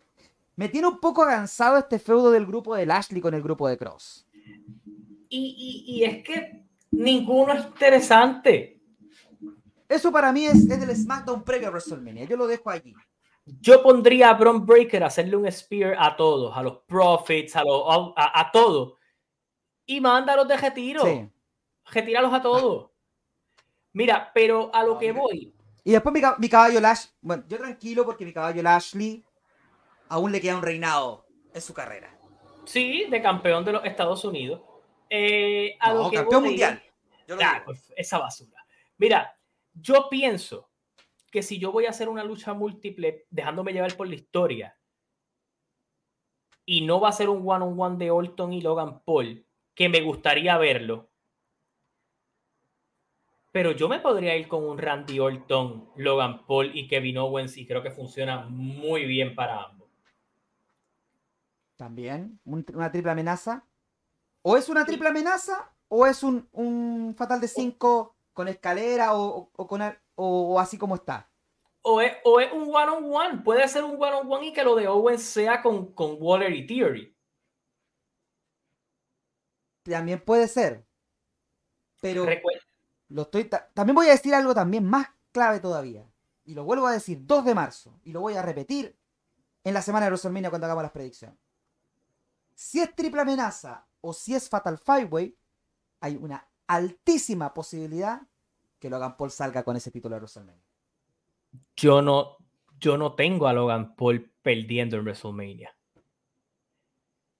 me 0.56 0.70
tiene 0.70 0.88
un 0.88 1.00
poco 1.00 1.26
cansado 1.26 1.78
este 1.78 2.00
feudo 2.00 2.32
del 2.32 2.46
grupo 2.46 2.76
de 2.76 2.86
Lashley 2.86 3.22
con 3.22 3.34
el 3.34 3.42
grupo 3.42 3.68
de 3.68 3.78
Cross. 3.78 4.28
Y, 5.30 5.86
y, 5.88 5.96
y 5.96 6.04
es 6.04 6.24
que 6.24 6.64
ninguno 6.92 7.54
es 7.54 7.66
interesante. 7.66 8.80
Eso 9.90 10.12
para 10.12 10.32
mí 10.32 10.46
es, 10.46 10.70
es 10.70 10.80
del 10.80 10.96
SmackDown 10.96 11.44
previo 11.44 11.68
a 11.68 11.72
WrestleMania. 11.72 12.26
Yo 12.26 12.38
lo 12.38 12.48
dejo 12.48 12.70
allí. 12.70 12.94
Yo 13.46 13.84
pondría 13.84 14.30
a 14.30 14.34
Bron 14.36 14.66
Breaker 14.66 15.04
a 15.04 15.08
hacerle 15.08 15.36
un 15.36 15.52
spear 15.52 15.96
a 16.00 16.16
todos, 16.16 16.56
a 16.56 16.64
los 16.64 16.80
Profits, 16.88 17.56
a, 17.56 17.64
los, 17.64 17.84
a, 18.16 18.40
a 18.40 18.52
todos. 18.52 18.94
Y 19.86 20.00
mándalos 20.00 20.48
de 20.48 20.58
retiro. 20.58 21.04
Sí. 21.06 21.30
Retíralos 21.92 22.34
a 22.34 22.42
todos. 22.42 22.92
Mira, 23.94 24.32
pero 24.34 24.74
a 24.74 24.84
lo 24.84 24.98
que 24.98 25.12
voy. 25.12 25.54
Y 25.84 25.92
después 25.92 26.14
mi, 26.14 26.22
mi 26.40 26.50
caballo 26.50 26.80
Lashley. 26.80 27.14
Bueno, 27.22 27.44
yo 27.48 27.58
tranquilo 27.58 28.06
porque 28.06 28.26
mi 28.26 28.32
caballo 28.32 28.64
Lashley 28.64 29.24
aún 30.10 30.32
le 30.32 30.40
queda 30.40 30.56
un 30.56 30.62
reinado 30.62 31.26
en 31.54 31.62
su 31.62 31.74
carrera. 31.74 32.18
Sí, 32.66 33.06
de 33.10 33.22
campeón 33.22 33.66
de 33.66 33.74
los 33.74 33.86
Estados 33.86 34.24
Unidos. 34.24 34.62
Eh, 35.10 35.76
a 35.80 35.94
no, 35.94 36.04
lo 36.04 36.10
que 36.10 36.18
campeón 36.18 36.44
mundial. 36.44 36.82
Yo 37.28 37.38
esa 37.96 38.18
basura. 38.20 38.66
Mira, 38.98 39.38
yo 39.74 40.08
pienso 40.10 40.70
que 41.34 41.42
si 41.42 41.58
yo 41.58 41.72
voy 41.72 41.88
a 41.88 41.90
hacer 41.90 42.10
una 42.10 42.24
lucha 42.24 42.54
múltiple 42.54 43.26
dejándome 43.32 43.74
llevar 43.74 43.98
por 43.98 44.08
la 44.08 44.14
historia 44.14 44.78
y 46.64 46.86
no 46.86 47.02
va 47.02 47.10
a 47.10 47.12
ser 47.12 47.28
un 47.28 47.40
one-on-one 47.40 47.74
-on 47.74 47.76
-one 47.76 47.98
de 47.98 48.12
Orton 48.12 48.54
y 48.54 48.62
Logan 48.62 49.02
Paul, 49.04 49.44
que 49.74 49.90
me 49.90 50.02
gustaría 50.02 50.56
verlo, 50.60 51.10
pero 53.52 53.72
yo 53.72 53.90
me 53.90 54.00
podría 54.00 54.38
ir 54.38 54.48
con 54.48 54.64
un 54.64 54.78
Randy 54.78 55.20
Orton, 55.20 55.90
Logan 55.96 56.46
Paul 56.46 56.70
y 56.78 56.88
Kevin 56.88 57.18
Owens 57.18 57.58
y 57.58 57.66
creo 57.66 57.82
que 57.82 57.90
funciona 57.90 58.46
muy 58.48 59.06
bien 59.06 59.34
para 59.34 59.64
ambos. 59.64 59.90
También, 61.78 62.40
una 62.46 62.92
triple 62.92 63.10
amenaza. 63.10 63.66
O 64.44 64.56
es 64.56 64.70
una 64.70 64.86
triple 64.86 65.10
amenaza 65.10 65.74
o 65.88 66.06
es 66.06 66.22
un, 66.22 66.48
un 66.52 67.16
fatal 67.18 67.42
de 67.42 67.48
5 67.48 68.16
con 68.34 68.48
escalera 68.48 69.16
o, 69.16 69.50
o 69.52 69.68
con, 69.68 69.82
o, 70.16 70.54
o, 70.56 70.60
así 70.60 70.78
como 70.78 70.96
está. 70.96 71.30
o 71.82 72.02
es, 72.02 72.14
o 72.24 72.40
es 72.40 72.52
un 72.54 72.64
one-on-one. 72.74 73.42
Puede 73.44 73.68
ser 73.68 73.84
un 73.84 74.02
one-on-one 74.02 74.48
y 74.48 74.54
que 74.54 74.64
lo 74.64 74.76
de 74.76 74.88
Owen 74.88 75.20
sea 75.20 75.62
con, 75.62 75.94
con 75.94 76.18
Waller 76.20 76.54
y 76.54 76.66
Theory. 76.68 77.16
También 79.84 80.22
puede 80.22 80.48
ser. 80.48 80.86
Pero 82.02 82.26
Recuerda, 82.26 82.62
lo 83.10 83.24
estoy 83.24 83.46
ta- 83.46 83.70
también 83.74 83.96
voy 83.96 84.08
a 84.08 84.12
decir 84.12 84.34
algo 84.34 84.54
también 84.54 84.86
más 84.86 85.08
clave 85.32 85.60
todavía. 85.60 86.06
Y 86.46 86.54
lo 86.54 86.64
vuelvo 86.66 86.88
a 86.88 86.92
decir 86.92 87.20
2 87.26 87.46
de 87.46 87.56
marzo. 87.56 88.00
Y 88.04 88.12
lo 88.12 88.22
voy 88.22 88.36
a 88.36 88.42
repetir 88.42 88.98
en 89.64 89.74
la 89.74 89.82
semana 89.82 90.06
de 90.06 90.12
WrestleMania 90.12 90.50
cuando 90.50 90.66
hagamos 90.66 90.84
las 90.84 90.92
predicciones. 90.92 91.38
Si 92.56 92.80
es 92.82 92.94
triple 92.96 93.22
amenaza 93.22 93.86
o 94.02 94.14
si 94.14 94.36
es 94.36 94.50
Fatal 94.50 94.78
Five 94.78 95.06
Way, 95.06 95.38
hay 96.02 96.18
una 96.18 96.48
altísima 96.68 97.54
posibilidad 97.54 98.22
que 98.84 98.90
Logan 98.90 99.16
Paul 99.16 99.32
salga 99.32 99.64
con 99.64 99.78
ese 99.78 99.92
título 99.92 100.16
de 100.16 100.20
WrestleMania. 100.20 100.62
yo 101.78 102.02
no, 102.02 102.36
yo 102.82 102.98
no 102.98 103.14
tengo 103.16 103.48
a 103.48 103.54
Logan 103.54 103.96
Paul 103.96 104.30
perdiendo 104.42 104.98
en 104.98 105.04
WrestleMania. 105.06 105.74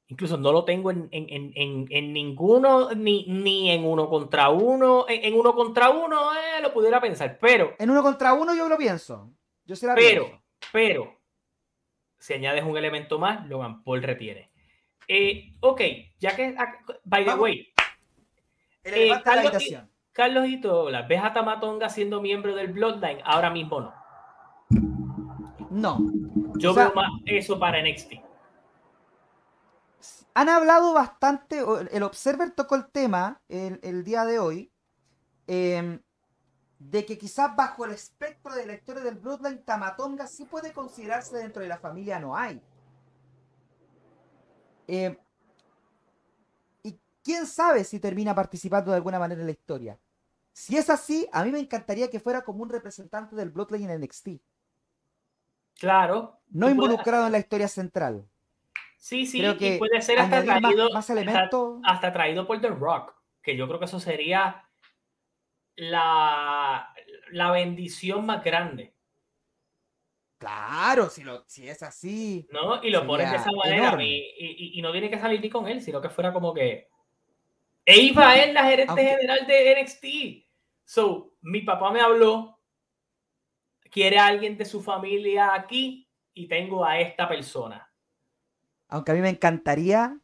Incluso 0.08 0.38
no 0.38 0.54
lo 0.54 0.64
tengo 0.64 0.90
en, 0.92 1.10
en- 1.12 1.28
en- 1.30 1.52
en- 1.56 1.88
en 1.90 2.14
ninguno, 2.14 2.92
ni, 2.92 3.26
ni 3.28 3.72
en 3.72 3.84
uno 3.84 4.08
contra 4.08 4.50
uno. 4.52 5.06
En, 5.10 5.26
en 5.26 5.34
uno 5.34 5.54
contra 5.54 5.90
uno, 5.90 6.34
eh, 6.34 6.62
lo 6.62 6.72
pudiera 6.74 7.02
pensar, 7.02 7.38
pero, 7.42 7.76
En 7.78 7.90
uno 7.90 8.02
contra 8.02 8.34
uno 8.34 8.56
yo 8.56 8.70
lo 8.70 8.78
pienso. 8.78 9.34
Yo 9.66 9.76
sí 9.76 9.86
la 9.86 9.96
pero, 9.96 10.26
pienso. 10.26 10.44
pero, 10.72 11.20
si 12.20 12.34
añades 12.36 12.64
un 12.64 12.78
elemento 12.78 13.20
más, 13.20 13.46
Logan 13.48 13.84
Paul 13.84 14.02
retiene. 14.02 14.50
Eh, 15.10 15.52
ok, 15.60 15.82
ya 16.20 16.36
que, 16.38 16.56
ac- 16.56 17.00
by 17.04 17.24
the 17.26 17.30
Vamos. 17.32 17.44
way, 17.44 17.68
El 18.84 18.94
eh, 18.94 19.22
Carlos- 20.14 20.48
y 20.48 20.62
Tolas, 20.62 21.08
¿ves 21.08 21.22
a 21.24 21.34
Tamatonga 21.34 21.90
siendo 21.90 22.22
miembro 22.22 22.56
del 22.56 22.72
Bloodline? 22.72 23.20
Ahora 23.26 23.50
mismo 23.50 23.82
no. 23.82 23.94
No. 25.72 25.98
Yo 26.58 26.72
O 26.72 26.74
sea- 26.76 26.86
veo 26.86 26.96
más 26.96 27.10
eso 27.26 27.60
para 27.60 27.80
NXT. 27.80 28.22
Han 30.36 30.50
hablado 30.50 30.94
bastante, 30.94 31.64
el 31.92 32.04
Observer 32.04 32.52
tocó 32.52 32.76
el 32.76 32.88
tema 32.92 33.42
el, 33.50 33.80
el 33.84 34.04
día 34.04 34.26
de 34.26 34.40
hoy, 34.40 34.72
em, 35.48 36.00
de 36.80 37.06
que 37.06 37.18
quizás 37.18 37.56
bajo 37.56 37.86
el 37.86 37.92
espectro 37.92 38.54
de 38.56 38.66
la 38.66 38.74
historia 38.74 39.04
del 39.04 39.16
Bloodline, 39.16 39.64
Tamatonga 39.64 40.26
sí 40.28 40.46
puede 40.46 40.74
considerarse 40.74 41.38
dentro 41.38 41.62
de 41.62 41.68
la 41.70 41.78
familia 41.78 42.20
No 42.20 42.36
hay. 42.36 42.62
Em, 44.88 45.16
y 46.84 47.00
quién 47.24 47.46
sabe 47.46 47.84
si 47.84 48.00
termina 48.00 48.34
participando 48.36 48.92
de 48.92 48.98
alguna 48.98 49.20
manera 49.20 49.40
en 49.42 49.48
la 49.48 49.54
historia. 49.54 49.98
Si 50.54 50.78
es 50.78 50.90
así, 50.90 51.28
a 51.34 51.44
mí 51.44 51.52
me 51.52 51.60
encantaría 51.60 52.10
que 52.10 52.20
fuera 52.20 52.44
como 52.44 52.62
un 52.64 52.70
representante 52.70 53.36
del 53.36 53.50
Bloodline 53.50 53.90
en 53.90 54.02
NXT, 54.02 54.40
Claro. 55.80 56.40
no 56.52 56.70
involucrado 56.70 57.26
en 57.26 57.32
la 57.32 57.40
historia 57.40 57.68
central. 57.68 58.24
Sí, 58.98 59.26
sí, 59.26 59.40
Creo 59.40 59.54
y 59.54 59.58
que 59.58 59.78
puede 59.80 60.02
ser 60.02 60.20
hasta 60.20 60.44
más, 60.44 60.46
traído, 60.62 60.90
más 60.92 61.10
hasta- 61.10 61.14
elementos. 61.14 61.82
hasta 61.84 62.14
traído 62.14 62.46
por 62.48 62.62
The 62.62 62.70
Rock, 62.70 63.14
que 63.42 63.58
yo 63.58 63.68
creo 63.68 63.80
que 63.80 63.86
eso 63.86 64.00
sería 64.00 64.64
la, 65.76 66.94
la 67.32 67.52
bendición 67.52 68.26
más 68.26 68.44
grande, 68.44 68.94
Claro, 70.38 71.10
si, 71.10 71.24
lo, 71.24 71.46
si 71.48 71.70
es 71.70 71.82
así. 71.84 72.46
¿no? 72.52 72.84
Y 72.84 72.90
lo 72.90 73.08
pones 73.08 73.32
de 73.32 73.38
esa 73.38 73.50
manera 73.54 74.04
y, 74.04 74.18
y- 74.38 74.78
y 74.78 74.82
no 74.82 74.92
tiene 74.92 75.10
que 75.10 75.18
salir 75.18 75.40
ni 75.40 75.50
con 75.50 75.70
él, 75.70 75.82
sino 75.82 76.02
que 76.02 76.10
fuera 76.10 76.34
como 76.34 76.54
que 76.54 76.90
Eva 77.86 78.36
es 78.36 78.54
la 78.54 78.66
gerente 78.66 78.90
Aunque- 78.90 79.06
general 79.08 79.48
de 79.48 79.72
NXT. 79.82 80.43
So, 80.86 81.34
mi 81.42 81.62
papá 81.62 81.92
me 81.92 82.02
habló, 82.02 82.60
quiere 83.90 84.18
a 84.18 84.28
alguien 84.28 84.58
de 84.58 84.66
su 84.66 84.82
familia 84.82 85.54
aquí 85.54 86.10
y 86.34 86.48
tengo 86.48 86.84
a 86.84 87.00
esta 87.00 87.28
persona. 87.28 87.92
Aunque 88.88 89.12
a 89.12 89.16
mí 89.16 89.22
me 89.22 89.30
encantaría 89.30 90.20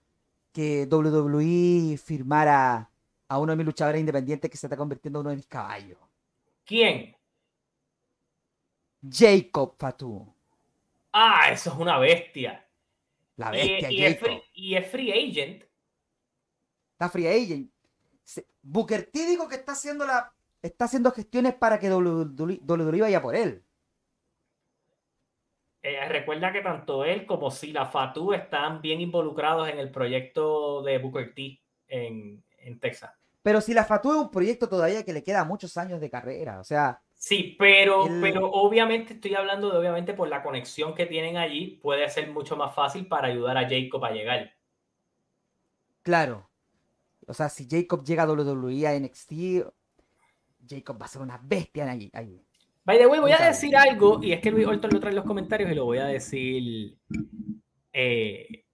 que 0.52 0.88
WWE 0.90 1.98
firmara 1.98 2.91
a 3.27 3.40
uno 3.40 3.52
de 3.52 3.57
mis 3.57 3.65
luchadores 3.65 3.99
independientes 3.99 4.49
que 4.49 4.57
se 4.57 4.65
está 4.65 4.76
convirtiendo 4.76 5.19
en 5.19 5.22
uno 5.22 5.30
de 5.30 5.36
mis 5.38 5.48
caballos. 5.48 5.99
¿Quién? 6.65 7.15
Jacob 9.07 9.76
Fatu. 9.77 10.34
Ah, 11.14 11.52
eso 11.52 11.72
es 11.72 11.76
una 11.77 11.98
bestia. 11.99 12.68
La 13.36 13.52
bestia 13.52 13.91
y, 13.91 14.03
es 14.03 14.19
free, 14.19 14.41
y 14.53 14.76
es 14.76 14.91
free 14.91 15.11
agent. 15.11 15.64
Está 16.94 17.10
free 17.10 17.27
agent. 17.27 17.72
Booker 18.61 19.10
T 19.10 19.26
dijo 19.26 19.48
que 19.48 19.56
está 19.56 19.72
haciendo 19.72 20.06
la 20.06 20.34
está 20.61 20.86
haciendo 20.86 21.11
gestiones 21.11 21.56
para 21.56 21.80
que 21.80 21.90
WWE 21.91 23.02
vaya 23.02 23.22
por 23.22 23.36
él. 23.36 23.64
Eh, 25.81 26.07
recuerda 26.10 26.52
que 26.52 26.61
tanto 26.61 27.06
él 27.06 27.26
como 27.26 27.52
Sila 27.52 27.86
Fatu 27.86 28.34
están 28.34 28.81
bien 28.81 28.99
involucrados 28.99 29.69
en 29.69 29.80
el 29.80 29.91
proyecto 29.91 30.81
de 30.84 30.98
Booker 30.98 31.34
T 31.34 31.61
en, 31.88 32.44
en 32.57 32.80
Texas. 32.80 33.11
Pero 33.41 33.61
si 33.61 33.73
la 33.73 33.86
Fatu 33.86 34.11
es 34.11 34.18
un 34.18 34.31
proyecto 34.31 34.68
todavía 34.68 35.03
que 35.06 35.14
le 35.14 35.23
queda 35.23 35.45
muchos 35.45 35.77
años 35.77 36.02
de 36.02 36.10
carrera, 36.10 36.60
o 36.60 36.64
sea, 36.64 37.02
Sí, 37.15 37.56
pero, 37.60 38.07
El- 38.07 38.22
pero 38.22 38.49
obviamente 38.52 39.14
estoy 39.14 39.36
hablando 39.36 39.69
de 39.72 39.77
obviamente 39.77 40.14
por 40.14 40.30
la 40.30 40.41
conexión 40.41 40.95
que 40.95 41.06
tienen 41.06 41.36
allí, 41.38 41.77
puede 41.81 42.10
ser 42.10 42.30
mucho 42.31 42.56
más 42.56 42.73
fácil 42.73 43.07
para 43.07 43.27
ayudar 43.27 43.57
a 43.57 43.68
Jacob 43.69 44.03
a 44.06 44.11
llegar. 44.11 44.53
claro. 46.02 46.49
O 47.27 47.34
sea, 47.34 47.49
si 47.49 47.68
Jacob 47.69 48.03
llega 48.03 48.23
a 48.23 48.27
WWE 48.27 48.88
a 48.88 48.94
NXT, 48.99 49.31
Jacob 50.70 51.02
va 51.02 51.06
a 51.06 51.10
ser 51.10 51.22
una 51.22 51.40
bestia 51.41 51.84
en 51.84 51.90
allí. 51.90 52.12
allí. 52.14 52.46
By 52.86 52.98
the 52.98 53.08
way, 53.08 53.20
voy 53.20 53.32
a 53.32 53.46
decir 53.46 53.76
algo, 53.76 54.20
y 54.24 54.34
es 54.34 54.40
que 54.40 54.52
Luis 54.52 54.68
Orton 54.68 54.91
lo 54.91 55.00
trae 55.00 55.12
en 55.12 55.18
los 55.18 55.26
comentarios 55.26 55.72
y 55.72 55.76
lo 55.76 55.86
voy 55.86 56.00
a 56.00 56.06
decir. 56.06 56.98
Eh, 57.91 58.66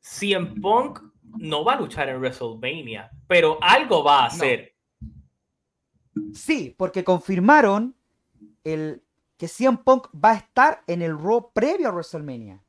CM 0.00 0.60
Punk 0.60 1.00
no 1.38 1.64
va 1.64 1.74
a 1.74 1.80
luchar 1.80 2.08
en 2.08 2.18
WrestleMania, 2.18 3.10
pero 3.26 3.58
algo 3.60 4.04
va 4.04 4.24
a 4.24 4.26
hacer. 4.26 4.74
Sí, 6.34 6.74
porque 6.76 7.02
confirmaron 7.02 7.96
el, 8.62 9.02
que 9.36 9.48
CM 9.48 9.78
Punk 9.78 10.08
va 10.12 10.32
a 10.32 10.36
estar 10.36 10.82
en 10.86 11.02
el 11.02 11.18
Raw 11.18 11.52
previo 11.52 11.88
a 11.88 11.92
WrestleMania. 11.92 12.62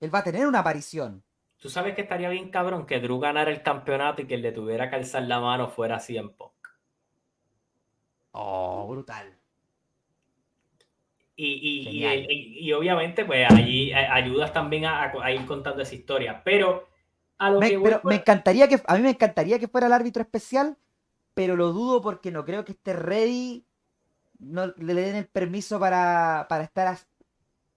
Él 0.00 0.14
va 0.14 0.20
a 0.20 0.24
tener 0.24 0.46
una 0.46 0.60
aparición. 0.60 1.24
Tú 1.58 1.68
sabes 1.68 1.94
que 1.94 2.02
estaría 2.02 2.28
bien 2.28 2.50
cabrón 2.50 2.86
que 2.86 3.00
Drew 3.00 3.18
ganara 3.18 3.50
el 3.50 3.62
campeonato 3.62 4.22
y 4.22 4.26
que 4.26 4.34
el 4.34 4.42
le 4.42 4.52
tuviera 4.52 4.88
que 4.88 4.96
alzar 4.96 5.24
la 5.24 5.40
mano 5.40 5.68
fuera 5.68 5.98
CM 5.98 6.30
Punk. 6.30 6.52
Oh, 8.40 8.86
brutal. 8.86 9.36
Y, 11.34 11.46
y- 11.46 12.66
y- 12.68 12.72
obviamente, 12.72 13.24
pues 13.24 13.50
allí 13.50 13.90
eh, 13.90 13.94
ayudas 13.96 14.52
también 14.52 14.84
a, 14.86 15.12
ir 15.32 15.44
contando 15.44 15.82
esa 15.82 15.94
historia. 15.96 16.42
Pero 16.44 16.88
a 17.38 17.50
lo 17.50 17.58
Me, 17.58 17.70
que 17.70 17.80
pero 17.80 18.00
me 18.04 18.16
encantaría 18.16 18.68
que 18.68 18.80
a 18.86 18.96
mí 18.96 19.02
me 19.02 19.10
encantaría 19.10 19.58
que 19.58 19.66
fuera 19.66 19.88
el 19.88 19.92
árbitro 19.92 20.22
especial, 20.22 20.76
pero 21.34 21.56
lo 21.56 21.72
dudo 21.72 22.00
porque 22.00 22.30
no 22.30 22.44
creo 22.44 22.64
que 22.64 22.72
esté 22.72 22.92
ready, 22.92 23.64
no 24.38 24.68
le 24.76 24.94
den 24.94 25.16
el 25.16 25.26
permiso 25.26 25.80
para, 25.80 26.46
para 26.48 26.62
estar 26.62 26.96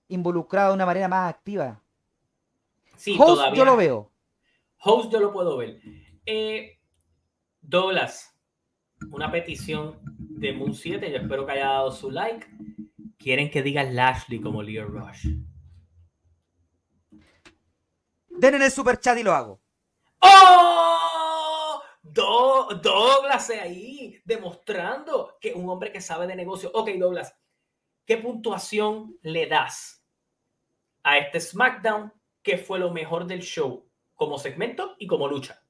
involucrado 0.09 0.69
de 0.69 0.75
una 0.75 0.85
manera 0.85 1.07
más 1.07 1.27
activa. 1.27 1.81
sí, 2.97 3.15
Host 3.17 3.25
todavía. 3.37 3.57
yo 3.57 3.65
lo 3.65 3.77
veo. 3.77 4.11
Host 4.77 5.11
yo 5.11 5.19
lo 5.19 5.31
puedo 5.31 5.57
ver. 5.57 5.79
Eh, 6.25 6.77
Douglas, 7.61 8.35
una 9.11 9.31
petición 9.31 9.99
de 10.41 10.53
Moon 10.53 10.73
7, 10.73 11.11
yo 11.11 11.17
espero 11.17 11.45
que 11.45 11.51
haya 11.51 11.67
dado 11.67 11.91
su 11.91 12.09
like. 12.09 12.47
Quieren 13.17 13.51
que 13.51 13.61
diga 13.61 13.83
Lashley 13.83 14.41
como 14.41 14.63
Leo 14.63 14.87
Rush. 14.87 15.27
Den 18.29 18.55
en 18.55 18.61
el 18.63 18.71
super 18.71 18.99
chat 18.99 19.19
y 19.19 19.23
lo 19.23 19.33
hago. 19.33 19.61
¡Oh! 20.19 21.79
Do- 22.01 22.69
Douglas 22.81 23.51
ahí, 23.51 24.19
demostrando 24.25 25.37
que 25.39 25.53
un 25.53 25.69
hombre 25.69 25.91
que 25.91 26.01
sabe 26.01 26.25
de 26.25 26.35
negocio. 26.35 26.71
Ok, 26.73 26.89
Douglas, 26.97 27.37
¿qué 28.05 28.17
puntuación 28.17 29.17
le 29.21 29.45
das 29.45 30.03
a 31.03 31.19
este 31.19 31.39
SmackDown 31.39 32.11
que 32.41 32.57
fue 32.57 32.79
lo 32.79 32.89
mejor 32.91 33.27
del 33.27 33.41
show 33.43 33.87
como 34.15 34.39
segmento 34.39 34.95
y 34.97 35.05
como 35.05 35.27
lucha? 35.27 35.60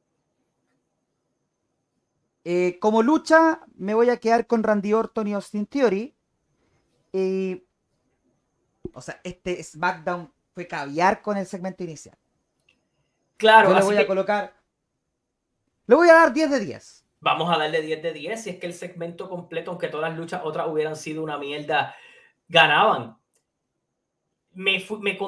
Eh, 2.43 2.79
como 2.79 3.03
lucha, 3.03 3.61
me 3.75 3.93
voy 3.93 4.09
a 4.09 4.17
quedar 4.17 4.47
con 4.47 4.63
Randy 4.63 4.93
Orton 4.93 5.27
y 5.27 5.33
Austin 5.33 5.65
Theory. 5.67 6.15
Y- 7.13 7.63
o 8.93 9.01
sea, 9.01 9.19
este 9.23 9.61
SmackDown 9.63 10.33
fue 10.53 10.67
caviar 10.67 11.21
con 11.21 11.37
el 11.37 11.45
segmento 11.45 11.83
inicial. 11.83 12.17
Claro, 13.37 13.69
Yo 13.69 13.75
le 13.79 13.85
voy 13.85 13.95
que 13.95 14.01
a 14.01 14.07
colocar. 14.07 14.53
Le 15.87 15.95
voy 15.95 16.09
a 16.09 16.13
dar 16.13 16.33
10 16.33 16.49
de 16.51 16.59
10. 16.59 17.05
vamos 17.23 17.53
a 17.53 17.57
darle 17.59 17.81
10 17.81 18.01
de 18.01 18.13
10 18.13 18.43
si 18.43 18.49
es 18.49 18.57
que 18.59 18.65
el 18.65 18.73
segmento 18.73 19.29
completo, 19.29 19.69
aunque 19.71 19.87
todas 19.89 20.09
las 20.09 20.17
luchas 20.17 20.41
otras 20.43 20.67
hubieran 20.67 20.95
sido 20.95 21.23
una 21.23 21.37
mierda, 21.37 21.95
ganaban. 22.47 23.17
Me, 24.53 24.83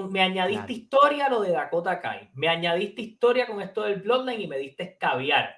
me, 0.10 0.22
añadiste 0.22 0.66
Claro. 0.66 0.74
historia 0.74 1.26
a 1.28 1.30
lo 1.30 1.42
de 1.42 1.52
Dakota 1.52 2.02
Kai. 2.02 2.30
Me 2.34 2.50
añadiste 2.50 3.02
historia 3.02 3.46
con 3.48 3.62
esto 3.62 3.84
del 3.84 4.02
Bloodline 4.02 4.42
y 4.42 4.48
me 4.48 4.58
diste 4.58 4.98
caviar. 4.98 5.56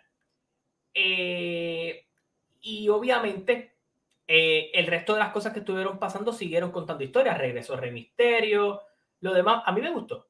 Eh, 0.95 2.07
y 2.61 2.89
obviamente 2.89 3.75
Eh, 4.27 4.71
el 4.73 4.87
resto 4.87 5.13
de 5.13 5.19
las 5.19 5.31
cosas 5.31 5.53
que 5.53 5.59
estuvieron 5.59 5.99
pasando 5.99 6.33
siguieron 6.33 6.71
contando 6.71 7.03
historias. 7.03 7.37
Regresó 7.37 7.77
Rey 7.77 7.91
Misterio, 7.91 8.81
lo 9.21 9.33
demás. 9.35 9.61
A 9.67 9.71
mí 9.71 9.81
me 9.81 9.91
gustó. 9.91 10.27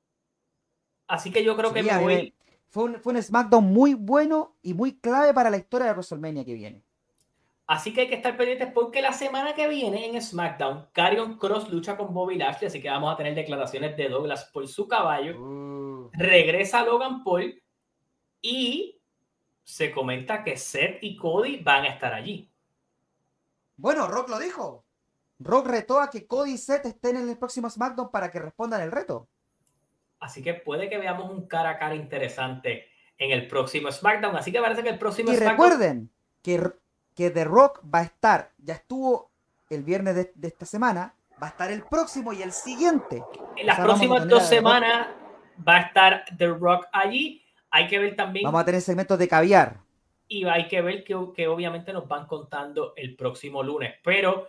Así 1.08 1.32
que 1.32 1.42
yo 1.42 1.56
creo 1.56 1.72
que 1.72 1.82
me 1.82 1.98
voy. 1.98 2.34
Fue 2.68 2.84
un, 2.84 3.00
fue 3.00 3.14
un 3.14 3.24
SmackDown 3.24 3.64
muy 3.64 3.94
bueno 3.94 4.58
y 4.62 4.74
muy 4.74 5.00
clave 5.00 5.34
para 5.34 5.50
la 5.50 5.56
historia 5.56 5.88
de 5.88 5.94
WrestleMania 5.94 6.44
que 6.44 6.56
viene. 6.56 6.84
Así 7.68 7.94
que 7.94 8.02
hay 8.02 8.10
que 8.10 8.16
estar 8.16 8.36
pendientes 8.36 8.70
porque 8.74 9.02
la 9.02 9.14
semana 9.14 9.56
que 9.56 9.70
viene 9.70 10.08
en 10.08 10.22
SmackDown, 10.22 10.90
Carion 10.92 11.38
Cross 11.38 11.70
lucha 11.70 11.96
con 11.96 12.14
Bobby 12.14 12.36
Lashley, 12.36 12.68
así 12.68 12.82
que 12.82 12.90
vamos 12.90 13.14
a 13.14 13.16
tener 13.16 13.34
declaraciones 13.34 13.96
de 13.96 14.10
Douglas 14.10 14.50
por 14.52 14.68
su 14.68 14.90
caballo. 14.90 15.40
Uh. 15.40 16.12
Regresa 16.12 16.84
Logan 16.84 17.24
Paul 17.24 17.64
y 18.42 18.95
se 19.66 19.92
comenta 19.92 20.44
que 20.44 20.56
Seth 20.56 21.00
y 21.02 21.18
Cody 21.18 21.58
van 21.58 21.84
a 21.84 21.90
estar 21.90 22.14
allí. 22.14 22.50
Bueno, 23.76 24.08
Rock 24.08 24.30
lo 24.30 24.40
dijo. 24.40 24.86
Rock 25.40 25.68
retó 25.68 26.00
a 26.00 26.10
que 26.10 26.28
Cody 26.28 26.54
y 26.54 26.58
Seth 26.58 26.86
estén 26.86 27.18
en 27.18 27.28
el 27.28 27.38
próximo 27.38 27.70
SmackDown 27.70 28.10
para 28.10 28.32
que 28.32 28.40
respondan 28.40 28.82
el 28.82 28.92
reto. 28.92 29.28
Así 30.20 30.42
que 30.42 30.54
puede 30.54 30.88
que 30.88 30.98
veamos 30.98 31.30
un 31.30 31.48
cara 31.48 31.72
a 31.72 31.80
cara 31.80 31.96
interesante 31.96 32.88
en 33.18 33.32
el 33.32 33.48
próximo 33.48 33.92
SmackDown. 33.92 34.36
Así 34.38 34.52
que 34.52 34.62
parece 34.62 34.84
que 34.84 34.90
el 34.90 35.00
próximo 35.00 35.32
y 35.32 35.36
recuerden 35.36 36.10
que, 36.42 36.72
que 37.16 37.32
The 37.32 37.44
Rock 37.44 37.82
va 37.94 38.00
a 38.00 38.04
estar, 38.04 38.52
ya 38.60 38.76
estuvo 38.76 39.32
el 39.70 39.84
viernes 39.84 40.16
de, 40.16 40.48
esta 40.48 40.66
semana, 40.66 41.16
va 41.42 41.48
a 41.48 41.50
estar 41.50 41.72
el 41.72 41.84
próximo 41.84 42.34
y 42.34 42.44
el 42.44 42.52
siguiente. 42.52 43.24
En 43.58 43.66
las 43.66 43.80
próximas 43.80 44.28
dos 44.28 44.48
semanas 44.48 45.08
va 45.68 45.78
a 45.78 45.80
estar 45.82 46.26
The 46.38 46.48
Rock 46.48 46.86
allí. 46.94 47.45
Hay 47.76 47.88
que 47.88 48.00
ver 48.00 48.16
también. 48.16 48.46
Vamos 48.46 48.62
a 48.62 48.66
tener 48.66 48.80
segmentos 48.80 49.20
de 49.20 49.28
caviar. 49.28 49.82
Y 50.30 50.46
hay 50.46 50.70
que 50.70 50.82
ver 50.82 51.04
que, 51.04 51.14
que 51.36 51.46
obviamente 51.50 51.92
nos 51.92 52.08
van 52.08 52.26
contando 52.26 52.94
el 52.96 53.18
próximo 53.18 53.62
lunes. 53.62 53.96
Pero 54.02 54.48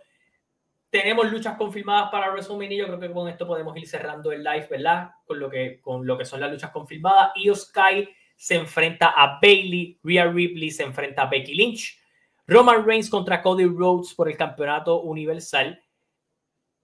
tenemos 0.91 1.29
luchas 1.33 1.57
confirmadas 1.57 2.09
para 2.13 2.31
WrestleMania. 2.31 2.79
Yo 2.79 2.87
creo 2.87 3.01
que 3.01 3.11
con 3.11 3.29
esto 3.29 3.45
podemos 3.45 3.77
ir 3.77 3.89
cerrando 3.89 4.31
el 4.31 4.45
live, 4.45 4.69
¿verdad? 4.71 5.11
Con 5.27 5.41
lo 5.41 5.51
que, 5.51 5.81
con 5.81 6.07
lo 6.07 6.17
que 6.17 6.25
son 6.25 6.39
las 6.39 6.53
luchas 6.53 6.71
confirmadas. 6.71 7.33
Io 7.35 7.57
Sky 7.57 8.09
se 8.37 8.55
enfrenta 8.55 9.09
a 9.09 9.41
Bailey. 9.43 9.99
Rhea 10.05 10.27
Ripley 10.27 10.71
se 10.71 10.85
enfrenta 10.85 11.23
a 11.23 11.27
Becky 11.27 11.57
Lynch. 11.57 11.99
Roman 12.47 12.87
Reigns 12.87 13.11
contra 13.11 13.43
Cody 13.43 13.65
Rhodes 13.65 14.15
por 14.15 14.29
el 14.29 14.37
campeonato 14.37 15.01
universal. 15.01 15.83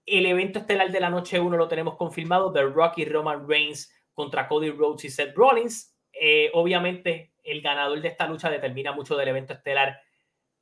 El 0.05 0.25
evento 0.25 0.59
estelar 0.59 0.91
de 0.91 0.99
la 0.99 1.09
noche 1.09 1.39
1 1.39 1.55
lo 1.55 1.69
tenemos 1.69 1.95
confirmado. 1.95 2.51
The 2.51 2.63
Rock 2.63 2.97
y 2.97 3.05
Roman 3.05 3.47
Reigns 3.47 3.89
contra 4.13 4.49
Cody 4.49 4.71
Rhodes 4.71 5.05
y 5.05 5.09
Seth 5.09 5.33
Rollins. 5.37 5.92
Eh, 6.13 6.51
obviamente, 6.53 7.33
el 7.43 7.61
ganador 7.61 8.01
de 8.01 8.07
esta 8.07 8.27
lucha 8.27 8.49
determina 8.49 8.91
mucho 8.91 9.17
del 9.17 9.27
evento 9.29 9.53
estelar 9.53 9.99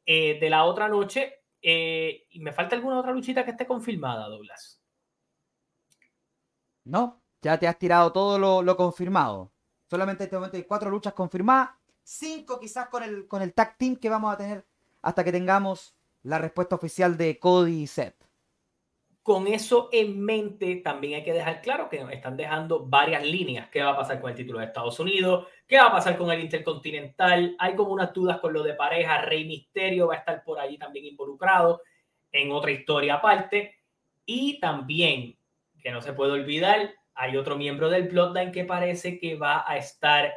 eh, 0.06 0.40
de 0.40 0.50
la 0.50 0.64
otra 0.64 0.88
noche. 0.88 1.44
Eh, 1.62 2.26
¿Y 2.30 2.40
me 2.40 2.52
falta 2.52 2.76
alguna 2.76 3.00
otra 3.00 3.12
luchita 3.12 3.46
que 3.46 3.52
esté 3.52 3.68
confirmada, 3.68 4.28
Douglas? 4.28 4.82
No, 6.84 7.22
ya 7.42 7.60
te 7.60 7.68
has 7.68 7.78
tirado 7.78 8.12
todo 8.12 8.40
lo, 8.62 8.78
confirmado. 8.78 9.52
Solamente 9.90 10.24
en 10.24 10.28
este 10.28 10.36
momento 10.38 10.58
hay 10.58 10.64
cuatro 10.64 10.90
luchas 10.90 11.14
confirmadas, 11.14 11.72
cinco 12.02 12.60
quizás 12.60 12.88
con 12.88 13.04
el, 13.04 13.28
con 13.28 13.42
el 13.42 13.54
tag 13.54 13.78
team 13.78 13.96
que 13.98 14.10
vamos 14.10 14.34
a 14.34 14.38
tener 14.38 14.66
hasta 15.02 15.24
que 15.24 15.32
tengamos 15.32 15.96
la 16.24 16.40
respuesta 16.40 16.76
oficial 16.76 17.18
de 17.18 17.38
Cody 17.38 17.84
y 17.84 17.88
Seth. 17.88 18.21
Con 19.24 19.48
eso 19.48 19.90
en 19.92 20.20
mente, 20.20 20.78
también 20.78 21.16
hay 21.16 21.24
que 21.24 21.34
dejar 21.34 21.62
claro 21.62 21.90
que 21.90 22.00
nos 22.00 22.12
están 22.12 22.36
dejando 22.36 22.86
varias 22.86 23.24
líneas. 23.24 23.70
¿Qué 23.70 23.82
va 23.84 23.92
a 23.92 23.98
pasar 23.98 24.20
con 24.20 24.32
el 24.32 24.36
título 24.36 24.60
de 24.60 24.66
Estados 24.66 25.00
Unidos? 25.00 25.48
¿Qué 25.68 25.78
va 25.78 25.88
a 25.88 25.92
pasar 25.92 26.18
con 26.18 26.32
el 26.32 26.40
Intercontinental? 26.40 27.56
Hay 27.60 27.76
como 27.76 27.92
unas 27.92 28.14
dudas 28.14 28.40
con 28.40 28.52
lo 28.52 28.64
de 28.64 28.74
pareja. 28.74 29.22
Rey 29.22 29.46
Misterio 29.46 30.08
va 30.08 30.16
a 30.16 30.18
estar 30.18 30.44
por 30.44 30.60
allí 30.60 30.78
también 30.78 31.06
involucrado 31.06 31.84
en 32.32 32.52
otra 32.52 32.72
historia 32.72 33.16
aparte. 33.16 33.76
Y 34.26 34.60
también, 34.60 35.38
que 35.82 35.92
no 35.92 36.02
se 36.02 36.14
puede 36.14 36.32
olvidar, 36.32 36.92
hay 37.14 37.38
otro 37.38 37.56
miembro 37.56 37.90
del 37.90 38.08
Bloodline 38.08 38.52
que 38.52 38.66
parece 38.66 39.20
que 39.20 39.36
va 39.36 39.64
a 39.68 39.78
estar 39.78 40.34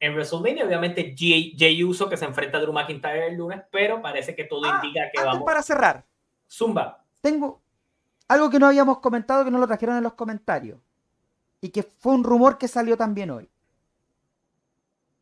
en 0.00 0.12
WrestleMania. 0.12 0.66
Obviamente, 0.66 1.14
Jay, 1.16 1.84
Uso 1.84 2.08
que 2.08 2.16
se 2.16 2.24
enfrenta 2.24 2.58
a 2.58 2.60
Drew 2.60 2.72
McIntyre 2.72 3.28
el 3.28 3.36
lunes, 3.36 3.62
pero 3.70 4.00
parece 4.02 4.34
que 4.34 4.44
todo 4.44 4.62
ah, 4.64 4.80
indica 4.82 5.10
que 5.12 5.22
vamos. 5.22 5.44
Para 5.44 5.62
cerrar, 5.62 6.04
Zumba. 6.50 7.04
Tengo, 7.20 7.62
algo 8.28 8.50
que 8.50 8.58
no 8.58 8.66
habíamos 8.66 8.98
comentado, 8.98 9.44
que 9.44 9.50
no 9.50 9.58
lo 9.58 9.66
trajeron 9.66 9.96
en 9.96 10.02
los 10.02 10.14
comentarios. 10.14 10.80
Y 11.60 11.70
que 11.70 11.82
fue 11.82 12.12
un 12.12 12.24
rumor 12.24 12.58
que 12.58 12.68
salió 12.68 12.96
también 12.96 13.30
hoy. 13.30 13.48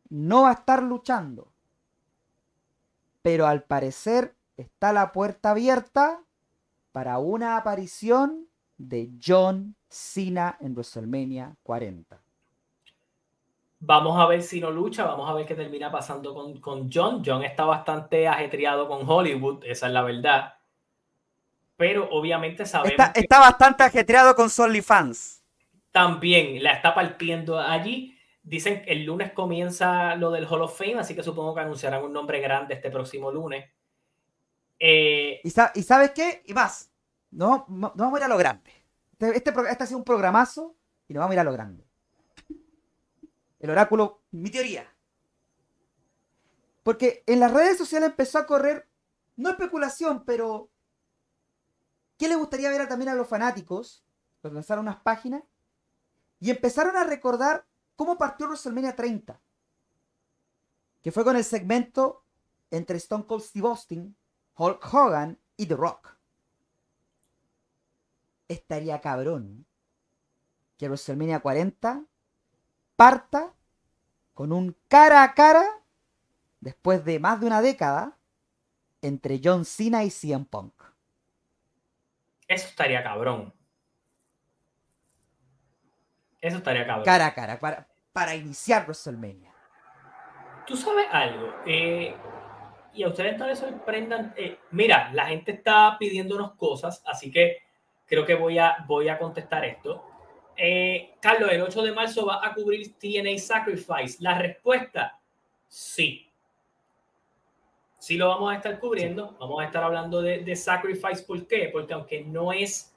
No 0.09 0.43
va 0.43 0.49
a 0.49 0.53
estar 0.53 0.83
luchando. 0.83 1.47
Pero 3.21 3.47
al 3.47 3.63
parecer 3.63 4.35
está 4.57 4.93
la 4.93 5.11
puerta 5.11 5.51
abierta 5.51 6.21
para 6.91 7.17
una 7.19 7.57
aparición 7.57 8.47
de 8.77 9.09
John 9.23 9.75
Cena 9.89 10.57
en 10.59 10.73
WrestleMania 10.73 11.55
40. 11.63 12.21
Vamos 13.79 14.19
a 14.19 14.25
ver 14.25 14.41
si 14.41 14.59
no 14.59 14.71
lucha, 14.71 15.05
vamos 15.05 15.29
a 15.29 15.33
ver 15.33 15.45
qué 15.45 15.53
termina 15.53 15.91
pasando 15.91 16.33
con, 16.33 16.59
con 16.59 16.89
John. 16.91 17.21
John 17.25 17.43
está 17.43 17.65
bastante 17.65 18.27
ajetreado 18.27 18.87
con 18.87 19.07
Hollywood, 19.07 19.63
esa 19.65 19.87
es 19.87 19.93
la 19.93 20.01
verdad 20.01 20.55
pero 21.77 22.09
obviamente 22.11 22.65
sabemos. 22.65 23.09
Está, 23.15 23.39
bastante 23.39 23.83
ajetreado 23.83 24.35
con 24.35 24.49
Solly 24.49 24.81
Fans. 24.81 25.43
También 25.91 26.63
la 26.63 26.71
está 26.71 26.93
partiendo 26.93 27.59
allí. 27.59 28.17
Dicen 28.43 28.83
que 28.83 28.91
el 28.91 29.05
lunes 29.05 29.31
comienza 29.31 30.15
lo 30.15 30.31
del 30.31 30.45
Hall 30.45 30.61
of 30.61 30.77
Fame, 30.77 30.99
así 30.99 31.15
que 31.15 31.23
supongo 31.23 31.55
que 31.55 31.61
anunciarán 31.61 32.03
un 32.03 32.13
nombre 32.13 32.39
grande 32.39 32.75
este 32.75 32.91
próximo 32.91 33.31
lunes. 33.31 33.65
Eh, 34.79 35.41
¿Y, 35.43 35.49
sabes 35.49 36.11
qué? 36.11 36.43
Y 36.45 36.53
más, 36.53 36.91
no, 37.31 37.65
no, 37.69 37.93
vamos 37.95 38.15
a 38.15 38.19
ir 38.19 38.25
a 38.25 38.27
lo 38.27 38.37
grande. 38.37 38.71
Este, 39.13 39.37
este, 39.37 39.49
este, 39.69 39.83
ha 39.83 39.87
sido 39.87 39.97
un 39.97 40.03
programazo 40.03 40.75
y 41.07 41.13
nos 41.13 41.21
vamos 41.21 41.31
a 41.31 41.35
ir 41.35 41.39
a 41.39 41.43
lo 41.43 41.53
grande. 41.53 41.85
El 43.59 43.69
oráculo, 43.71 44.21
mi 44.31 44.51
teoría. 44.51 44.85
Porque 46.83 47.23
en 47.25 47.39
las 47.39 47.51
redes 47.51 47.79
sociales 47.79 48.09
empezó 48.09 48.37
a 48.37 48.45
correr, 48.45 48.87
no 49.37 49.49
especulación, 49.49 50.23
pero 50.23 50.69
¿Qué 52.17 52.27
le 52.27 52.35
gustaría 52.35 52.69
ver 52.69 52.87
también 52.87 53.09
a 53.09 53.15
los 53.15 53.27
fanáticos? 53.27 54.05
Pues 54.41 54.53
lanzaron 54.53 54.85
unas 54.85 55.01
páginas 55.01 55.43
y 56.39 56.51
empezaron 56.51 56.95
a 56.95 57.03
recordar 57.03 57.65
cómo 57.95 58.17
partió 58.17 58.47
WrestleMania 58.47 58.95
30. 58.95 59.41
Que 61.01 61.11
fue 61.11 61.23
con 61.23 61.35
el 61.35 61.43
segmento 61.43 62.23
entre 62.71 62.97
Stone 62.97 63.25
Cold 63.25 63.43
Steve 63.43 63.67
Austin, 63.67 64.15
Hulk 64.57 64.93
Hogan 64.93 65.39
y 65.57 65.65
The 65.65 65.75
Rock. 65.75 66.17
Estaría 68.47 69.01
cabrón 69.01 69.65
que 70.77 70.87
WrestleMania 70.87 71.39
40 71.39 72.05
parta 72.95 73.53
con 74.33 74.51
un 74.51 74.75
cara 74.87 75.23
a 75.23 75.33
cara 75.33 75.65
después 76.59 77.03
de 77.05 77.19
más 77.19 77.39
de 77.39 77.47
una 77.47 77.61
década 77.61 78.17
entre 79.01 79.39
John 79.43 79.65
Cena 79.65 80.03
y 80.03 80.11
CM 80.11 80.45
Punk. 80.45 80.73
Eso 82.47 82.67
estaría 82.67 83.03
cabrón. 83.03 83.53
Eso 86.39 86.57
estaría 86.57 86.85
cabrón. 86.85 87.05
Cara 87.05 87.27
a 87.27 87.33
cara, 87.33 87.59
para, 87.59 87.87
para 88.13 88.35
iniciar 88.35 88.83
WrestleMania. 88.83 89.51
Tú 90.67 90.75
sabes 90.75 91.07
algo, 91.11 91.53
eh, 91.65 92.15
y 92.93 93.03
a 93.03 93.07
ustedes 93.07 93.37
no 93.37 93.47
les 93.47 93.59
sorprendan. 93.59 94.33
Eh, 94.37 94.59
mira, 94.71 95.11
la 95.13 95.27
gente 95.27 95.51
está 95.51 95.95
pidiéndonos 95.99 96.53
cosas, 96.53 97.03
así 97.05 97.31
que 97.31 97.59
creo 98.05 98.25
que 98.25 98.35
voy 98.35 98.57
a, 98.57 98.83
voy 98.87 99.09
a 99.09 99.17
contestar 99.17 99.65
esto. 99.65 100.03
Eh, 100.57 101.15
Carlos, 101.19 101.51
el 101.51 101.61
8 101.61 101.83
de 101.83 101.91
marzo 101.91 102.25
va 102.25 102.45
a 102.45 102.53
cubrir 102.53 102.97
TNA 102.97 103.37
Sacrifice. 103.37 104.17
La 104.21 104.37
respuesta, 104.37 105.19
sí 105.67 106.25
sí 108.05 108.17
lo 108.17 108.27
vamos 108.27 108.53
a 108.53 108.57
estar 108.57 108.79
cubriendo, 108.79 109.35
vamos 109.39 109.59
a 109.63 109.65
estar 109.65 109.83
hablando 109.83 110.21
de, 110.21 110.55
Sacrifice, 110.55 111.23
¿por 111.25 111.47
qué? 111.47 111.69
Porque 111.73 111.95
aunque 111.95 112.23
no 112.23 112.53
es 112.53 112.95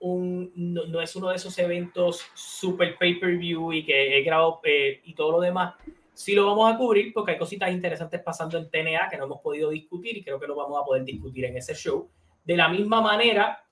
un, 0.00 0.50
no, 0.56 1.00
es 1.00 1.14
uno 1.14 1.28
de 1.28 1.36
esos 1.36 1.56
eventos 1.60 2.24
super 2.34 2.98
pay-per-view 2.98 3.72
y 3.72 3.84
que 3.84 4.18
he 4.18 4.22
grabado 4.24 4.60
eh, 4.64 5.00
y 5.04 5.14
todo 5.14 5.30
lo 5.30 5.40
demás, 5.40 5.76
sí 6.12 6.34
lo 6.34 6.44
vamos 6.44 6.74
a 6.74 6.76
cubrir 6.76 7.12
porque 7.14 7.32
hay 7.32 7.38
cositas 7.38 7.70
interesantes 7.70 8.20
pasando 8.20 8.58
en 8.58 8.68
TNA 8.68 9.08
que 9.08 9.16
no 9.16 9.26
hemos 9.26 9.40
podido 9.42 9.70
discutir 9.70 10.16
y 10.16 10.24
creo 10.24 10.40
que 10.40 10.48
lo 10.48 10.56
vamos 10.56 10.82
a 10.82 10.84
poder 10.84 11.04
discutir 11.04 11.44
en 11.44 11.56
ese 11.56 11.76
show. 11.76 12.10
De 12.44 12.56
la 12.56 12.68
misma 12.68 13.00
manera, 13.00 13.64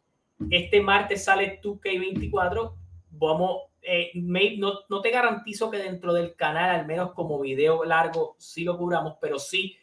este 0.50 0.80
martes 0.80 1.24
sale 1.24 1.60
2K24, 1.60 2.74
vamos, 3.10 3.62
eh, 3.82 4.12
no, 4.14 4.72
no 4.88 5.00
te 5.00 5.10
garantizo 5.10 5.68
que 5.68 5.78
dentro 5.78 6.12
del 6.12 6.36
canal, 6.36 6.70
al 6.70 6.86
menos 6.86 7.12
como 7.12 7.40
video 7.40 7.84
largo, 7.84 8.36
sí 8.38 8.62
lo 8.62 8.78
cubramos, 8.78 9.16
pero 9.20 9.40
sí 9.40 9.76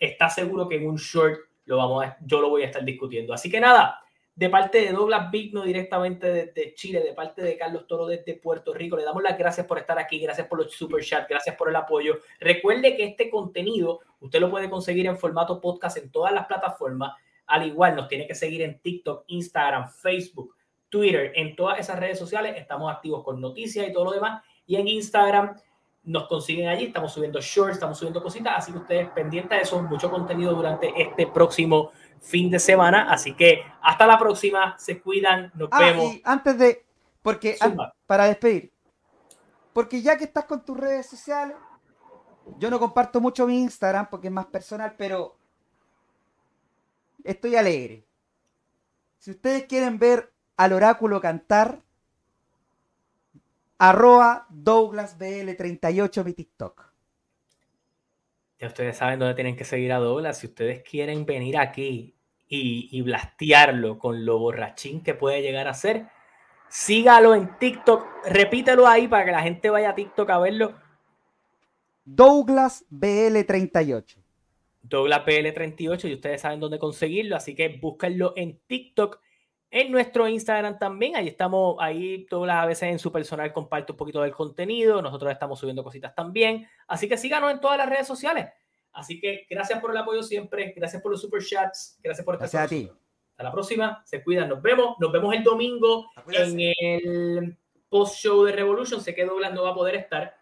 está 0.00 0.28
seguro 0.30 0.68
que 0.68 0.76
en 0.76 0.88
un 0.88 0.96
short 0.96 1.38
lo 1.66 1.76
vamos 1.76 2.04
a, 2.04 2.16
yo 2.24 2.40
lo 2.40 2.48
voy 2.48 2.62
a 2.62 2.66
estar 2.66 2.84
discutiendo. 2.84 3.32
Así 3.32 3.50
que 3.50 3.60
nada, 3.60 4.00
de 4.34 4.48
parte 4.48 4.80
de 4.80 4.92
Douglas 4.92 5.30
Vigno 5.30 5.62
directamente 5.62 6.32
desde 6.32 6.74
Chile, 6.74 7.00
de 7.00 7.12
parte 7.12 7.42
de 7.42 7.56
Carlos 7.56 7.86
Toro 7.86 8.06
desde 8.06 8.34
Puerto 8.34 8.72
Rico, 8.72 8.96
le 8.96 9.04
damos 9.04 9.22
las 9.22 9.38
gracias 9.38 9.66
por 9.66 9.78
estar 9.78 9.98
aquí, 9.98 10.18
gracias 10.18 10.46
por 10.46 10.58
los 10.58 10.72
super 10.72 11.04
chat, 11.04 11.28
gracias 11.28 11.54
por 11.56 11.68
el 11.68 11.76
apoyo. 11.76 12.18
Recuerde 12.40 12.96
que 12.96 13.04
este 13.04 13.28
contenido 13.28 14.00
usted 14.20 14.40
lo 14.40 14.50
puede 14.50 14.70
conseguir 14.70 15.06
en 15.06 15.18
formato 15.18 15.60
podcast 15.60 15.98
en 15.98 16.10
todas 16.10 16.32
las 16.32 16.46
plataformas. 16.46 17.12
Al 17.46 17.66
igual, 17.66 17.96
nos 17.96 18.08
tiene 18.08 18.26
que 18.26 18.34
seguir 18.34 18.62
en 18.62 18.80
TikTok, 18.80 19.24
Instagram, 19.26 19.90
Facebook, 19.90 20.54
Twitter, 20.88 21.32
en 21.34 21.54
todas 21.54 21.78
esas 21.78 21.98
redes 21.98 22.18
sociales. 22.18 22.54
Estamos 22.56 22.90
activos 22.90 23.22
con 23.22 23.40
noticias 23.40 23.86
y 23.88 23.92
todo 23.92 24.06
lo 24.06 24.12
demás. 24.12 24.42
Y 24.66 24.76
en 24.76 24.88
Instagram 24.88 25.54
nos 26.02 26.26
consiguen 26.28 26.68
allí. 26.68 26.86
Estamos 26.86 27.12
subiendo 27.12 27.40
shorts, 27.40 27.74
estamos 27.74 27.98
subiendo 27.98 28.22
cositas. 28.22 28.54
Así 28.56 28.72
que 28.72 28.78
ustedes 28.78 29.08
pendientes 29.10 29.58
de 29.58 29.62
eso, 29.62 29.82
mucho 29.82 30.10
contenido 30.10 30.54
durante 30.54 30.92
este 31.00 31.26
próximo 31.26 31.90
fin 32.20 32.50
de 32.50 32.58
semana. 32.58 33.10
Así 33.12 33.34
que 33.34 33.62
hasta 33.82 34.06
la 34.06 34.18
próxima. 34.18 34.76
Se 34.78 35.00
cuidan. 35.00 35.50
Nos 35.54 35.68
Ah, 35.72 35.78
vemos. 35.80 36.14
y 36.14 36.22
antes 36.24 36.58
de. 36.58 36.84
Porque 37.22 37.56
an- 37.60 37.76
para 38.06 38.24
despedir. 38.24 38.72
Porque 39.72 40.00
ya 40.02 40.16
que 40.16 40.24
estás 40.24 40.46
con 40.46 40.64
tus 40.64 40.76
redes 40.76 41.06
sociales, 41.06 41.56
yo 42.58 42.70
no 42.70 42.78
comparto 42.80 43.20
mucho 43.20 43.46
mi 43.46 43.60
Instagram 43.60 44.08
porque 44.10 44.26
es 44.28 44.32
más 44.32 44.46
personal, 44.46 44.94
pero 44.96 45.36
estoy 47.22 47.56
alegre. 47.56 48.04
Si 49.18 49.30
ustedes 49.32 49.64
quieren 49.66 49.98
ver 49.98 50.32
al 50.56 50.72
oráculo 50.72 51.20
cantar, 51.20 51.82
arroba 53.80 54.46
DouglasBL38 54.50 56.24
mi 56.24 56.34
TikTok. 56.34 56.92
Ya 58.58 58.68
ustedes 58.68 58.98
saben 58.98 59.18
dónde 59.18 59.34
tienen 59.34 59.56
que 59.56 59.64
seguir 59.64 59.92
a 59.92 59.98
Douglas. 59.98 60.38
Si 60.38 60.46
ustedes 60.46 60.82
quieren 60.82 61.24
venir 61.24 61.56
aquí 61.56 62.14
y, 62.46 62.90
y 62.92 63.00
blastearlo 63.00 63.98
con 63.98 64.26
lo 64.26 64.38
borrachín 64.38 65.02
que 65.02 65.14
puede 65.14 65.40
llegar 65.40 65.66
a 65.66 65.72
ser, 65.72 66.08
sígalo 66.68 67.34
en 67.34 67.58
TikTok. 67.58 68.04
Repítelo 68.26 68.86
ahí 68.86 69.08
para 69.08 69.24
que 69.24 69.32
la 69.32 69.42
gente 69.42 69.70
vaya 69.70 69.88
a 69.90 69.94
TikTok 69.94 70.28
a 70.28 70.38
verlo. 70.38 70.74
DouglasBL38. 72.04 74.16
Douglas 74.82 75.24
PL38 75.24 76.08
y 76.08 76.14
ustedes 76.14 76.40
saben 76.42 76.60
dónde 76.60 76.78
conseguirlo, 76.78 77.36
así 77.36 77.54
que 77.54 77.68
búsquenlo 77.68 78.34
en 78.36 78.60
TikTok, 78.66 79.20
en 79.70 79.92
nuestro 79.92 80.26
Instagram 80.26 80.78
también, 80.78 81.14
ahí 81.14 81.28
estamos, 81.28 81.76
ahí 81.78 82.26
Douglas 82.28 82.62
a 82.62 82.66
veces 82.66 82.90
en 82.90 82.98
su 82.98 83.12
personal 83.12 83.52
comparte 83.52 83.92
un 83.92 83.98
poquito 83.98 84.20
del 84.22 84.32
contenido, 84.32 85.00
nosotros 85.00 85.30
estamos 85.30 85.60
subiendo 85.60 85.84
cositas 85.84 86.14
también, 86.14 86.66
así 86.88 87.08
que 87.08 87.16
síganos 87.16 87.52
en 87.52 87.60
todas 87.60 87.78
las 87.78 87.88
redes 87.88 88.06
sociales. 88.06 88.48
Así 88.92 89.20
que 89.20 89.46
gracias 89.48 89.80
por 89.80 89.92
el 89.92 89.96
apoyo 89.98 90.22
siempre, 90.22 90.74
gracias 90.76 91.00
por 91.00 91.12
los 91.12 91.20
super 91.20 91.42
chats, 91.42 91.98
gracias 92.02 92.24
por 92.24 92.34
estar 92.34 92.50
Gracias 92.50 92.64
a 92.64 92.68
ti. 92.68 92.90
Hasta 93.30 93.42
la 93.44 93.52
próxima, 93.52 94.02
se 94.04 94.22
cuidan, 94.24 94.48
nos 94.48 94.60
vemos, 94.60 94.96
nos 94.98 95.12
vemos 95.12 95.34
el 95.34 95.44
domingo 95.44 96.10
en 96.32 96.60
el 96.60 97.56
post 97.88 98.16
show 98.16 98.42
de 98.44 98.52
Revolution. 98.52 99.00
Sé 99.00 99.14
que 99.14 99.24
Douglas 99.24 99.54
no 99.54 99.62
va 99.62 99.70
a 99.70 99.74
poder 99.74 99.94
estar, 99.94 100.36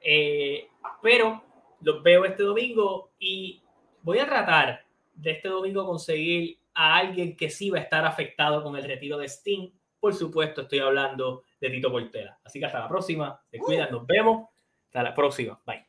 eh, 0.00 0.68
pero 1.02 1.42
los 1.80 2.02
veo 2.02 2.24
este 2.24 2.44
domingo 2.44 3.10
y 3.18 3.62
voy 4.02 4.20
a 4.20 4.26
tratar 4.26 4.84
de 5.14 5.32
este 5.32 5.48
domingo 5.48 5.84
conseguir 5.84 6.57
a 6.78 6.96
alguien 6.96 7.36
que 7.36 7.50
sí 7.50 7.70
va 7.70 7.78
a 7.78 7.82
estar 7.82 8.04
afectado 8.04 8.62
con 8.62 8.76
el 8.76 8.84
retiro 8.84 9.18
de 9.18 9.26
Sting. 9.26 9.72
Por 9.98 10.14
supuesto, 10.14 10.62
estoy 10.62 10.78
hablando 10.78 11.42
de 11.60 11.70
Tito 11.70 11.90
Portela. 11.90 12.38
Así 12.44 12.60
que 12.60 12.66
hasta 12.66 12.78
la 12.78 12.88
próxima, 12.88 13.42
se 13.50 13.58
cuidan, 13.58 13.90
nos 13.90 14.06
vemos. 14.06 14.48
Hasta 14.86 15.02
la 15.02 15.12
próxima, 15.12 15.60
bye. 15.66 15.87